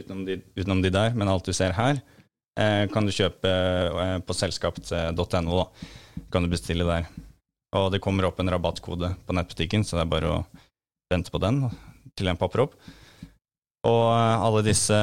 utenom, 0.00 0.24
de, 0.24 0.38
utenom 0.56 0.82
de 0.82 0.90
der, 0.92 1.14
men 1.16 1.28
alt 1.28 1.46
du 1.46 1.52
ser 1.56 1.74
her, 1.76 2.00
eh, 2.58 2.84
kan 2.92 3.06
du 3.06 3.12
kjøpe 3.14 3.48
eh, 3.50 4.18
på 4.24 4.36
selskapt.no. 4.36 5.58
da. 5.58 5.66
Kan 6.32 6.44
du 6.44 6.50
bestille 6.52 6.86
der. 6.88 7.08
Og 7.76 7.90
det 7.92 8.02
kommer 8.04 8.26
opp 8.28 8.40
en 8.40 8.50
rabattkode 8.52 9.14
på 9.26 9.36
nettbutikken, 9.36 9.84
så 9.84 9.96
det 9.96 10.04
er 10.06 10.12
bare 10.12 10.32
å 10.32 10.40
vente 11.12 11.32
på 11.32 11.40
den 11.40 11.64
til 12.16 12.28
den 12.28 12.40
popper 12.40 12.66
opp. 12.66 12.76
Og 13.88 14.04
eh, 14.12 14.46
alle 14.48 14.64
disse, 14.66 14.98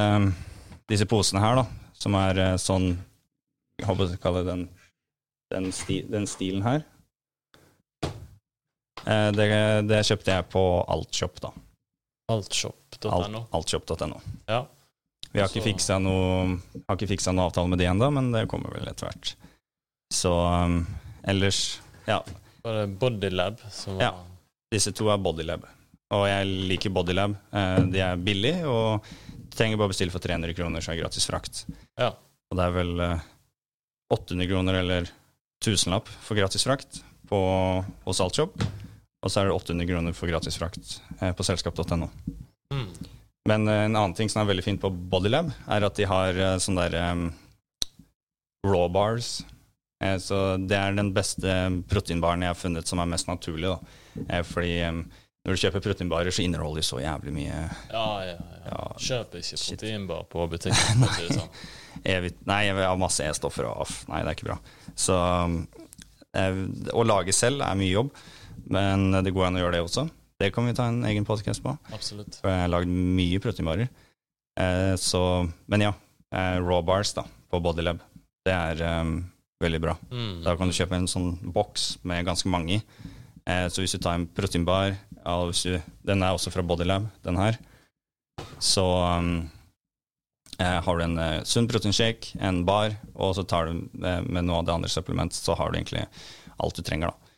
disse 0.90 1.06
posene 1.10 1.42
her, 1.42 1.62
da, 1.62 1.90
som 1.98 2.16
er 2.18 2.44
eh, 2.50 2.58
sånn 2.60 2.92
Jeg 3.80 3.88
håper 3.88 4.10
jeg 4.12 4.20
kaller 4.20 4.44
den, 4.44 4.66
den, 5.54 5.70
sti, 5.72 6.02
den 6.10 6.26
stilen 6.28 6.66
her. 6.66 6.82
Eh, 9.06 9.30
Det, 9.32 9.46
det 9.88 10.02
kjøpte 10.04 10.34
jeg 10.34 10.48
på 10.52 10.64
Altshop, 10.92 11.40
da. 11.40 11.54
Altshop.no. 12.30 13.10
Alt, 13.16 13.38
altshop.no. 13.56 14.20
Ja. 14.50 14.66
Vi 15.32 15.40
har 15.40 15.48
ikke 15.48 15.62
fiksa 15.62 15.98
noe, 16.02 16.56
noe 16.88 17.44
avtale 17.46 17.70
med 17.70 17.78
de 17.78 17.86
ennå, 17.86 18.08
men 18.12 18.32
det 18.34 18.46
kommer 18.50 18.72
vel 18.74 18.88
etter 18.90 19.06
hvert. 19.06 19.34
Så 20.10 20.32
um, 20.34 20.80
ellers 21.22 21.78
Ja, 22.08 22.22
Var 22.64 22.80
det 22.80 22.98
Bodylab 22.98 23.60
som 23.70 23.94
var 23.96 24.02
Ja. 24.02 24.10
disse 24.72 24.92
to 24.92 25.06
er 25.12 25.20
Bodylab. 25.22 25.68
Og 26.10 26.24
jeg 26.26 26.46
liker 26.72 26.90
Bodylab. 26.90 27.36
Eh, 27.54 27.78
De 27.92 28.00
er 28.02 28.16
billige, 28.18 28.64
og 28.66 29.04
du 29.30 29.54
trenger 29.54 29.78
bare 29.78 29.92
bestille 29.92 30.10
for 30.10 30.18
300 30.18 30.54
kroner, 30.58 30.82
så 30.82 30.90
er 30.90 30.98
det 30.98 31.04
gratis 31.04 31.26
frakt. 31.30 31.62
Ja. 31.98 32.10
Og 32.50 32.58
det 32.58 32.64
er 32.66 32.74
vel 32.74 33.00
eh, 33.06 33.22
800 34.10 34.48
kroner 34.50 34.80
eller 34.80 35.06
tusenlapp 35.62 36.08
for 36.26 36.34
gratis 36.34 36.66
frakt 36.66 37.02
på, 37.30 37.38
hos 38.08 38.20
Altshop. 38.20 38.58
Og 39.22 39.30
så 39.30 39.42
er 39.44 39.50
det 39.50 39.54
800 39.54 39.86
kroner 39.86 40.16
for 40.16 40.26
gratis 40.32 40.58
frakt 40.58 40.96
eh, 41.20 41.30
på 41.36 41.46
selskap.no. 41.46 42.08
Mm. 42.74 42.88
Men 43.50 43.68
eh, 43.68 43.84
en 43.84 43.96
annen 43.96 44.14
ting 44.14 44.30
som 44.30 44.42
er 44.42 44.50
veldig 44.52 44.64
fint 44.64 44.82
på 44.82 44.90
Bodylab, 44.90 45.50
er 45.66 45.86
at 45.86 45.96
de 45.98 46.08
har 46.08 46.36
eh, 46.38 46.58
sånne 46.62 46.86
der 46.90 47.14
um, 47.14 47.24
raw 48.66 48.86
bars. 48.92 49.40
Eh, 50.04 50.18
så 50.22 50.54
det 50.60 50.78
er 50.78 50.94
den 50.94 51.10
beste 51.16 51.56
proteinbaren 51.90 52.46
jeg 52.46 52.54
har 52.54 52.60
funnet 52.60 52.90
som 52.90 53.02
er 53.02 53.10
mest 53.10 53.30
naturlig. 53.30 53.72
Da. 53.72 54.42
Fordi 54.46 54.76
um, 54.86 55.02
når 55.46 55.56
du 55.56 55.62
kjøper 55.64 55.84
proteinbarer, 55.88 56.34
så 56.34 56.44
inneholder 56.44 56.82
de 56.82 56.86
så 56.86 57.00
jævlig 57.00 57.32
mye 57.32 57.58
Ja, 57.90 58.06
ja, 58.28 58.36
ja. 58.36 58.62
Ja. 58.70 58.80
Kjøp 59.00 59.38
ikke 59.40 59.60
proteinbar 59.64 60.26
på 60.30 60.46
butikken. 60.52 61.00
nei. 61.06 61.30
sånn. 61.32 61.50
evig, 62.14 62.34
Nei, 62.46 62.62
jeg 62.68 62.78
har 62.84 63.00
masse 63.00 63.26
E-stoffer 63.26 63.66
og 63.70 63.86
aff. 63.86 64.02
Nei, 64.12 64.22
det 64.22 64.34
er 64.34 64.38
ikke 64.38 64.50
bra. 64.52 64.60
Så 64.94 65.16
um, 65.16 65.62
å 66.94 67.06
lage 67.08 67.34
selv 67.34 67.66
er 67.66 67.82
mye 67.82 67.90
jobb, 67.96 68.14
men 68.70 69.10
det 69.24 69.34
går 69.34 69.48
an 69.48 69.58
å 69.58 69.64
gjøre 69.64 69.78
det 69.78 69.84
også. 69.88 70.06
Det 70.40 70.48
kan 70.56 70.64
vi 70.64 70.72
ta 70.76 70.86
en 70.88 71.02
egen 71.04 71.26
podcast 71.28 71.60
på. 71.62 71.74
Absolutt. 71.92 72.38
For 72.40 72.48
jeg 72.48 72.64
har 72.64 72.72
lagd 72.72 72.88
mye 72.88 73.40
proteinbarer. 73.44 73.90
Eh, 74.60 74.94
så, 74.96 75.20
men 75.68 75.84
ja, 75.84 75.92
eh, 76.32 76.56
raw 76.64 76.80
bars 76.84 77.12
da, 77.16 77.26
på 77.52 77.60
Bodylab, 77.60 78.00
det 78.48 78.54
er 78.56 78.80
um, 79.02 79.18
veldig 79.60 79.80
bra. 79.84 79.96
Mm. 80.08 80.40
Da 80.46 80.56
kan 80.56 80.70
du 80.70 80.76
kjøpe 80.76 80.96
en 80.96 81.08
sånn 81.10 81.34
boks 81.52 81.98
med 82.08 82.24
ganske 82.28 82.48
mange 82.52 82.78
i. 82.78 82.80
Eh, 83.44 83.66
så 83.68 83.84
hvis 83.84 83.96
du 83.96 84.00
tar 84.00 84.16
en 84.16 84.28
proteinbar, 84.32 84.96
du, 85.20 85.74
den 86.08 86.24
er 86.24 86.32
også 86.32 86.52
fra 86.54 86.64
Bodylab, 86.64 87.10
den 87.26 87.36
her, 87.36 87.60
så 88.58 88.86
um, 89.20 89.50
eh, 90.56 90.78
har 90.84 90.98
du 90.98 91.04
en 91.04 91.18
eh, 91.20 91.42
sunn 91.44 91.68
proteinshake, 91.68 92.32
en 92.40 92.62
bar, 92.64 92.96
og 93.12 93.34
så 93.36 93.44
tar 93.44 93.68
du 93.68 94.00
eh, 94.00 94.24
med 94.24 94.48
noe 94.48 94.62
av 94.62 94.70
det 94.70 94.76
andre 94.78 94.92
supplement, 94.92 95.36
så 95.36 95.56
har 95.60 95.68
du 95.68 95.78
egentlig 95.80 96.06
alt 96.56 96.80
du 96.80 96.82
trenger. 96.82 97.12
da. 97.12 97.36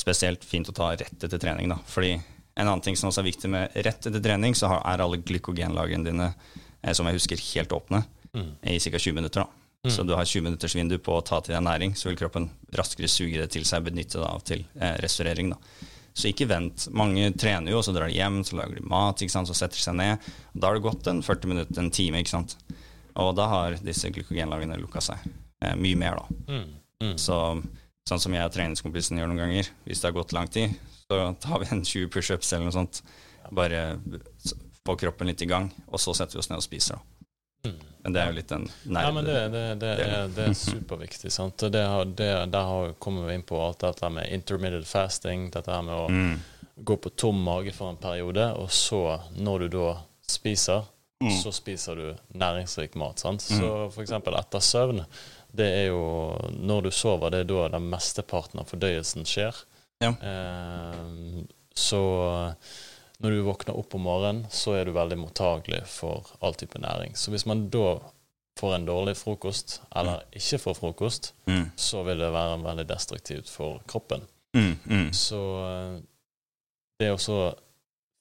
Spesielt 0.00 0.44
fint 0.46 0.68
å 0.70 0.74
ta 0.74 0.92
rett 0.96 1.14
etter 1.22 1.38
trening, 1.38 1.70
da. 1.70 1.78
Fordi 1.86 2.16
en 2.56 2.66
annen 2.68 2.80
ting 2.84 2.96
som 2.96 3.08
også 3.10 3.22
er 3.22 3.28
viktig 3.30 3.50
med 3.50 3.76
rett 3.86 4.06
etter 4.06 4.22
trening, 4.22 4.54
så 4.54 4.70
er 4.80 5.00
alle 5.04 5.18
glykogenlagrene 5.22 6.04
dine, 6.04 6.34
eh, 6.82 6.92
som 6.92 7.06
jeg 7.06 7.14
husker, 7.20 7.36
helt 7.54 7.70
åpne 7.76 8.04
Mm. 8.32 8.52
i 8.62 8.78
ca. 8.78 8.98
20 8.98 9.12
minutter. 9.14 9.40
da. 9.40 9.46
Mm. 9.82 9.90
Så 9.90 10.06
du 10.06 10.14
har 10.14 10.24
20 10.24 10.42
minutters 10.44 10.74
vindu 10.76 10.98
på 10.98 11.16
å 11.18 11.24
ta 11.24 11.40
til 11.40 11.54
deg 11.54 11.64
næring, 11.64 11.94
så 11.96 12.08
vil 12.10 12.16
kroppen 12.16 12.50
raskere 12.72 13.08
suge 13.08 13.38
det 13.40 13.50
til 13.50 13.64
seg, 13.64 13.82
benytte 13.82 14.20
det 14.20 14.26
av 14.28 14.44
til 14.44 14.64
eh, 14.78 14.96
restaurering. 15.02 15.50
da. 15.50 15.56
Så 16.14 16.28
ikke 16.28 16.46
vent. 16.46 16.88
Mange 16.92 17.32
trener 17.36 17.70
jo, 17.72 17.78
og 17.78 17.84
så 17.84 17.94
drar 17.94 18.06
de 18.06 18.14
hjem, 18.14 18.42
så 18.44 18.56
lager 18.58 18.76
de 18.76 18.86
mat, 18.86 19.16
så 19.18 19.54
setter 19.54 19.74
de 19.78 19.82
seg 19.82 19.94
ned. 19.96 20.18
Da 20.54 20.66
har 20.68 20.74
det 20.74 20.82
gått 20.82 21.06
en 21.08 21.22
40 21.22 21.48
minutter, 21.48 21.78
en 21.78 21.90
time, 21.90 22.18
ikke 22.22 22.28
sant. 22.34 22.56
Og 23.16 23.34
da 23.34 23.48
har 23.48 23.74
disse 23.82 24.10
glykogenlagene 24.10 24.78
lukka 24.78 25.00
seg. 25.00 25.18
Eh, 25.62 25.74
mye 25.74 25.96
mer, 25.96 26.20
da. 26.20 26.26
Mm. 26.52 26.64
Mm. 27.02 27.16
Så 27.18 27.62
sånn 28.08 28.20
som 28.20 28.32
jeg 28.32 28.44
og 28.44 28.52
treningskompisen 28.52 29.18
gjør 29.18 29.28
noen 29.32 29.38
ganger, 29.42 29.68
hvis 29.86 30.00
det 30.00 30.12
har 30.12 30.12
gått 30.22 30.32
lang 30.32 30.48
tid, 30.48 30.76
så 31.10 31.20
tar 31.42 31.58
vi 31.64 31.70
en 31.74 31.84
20 31.84 32.08
pushups 32.14 32.52
eller 32.54 32.68
noe 32.70 32.76
sånt. 32.78 33.02
Bare 33.50 33.98
få 34.86 34.94
kroppen 34.96 35.26
litt 35.28 35.42
i 35.42 35.48
gang, 35.50 35.68
og 35.90 36.00
så 36.00 36.14
setter 36.16 36.38
vi 36.38 36.42
oss 36.44 36.50
ned 36.50 36.60
og 36.62 36.64
spiser, 36.64 37.00
da. 37.00 37.16
Mm. 37.70 37.80
Men 38.04 38.14
det 38.14 38.20
er 38.22 38.30
jo 38.30 38.36
litt 38.38 38.48
den 38.48 38.62
nerde... 38.88 39.00
Ja, 39.04 39.10
men 39.12 39.26
det, 39.26 39.34
det, 39.52 39.62
det, 39.82 39.88
er, 40.06 40.30
det 40.32 40.44
er 40.48 40.54
superviktig. 40.56 41.32
sant? 41.34 41.60
Det 41.60 41.82
det, 42.16 42.28
der 42.54 42.94
kommer 43.02 43.26
vi 43.28 43.34
inn 43.36 43.44
på 43.44 43.58
alt 43.60 43.82
dette 43.84 44.08
med 44.14 44.30
intermittent 44.32 44.88
fasting, 44.88 45.50
dette 45.52 45.74
her 45.74 45.82
med 45.84 45.94
å 45.98 46.06
Mm. 46.08 46.38
gå 46.88 46.96
på 46.96 47.10
tom 47.20 47.42
mage 47.44 47.74
for 47.76 47.90
en 47.92 47.98
periode, 48.00 48.46
og 48.56 48.70
så, 48.72 49.02
når 49.36 49.66
du 49.66 49.68
da 49.76 49.90
spiser, 50.24 50.86
Mm. 51.20 51.34
så 51.42 51.50
spiser 51.52 51.98
du 52.00 52.06
næringsrik 52.40 52.94
mat. 52.96 53.18
sant? 53.20 53.42
Så 53.44 53.90
for 53.92 54.00
eksempel 54.02 54.32
etter 54.38 54.62
søvn, 54.64 55.02
det 55.52 55.66
er 55.82 55.86
jo 55.90 56.38
Når 56.56 56.82
du 56.86 56.90
sover, 56.90 57.28
det 57.30 57.40
er 57.42 57.44
da 57.50 57.68
den 57.76 57.90
mesteparten 57.90 58.60
av 58.62 58.70
fordøyelsen 58.70 59.26
skjer. 59.28 59.52
Ja. 60.00 60.10
Eh, 60.22 61.44
så 61.76 62.00
når 63.20 63.30
du 63.34 63.42
våkner 63.44 63.76
opp 63.76 63.94
om 63.94 64.06
morgenen, 64.08 64.46
så 64.50 64.74
er 64.78 64.84
du 64.88 64.94
veldig 64.96 65.18
mottagelig 65.20 65.82
for 65.92 66.26
all 66.40 66.54
type 66.56 66.78
næring. 66.80 67.12
Så 67.16 67.30
hvis 67.34 67.44
man 67.46 67.66
da 67.72 67.98
får 68.60 68.74
en 68.74 68.86
dårlig 68.88 69.14
frokost, 69.16 69.80
eller 69.96 70.22
ikke 70.36 70.58
får 70.58 70.74
frokost, 70.80 71.32
Mm. 71.46 71.70
så 71.76 72.02
vil 72.04 72.18
det 72.18 72.32
være 72.32 72.62
veldig 72.64 72.86
destruktivt 72.88 73.48
for 73.48 73.80
kroppen. 73.88 74.24
Mm. 74.54 74.76
Mm. 74.86 75.12
Så 75.12 75.40
eh, 75.68 76.00
det 77.00 77.10
å 77.12 77.18
så 77.20 77.54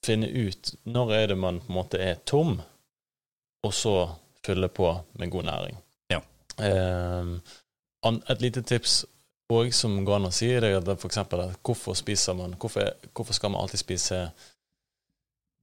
finne 0.06 0.28
ut 0.28 0.76
når 0.86 1.12
er 1.14 1.28
det 1.28 1.38
man 1.38 1.60
på 1.60 1.70
en 1.72 1.76
måte 1.76 2.00
er 2.00 2.16
tom, 2.26 2.62
og 3.64 3.74
så 3.74 3.96
fylle 4.46 4.68
på 4.72 4.92
med 5.20 5.32
god 5.32 5.44
næring. 5.50 5.78
Ja. 6.12 6.22
Eh, 6.60 7.34
et 8.30 8.42
lite 8.42 8.62
tips 8.64 9.06
òg 9.50 9.74
som 9.74 9.98
går 10.06 10.20
an 10.20 10.30
å 10.30 10.34
si, 10.34 10.48
det 10.62 10.70
er 10.70 10.90
f.eks. 10.94 11.20
hvorfor 11.66 11.98
spiser 11.98 12.38
man 12.38 12.56
hvorfor, 12.60 12.92
hvorfor 13.18 13.38
skal 13.38 13.54
man 13.54 13.64
alltid 13.64 13.82
spise 13.82 14.24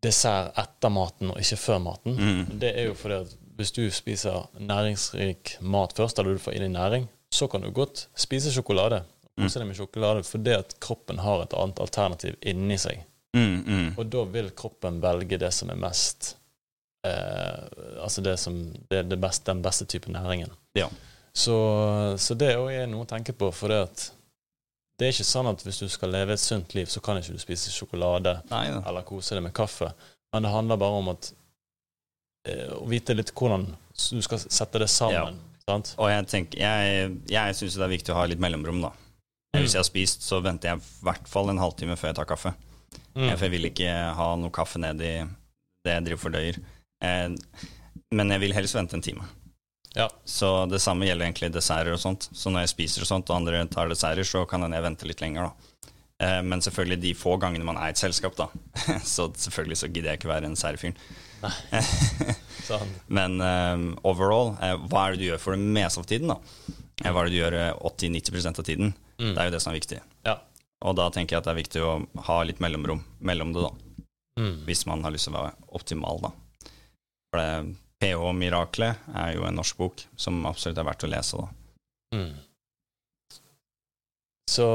dessert 0.03 0.57
etter 0.59 0.93
maten 0.93 1.33
og 1.33 1.41
ikke 1.41 1.59
før 1.61 1.83
maten? 1.85 2.17
Mm. 2.19 2.57
Det 2.61 2.73
er 2.75 2.91
jo 2.91 2.97
fordi 2.99 3.21
at 3.25 3.37
hvis 3.57 3.73
du 3.73 3.85
spiser 3.95 4.49
næringsrik 4.61 5.57
mat 5.65 5.95
først, 5.97 6.19
eller 6.19 6.37
du 6.37 6.43
får 6.43 6.59
inn 6.59 6.67
i 6.67 6.75
næring, 6.75 7.07
så 7.33 7.49
kan 7.49 7.65
du 7.65 7.71
godt 7.75 8.07
spise 8.19 8.53
sjokolade. 8.53 9.03
Kose 9.37 9.61
deg 9.61 9.69
med 9.69 9.77
sjokolade 9.77 10.25
fordi 10.25 10.55
at 10.57 10.77
kroppen 10.81 11.21
har 11.21 11.43
et 11.45 11.55
annet 11.57 11.81
alternativ 11.85 12.37
inni 12.41 12.79
seg. 12.81 13.03
Mm. 13.37 13.57
Mm. 13.67 13.89
Og 13.97 14.07
da 14.13 14.23
vil 14.33 14.53
kroppen 14.57 15.01
velge 15.03 15.39
det 15.41 15.51
som 15.53 15.69
er 15.69 15.77
mest 15.77 16.31
eh, 17.05 17.67
Altså 18.01 18.23
det 18.25 18.39
som 18.41 18.57
det 18.89 19.03
det 19.11 19.19
best, 19.21 19.45
den 19.45 19.61
beste 19.65 19.85
type 19.85 20.13
næringen. 20.13 20.53
Ja. 20.79 20.89
Så, 21.37 21.57
så 22.17 22.37
det 22.39 22.55
òg 22.57 22.71
er 22.73 22.87
noe 22.89 23.05
å 23.05 23.09
tenke 23.09 23.35
på, 23.37 23.51
for 23.53 23.73
det 23.73 23.83
det 24.97 25.05
er 25.05 25.13
ikke 25.13 25.27
sånn 25.29 25.49
at 25.51 25.61
hvis 25.61 25.83
du 25.83 25.91
skal 25.93 26.15
leve 26.15 26.33
et 26.33 26.41
sunt 26.41 26.73
liv, 26.73 26.89
så 26.89 27.03
kan 27.05 27.19
ikke 27.21 27.35
du 27.37 27.41
spise 27.43 27.73
sjokolade 27.73 28.39
Nei 28.49 28.63
ja. 28.71 28.79
eller 28.89 29.05
kose 29.05 29.37
deg 29.37 29.45
med 29.45 29.53
kaffe. 29.57 29.91
Men 30.33 30.47
det 30.47 30.53
handler 30.55 30.81
bare 30.81 31.01
om 31.03 31.11
at 31.13 31.29
eh, 32.49 32.71
å 32.73 32.87
vite 32.89 33.17
litt 33.17 33.35
hvordan 33.37 33.67
du 33.69 34.23
skal 34.25 34.41
sette 34.41 34.81
det 34.81 34.89
sammen. 34.89 35.37
Sant? 35.67 35.93
Og 36.01 36.09
jeg 36.09 36.25
tenker, 36.31 36.63
jeg, 36.63 37.13
jeg 37.29 37.59
syns 37.59 37.77
det 37.77 37.85
er 37.85 37.93
viktig 37.93 38.15
å 38.15 38.21
ha 38.21 38.25
litt 38.31 38.41
mellomrom, 38.41 38.87
da. 38.87 38.95
Hvis 39.57 39.75
jeg 39.75 39.83
har 39.83 39.89
spist, 39.89 40.25
så 40.25 40.41
venter 40.45 40.73
jeg 40.73 40.81
i 40.81 41.07
hvert 41.09 41.29
fall 41.29 41.53
en 41.53 41.61
halvtime 41.61 41.97
før 41.99 42.13
jeg 42.13 42.19
tar 42.19 42.29
kaffe. 42.29 42.53
Mm. 43.17 43.31
For 43.33 43.47
jeg 43.47 43.55
vil 43.57 43.69
ikke 43.69 43.93
ha 44.17 44.29
noe 44.41 44.55
kaffe 44.55 44.81
ned 44.81 45.01
i 45.05 45.15
det 45.85 45.97
jeg 45.97 46.07
driver 46.09 46.23
fordøyer. 46.25 46.61
Eh, 47.05 47.67
men 48.17 48.33
jeg 48.33 48.45
vil 48.45 48.57
helst 48.57 48.77
vente 48.79 48.97
en 48.97 49.05
time. 49.05 49.29
Ja. 49.97 50.11
Så 50.29 50.51
det 50.69 50.83
samme 50.85 51.09
gjelder 51.09 51.27
egentlig 51.27 51.49
desserter 51.55 51.95
og 51.97 52.03
sånt. 52.03 52.29
Så 52.37 52.53
når 52.53 52.67
jeg 52.67 52.75
spiser 52.75 53.05
og 53.05 53.09
sånt, 53.09 53.31
og 53.33 53.39
andre 53.39 53.63
tar 53.73 53.89
desserter, 53.89 54.27
så 54.29 54.45
kan 54.49 54.67
jeg 54.69 54.85
vente 54.85 55.09
litt 55.09 55.23
lenger, 55.25 55.49
da. 55.49 55.73
Eh, 56.27 56.41
men 56.45 56.65
selvfølgelig 56.65 57.01
de 57.03 57.15
få 57.17 57.37
gangene 57.41 57.65
man 57.69 57.79
er 57.81 57.91
i 57.91 57.95
et 57.97 58.01
selskap, 58.01 58.37
da. 58.37 58.51
så 59.17 59.31
selvfølgelig 59.33 59.81
så 59.81 59.89
gidder 59.89 60.13
jeg 60.13 60.21
ikke 60.21 60.33
være 60.33 60.51
en 60.51 60.59
særfyr. 60.59 60.97
Sånn. 62.67 62.93
Men 63.13 63.39
um, 63.41 63.87
overall, 64.09 64.55
eh, 64.65 64.75
hva 64.91 65.07
er 65.07 65.15
det 65.15 65.23
du 65.23 65.29
gjør 65.31 65.43
for 65.43 65.57
det 65.57 65.63
meste 65.77 66.03
av 66.03 66.09
tiden, 66.11 66.33
da? 66.33 66.39
Eh, 67.05 67.13
Hva 67.13 67.23
er 67.23 67.29
det 67.29 67.35
du 67.35 67.41
gjør 67.41 67.57
eh, 67.61 67.73
80-90% 67.93 68.61
av 68.63 68.67
tiden? 68.67 68.93
Mm. 69.21 69.33
Det 69.33 69.41
er 69.41 69.49
jo 69.49 69.55
det 69.55 69.63
som 69.63 69.73
er 69.73 69.79
viktig. 69.79 70.01
Ja. 70.27 70.37
Og 70.87 70.97
da 70.99 71.09
tenker 71.13 71.37
jeg 71.37 71.43
at 71.43 71.49
det 71.49 71.55
er 71.55 71.61
viktig 71.63 71.85
å 71.85 71.93
ha 72.29 72.39
litt 72.45 72.61
mellomrom 72.65 73.03
mellom 73.25 73.53
det, 73.57 73.65
da. 73.65 74.05
Mm. 74.41 74.55
Hvis 74.69 74.85
man 74.89 75.05
har 75.07 75.15
lyst 75.15 75.29
til 75.29 75.37
å 75.37 75.41
være 75.41 75.71
optimal, 75.79 76.21
da. 76.27 76.33
For 77.33 77.41
det 77.41 77.77
PH 78.07 78.33
Miraklet 78.39 79.07
er 79.19 79.35
jo 79.35 79.45
en 79.49 79.57
norsk 79.59 79.77
bok 79.83 80.07
som 80.17 80.39
absolutt 80.47 80.79
er 80.79 80.87
verdt 80.87 81.05
å 81.05 81.11
lese, 81.11 81.37
da. 81.43 81.49
Mm. 82.15 82.35
Så, 84.47 84.67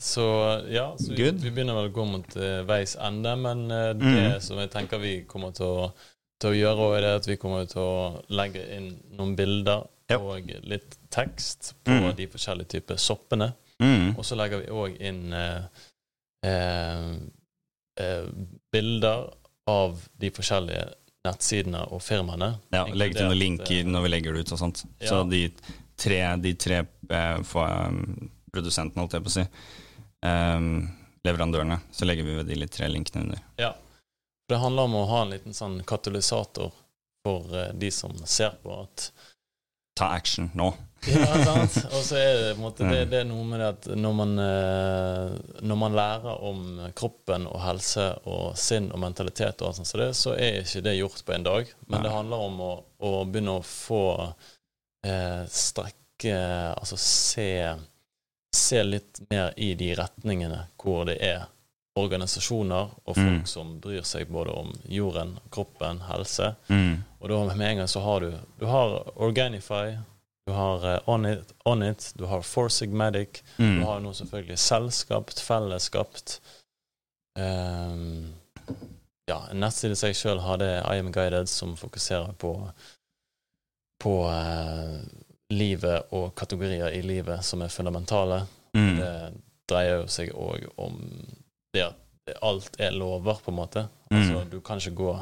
så 0.00 0.24
ja, 0.72 0.86
så 0.96 1.12
vi, 1.12 1.26
vi 1.36 1.50
begynner 1.52 1.76
vel 1.76 1.90
å 1.90 1.92
gå 1.94 2.04
mot 2.08 2.36
uh, 2.40 2.62
veis 2.64 2.96
ende, 2.96 3.34
men 3.36 3.66
uh, 3.68 3.90
det 3.92 4.08
Mm. 4.08 4.40
som 4.40 4.56
jeg 4.58 4.70
tenker 4.72 4.98
vi 5.02 5.12
kommer 5.28 5.52
til 5.52 5.68
å, 5.68 5.90
til 6.40 6.50
å 6.54 6.56
gjøre, 6.56 6.86
også 6.86 6.96
er 6.96 7.04
det 7.04 7.10
at 7.18 7.28
vi 7.28 7.36
kommer 7.42 7.66
til 7.68 7.82
å 7.84 8.22
legge 8.32 8.62
inn 8.78 8.88
noen 9.18 9.34
bilder 9.36 9.84
yep. 10.10 10.20
og 10.24 10.48
litt 10.64 10.96
tekst 11.12 11.74
på 11.84 11.92
Mm. 11.92 12.14
de 12.16 12.26
forskjellige 12.32 12.72
typer 12.78 12.96
soppene. 12.96 13.52
Mm. 13.84 14.16
Og 14.16 14.24
så 14.24 14.34
legger 14.40 14.64
vi 14.64 14.72
òg 14.72 14.96
inn 14.96 15.28
uh, 15.36 15.68
bilder 18.72 19.28
av 19.68 20.00
de 20.20 20.30
forskjellige 20.32 20.88
nettsidene 21.26 21.82
og 21.92 22.02
firmaene. 22.04 22.54
Ja, 22.72 22.86
legg 22.96 23.16
til 23.16 23.28
noen 23.28 23.40
linker 23.40 23.82
eh, 23.82 23.88
når 23.88 24.06
vi 24.06 24.12
legger 24.14 24.36
det 24.36 24.44
ut 24.44 24.54
og 24.56 24.60
sånt. 24.62 24.84
Ja. 24.98 25.10
Så 25.12 25.22
de 25.28 25.42
tre, 26.00 26.20
de 26.40 26.54
tre 26.56 26.80
eh, 26.80 27.54
um, 27.54 28.30
produsentene, 28.52 29.04
holdt 29.04 29.18
jeg 29.18 29.26
på 29.26 29.32
å 29.32 29.36
si, 29.36 29.44
um, 30.24 30.88
leverandørene, 31.26 31.80
så 31.92 32.08
legger 32.08 32.26
vi 32.26 32.38
ved 32.40 32.48
de 32.48 32.68
tre 32.72 32.88
linkene 32.88 33.26
under. 33.26 33.42
Ja. 33.60 33.74
Det 34.50 34.58
handler 34.58 34.88
om 34.88 34.96
å 34.98 35.08
ha 35.12 35.24
en 35.24 35.34
liten 35.36 35.54
sånn 35.54 35.76
katalysator 35.86 36.72
for 37.22 37.52
eh, 37.56 37.74
de 37.76 37.90
som 37.94 38.16
ser 38.24 38.56
på 38.62 38.80
at 38.80 39.10
Ta 39.98 40.14
action 40.16 40.48
nå. 40.56 40.70
Ja, 41.08 41.26
sant? 41.44 41.76
Og 41.94 42.02
så 42.04 42.16
er 42.20 42.34
det 42.42 42.48
måte 42.60 42.84
det, 42.84 43.06
det 43.08 43.20
er 43.22 43.28
noe 43.28 43.44
med 43.48 43.62
det 43.62 43.68
at 43.70 43.86
når 43.96 44.12
man, 44.18 44.34
eh, 44.44 45.36
når 45.64 45.78
man 45.80 45.94
lærer 45.96 46.42
om 46.44 46.60
kroppen 46.98 47.46
og 47.48 47.60
helse 47.64 48.04
og 48.28 48.56
sinn 48.60 48.90
og 48.92 49.00
mentalitet 49.00 49.62
og 49.64 49.72
sånt, 49.78 49.88
så, 49.88 49.96
det, 50.02 50.10
så 50.18 50.34
er 50.36 50.60
ikke 50.60 50.82
det 50.84 50.96
gjort 50.98 51.22
på 51.24 51.32
en 51.38 51.46
dag. 51.46 51.72
Men 51.86 51.96
Nei. 51.98 52.02
det 52.04 52.12
handler 52.18 52.44
om 52.50 52.60
å, 52.66 52.72
å 53.08 53.12
begynne 53.24 53.54
å 53.60 53.64
få 53.64 54.02
eh, 55.06 55.46
strekke 55.48 55.96
Altså 56.76 56.98
se, 57.00 57.48
se 58.52 58.82
litt 58.84 59.22
mer 59.30 59.54
i 59.56 59.70
de 59.80 59.94
retningene 59.96 60.66
hvor 60.76 61.06
det 61.08 61.16
er 61.24 61.46
organisasjoner 61.96 62.90
og 63.04 63.14
folk 63.16 63.40
Mm. 63.40 63.46
som 63.48 63.70
bryr 63.80 64.02
seg 64.06 64.28
både 64.28 64.52
om 64.52 64.68
jorden, 64.88 65.32
kroppen, 65.52 66.00
helse. 66.06 66.54
Mm. 66.68 67.02
Og 67.20 67.28
da 67.32 67.40
med 67.54 67.66
en 67.70 67.76
gang 67.82 67.88
så 67.88 68.00
har 68.04 68.20
du 68.20 68.30
Du 68.60 68.66
har 68.66 68.94
Organify, 69.16 69.96
du 70.50 70.54
har 70.56 70.84
eh, 70.90 70.98
On 71.06 71.26
It, 71.30 71.52
On 71.64 71.82
It 71.86 72.08
du 72.18 72.24
har 72.26 72.42
Four 72.42 72.68
Sigmatic, 72.74 73.42
du 73.56 73.62
Mm. 73.64 73.82
har 73.86 74.00
nå 74.02 74.12
selvfølgelig 74.18 74.58
Selskapt, 74.58 75.40
fellesskapt. 75.46 76.40
Um, 77.38 78.32
ja, 79.30 79.38
en 79.50 79.60
nettside 79.62 79.94
seg 79.96 80.16
sjøl 80.18 80.40
har 80.42 80.58
det 80.60 80.70
I 80.82 80.98
Am 80.98 81.12
Guided, 81.14 81.46
som 81.48 81.76
fokuserer 81.78 82.32
på 82.38 82.54
på 84.00 84.14
uh, 84.26 84.96
livet 85.52 86.06
og 86.16 86.30
kategorier 86.40 86.88
i 86.96 87.02
livet 87.04 87.44
som 87.44 87.60
er 87.62 87.68
fundamentale. 87.68 88.42
Mm. 88.76 88.96
Det 88.96 89.10
dreier 89.70 90.00
jo 90.00 90.06
seg 90.10 90.30
òg 90.32 90.64
om 90.80 90.96
det 91.76 91.84
at 91.84 92.38
alt 92.46 92.78
er 92.80 92.94
lover, 92.96 93.38
på 93.44 93.52
en 93.52 93.58
måte. 93.58 93.82
Mm. 94.10 94.16
Altså, 94.16 94.44
du 94.50 94.60
kan 94.64 94.80
ikke 94.80 94.94
gå 95.02 95.12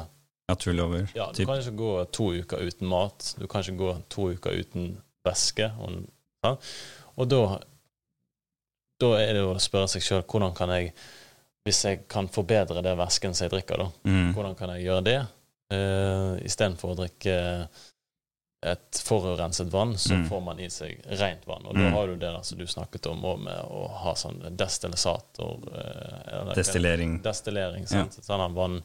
Naturlover. 0.49 1.09
ja, 1.15 1.27
du 1.27 1.33
typ. 1.41 1.45
kan 1.49 1.59
ikke 1.59 1.75
gå 1.77 1.91
to 2.15 2.29
uker 2.39 2.63
uten 2.65 2.87
mat. 2.89 3.35
Du 3.39 3.45
kan 3.51 3.61
ikke 3.61 3.77
gå 3.77 3.91
to 4.09 4.29
uker 4.33 4.55
uten 4.63 4.87
væske. 5.29 5.69
Og, 5.79 5.99
ja. 6.45 6.55
og 7.17 7.29
da 7.29 7.43
Da 8.99 9.13
er 9.15 9.29
det 9.33 9.39
jo 9.45 9.53
å 9.55 9.59
spørre 9.63 9.87
seg 9.87 10.03
sjøl 10.03 10.23
hvordan 10.27 10.53
kan 10.57 10.69
jeg 10.75 10.89
Hvis 11.67 11.83
jeg 11.85 12.01
kan 12.11 12.27
forbedre 12.27 12.81
det 12.83 12.97
væsken 12.97 13.33
som 13.35 13.45
jeg 13.45 13.51
drikker, 13.53 13.77
da, 13.77 13.85
Mm. 14.09 14.33
hvordan 14.33 14.55
kan 14.57 14.69
jeg 14.73 14.85
gjøre 14.87 15.03
det? 15.03 15.19
Uh, 15.71 16.39
Istedenfor 16.47 16.93
å 16.95 16.97
drikke 16.97 17.35
et 18.63 18.99
forurenset 19.05 19.69
vann, 19.71 19.93
så 19.97 20.15
Mm. 20.17 20.25
får 20.29 20.41
man 20.43 20.59
i 20.59 20.67
seg 20.69 20.99
rent 21.19 21.45
vann. 21.45 21.65
Og 21.67 21.73
da 21.75 21.79
Mm. 21.79 21.93
har 21.93 22.07
du 22.07 22.15
det 22.15 22.45
som 22.45 22.57
du 22.57 22.65
snakket 22.65 23.05
om 23.11 23.21
også 23.23 23.43
med 23.43 23.59
å 23.69 23.87
ha 23.89 24.13
sånn 24.15 24.55
destillisator 24.57 25.59
eh, 25.75 26.39
eller- 26.39 26.55
Destillering. 26.55 27.21
destillering. 27.21 27.87
Sant? 27.87 28.11
Sånne 28.23 28.53
vann, 28.53 28.81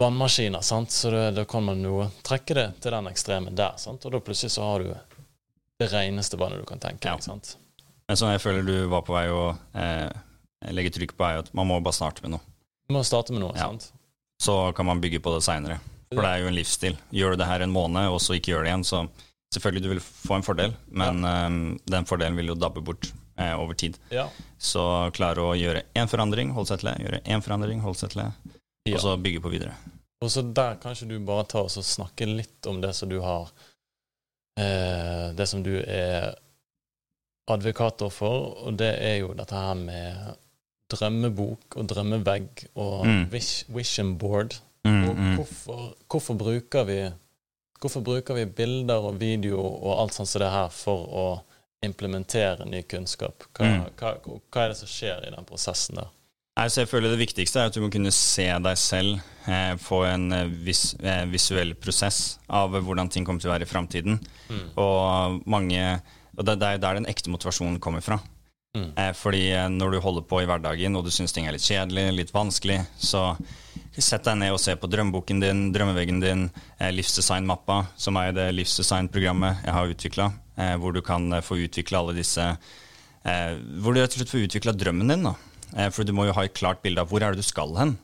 vannmaskiner. 0.00 0.62
Sant? 0.62 0.90
Så 0.90 1.10
da, 1.10 1.30
da 1.30 1.44
kan 1.44 1.64
man 1.64 1.82
jo 1.82 2.10
trekke 2.22 2.54
det 2.54 2.80
til 2.80 2.90
den 2.92 3.06
ekstreme 3.10 3.54
der. 3.54 3.72
Sant? 3.76 4.04
Og 4.06 4.12
da 4.12 4.20
plutselig 4.20 4.50
så 4.56 4.62
har 4.62 4.78
du 4.84 4.94
det 5.80 5.88
reneste 5.92 6.38
vannet 6.40 6.60
du 6.60 6.66
kan 6.68 6.80
tenke 6.82 7.08
Ja. 7.08 7.16
ikke 7.16 7.26
Sant? 7.30 7.54
Men 8.10 8.18
som 8.18 8.30
jeg 8.32 8.42
føler 8.42 8.66
du 8.66 8.74
var 8.90 9.04
på 9.06 9.14
vei 9.14 9.26
å 9.30 9.54
eh, 9.78 10.10
legge 10.74 10.90
trykk 10.96 11.14
på, 11.16 11.24
er 11.24 11.44
at 11.44 11.52
man 11.54 11.68
må 11.70 11.78
bare 11.80 11.94
starte 11.96 12.24
med 12.24 12.34
noe. 12.34 12.42
Du 12.88 12.94
må 12.96 13.04
starte 13.06 13.32
med 13.32 13.40
noe. 13.44 13.54
Ja. 13.54 13.68
Sant? 13.70 13.92
Så 14.42 14.56
kan 14.76 14.88
man 14.88 15.00
bygge 15.00 15.20
på 15.22 15.32
det 15.36 15.44
seinere. 15.46 15.78
For 16.10 16.24
det 16.26 16.30
er 16.32 16.40
jo 16.42 16.48
en 16.50 16.56
livsstil. 16.56 16.96
Gjør 17.14 17.36
du 17.36 17.42
det 17.44 17.46
her 17.46 17.62
en 17.62 17.70
måned, 17.70 18.08
og 18.10 18.18
så 18.24 18.34
ikke 18.34 18.50
gjør 18.50 18.64
det 18.66 18.72
igjen, 18.72 18.82
så 18.88 19.04
selvfølgelig 19.54 19.82
du 19.84 19.88
vil 19.92 20.00
få 20.02 20.40
en 20.40 20.46
fordel, 20.46 20.74
men 20.90 21.22
eh, 21.24 21.48
den 21.94 22.08
fordelen 22.10 22.38
vil 22.40 22.50
jo 22.50 22.58
dabbe 22.58 22.82
bort 22.82 23.12
eh, 23.38 23.54
over 23.54 23.78
tid. 23.78 23.96
Ja. 24.10 24.26
Så 24.58 24.82
klare 25.14 25.44
å 25.46 25.54
gjøre 25.54 25.84
én 25.94 26.10
forandring, 26.10 26.50
holde 26.56 26.72
seg 26.72 26.82
til 26.82 26.90
det. 26.90 26.96
Gjøre 27.06 27.22
én 27.30 27.46
forandring, 27.46 27.84
holde 27.86 28.02
seg 28.02 28.10
til 28.16 28.24
det. 28.24 28.30
Ja. 28.90 28.96
Og 28.98 29.04
så 29.06 29.14
bygge 29.22 29.44
på 29.44 29.52
videre. 29.54 29.76
Og 30.20 30.32
så 30.34 30.42
der 30.42 30.74
kan 30.82 30.98
ikke 30.98 31.08
du 31.14 31.20
bare 31.24 31.46
ta 31.48 31.62
oss 31.64 31.78
og 31.80 31.86
snakke 31.86 32.26
litt 32.28 32.66
om 32.68 32.82
det 32.82 32.90
som 32.98 33.08
du 33.08 33.20
har 33.24 33.48
eh, 34.58 35.32
Det 35.36 35.46
som 35.48 35.62
du 35.62 35.76
er 35.86 36.34
advokator 37.50 38.10
for, 38.10 38.54
og 38.66 38.76
det 38.78 38.90
er 39.02 39.16
jo 39.22 39.32
dette 39.34 39.54
her 39.56 39.74
med 39.74 40.36
drømmebok 40.90 41.76
og 41.76 41.88
drømmevegg 41.88 42.66
og 42.74 43.06
Mm. 43.06 43.28
wish, 43.32 43.64
vision 43.68 44.18
board. 44.18 44.60
Mm, 44.84 45.08
Og 45.08 45.16
mm. 45.16 45.34
hvorfor, 45.36 45.94
hvorfor 46.10 46.34
bruker 46.34 46.84
vi 46.84 47.10
Hvorfor 47.80 48.00
bruker 48.04 48.34
vi 48.34 48.44
bilder 48.44 48.94
og 49.08 49.20
video 49.20 49.56
og 49.60 50.00
alt 50.02 50.12
sånt 50.14 50.28
som 50.28 50.40
det 50.42 50.50
her 50.50 50.68
for 50.68 51.06
å 51.08 51.40
implementere 51.82 52.66
ny 52.68 52.82
kunnskap? 52.82 53.44
Hva, 53.56 53.64
Mm. 53.64 53.84
hva, 53.96 54.10
hva 54.52 54.60
er 54.64 54.68
det 54.68 54.76
som 54.76 54.88
skjer 54.88 55.26
i 55.26 55.30
den 55.34 55.44
prosessen 55.44 55.96
der? 55.96 56.06
Nei, 56.60 56.66
så 56.68 56.82
jeg 56.82 56.90
føler 56.90 57.14
Det 57.14 57.22
viktigste 57.22 57.62
er 57.62 57.70
at 57.70 57.76
du 57.76 57.80
må 57.80 57.88
kunne 57.92 58.12
se 58.12 58.44
deg 58.44 58.76
selv, 58.76 59.22
eh, 59.48 59.72
få 59.80 60.02
en 60.04 60.26
eh, 60.36 60.50
vis, 60.66 60.92
eh, 61.00 61.24
visuell 61.30 61.72
prosess 61.80 62.36
av 62.52 62.76
hvordan 62.76 63.08
ting 63.08 63.24
kommer 63.24 63.40
til 63.40 63.48
å 63.48 63.54
være 63.54 63.64
i 63.64 63.70
framtiden. 63.70 64.18
Mm. 64.50 64.66
Og 64.76 65.40
mange 65.48 65.80
Og 66.36 66.44
det, 66.46 66.58
det 66.60 66.68
er 66.68 66.78
der 66.80 67.00
den 67.00 67.08
ekte 67.10 67.32
motivasjonen 67.32 67.80
kommer 67.82 68.04
fra. 68.04 68.20
Mm. 68.76 68.92
Eh, 68.92 69.10
fordi 69.16 69.50
eh, 69.50 69.66
når 69.72 69.96
du 69.96 70.00
holder 70.04 70.28
på 70.28 70.42
i 70.42 70.46
hverdagen 70.46 70.94
og 70.96 71.04
du 71.04 71.10
syns 71.10 71.32
ting 71.32 71.48
er 71.48 71.56
litt 71.56 71.64
kjedelig, 71.64 72.04
litt 72.14 72.30
vanskelig, 72.32 72.78
så 73.00 73.34
sett 73.98 74.24
deg 74.28 74.38
ned 74.38 74.54
og 74.54 74.60
se 74.62 74.76
på 74.78 74.88
drømmeboken 74.88 75.40
din, 75.42 75.66
drømmeveggen 75.74 76.20
din, 76.22 76.46
eh, 76.78 76.92
livsdesignmappa, 76.94 77.82
som 77.96 78.20
er 78.20 78.36
det 78.36 78.46
livsdesignprogrammet 78.54 79.66
jeg 79.66 79.76
har 79.76 79.96
utvikla, 79.96 80.30
eh, 80.56 80.76
hvor 80.76 80.94
du 80.94 81.00
kan 81.04 81.40
få 81.42 81.58
utvikle 81.64 81.98
alle 81.98 82.16
disse 82.20 82.44
eh, 82.44 83.52
Hvor 83.80 83.92
du 83.92 84.00
rett 84.00 84.14
og 84.14 84.20
slett 84.20 84.32
får 84.32 84.46
utvikla 84.46 84.76
drømmen 84.76 85.16
din. 85.16 85.26
da. 85.28 85.34
Eh, 85.76 85.90
for 85.94 86.06
du 86.06 86.12
må 86.16 86.26
jo 86.28 86.34
ha 86.36 86.44
et 86.46 86.56
klart 86.56 86.82
bilde 86.84 87.02
av 87.02 87.10
hvor 87.10 87.22
er 87.22 87.34
det 87.34 87.44
du 87.44 87.46
skal 87.48 87.76
hen. 87.78 87.96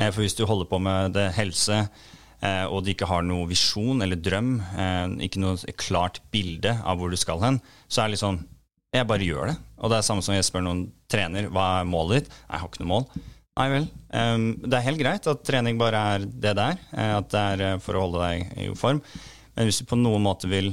Eh, 0.00 0.10
for 0.10 0.22
hvis 0.24 0.36
du 0.38 0.44
holder 0.48 0.68
på 0.70 0.80
med 0.82 1.14
det 1.16 1.28
helse, 1.36 1.84
eh, 2.40 2.64
og 2.66 2.84
du 2.84 2.90
ikke 2.94 3.08
har 3.10 3.22
noe 3.26 3.46
visjon 3.50 4.02
eller 4.04 4.18
drøm, 4.20 4.56
ikke 5.22 5.42
noe 5.42 5.76
klart 5.80 6.20
bilde 6.34 6.76
av 6.82 6.98
hvor 6.98 7.12
du 7.12 7.18
skal 7.20 7.42
hen, 7.44 7.60
så 7.88 8.02
er 8.02 8.08
det 8.10 8.16
litt 8.16 8.24
sånn 8.24 8.42
Jeg 8.94 9.08
bare 9.10 9.26
gjør 9.26 9.48
det. 9.50 9.54
Og 9.82 9.90
det 9.90 9.96
er 9.98 10.04
samme 10.06 10.22
som 10.22 10.34
jeg 10.36 10.44
spør 10.46 10.62
noen 10.62 10.82
trener 11.10 11.48
hva 11.50 11.80
er 11.80 11.88
målet 11.90 12.20
ditt. 12.22 12.28
Jeg 12.46 12.60
har 12.62 12.68
ikke 12.68 12.84
noe 12.84 12.92
mål. 12.92 13.06
Nei 13.58 13.64
vel. 13.70 13.84
Um, 14.14 14.44
det 14.62 14.76
er 14.78 14.84
helt 14.86 15.00
greit 15.02 15.26
at 15.30 15.42
trening 15.46 15.78
bare 15.78 15.98
er 16.14 16.24
det 16.26 16.52
er. 16.58 16.78
eh, 16.94 17.12
At 17.18 17.28
det 17.30 17.42
er 17.42 17.82
for 17.82 17.98
å 17.98 18.04
holde 18.06 18.22
deg 18.22 18.52
i 18.64 18.68
form. 18.78 19.00
Men 19.54 19.66
hvis 19.66 19.80
du 19.82 19.86
på 19.90 19.98
noen 19.98 20.22
måte 20.22 20.46
vil 20.50 20.72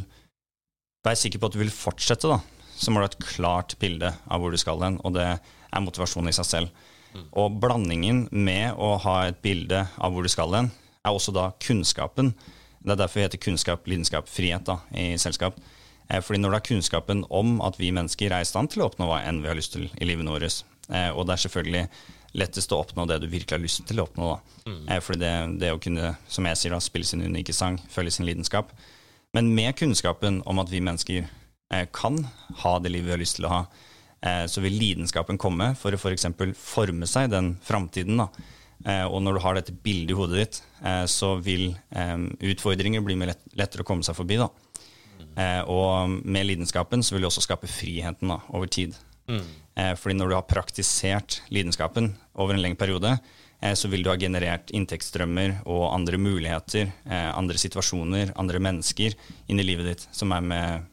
være 1.06 1.18
sikker 1.18 1.42
på 1.42 1.50
at 1.50 1.58
du 1.58 1.62
vil 1.62 1.74
fortsette, 1.74 2.30
da, 2.30 2.40
så 2.78 2.90
må 2.94 3.02
du 3.02 3.06
ha 3.08 3.10
et 3.10 3.20
klart 3.26 3.76
bilde 3.82 4.10
av 4.30 4.42
hvor 4.42 4.54
du 4.54 4.58
skal 4.62 4.82
hen. 4.86 5.00
Og 5.06 5.14
det 5.18 5.28
er 5.72 5.84
motivasjon 5.84 6.30
i 6.30 6.36
seg 6.36 6.48
selv. 6.48 6.88
Og 7.36 7.58
blandingen 7.60 8.26
med 8.32 8.78
å 8.80 8.96
ha 9.04 9.18
et 9.28 9.42
bilde 9.44 9.84
av 9.98 10.14
hvor 10.14 10.24
du 10.24 10.32
skal 10.32 10.54
hen, 10.56 10.72
er 11.04 11.12
også 11.12 11.34
da 11.36 11.50
kunnskapen. 11.60 12.32
Det 12.82 12.94
er 12.94 13.02
derfor 13.04 13.20
vi 13.20 13.26
heter 13.26 13.42
kunnskap, 13.42 13.88
lidenskap, 13.90 14.30
frihet 14.32 14.66
da, 14.68 14.78
i 14.96 15.18
selskap. 15.20 15.58
Eh, 16.08 16.22
Fordi 16.24 16.40
når 16.40 16.50
du 16.50 16.58
har 16.58 16.66
kunnskapen 16.70 17.26
om 17.30 17.60
at 17.66 17.78
vi 17.80 17.92
mennesker 17.92 18.32
er 18.32 18.46
i 18.46 18.48
stand 18.48 18.72
til 18.72 18.84
å 18.84 18.90
oppnå 18.90 19.10
hva 19.10 19.22
enn 19.28 19.42
vi 19.44 19.52
har 19.52 19.60
lyst 19.60 19.76
til 19.76 19.90
i 19.92 20.08
livet 20.08 20.28
vårt, 20.30 20.64
eh, 20.90 21.10
og 21.12 21.28
det 21.28 21.36
er 21.36 21.44
selvfølgelig 21.46 21.86
lettest 22.40 22.72
å 22.72 22.80
oppnå 22.80 23.06
det 23.10 23.20
du 23.20 23.28
virkelig 23.28 23.58
har 23.58 23.64
lyst 23.64 23.84
til 23.90 24.00
å 24.00 24.08
oppnå, 24.08 24.32
da. 24.32 24.72
Mm. 24.72 24.86
Fordi 25.04 25.20
det, 25.20 25.34
det 25.60 25.72
å 25.76 25.82
kunne, 25.84 26.14
som 26.32 26.48
jeg 26.48 26.60
sier, 26.62 26.72
da, 26.72 26.80
spille 26.80 27.08
sin 27.08 27.26
unike 27.26 27.54
sang, 27.54 27.76
følge 27.92 28.16
sin 28.16 28.28
lidenskap. 28.30 28.72
Men 29.36 29.52
med 29.56 29.76
kunnskapen 29.80 30.40
om 30.48 30.62
at 30.64 30.72
vi 30.72 30.80
mennesker 30.84 31.26
eh, 31.28 31.88
kan 31.92 32.22
ha 32.64 32.78
det 32.80 32.94
livet 32.94 33.10
vi 33.10 33.16
har 33.18 33.22
lyst 33.22 33.40
til 33.40 33.50
å 33.50 33.52
ha, 33.52 33.62
eh, 33.68 33.91
så 34.22 34.62
vil 34.62 34.76
lidenskapen 34.78 35.40
komme 35.42 35.72
for 35.74 35.96
å 35.96 35.98
f.eks. 35.98 36.28
For 36.38 36.52
forme 36.62 37.08
seg 37.10 37.32
den 37.34 37.56
framtiden. 37.66 38.22
Eh, 38.86 39.06
og 39.06 39.22
når 39.22 39.38
du 39.38 39.44
har 39.44 39.58
dette 39.58 39.76
bildet 39.86 40.14
i 40.14 40.18
hodet 40.18 40.42
ditt, 40.42 40.60
eh, 40.86 41.06
så 41.10 41.36
vil 41.42 41.72
eh, 41.90 42.18
utfordringer 42.52 43.04
bli 43.06 43.18
lettere 43.20 43.86
å 43.86 43.88
komme 43.88 44.06
seg 44.06 44.18
forbi. 44.18 44.40
da. 44.42 44.50
Eh, 45.38 45.62
og 45.70 46.10
med 46.26 46.48
lidenskapen 46.50 47.04
så 47.04 47.16
vil 47.16 47.26
du 47.26 47.30
også 47.30 47.46
skape 47.46 47.70
friheten 47.70 48.34
da, 48.34 48.42
over 48.52 48.68
tid. 48.72 48.98
Mm. 49.30 49.44
Eh, 49.80 49.94
fordi 50.00 50.18
når 50.18 50.32
du 50.32 50.38
har 50.38 50.50
praktisert 50.50 51.42
lidenskapen 51.54 52.14
over 52.36 52.56
en 52.56 52.64
lengre 52.64 52.82
periode, 52.82 53.14
eh, 53.62 53.76
så 53.78 53.92
vil 53.92 54.04
du 54.04 54.12
ha 54.12 54.18
generert 54.20 54.74
inntektsstrømmer 54.76 55.62
og 55.66 55.92
andre 55.94 56.20
muligheter, 56.20 56.92
andre 57.08 57.62
situasjoner, 57.62 58.34
andre 58.36 58.60
mennesker 58.60 59.16
inn 59.48 59.62
i 59.62 59.68
livet 59.68 59.92
ditt 59.92 60.08
som, 60.12 60.34
er 60.36 60.42
med, 60.42 60.90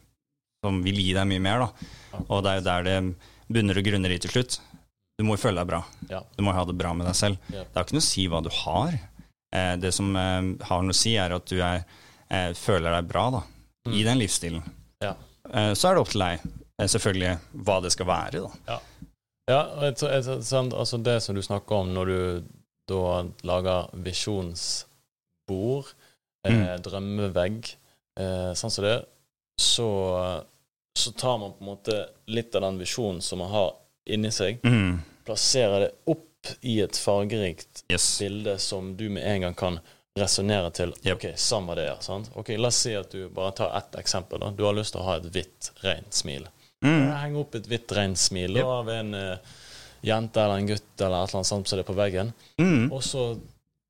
som 0.63 0.81
vil 0.83 0.99
gi 0.99 1.13
deg 1.15 1.27
mye 1.29 1.43
mer. 1.43 1.65
Da. 1.65 2.23
Og 2.27 2.43
det 2.43 2.51
er 2.51 2.59
jo 2.59 2.65
der 2.67 2.87
det 2.87 2.97
bunner 3.49 3.79
og 3.79 3.87
grunner 3.87 4.13
i 4.13 4.19
til 4.21 4.33
slutt. 4.33 4.59
Du 5.19 5.25
må 5.27 5.35
jo 5.35 5.41
føle 5.41 5.59
deg 5.59 5.67
bra. 5.67 5.81
Ja. 6.11 6.21
Du 6.37 6.43
må 6.45 6.53
ha 6.55 6.63
det 6.67 6.77
bra 6.79 6.93
med 6.95 7.09
deg 7.09 7.17
selv. 7.17 7.39
Ja. 7.51 7.65
Det 7.65 7.75
har 7.75 7.87
ikke 7.87 7.97
noe 7.97 8.05
å 8.05 8.09
si 8.09 8.27
hva 8.31 8.43
du 8.45 8.51
har. 8.61 8.99
Eh, 9.55 9.73
det 9.81 9.91
som 9.95 10.15
eh, 10.15 10.41
har 10.69 10.85
noe 10.85 10.95
å 10.95 10.97
si, 10.97 11.15
er 11.19 11.33
at 11.35 11.49
du 11.49 11.57
er, 11.57 11.83
eh, 12.29 12.51
føler 12.57 12.93
deg 12.93 13.09
bra 13.09 13.25
da, 13.33 13.41
mm. 13.87 13.95
i 13.97 14.05
den 14.07 14.21
livsstilen. 14.21 14.63
Ja. 15.03 15.15
Så 15.49 15.87
er 15.89 15.95
det 15.95 16.01
opp 16.03 16.11
til 16.11 16.21
deg, 16.21 16.43
selvfølgelig, 16.93 17.31
hva 17.65 17.79
det 17.81 17.89
skal 17.95 18.05
være. 18.05 18.41
da. 18.43 18.51
Ja, 18.69 18.79
ja 19.49 19.61
et, 19.87 20.03
et, 20.05 20.27
et, 20.29 20.51
altså 20.77 20.99
det 21.01 21.15
som 21.25 21.33
du 21.33 21.41
snakker 21.41 21.81
om 21.81 21.93
når 21.95 22.11
du 22.11 22.19
da 22.91 23.23
lager 23.49 23.89
visjonsbord, 24.05 25.89
mm. 26.45 26.61
drømmevegg, 26.85 27.71
sånn 28.59 28.75
som 28.75 28.85
det, 28.85 28.99
så, 29.59 29.89
så 30.93 31.11
tar 31.11 31.37
man 31.37 31.51
på 31.51 31.57
en 31.59 31.65
måte 31.65 32.05
litt 32.25 32.55
av 32.55 32.61
den 32.61 32.77
visjonen 32.79 33.21
som 33.21 33.39
man 33.43 33.51
har 33.51 33.73
inni 34.05 34.31
seg, 34.31 34.63
mm. 34.63 34.99
plasserer 35.25 35.79
det 35.79 35.89
opp 36.05 36.53
i 36.61 36.79
et 36.81 36.97
fargerikt 36.97 37.83
yes. 37.91 38.19
bilde 38.19 38.57
som 38.57 38.93
du 38.97 39.09
med 39.09 39.27
en 39.27 39.41
gang 39.41 39.57
kan 39.59 39.79
resonnere 40.19 40.71
til. 40.71 40.93
Yep. 41.03 41.17
Ok, 41.17 41.25
samme 41.35 41.75
det. 41.75 41.89
Sant? 42.01 42.31
Ok, 42.39 42.53
La 42.57 42.71
oss 42.71 42.79
si 42.85 42.95
at 42.95 43.11
du 43.11 43.27
bare 43.29 43.51
tar 43.51 43.75
ett 43.77 43.99
eksempel. 43.99 44.39
Da. 44.39 44.51
Du 44.55 44.63
har 44.63 44.75
lyst 44.75 44.95
til 44.95 45.03
å 45.03 45.07
ha 45.09 45.17
et 45.19 45.27
hvitt, 45.27 45.71
rent 45.83 46.15
smil. 46.15 46.47
Mm. 46.85 47.11
Henge 47.19 47.43
opp 47.43 47.59
et 47.59 47.67
hvitt, 47.67 47.91
rent 47.95 48.19
smil 48.19 48.57
yep. 48.61 48.71
av 48.79 48.89
en 48.95 49.13
uh, 49.13 49.55
jente 50.01 50.43
eller 50.43 50.63
en 50.63 50.71
gutt 50.71 51.01
eller 51.03 51.23
et 51.23 51.29
eller 51.29 51.41
annet 51.41 51.51
sånt 51.51 51.67
som 51.67 51.77
det 51.77 51.83
er 51.83 51.91
på 51.91 51.99
veggen. 51.99 52.33
Mm. 52.63 52.87
Og 52.87 53.03
så 53.03 53.29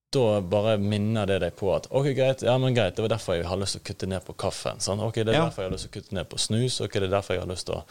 da 0.10 0.42
bare 0.42 0.78
minner 0.82 1.28
det 1.30 1.40
deg 1.44 1.56
på 1.56 1.70
at 1.76 1.86
ok, 1.94 2.08
greit, 2.18 2.42
ja, 2.42 2.56
men 2.58 2.74
greit, 2.74 2.96
det 2.98 3.04
var 3.06 3.12
derfor 3.14 3.38
jeg 3.38 3.46
har 3.46 3.60
lyst 3.62 3.78
til 3.78 3.84
å 3.84 3.88
kutte 3.92 4.08
ned 4.10 4.24
på 4.26 4.34
kaffen. 4.42 4.80
Sant? 4.82 5.04
Ok, 5.06 5.22
det 5.22 5.36
er 5.36 5.38
ja. 5.38 5.44
derfor 5.46 5.64
jeg 5.64 5.70
har 5.70 5.76
lyst 5.76 5.86
til 5.86 5.92
å 5.92 5.98
kutte 6.00 6.18
ned 6.18 6.30
på 6.32 6.40
snus. 6.42 6.80
Ok, 6.82 6.98
det 6.98 7.10
er 7.10 7.14
derfor 7.14 7.38
jeg 7.38 7.44
har 7.44 7.52
lyst 7.52 7.70
til 7.70 7.78
å 7.78 7.84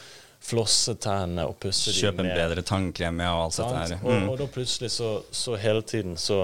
flosse 0.49 0.95
tennene 1.03 1.47
og 1.47 1.59
pusse 1.63 1.93
dem 1.93 1.95
ned. 1.95 2.03
Kjøpe 2.03 2.25
en 2.25 2.33
bedre 2.35 2.65
tannkrem 2.67 3.23
ja, 3.23 3.31
og 3.37 3.45
alt 3.47 3.61
dette 3.61 3.79
her. 3.85 3.95
Mm. 4.03 4.09
Og, 4.09 4.33
og, 4.33 4.37
da 4.43 4.51
plutselig 4.59 4.91
så, 4.95 5.13
så, 5.31 5.57
hele 5.63 5.83
tiden 5.87 6.19
så 6.19 6.41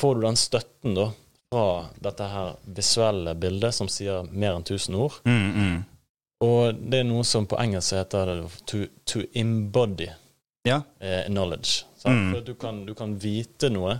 får 0.00 0.16
du 0.16 0.26
den 0.26 0.40
støtten 0.40 0.96
da 0.96 1.10
fra 1.52 1.66
dette 2.08 2.30
her 2.32 2.56
visuelle 2.76 3.36
bildet 3.38 3.76
som 3.76 3.88
sier 3.92 4.26
mer 4.32 4.56
enn 4.56 4.64
1000 4.64 4.96
ord. 4.98 5.20
Mm, 5.28 5.50
mm. 5.52 5.76
Og 6.44 6.80
det 6.88 7.00
er 7.00 7.08
noe 7.08 7.24
som 7.24 7.46
på 7.48 7.56
engelsk 7.60 7.96
heter 7.96 8.32
to, 8.68 8.82
to 9.08 9.22
embody 9.36 10.10
ja. 10.68 10.82
eh, 11.00 11.24
knowledge. 11.28 11.86
Mm. 12.06 12.30
For 12.34 12.46
du 12.46 12.54
kan, 12.54 12.80
du 12.86 12.94
kan, 12.94 13.16
vite 13.18 13.70
noe, 13.72 13.98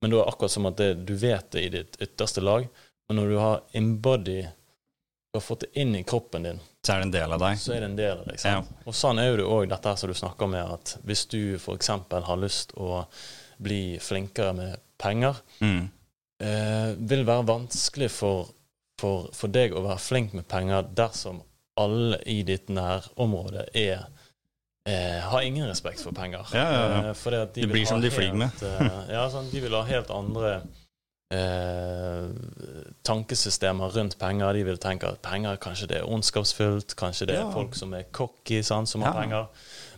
men 0.00 0.10
det 0.10 0.18
er 0.18 0.30
akkurat 0.30 0.54
som 0.54 0.66
at 0.70 0.80
det, 0.80 0.94
du 1.06 1.14
vet 1.18 1.50
det 1.54 1.62
i 1.66 1.70
ditt 1.76 2.00
ytterste 2.02 2.42
lag. 2.42 2.66
Men 3.08 3.20
når 3.20 3.28
du 3.28 3.36
har 3.38 3.62
embody, 3.78 4.40
du 4.42 5.36
har 5.36 5.44
fått 5.44 5.66
det 5.66 5.80
inn 5.80 5.96
i 5.96 6.02
kroppen 6.04 6.46
din, 6.48 6.60
så 6.86 6.94
er 6.94 7.02
det 7.02 7.08
en 7.08 7.14
del 7.14 7.34
av 7.36 7.42
deg. 7.42 7.60
Så 7.60 7.74
er 7.74 7.84
det 7.84 7.90
en 7.90 7.98
del 7.98 8.18
av 8.18 8.26
deg, 8.26 8.40
ja. 8.44 8.62
Og 8.88 8.96
sånn 8.96 9.20
er 9.22 9.30
jo 9.30 9.38
det 9.38 9.46
òg 9.46 9.68
dette 9.70 9.94
som 10.00 10.10
du 10.10 10.16
snakker 10.18 10.50
med, 10.50 10.74
at 10.76 10.96
hvis 11.06 11.26
du 11.30 11.40
f.eks. 11.58 11.92
har 12.12 12.40
lyst 12.40 12.74
å 12.74 13.04
bli 13.62 13.82
flinkere 14.02 14.56
med 14.58 14.82
penger, 15.02 15.38
mm. 15.60 15.84
eh, 16.42 16.90
vil 16.98 17.24
være 17.28 17.46
vanskelig 17.48 18.10
for, 18.12 18.50
for, 19.00 19.30
for, 19.36 19.52
deg 19.54 19.74
å 19.76 19.84
være 19.86 20.02
flink 20.02 20.34
med 20.36 20.48
penger 20.50 20.88
dersom 20.90 21.42
alle 21.80 22.18
i 22.28 22.42
ditt 22.46 22.68
nærområde 22.68 23.68
er 23.78 24.08
eh, 24.88 25.20
har 25.30 25.42
ingen 25.42 25.68
respekt 25.68 26.02
for 26.02 26.12
penger. 26.12 26.46
Ja, 26.52 26.66
ja, 26.72 26.84
ja. 26.88 27.10
Eh, 27.10 27.48
de 27.54 27.60
det 27.60 27.66
blir 27.72 27.86
som 27.86 28.00
de 28.00 28.10
flyr 28.10 28.32
med. 28.34 28.62
Eh, 28.62 29.02
ja, 29.14 29.26
sånn, 29.30 29.50
de 29.52 29.60
vil 29.64 29.76
ha 29.76 29.82
helt 29.88 30.10
andre 30.10 30.54
eh, 31.34 32.26
tankesystemer 33.02 33.94
rundt 33.96 34.18
penger. 34.18 34.52
De 34.52 34.64
vil 34.64 34.80
tenke 34.82 35.10
at 35.10 35.22
penger 35.24 35.60
kanskje 35.62 35.90
det 35.92 36.00
er 36.02 36.08
ondskapsfullt, 36.08 36.96
kanskje 36.98 37.30
det 37.30 37.38
er 37.40 37.52
folk 37.54 37.76
som 37.78 37.94
er 37.96 38.08
cocky, 38.14 38.62
sånn, 38.66 38.88
som 38.90 39.04
har 39.06 39.16
penger. 39.20 39.48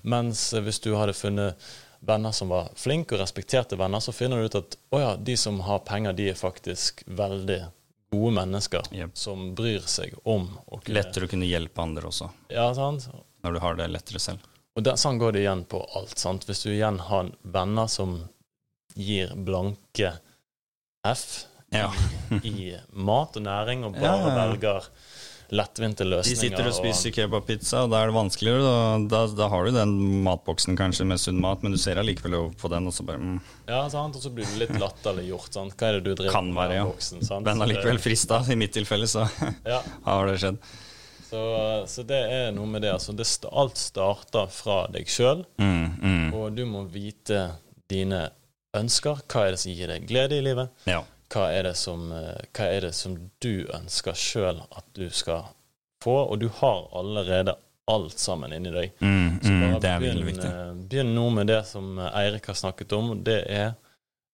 Mens 0.03 0.53
eh, 0.53 0.65
hvis 0.65 0.83
du 0.85 0.95
hadde 0.99 1.17
funnet 1.17 1.73
venner 2.05 2.35
som 2.37 2.51
var 2.53 2.69
flinke 2.77 3.17
og 3.17 3.23
respekterte 3.23 3.79
venner, 3.81 4.03
så 4.05 4.13
finner 4.13 4.41
du 4.41 4.51
ut 4.51 4.59
at 4.61 4.77
å 4.93 5.01
ja, 5.01 5.15
de 5.17 5.37
som 5.41 5.63
har 5.65 5.81
penger, 5.89 6.13
de 6.13 6.29
er 6.35 6.37
faktisk 6.39 7.01
veldig 7.09 7.63
gode 8.15 8.35
mennesker 8.37 8.91
yep. 8.95 9.15
som 9.19 9.55
bryr 9.59 9.87
seg 9.91 10.13
om 10.23 10.47
Og, 10.69 10.85
Lettere 10.93 11.27
å 11.27 11.31
kunne 11.31 11.49
hjelpe 11.49 11.83
andre 11.83 12.11
også. 12.13 12.29
Ja, 12.53 12.69
sant? 12.77 13.09
Når 13.43 13.57
du 13.57 13.63
har 13.65 13.81
det 13.81 13.89
lettere 13.91 14.21
selv. 14.23 14.45
Og 14.75 14.83
der, 14.83 14.99
sånn 14.99 15.21
går 15.23 15.37
det 15.37 15.45
igjen 15.45 15.65
på 15.71 15.81
alt. 15.95 16.19
sant? 16.19 16.47
Hvis 16.49 16.65
du 16.67 16.73
igjen 16.73 16.99
har 17.09 17.31
venner 17.43 17.91
som 17.91 18.17
gir 18.95 19.35
blanke 19.35 20.17
F 21.07 21.45
ja. 21.75 21.91
i 22.43 22.75
mat 22.91 23.37
og 23.39 23.45
næring, 23.45 23.85
og 23.87 23.95
bare 23.99 24.17
ja, 24.19 24.31
ja. 24.31 24.35
velger 24.41 24.89
lettvinte 25.55 26.07
løsninger. 26.07 26.41
De 26.41 26.49
sitter 26.49 26.69
og 26.71 26.75
spiser 26.75 27.11
og... 27.11 27.17
kebabpizza, 27.19 27.83
og 27.85 27.93
da 27.93 28.01
er 28.03 28.11
det 28.11 28.17
vanskeligere. 28.17 28.63
Da, 28.65 28.79
da, 29.13 29.21
da, 29.39 29.49
har 29.53 29.69
du 29.69 29.77
den 29.77 29.93
matboksen 30.27 30.79
kanskje 30.79 31.07
med 31.07 31.23
sunn 31.23 31.39
mat, 31.43 31.63
men 31.63 31.77
du 31.77 31.79
ser 31.79 32.01
allikevel 32.01 32.39
på 32.59 32.71
den, 32.73 32.89
og 32.91 32.97
så 32.97 33.07
bare 33.07 33.21
mm. 33.23 33.37
Ja, 33.69 33.85
sant? 33.93 34.17
og 34.19 34.25
så 34.25 34.33
blir 34.35 34.49
du 34.49 34.59
litt 34.63 34.75
latterliggjort. 34.81 35.53
Sant? 35.55 35.77
Hva 35.79 35.91
er 35.93 36.01
det 36.01 36.09
du 36.09 36.17
driver 36.17 36.35
kan 36.35 36.51
være, 36.57 36.81
med? 36.81 36.95
Boksen, 36.95 37.23
sant? 37.27 37.47
Men 37.47 37.63
allikevel 37.67 38.03
frista. 38.03 38.43
I 38.51 38.59
mitt 38.59 38.75
tilfelle 38.75 39.11
så 39.11 39.29
har 40.09 40.33
det 40.33 40.41
skjedd. 40.43 40.59
Så, 41.35 41.85
så, 41.87 42.03
det 42.07 42.21
er 42.31 42.53
noe 42.55 42.69
med 42.71 42.85
det. 42.85 42.93
Altså, 42.95 43.13
det, 43.17 43.27
alt 43.51 43.81
starter 43.81 44.51
fra 44.55 44.85
deg 44.95 45.09
sjøl, 45.11 45.43
mm, 45.59 45.87
mm. 45.99 46.29
og 46.39 46.55
du 46.55 46.63
må 46.69 46.85
vite 46.87 47.49
dine 47.91 48.29
ønsker. 48.79 49.25
Hva 49.27 49.49
er 49.49 49.57
det 49.57 49.61
som 49.65 49.75
gir 49.75 49.91
deg 49.91 50.07
glede 50.07 50.39
i 50.39 50.45
livet? 50.45 50.71
Ja. 50.87 51.01
Hva, 51.35 51.49
er 51.51 51.73
som, 51.79 52.07
hva, 52.13 52.69
er 52.69 52.87
det 52.87 52.93
som, 52.95 53.17
du 53.43 53.67
ønsker 53.75 54.15
sjøl 54.15 54.63
at 54.63 54.87
du 54.95 55.09
skal 55.11 55.49
få? 56.05 56.21
Og 56.23 56.39
du 56.45 56.47
har 56.61 56.87
allerede 56.95 57.57
alt 57.91 58.19
sammen 58.23 58.55
inni 58.55 58.71
deg. 58.71 58.95
Mm, 59.03 59.43
så 59.43 59.59
bare 59.59 59.83
det 59.83 59.91
er 59.91 60.05
begynn, 60.05 60.25
viktig. 60.31 60.53
begynn 60.87 61.13
nå 61.19 61.27
med 61.35 61.51
det 61.51 61.65
som 61.67 61.99
Eirik 62.13 62.47
har 62.53 62.63
snakket 62.63 62.95
om. 62.95 63.11
Det 63.27 63.41
er 63.51 63.75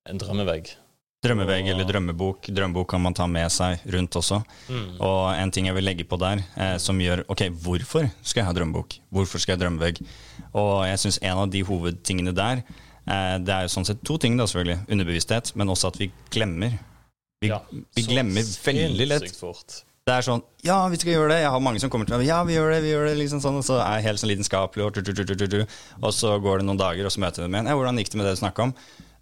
en 0.04 0.20
drømmevegg. 0.20 0.74
Drømmevegg 1.20 1.66
eller 1.68 1.84
drømmebok. 1.84 2.46
Drømmebok 2.48 2.88
kan 2.88 3.02
man 3.04 3.14
ta 3.16 3.26
med 3.28 3.52
seg 3.52 3.82
rundt 3.92 4.16
også. 4.16 4.38
Mm. 4.72 4.94
Og 5.04 5.24
en 5.34 5.50
ting 5.52 5.66
jeg 5.68 5.76
vil 5.76 5.84
legge 5.84 6.06
på 6.08 6.16
der, 6.20 6.40
eh, 6.56 6.76
som 6.80 7.00
gjør 7.00 7.26
Ok, 7.28 7.42
hvorfor 7.60 8.08
skal 8.22 8.40
jeg 8.40 8.48
ha 8.48 8.54
drømmebok? 8.56 8.96
Hvorfor 9.12 9.42
skal 9.42 9.52
jeg 9.52 9.58
ha 9.58 9.64
drømmevegg? 9.66 10.00
Og 10.56 10.86
jeg 10.88 11.02
syns 11.02 11.20
en 11.20 11.42
av 11.42 11.52
de 11.52 11.60
hovedtingene 11.68 12.32
der, 12.32 12.64
eh, 13.04 13.36
det 13.36 13.52
er 13.52 13.68
jo 13.68 13.74
sånn 13.76 13.84
sett 13.84 14.00
to 14.02 14.16
ting, 14.16 14.40
da 14.40 14.48
selvfølgelig. 14.48 14.88
Underbevissthet, 14.88 15.52
men 15.60 15.68
også 15.68 15.92
at 15.92 16.00
vi 16.00 16.10
glemmer. 16.32 16.80
Vi, 17.44 17.52
ja, 17.52 17.60
vi 17.68 18.08
glemmer 18.08 18.40
veldig 18.64 19.12
lett. 19.12 19.36
Fort. 19.36 19.82
Det 20.08 20.16
er 20.16 20.24
sånn 20.24 20.42
Ja, 20.64 20.88
vi 20.88 20.96
skal 20.96 21.12
gjøre 21.12 21.34
det. 21.34 21.42
Jeg 21.44 21.52
har 21.52 21.60
mange 21.60 21.80
som 21.80 21.90
kommer 21.92 22.08
til 22.08 22.16
meg. 22.16 22.28
Ja, 22.32 22.42
vi 22.48 22.56
gjør 22.56 22.72
det, 22.72 22.82
vi 22.82 22.96
gjør 22.96 23.08
det. 23.12 23.16
liksom 23.20 23.44
sånn, 23.44 23.60
Og 23.60 23.64
så 23.68 23.76
er 23.84 24.00
jeg 24.00 24.08
helt 24.08 24.24
sånn 24.24 24.32
lidenskapelig, 24.32 24.88
og, 24.88 25.68
og 26.00 26.14
så 26.16 26.38
går 26.40 26.62
det 26.62 26.66
noen 26.66 26.80
dager, 26.80 27.04
og 27.04 27.12
så 27.12 27.20
møter 27.20 27.44
jeg 27.44 27.50
dem 27.50 27.60
igjen. 27.60 27.68
Ja, 27.68 27.76
hvordan 27.76 28.00
gikk 28.00 28.08
det 28.08 28.16
med 28.16 28.30
det 28.30 28.38
du 28.38 28.40
snakka 28.40 28.70
om? 28.70 28.74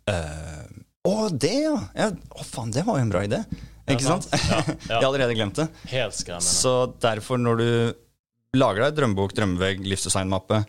Uh, 0.09 0.87
å, 1.07 1.29
det, 1.31 1.55
ja! 1.65 1.77
ja 1.95 2.11
å, 2.11 2.45
faen, 2.47 2.73
det 2.75 2.85
var 2.87 2.99
jo 2.99 3.07
en 3.07 3.13
bra 3.13 3.23
idé. 3.27 3.43
Ikke 3.89 4.05
sant? 4.05 4.29
Ja, 4.33 4.59
ja. 4.67 4.75
Jeg 4.75 4.97
har 4.97 5.07
allerede 5.09 5.37
glemt 5.37 5.61
det. 5.61 5.69
Helt 5.93 6.17
skremmende. 6.17 6.49
Så 6.49 6.75
derfor, 7.01 7.41
når 7.41 7.63
du 7.63 7.71
lager 8.59 8.87
deg 8.87 8.99
drømmebok, 8.99 9.35
drømmevegg, 9.37 9.85
livsdesignmappe, 9.89 10.63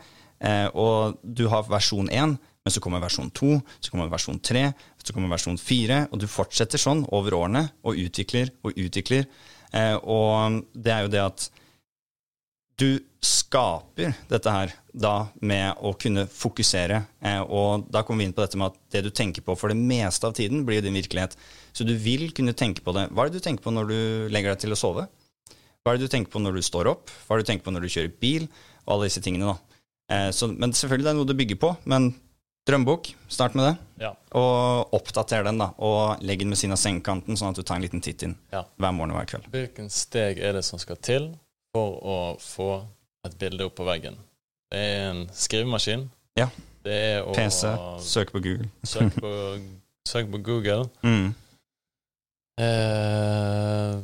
eh, 0.45 0.67
og 0.77 1.19
du 1.23 1.47
har 1.51 1.67
versjon 1.69 2.11
1, 2.11 2.37
men 2.59 2.75
så 2.75 2.83
kommer 2.83 3.01
versjon 3.03 3.31
2, 3.35 3.53
så 3.79 3.93
kommer 3.93 4.11
versjon 4.11 4.39
3, 4.43 4.65
så 5.03 5.15
kommer 5.15 5.31
versjon 5.31 5.59
4, 5.59 6.01
og 6.11 6.21
du 6.21 6.27
fortsetter 6.29 6.81
sånn 6.81 7.05
over 7.15 7.37
årene 7.37 7.65
og 7.87 7.99
utvikler 7.99 8.51
og 8.67 8.75
utvikler. 8.77 9.25
Eh, 9.73 9.95
og 10.03 10.61
det 10.75 10.93
er 10.93 11.05
jo 11.05 11.13
det 11.15 11.23
at 11.23 11.47
du 12.79 12.91
skaper 13.23 14.15
dette 14.29 14.51
her 14.53 14.75
da 14.93 15.29
med 15.45 15.79
å 15.85 15.93
kunne 15.99 16.25
fokusere. 16.29 17.01
Eh, 17.21 17.41
og 17.43 17.87
da 17.93 18.01
kommer 18.05 18.23
vi 18.23 18.29
inn 18.29 18.35
på 18.35 18.43
dette 18.43 18.59
med 18.59 18.71
at 18.71 18.79
det 18.95 19.03
du 19.05 19.09
tenker 19.13 19.45
på 19.45 19.55
for 19.59 19.71
det 19.71 19.77
meste 19.77 20.27
av 20.27 20.35
tiden, 20.37 20.65
blir 20.67 20.83
din 20.85 20.97
virkelighet. 20.97 21.35
Så 21.73 21.85
du 21.87 21.93
vil 21.99 22.29
kunne 22.35 22.55
tenke 22.57 22.83
på 22.85 22.95
det. 22.97 23.07
Hva 23.13 23.25
er 23.25 23.31
det 23.31 23.41
du 23.41 23.45
tenker 23.45 23.65
på 23.65 23.73
når 23.75 23.91
du 23.91 23.99
legger 24.33 24.53
deg 24.53 24.63
til 24.65 24.75
å 24.75 24.79
sove? 24.79 25.05
Hva 25.83 25.93
er 25.93 25.99
det 25.99 26.09
du 26.09 26.13
tenker 26.13 26.33
på 26.33 26.41
når 26.43 26.59
du 26.59 26.63
står 26.65 26.89
opp? 26.91 27.11
Hva 27.25 27.35
er 27.35 27.39
det 27.39 27.47
du 27.47 27.51
tenker 27.51 27.67
på 27.67 27.75
når 27.75 27.85
du 27.85 27.93
kjører 27.93 28.15
bil? 28.21 28.49
Og 28.85 28.95
alle 28.95 29.11
disse 29.11 29.23
tingene, 29.23 29.53
da. 29.53 29.83
Eh, 30.09 30.31
så, 30.35 30.49
men 30.51 30.73
selvfølgelig 30.75 31.07
det 31.07 31.13
er 31.13 31.19
noe 31.19 31.29
du 31.29 31.37
bygger 31.37 31.61
på. 31.61 31.73
Men 31.89 32.11
drømmebok, 32.69 33.11
start 33.31 33.55
med 33.57 33.69
det. 33.69 33.75
Ja. 34.05 34.13
Og 34.37 34.95
oppdater 34.97 35.45
den, 35.47 35.61
da. 35.61 35.71
Og 35.85 36.23
legg 36.25 36.43
den 36.43 36.53
ved 36.53 36.61
siden 36.61 36.75
av 36.75 36.81
sengekanten, 36.81 37.37
sånn 37.39 37.53
at 37.53 37.59
du 37.59 37.65
tar 37.65 37.79
en 37.79 37.85
liten 37.85 38.03
titt 38.03 38.25
inn 38.27 38.35
ja. 38.53 38.65
hver 38.77 38.95
morgen 38.95 39.15
og 39.15 39.21
hver 39.21 39.29
kveld. 39.33 39.51
Hvilken 39.53 39.93
steg 39.93 40.41
er 40.41 40.57
det 40.59 40.65
som 40.67 40.81
skal 40.81 40.99
til 41.01 41.31
for 41.75 41.99
å 42.01 42.17
få 42.41 42.71
et 43.27 43.37
bilde 43.39 43.67
opp 43.67 43.77
på 43.79 43.87
veggen. 43.87 44.17
Det 44.71 44.79
er 44.79 45.05
en 45.11 45.21
skrivemaskin. 45.33 46.07
Ja. 46.37 46.49
Det 46.85 46.99
å 47.25 47.33
PC. 47.35 47.67
Søk 48.05 48.31
på 48.31 48.39
Google. 48.43 48.69
søk, 48.87 49.15
på, 49.19 49.31
søk 50.11 50.29
på 50.31 50.37
Google. 50.45 50.85
Mm. 51.03 51.31
Eh, 52.59 53.99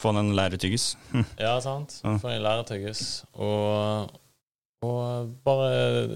Få 0.00 0.12
den 0.16 0.32
læretyggis. 0.36 0.96
ja, 1.44 1.54
sant. 1.60 1.98
Få 2.02 2.28
en 2.32 2.42
læretyggis. 2.42 3.24
Og, 3.32 4.10
og 4.82 5.32
bare 5.44 6.06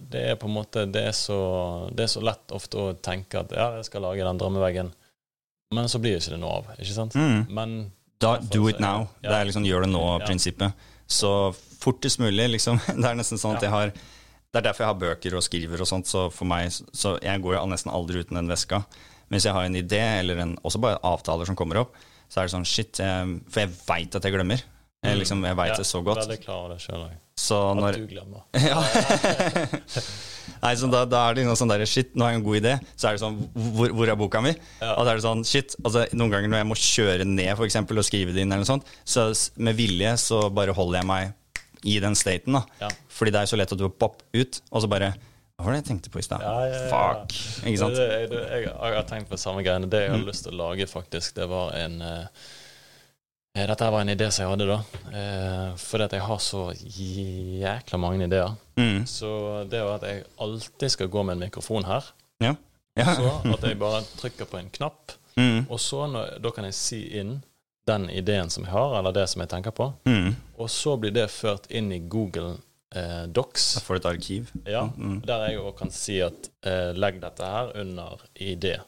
Det 0.00 0.22
er 0.30 0.38
på 0.40 0.48
en 0.48 0.54
måte 0.56 0.86
Det 0.88 1.02
er 1.10 1.12
så, 1.12 1.36
det 1.92 2.06
er 2.06 2.12
så 2.14 2.22
lett 2.24 2.54
ofte 2.56 2.78
å 2.80 2.94
tenke 3.04 3.42
at 3.42 3.52
ja, 3.52 3.66
jeg 3.76 3.90
skal 3.90 4.06
lage 4.06 4.24
den 4.24 4.40
drømmeveggen, 4.40 4.88
men 5.76 5.90
så 5.92 6.00
blir 6.00 6.16
ikke 6.16 6.32
det 6.36 6.40
noe 6.40 6.56
av. 6.62 6.72
Ikke 6.78 6.96
sant? 6.96 7.16
Mm. 7.18 7.44
Men 7.52 7.76
Da, 8.22 8.38
do 8.40 8.68
it 8.70 8.80
now. 8.80 9.08
ja. 9.20 9.28
Det 9.28 9.36
er 9.42 9.48
liksom 9.50 9.66
gjør 9.68 9.84
det 9.84 9.92
nå-prinsippet. 9.92 10.72
Så 11.10 11.30
fortest 11.84 12.20
mulig, 12.22 12.48
liksom. 12.56 12.80
Det 13.00 13.08
er 13.10 13.18
nesten 13.18 13.40
sånn 13.40 13.58
at 13.58 13.66
jeg 13.66 13.74
har 13.74 13.92
Det 13.94 14.60
er 14.60 14.66
derfor 14.68 14.84
jeg 14.84 14.92
har 14.92 15.02
bøker 15.02 15.36
og 15.38 15.44
skriver 15.46 15.82
og 15.84 15.90
sånt, 15.90 16.10
så 16.10 16.28
for 16.32 16.48
meg 16.48 16.70
Så 16.72 17.16
jeg 17.24 17.44
går 17.44 17.58
jo 17.58 17.64
nesten 17.70 17.92
aldri 17.94 18.24
uten 18.24 18.40
den 18.40 18.50
veska. 18.50 18.84
Men 19.28 19.38
hvis 19.38 19.48
jeg 19.48 19.56
har 19.56 19.66
en 19.66 19.80
idé, 19.80 20.02
eller 20.20 20.42
en, 20.44 20.58
også 20.62 20.80
bare 20.82 21.00
avtaler 21.06 21.48
som 21.48 21.56
kommer 21.58 21.80
opp, 21.80 21.96
så 22.28 22.40
er 22.40 22.48
det 22.48 22.54
sånn 22.54 22.68
shit 22.68 23.00
jeg, 23.00 23.36
For 23.48 23.64
jeg 23.64 23.74
veit 23.86 24.16
at 24.18 24.26
jeg 24.26 24.34
glemmer. 24.36 24.62
Jeg, 25.04 25.20
liksom, 25.20 25.44
jeg 25.44 25.56
veit 25.58 25.74
Mm. 25.74 25.76
Ja, 25.76 25.82
det 25.82 25.86
så 25.88 26.00
godt. 26.04 26.28
Det 26.28 26.40
klar 26.40 26.70
det 26.72 26.80
sjøl 26.80 27.02
òg. 27.04 27.20
Så 27.36 27.58
At 27.82 27.96
du 27.98 28.06
glemmer. 28.08 28.44
ja. 28.70 28.78
Nei, 30.62 30.72
så 30.78 30.88
da, 30.88 31.02
da 31.08 31.24
er 31.28 31.36
det 31.36 31.44
noe 31.48 31.56
sånn 31.58 31.68
der 31.72 31.82
Shit, 31.88 32.14
nå 32.14 32.24
har 32.24 32.32
jeg 32.32 32.40
en 32.40 32.46
god 32.46 32.58
idé. 32.60 32.74
Så 32.94 33.08
er 33.08 33.16
det 33.16 33.22
sånn 33.24 33.40
Hvor, 33.52 33.90
hvor 33.98 34.08
er 34.08 34.16
boka 34.16 34.40
mi? 34.44 34.54
Ja. 34.80 34.94
Og 34.94 35.04
da 35.04 35.12
er 35.12 35.20
det 35.20 35.26
sånn 35.26 35.44
Shit. 35.48 35.76
Altså, 35.82 36.06
noen 36.16 36.32
ganger 36.32 36.52
når 36.52 36.62
jeg 36.62 36.68
må 36.70 36.78
kjøre 36.78 37.26
ned 37.28 37.52
for 37.58 37.66
eksempel, 37.66 38.00
og 38.00 38.06
skrive 38.06 38.32
det 38.32 38.44
inn, 38.44 38.54
eller 38.54 38.64
noe 38.64 38.70
sånt, 38.70 38.92
så 39.04 39.28
med 39.60 39.76
vilje 39.76 40.14
så 40.22 40.46
bare 40.54 40.76
holder 40.76 41.02
jeg 41.02 41.10
meg 41.10 41.34
i 41.84 41.98
den 42.00 42.14
staten. 42.18 42.52
da 42.58 42.64
Ja. 42.80 42.88
Fordi 43.08 43.30
det 43.34 43.40
er 43.44 43.46
så 43.52 43.56
lett 43.60 43.72
at 43.72 43.78
du 43.78 43.88
popp 43.88 44.22
ut, 44.34 44.60
og 44.72 44.82
så 44.82 44.88
bare 44.90 45.12
Hva 45.54 45.64
var 45.68 45.72
det 45.76 45.84
jeg 45.84 45.88
tenkte 45.92 46.10
på 46.10 46.18
i 46.18 46.22
stad? 46.26 46.40
Ja, 46.42 46.54
ja, 46.66 46.74
ja. 46.74 46.88
Fuck. 46.90 47.34
Ikke 47.68 47.78
sant? 47.78 47.94
Det, 47.94 48.08
det, 48.32 48.40
jeg, 48.50 48.64
jeg 48.66 48.94
har 48.98 49.04
tenkt 49.06 49.28
på 49.30 49.36
samme 49.38 49.62
greiene. 49.62 49.86
Det 49.86 50.00
jeg 50.02 50.10
Mm. 50.10 50.16
hadde 50.18 50.26
lyst 50.32 50.42
til 50.48 50.52
å 50.52 50.56
lage, 50.58 50.86
faktisk, 50.90 51.34
det 51.36 51.46
var 51.48 51.70
en 51.78 52.00
eh, 52.02 52.26
Dette 53.54 53.86
var 53.94 54.00
en 54.02 54.08
idé 54.10 54.26
som 54.34 54.42
jeg 54.42 54.50
hadde, 54.50 54.66
da. 54.66 54.78
Eh, 55.14 55.76
fordi 55.78 56.04
at 56.08 56.12
jeg 56.16 56.24
har 56.26 56.38
så 56.42 56.62
jækla 56.74 57.98
mange 58.02 58.26
ideer. 58.26 58.54
Mm. 58.76 59.04
Så 59.06 59.30
det 59.70 59.80
var 59.86 60.00
at 60.00 60.08
jeg 60.08 60.24
alltid 60.42 60.90
skal 60.90 61.08
gå 61.12 61.22
med 61.22 61.36
en 61.36 61.44
mikrofon 61.46 61.86
her. 61.86 62.08
Ja. 62.42 62.56
ja. 62.98 63.14
Så 63.14 63.30
at 63.54 63.62
jeg 63.68 63.78
bare 63.78 64.02
trykker 64.18 64.50
på 64.50 64.58
en 64.58 64.70
knapp, 64.74 65.12
Mm. 65.36 65.64
og 65.68 65.80
så 65.82 66.04
når, 66.06 66.36
da 66.42 66.50
kan 66.54 66.64
jeg 66.68 66.74
si 66.78 66.98
inn 67.18 67.40
den 67.86 68.08
ideen 68.10 68.50
som 68.50 68.64
jeg 68.64 68.72
har, 68.72 68.98
eller 68.98 69.12
det 69.12 69.26
som 69.28 69.42
jeg 69.44 69.50
tenker 69.52 69.74
på. 69.76 69.90
Mm. 70.08 70.34
Og 70.56 70.70
så 70.72 70.96
blir 71.00 71.12
det 71.14 71.26
ført 71.32 71.66
inn 71.70 71.90
i 71.92 71.98
Google 72.00 72.56
eh, 72.94 73.24
Docs. 73.28 73.74
Da 73.74 73.82
får 73.84 73.94
du 73.94 74.00
et 74.00 74.10
arkiv. 74.14 74.52
Ja, 74.64 74.86
Mm. 74.96 75.20
Der 75.26 75.46
jeg 75.48 75.60
òg 75.60 75.76
kan 75.78 75.90
si 75.92 76.20
at 76.24 76.50
eh, 76.66 76.92
legg 76.96 77.20
dette 77.22 77.44
her 77.44 77.72
under 77.80 78.22
idé. 78.40 78.78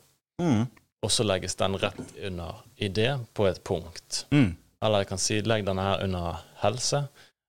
Mm. 0.43 0.66
Og 1.05 1.12
så 1.12 1.24
legges 1.27 1.55
den 1.60 1.77
rett 1.78 2.14
under 2.24 2.62
idé 2.77 3.10
på 3.35 3.47
et 3.47 3.60
punkt. 3.64 4.24
Mm. 4.32 4.56
Eller 4.85 5.05
jeg 5.05 5.09
kan 5.12 5.18
si 5.20 5.40
legg 5.43 5.64
denne 5.66 5.82
her 5.85 6.02
under 6.05 6.40
helse, 6.62 7.05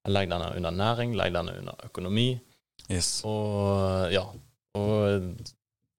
legg 0.08 0.30
denne 0.32 0.52
under 0.56 0.72
næring, 0.72 1.16
legg 1.18 1.34
denne 1.36 1.56
under 1.60 1.76
økonomi. 1.88 2.30
Yes. 2.92 3.22
Og 3.28 4.12
ja. 4.14 4.24
Og 4.78 5.32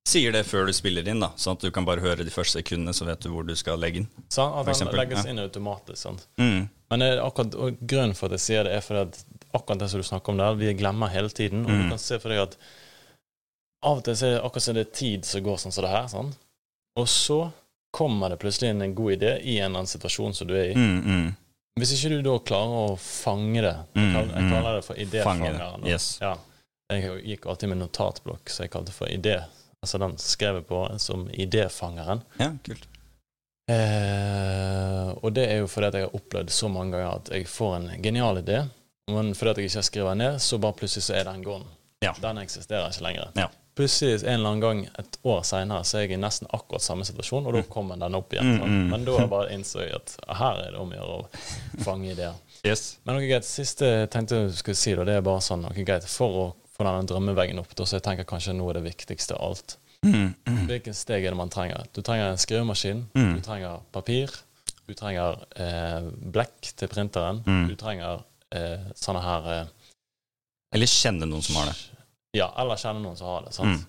Sier 0.08 0.32
det 0.32 0.44
før 0.48 0.68
du 0.68 0.72
spiller 0.72 1.08
inn, 1.10 1.20
da, 1.20 1.28
sånn 1.36 1.58
at 1.58 1.64
du 1.66 1.70
kan 1.74 1.84
bare 1.84 2.00
høre 2.00 2.24
de 2.24 2.32
første 2.32 2.60
sekundene, 2.62 2.94
så 2.96 3.04
vet 3.08 3.20
du 3.24 3.28
hvor 3.32 3.44
du 3.44 3.54
skal 3.58 3.76
legge 3.82 4.02
inn. 4.04 4.06
sånn 4.32 4.54
at 4.56 4.70
den 4.70 4.94
legges 4.96 5.24
ja. 5.26 5.30
inn 5.34 5.40
automatisk. 5.42 5.98
Sant? 6.00 6.22
Mm. 6.40 6.68
Men 6.90 7.04
er 7.04 7.20
akkurat, 7.20 7.54
og 7.60 7.80
grunnen 7.90 8.14
for 8.16 8.30
at 8.30 8.38
jeg 8.38 8.44
sier 8.46 8.64
det, 8.68 8.76
er 8.78 8.84
fordi 8.86 9.02
at 9.04 9.18
akkurat 9.58 9.82
det 9.82 9.88
som 9.92 10.00
du 10.00 10.06
snakker 10.08 10.32
om 10.32 10.38
der, 10.40 10.54
vi 10.60 10.72
glemmer 10.78 11.10
hele 11.12 11.28
tiden. 11.28 11.66
Og 11.66 11.70
Mm. 11.74 11.82
du 11.82 11.88
kan 11.92 11.98
se 12.00 12.18
for 12.22 12.32
deg 12.32 12.40
at 12.46 12.56
av 13.84 13.98
og 14.00 14.04
til 14.04 14.14
er 14.14 14.32
det 14.38 14.40
akkurat 14.44 14.62
som 14.64 14.74
det 14.78 14.86
er 14.86 14.94
tid 14.96 15.24
som 15.28 15.42
går 15.44 15.56
sånn 15.62 15.72
som 15.76 15.84
det 15.84 15.90
her. 15.92 16.06
Sånn. 16.08 16.32
Og 16.96 17.06
så 17.06 17.52
kommer 17.94 18.30
det 18.32 18.38
plutselig 18.40 18.70
inn 18.72 18.82
en 18.82 18.94
god 18.94 19.12
idé 19.18 19.34
i 19.44 19.58
en 19.58 19.70
eller 19.70 19.82
annen 19.84 19.92
situasjon 19.92 20.34
som 20.34 20.48
du 20.48 20.54
er 20.54 20.70
i. 20.72 20.74
Mm, 20.74 21.04
mm. 21.04 21.28
Hvis 21.78 21.92
ikke 21.94 22.10
du 22.16 22.22
da 22.26 22.38
klarer 22.42 22.88
å 22.88 22.96
fange 22.98 23.60
det 23.62 23.76
Jeg 23.94 24.02
Mm, 24.02 24.12
kaller, 24.14 24.32
jeg 24.34 24.42
mm. 24.42 24.50
kaller 24.52 24.74
det 24.74 24.84
for 24.84 24.94
Fange 24.94 25.06
idéfangeren. 25.06 25.86
yes. 25.86 26.18
Ja. 26.20 26.36
Jeg 26.90 27.22
gikk 27.24 27.46
alltid 27.46 27.68
med 27.68 27.78
notatblokk, 27.78 28.48
så 28.50 28.64
jeg 28.64 28.70
kalte 28.70 28.86
det 28.86 28.94
for 28.96 29.06
idé. 29.06 29.36
Altså 29.84 29.98
den 30.02 30.16
skrev 30.18 30.58
jeg 30.58 30.66
på 30.68 30.80
som 30.98 31.28
idéfangeren. 31.30 32.24
Ja, 32.40 32.52
kult. 32.66 32.88
Eh, 33.68 35.08
og 35.20 35.32
det 35.36 35.44
er 35.52 35.58
jo 35.60 35.68
fordi 35.68 35.90
at 35.90 35.96
jeg 35.98 36.06
har 36.06 36.16
opplevd 36.16 36.50
så 36.52 36.70
mange 36.72 36.96
ganger 36.96 37.18
at 37.20 37.30
jeg 37.34 37.48
får 37.52 37.74
en 37.76 37.88
genial 38.02 38.40
idé, 38.40 38.62
men 39.12 39.34
fordi 39.36 39.50
at 39.50 39.60
jeg 39.60 39.70
ikke 39.70 39.82
skriver 39.90 40.14
den 40.14 40.22
ned, 40.24 40.38
så 40.40 40.58
bare 40.58 40.76
plutselig 40.78 41.04
så 41.04 41.18
er 41.18 41.28
den 41.28 41.44
gående. 41.44 41.68
Ja. 42.04 42.14
Den 42.22 42.38
eksisterer 42.40 42.88
ikke 42.88 43.04
lenger. 43.04 43.32
Ja. 43.36 43.48
Plutselig 43.78 44.24
en 44.24 44.40
eller 44.40 44.48
annen 44.50 44.62
gang 44.62 44.80
et 44.98 45.18
år 45.22 45.44
seinere 45.46 45.84
så 45.86 45.98
er 45.98 46.06
jeg 46.06 46.16
i 46.16 46.20
nesten 46.20 46.48
akkurat 46.50 46.82
samme 46.82 47.04
situasjon, 47.06 47.46
og 47.46 47.54
da 47.54 47.62
kommer 47.70 48.00
den 48.00 48.16
opp 48.18 48.32
igjen. 48.34 48.56
Mm, 48.56 48.64
mm. 48.72 48.86
Men 48.90 49.04
da 49.06 49.26
bare 49.30 49.52
innså 49.54 49.84
jeg 49.84 49.94
at 50.00 50.16
her 50.40 50.64
er 50.64 50.72
det 50.74 50.80
om 50.82 50.90
å 50.90 50.98
gjøre 50.98 51.18
å 51.18 51.84
fange 51.84 52.10
ideer. 52.14 52.40
Yes. 52.66 52.96
Men 53.04 53.18
noe 53.18 53.28
greit, 53.28 53.46
siste 53.46 53.86
jeg 53.86 54.10
tenkte 54.10 54.40
jeg 54.40 54.56
skulle 54.58 54.80
si, 54.80 54.96
da, 54.98 55.06
det 55.06 55.20
er 55.20 55.28
bare 55.28 55.44
sånn 55.44 55.62
noe 55.62 55.86
greit 55.86 56.08
for 56.10 56.40
å 56.42 56.48
få 56.78 56.86
denne 56.86 57.06
drømmeveggen 57.10 57.58
opp, 57.58 57.72
da, 57.74 57.84
så 57.86 57.98
jeg 57.98 58.04
tenker 58.06 58.26
kanskje 58.28 58.54
nå 58.54 58.68
er 58.70 58.78
det 58.78 58.84
viktigste 58.86 59.34
av 59.34 59.48
alt. 59.50 59.76
Mm, 60.06 60.34
mm. 60.46 60.58
Hvilke 60.68 60.92
steg 60.94 61.24
er 61.26 61.32
det 61.34 61.38
man 61.40 61.50
trenger? 61.50 61.88
Du 61.92 62.02
trenger 62.06 62.30
en 62.30 62.38
skrivemaskin, 62.38 63.00
Mm. 63.18 63.32
du 63.34 63.40
trenger 63.42 63.80
papir, 63.92 64.30
du 64.86 64.94
trenger 64.94 65.40
eh, 65.58 66.06
blekk 66.32 66.70
til 66.78 66.88
printeren, 66.88 67.42
Mm. 67.46 67.66
du 67.68 67.74
trenger 67.76 68.22
eh, 68.54 68.78
sånne 68.94 69.20
her 69.22 69.48
eh, 69.52 69.66
Eller 70.72 70.86
kjenne 70.86 71.26
noen 71.26 71.42
som 71.42 71.56
har 71.56 71.66
det. 71.72 71.76
Ja, 72.36 72.50
eller 72.60 72.76
kjenne 72.76 73.00
noen 73.02 73.16
som 73.16 73.26
har 73.26 73.42
det. 73.42 73.54
sant? 73.56 73.80
Mm. 73.80 73.86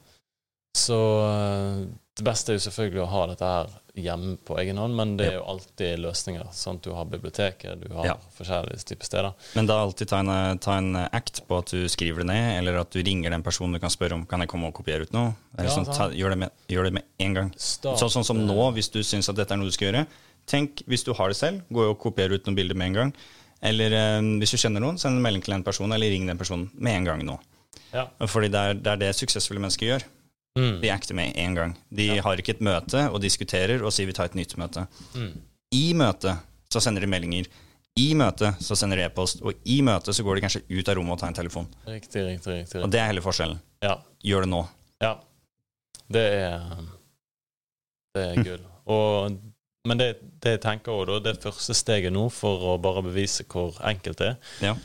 Så 0.75 0.97
eh, 1.29 1.85
det 2.17 2.23
beste 2.25 2.51
er 2.53 2.57
jo 2.57 2.65
selvfølgelig 2.69 3.03
å 3.03 3.09
ha 3.11 3.25
dette 3.27 3.45
her 3.45 3.69
hjemme 4.03 4.37
på 4.45 4.57
egen 4.61 4.77
hånd, 4.77 4.95
men 4.95 5.15
det 5.19 5.27
er 5.27 5.35
jo 5.37 5.45
alltid 5.51 5.99
løsninger. 6.03 6.47
Sånn 6.55 6.79
at 6.79 6.85
du 6.87 6.91
har 6.95 7.05
biblioteket, 7.05 7.79
du 7.81 7.93
har 7.93 8.05
Ja. 8.05 8.15
forskjellige 8.37 8.83
typer 8.85 9.05
steder. 9.05 9.33
Men 9.55 9.65
da 9.67 9.77
alltid 9.83 10.07
ta 10.07 10.19
en, 10.19 10.29
eh, 10.29 10.55
ta 10.55 10.77
en 10.77 10.95
act 10.95 11.41
på 11.47 11.57
at 11.59 11.65
du 11.71 11.87
skriver 11.87 12.17
det 12.23 12.27
ned, 12.27 12.57
eller 12.59 12.79
at 12.79 12.89
du 12.91 13.01
ringer 13.03 13.29
den 13.29 13.43
personen 13.43 13.73
du 13.73 13.79
kan 13.79 13.89
spørre 13.89 14.13
om 14.13 14.25
kan 14.25 14.39
jeg 14.39 14.49
komme 14.49 14.67
og 14.67 14.73
kopiere 14.73 15.01
ut 15.03 15.11
noe. 15.13 15.35
Eller 15.57 15.69
Ja, 15.69 15.75
sånn, 15.75 15.85
ta, 15.85 16.09
gjør, 16.09 16.29
det 16.29 16.37
med, 16.37 16.51
gjør 16.69 16.83
det 16.83 16.93
med 16.93 17.03
en 17.19 17.33
gang. 17.33 17.53
Start, 17.57 17.97
Sånn, 17.99 18.09
sånn 18.09 18.25
som 18.25 18.37
eh, 18.39 18.45
nå, 18.53 18.73
hvis 18.73 18.89
du 18.91 18.99
syns 19.03 19.29
at 19.29 19.35
dette 19.35 19.51
er 19.51 19.57
noe 19.57 19.65
du 19.65 19.71
skal 19.71 19.91
gjøre. 19.93 20.07
Tenk, 20.47 20.81
hvis 20.87 21.03
du 21.03 21.13
har 21.13 21.27
det 21.27 21.37
selv, 21.37 21.61
gå 21.71 21.89
og 21.91 21.99
kopier 21.99 22.31
ut 22.33 22.43
noen 22.45 22.55
bilder 22.55 22.75
med 22.75 22.87
en 22.87 22.93
gang. 22.93 23.13
Eller 23.61 23.91
eh, 23.91 24.21
hvis 24.39 24.51
du 24.51 24.57
kjenner 24.57 24.79
noen, 24.79 24.97
send 24.97 25.15
en 25.17 25.21
melding 25.21 25.43
til 25.43 25.53
en 25.53 25.63
person, 25.63 25.91
eller 25.91 26.09
ring 26.09 26.25
den 26.25 26.37
personen 26.37 26.69
med 26.73 26.95
en 26.95 27.05
gang 27.05 27.23
nå. 27.25 27.39
Ja. 27.93 28.07
Fordi 28.21 28.49
det 28.49 28.55
er, 28.55 28.73
det 28.75 28.87
er 28.87 28.95
det 28.97 29.15
suksessfulle 29.17 29.59
mennesker 29.59 29.87
gjør. 29.89 30.03
Mm. 30.59 30.75
De 30.83 30.91
acter 30.91 31.15
med 31.15 31.31
en 31.39 31.55
gang. 31.55 31.73
De 31.93 32.05
Ja. 32.17 32.21
har 32.25 32.37
ikke 32.41 32.55
et 32.57 32.61
møte 32.65 33.05
og 33.13 33.21
diskuterer 33.23 33.81
og 33.85 33.93
sier 33.95 34.09
vi 34.09 34.13
tar 34.17 34.25
et 34.31 34.35
nytt 34.35 34.57
møte. 34.59 34.83
Mm. 35.15 35.31
I 35.77 35.83
møtet 35.93 36.37
så 36.73 36.81
sender 36.83 37.01
de 37.05 37.07
meldinger. 37.07 37.47
I 37.99 38.13
møtet 38.15 38.59
så 38.63 38.75
sender 38.79 38.97
de 38.99 39.03
e-post. 39.07 39.41
Og 39.41 39.53
i 39.65 39.79
møtet 39.85 40.15
så 40.15 40.23
går 40.23 40.35
de 40.37 40.41
kanskje 40.45 40.61
ut 40.69 40.87
av 40.91 40.95
rommet 40.99 41.13
og 41.15 41.19
tar 41.23 41.31
en 41.31 41.37
telefon. 41.39 41.67
Riktig, 41.87 42.25
riktig, 42.27 42.53
riktig. 42.61 42.83
Og 42.83 42.91
det 42.91 42.99
er 43.01 43.09
hele 43.11 43.23
forskjellen. 43.25 43.59
Ja. 43.83 43.95
Gjør 44.23 44.45
det 44.45 44.51
nå. 44.53 44.61
Ja. 45.03 45.15
Det 46.09 46.25
er 46.43 46.61
Det 48.15 48.23
er 48.25 48.43
gull. 48.43 48.63
Og, 48.89 49.35
men 49.85 49.97
det, 49.99 50.07
det 50.41 50.55
jeg 50.57 50.61
tenker 50.63 50.91
også, 50.91 51.19
da, 51.19 51.31
det 51.33 51.43
første 51.43 51.75
steget 51.77 52.11
nå 52.15 52.27
for 52.33 52.63
å 52.73 52.77
bare 52.81 53.03
bevise 53.05 53.45
hvor 53.47 53.77
enkelt 53.85 54.17
det 54.17 54.31
er 54.33 54.65
Ja. 54.71 54.75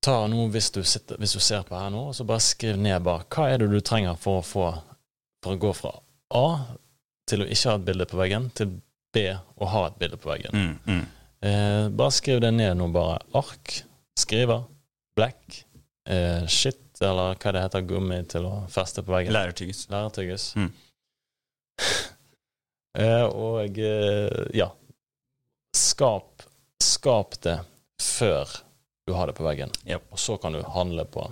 Ta 0.00 0.26
nå, 0.30 0.44
hvis 0.54 0.70
du, 0.70 0.82
sitter, 0.86 1.18
hvis 1.18 1.32
du 1.34 1.40
ser 1.42 1.64
på 1.66 1.74
her 1.76 1.90
nå, 1.90 2.04
og 2.08 2.14
så 2.14 2.24
bare 2.24 2.40
skriv 2.40 2.76
ned 2.78 3.02
bare 3.02 3.24
hva 3.34 3.48
er 3.50 3.58
det 3.58 3.66
du 3.72 3.80
trenger 3.84 4.14
for 4.16 4.38
å 4.40 4.44
få 4.46 4.66
For 5.44 5.54
å 5.54 5.62
gå 5.62 5.72
fra 5.76 5.94
A 6.34 6.48
til 7.28 7.44
å 7.44 7.48
ikke 7.48 7.70
ha 7.70 7.78
et 7.78 7.86
bilde 7.86 8.08
på 8.08 8.18
veggen, 8.18 8.48
til 8.56 8.74
B 9.14 9.24
å 9.32 9.68
ha 9.72 9.84
et 9.88 10.00
bilde 10.00 10.18
på 10.20 10.30
veggen. 10.32 10.56
Mm, 10.56 10.74
mm. 10.88 11.04
Eh, 11.48 11.84
bare 11.94 12.14
skriv 12.14 12.42
det 12.42 12.50
ned 12.56 12.76
nå, 12.80 12.88
bare. 12.92 13.20
Ark, 13.38 13.78
skriver, 14.18 14.64
black, 15.16 15.62
eh, 16.08 16.44
shit, 16.50 16.82
eller 17.00 17.38
hva 17.38 17.54
det 17.54 17.62
heter, 17.62 17.86
gummi 17.88 18.18
til 18.28 18.48
å 18.48 18.56
feste 18.72 19.04
på 19.06 19.14
veggen. 19.14 19.36
Lærertyggis. 19.36 19.86
Lærertyggis. 19.92 20.50
Mm. 20.58 20.72
eh, 23.04 23.24
og 23.28 23.78
eh, 23.78 24.42
ja 24.58 24.72
skap, 25.78 26.42
skap 26.82 27.40
det 27.42 27.58
før 28.02 28.48
du 29.06 29.12
har 29.12 29.26
det 29.26 29.32
på 29.38 29.44
veggen. 29.46 29.70
Yep. 29.84 30.10
Og 30.12 30.18
så 30.18 30.36
kan 30.36 30.52
du 30.52 30.62
handle 30.62 31.04
på 31.04 31.24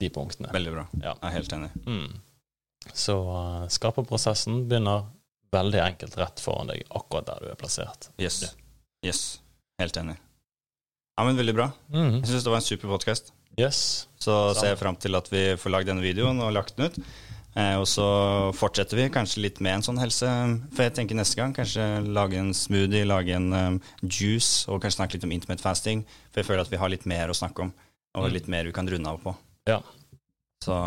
de 0.00 0.10
punktene. 0.10 0.50
Veldig 0.52 0.72
bra. 0.74 0.86
Ja. 1.02 1.14
Jeg 1.14 1.28
er 1.28 1.34
helt 1.36 1.56
enig. 1.56 1.70
Mm. 1.86 2.20
Så 2.92 3.14
uh, 3.28 3.64
skaperprosessen 3.70 4.64
begynner 4.68 5.06
veldig 5.54 5.80
enkelt 5.84 6.16
rett 6.18 6.40
foran 6.42 6.70
deg, 6.72 6.82
akkurat 6.90 7.26
der 7.28 7.44
du 7.44 7.50
er 7.52 7.58
plassert. 7.60 8.08
Yes. 8.20 8.42
Yes. 9.04 9.22
Helt 9.80 9.96
enig. 10.00 10.16
Ja, 11.18 11.24
men 11.28 11.36
Veldig 11.36 11.54
bra. 11.54 11.70
Mm. 11.92 12.20
Jeg 12.22 12.30
syns 12.32 12.46
det 12.46 12.52
var 12.54 12.62
en 12.62 12.66
super 12.66 12.88
podkast. 12.94 13.32
Yes. 13.60 14.08
Så 14.16 14.32
ser 14.56 14.72
jeg 14.72 14.80
fram 14.80 14.96
til 14.96 15.14
at 15.18 15.28
vi 15.28 15.42
får 15.60 15.74
lagd 15.74 15.90
denne 15.90 16.04
videoen 16.04 16.40
og 16.40 16.54
lagt 16.56 16.78
den 16.78 16.88
ut. 16.88 16.96
Eh, 17.52 17.74
og 17.76 17.84
så 17.84 18.06
fortsetter 18.56 18.96
vi 18.96 19.10
kanskje 19.12 19.42
litt 19.44 19.58
med 19.60 19.76
en 19.76 19.84
sånn 19.84 20.00
helse. 20.00 20.28
For 20.72 20.86
jeg 20.86 20.94
tenker 20.96 21.18
neste 21.18 21.36
gang 21.36 21.52
kanskje 21.52 21.84
lage 22.16 22.38
en 22.40 22.54
smoothie, 22.56 23.04
lage 23.04 23.36
en 23.36 23.50
um, 23.52 23.76
juice, 24.08 24.64
og 24.72 24.80
kanskje 24.80 24.96
snakke 25.02 25.18
litt 25.18 25.26
om 25.28 25.34
intimate 25.36 25.60
fasting. 25.60 26.06
For 26.32 26.40
jeg 26.40 26.48
føler 26.48 26.64
at 26.64 26.72
vi 26.72 26.80
har 26.80 26.92
litt 26.94 27.04
mer 27.12 27.28
å 27.28 27.36
snakke 27.36 27.66
om, 27.68 27.74
og 28.16 28.24
Mm. 28.30 28.32
litt 28.38 28.48
mer 28.48 28.64
vi 28.64 28.72
kan 28.72 28.88
runde 28.88 29.12
av 29.12 29.20
på. 29.20 29.36
Ja. 29.68 29.82
Så 30.64 30.78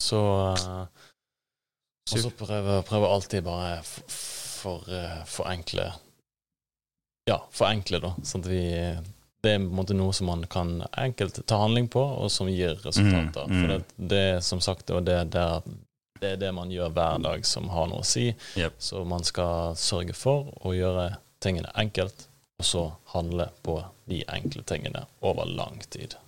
Så 0.00 0.20
uh, 0.56 0.86
Og 2.12 2.22
så 2.24 2.30
prøver, 2.30 2.82
prøver 2.82 3.14
alltid 3.14 3.44
bare 3.46 3.82
for, 4.60 4.84
eh, 4.88 5.24
forenkle 5.26 5.92
Ja, 7.28 7.38
forenkle, 7.54 8.00
da. 8.02 8.14
Sånn 8.24 8.42
at 8.44 8.50
vi 8.50 8.62
Det 9.40 9.52
er 9.54 9.60
på 9.60 9.68
en 9.68 9.68
måte 9.76 9.96
noe 9.96 10.12
som 10.12 10.28
man 10.28 10.42
kan 10.52 10.82
enkelt 11.00 11.38
ta 11.46 11.60
handling 11.62 11.86
på, 11.88 12.00
og 12.00 12.28
som 12.32 12.48
gir 12.52 12.74
resultater. 12.84 13.46
Mm, 13.48 13.54
mm. 13.54 13.60
For 13.60 13.72
det, 13.72 14.08
det 14.10 14.24
er 14.34 14.42
som 14.44 14.60
sagt 14.60 14.90
og 14.92 15.06
det, 15.06 15.16
det, 15.32 15.44
det 16.20 16.34
er 16.34 16.42
det 16.42 16.50
man 16.52 16.72
gjør 16.72 16.92
hver 16.92 17.22
dag 17.24 17.46
som 17.48 17.70
har 17.72 17.88
noe 17.88 18.02
å 18.04 18.08
si. 18.08 18.26
Yep. 18.60 18.76
Så 18.76 19.00
man 19.08 19.24
skal 19.24 19.78
sørge 19.80 20.12
for 20.12 20.52
å 20.60 20.74
gjøre 20.76 21.14
tingene 21.40 21.72
enkelt, 21.80 22.26
og 22.60 22.68
så 22.68 22.84
handle 23.14 23.48
på 23.64 23.78
de 24.12 24.20
enkle 24.28 24.66
tingene 24.68 25.06
over 25.24 25.48
lang 25.48 25.80
tid. 25.88 26.18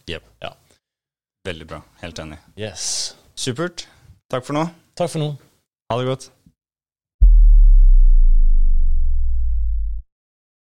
veldig 1.44 1.68
bra. 1.68 1.82
Helt 2.00 2.24
enig. 2.24 2.40
Yes. 2.56 3.16
Supert. 3.42 3.88
Takk 4.30 4.44
for 4.46 4.54
nå. 4.54 4.68
Takk 4.94 5.10
for 5.10 5.18
nå. 5.18 5.32
Ha 5.90 5.96
det 5.98 6.06
godt. 6.06 6.28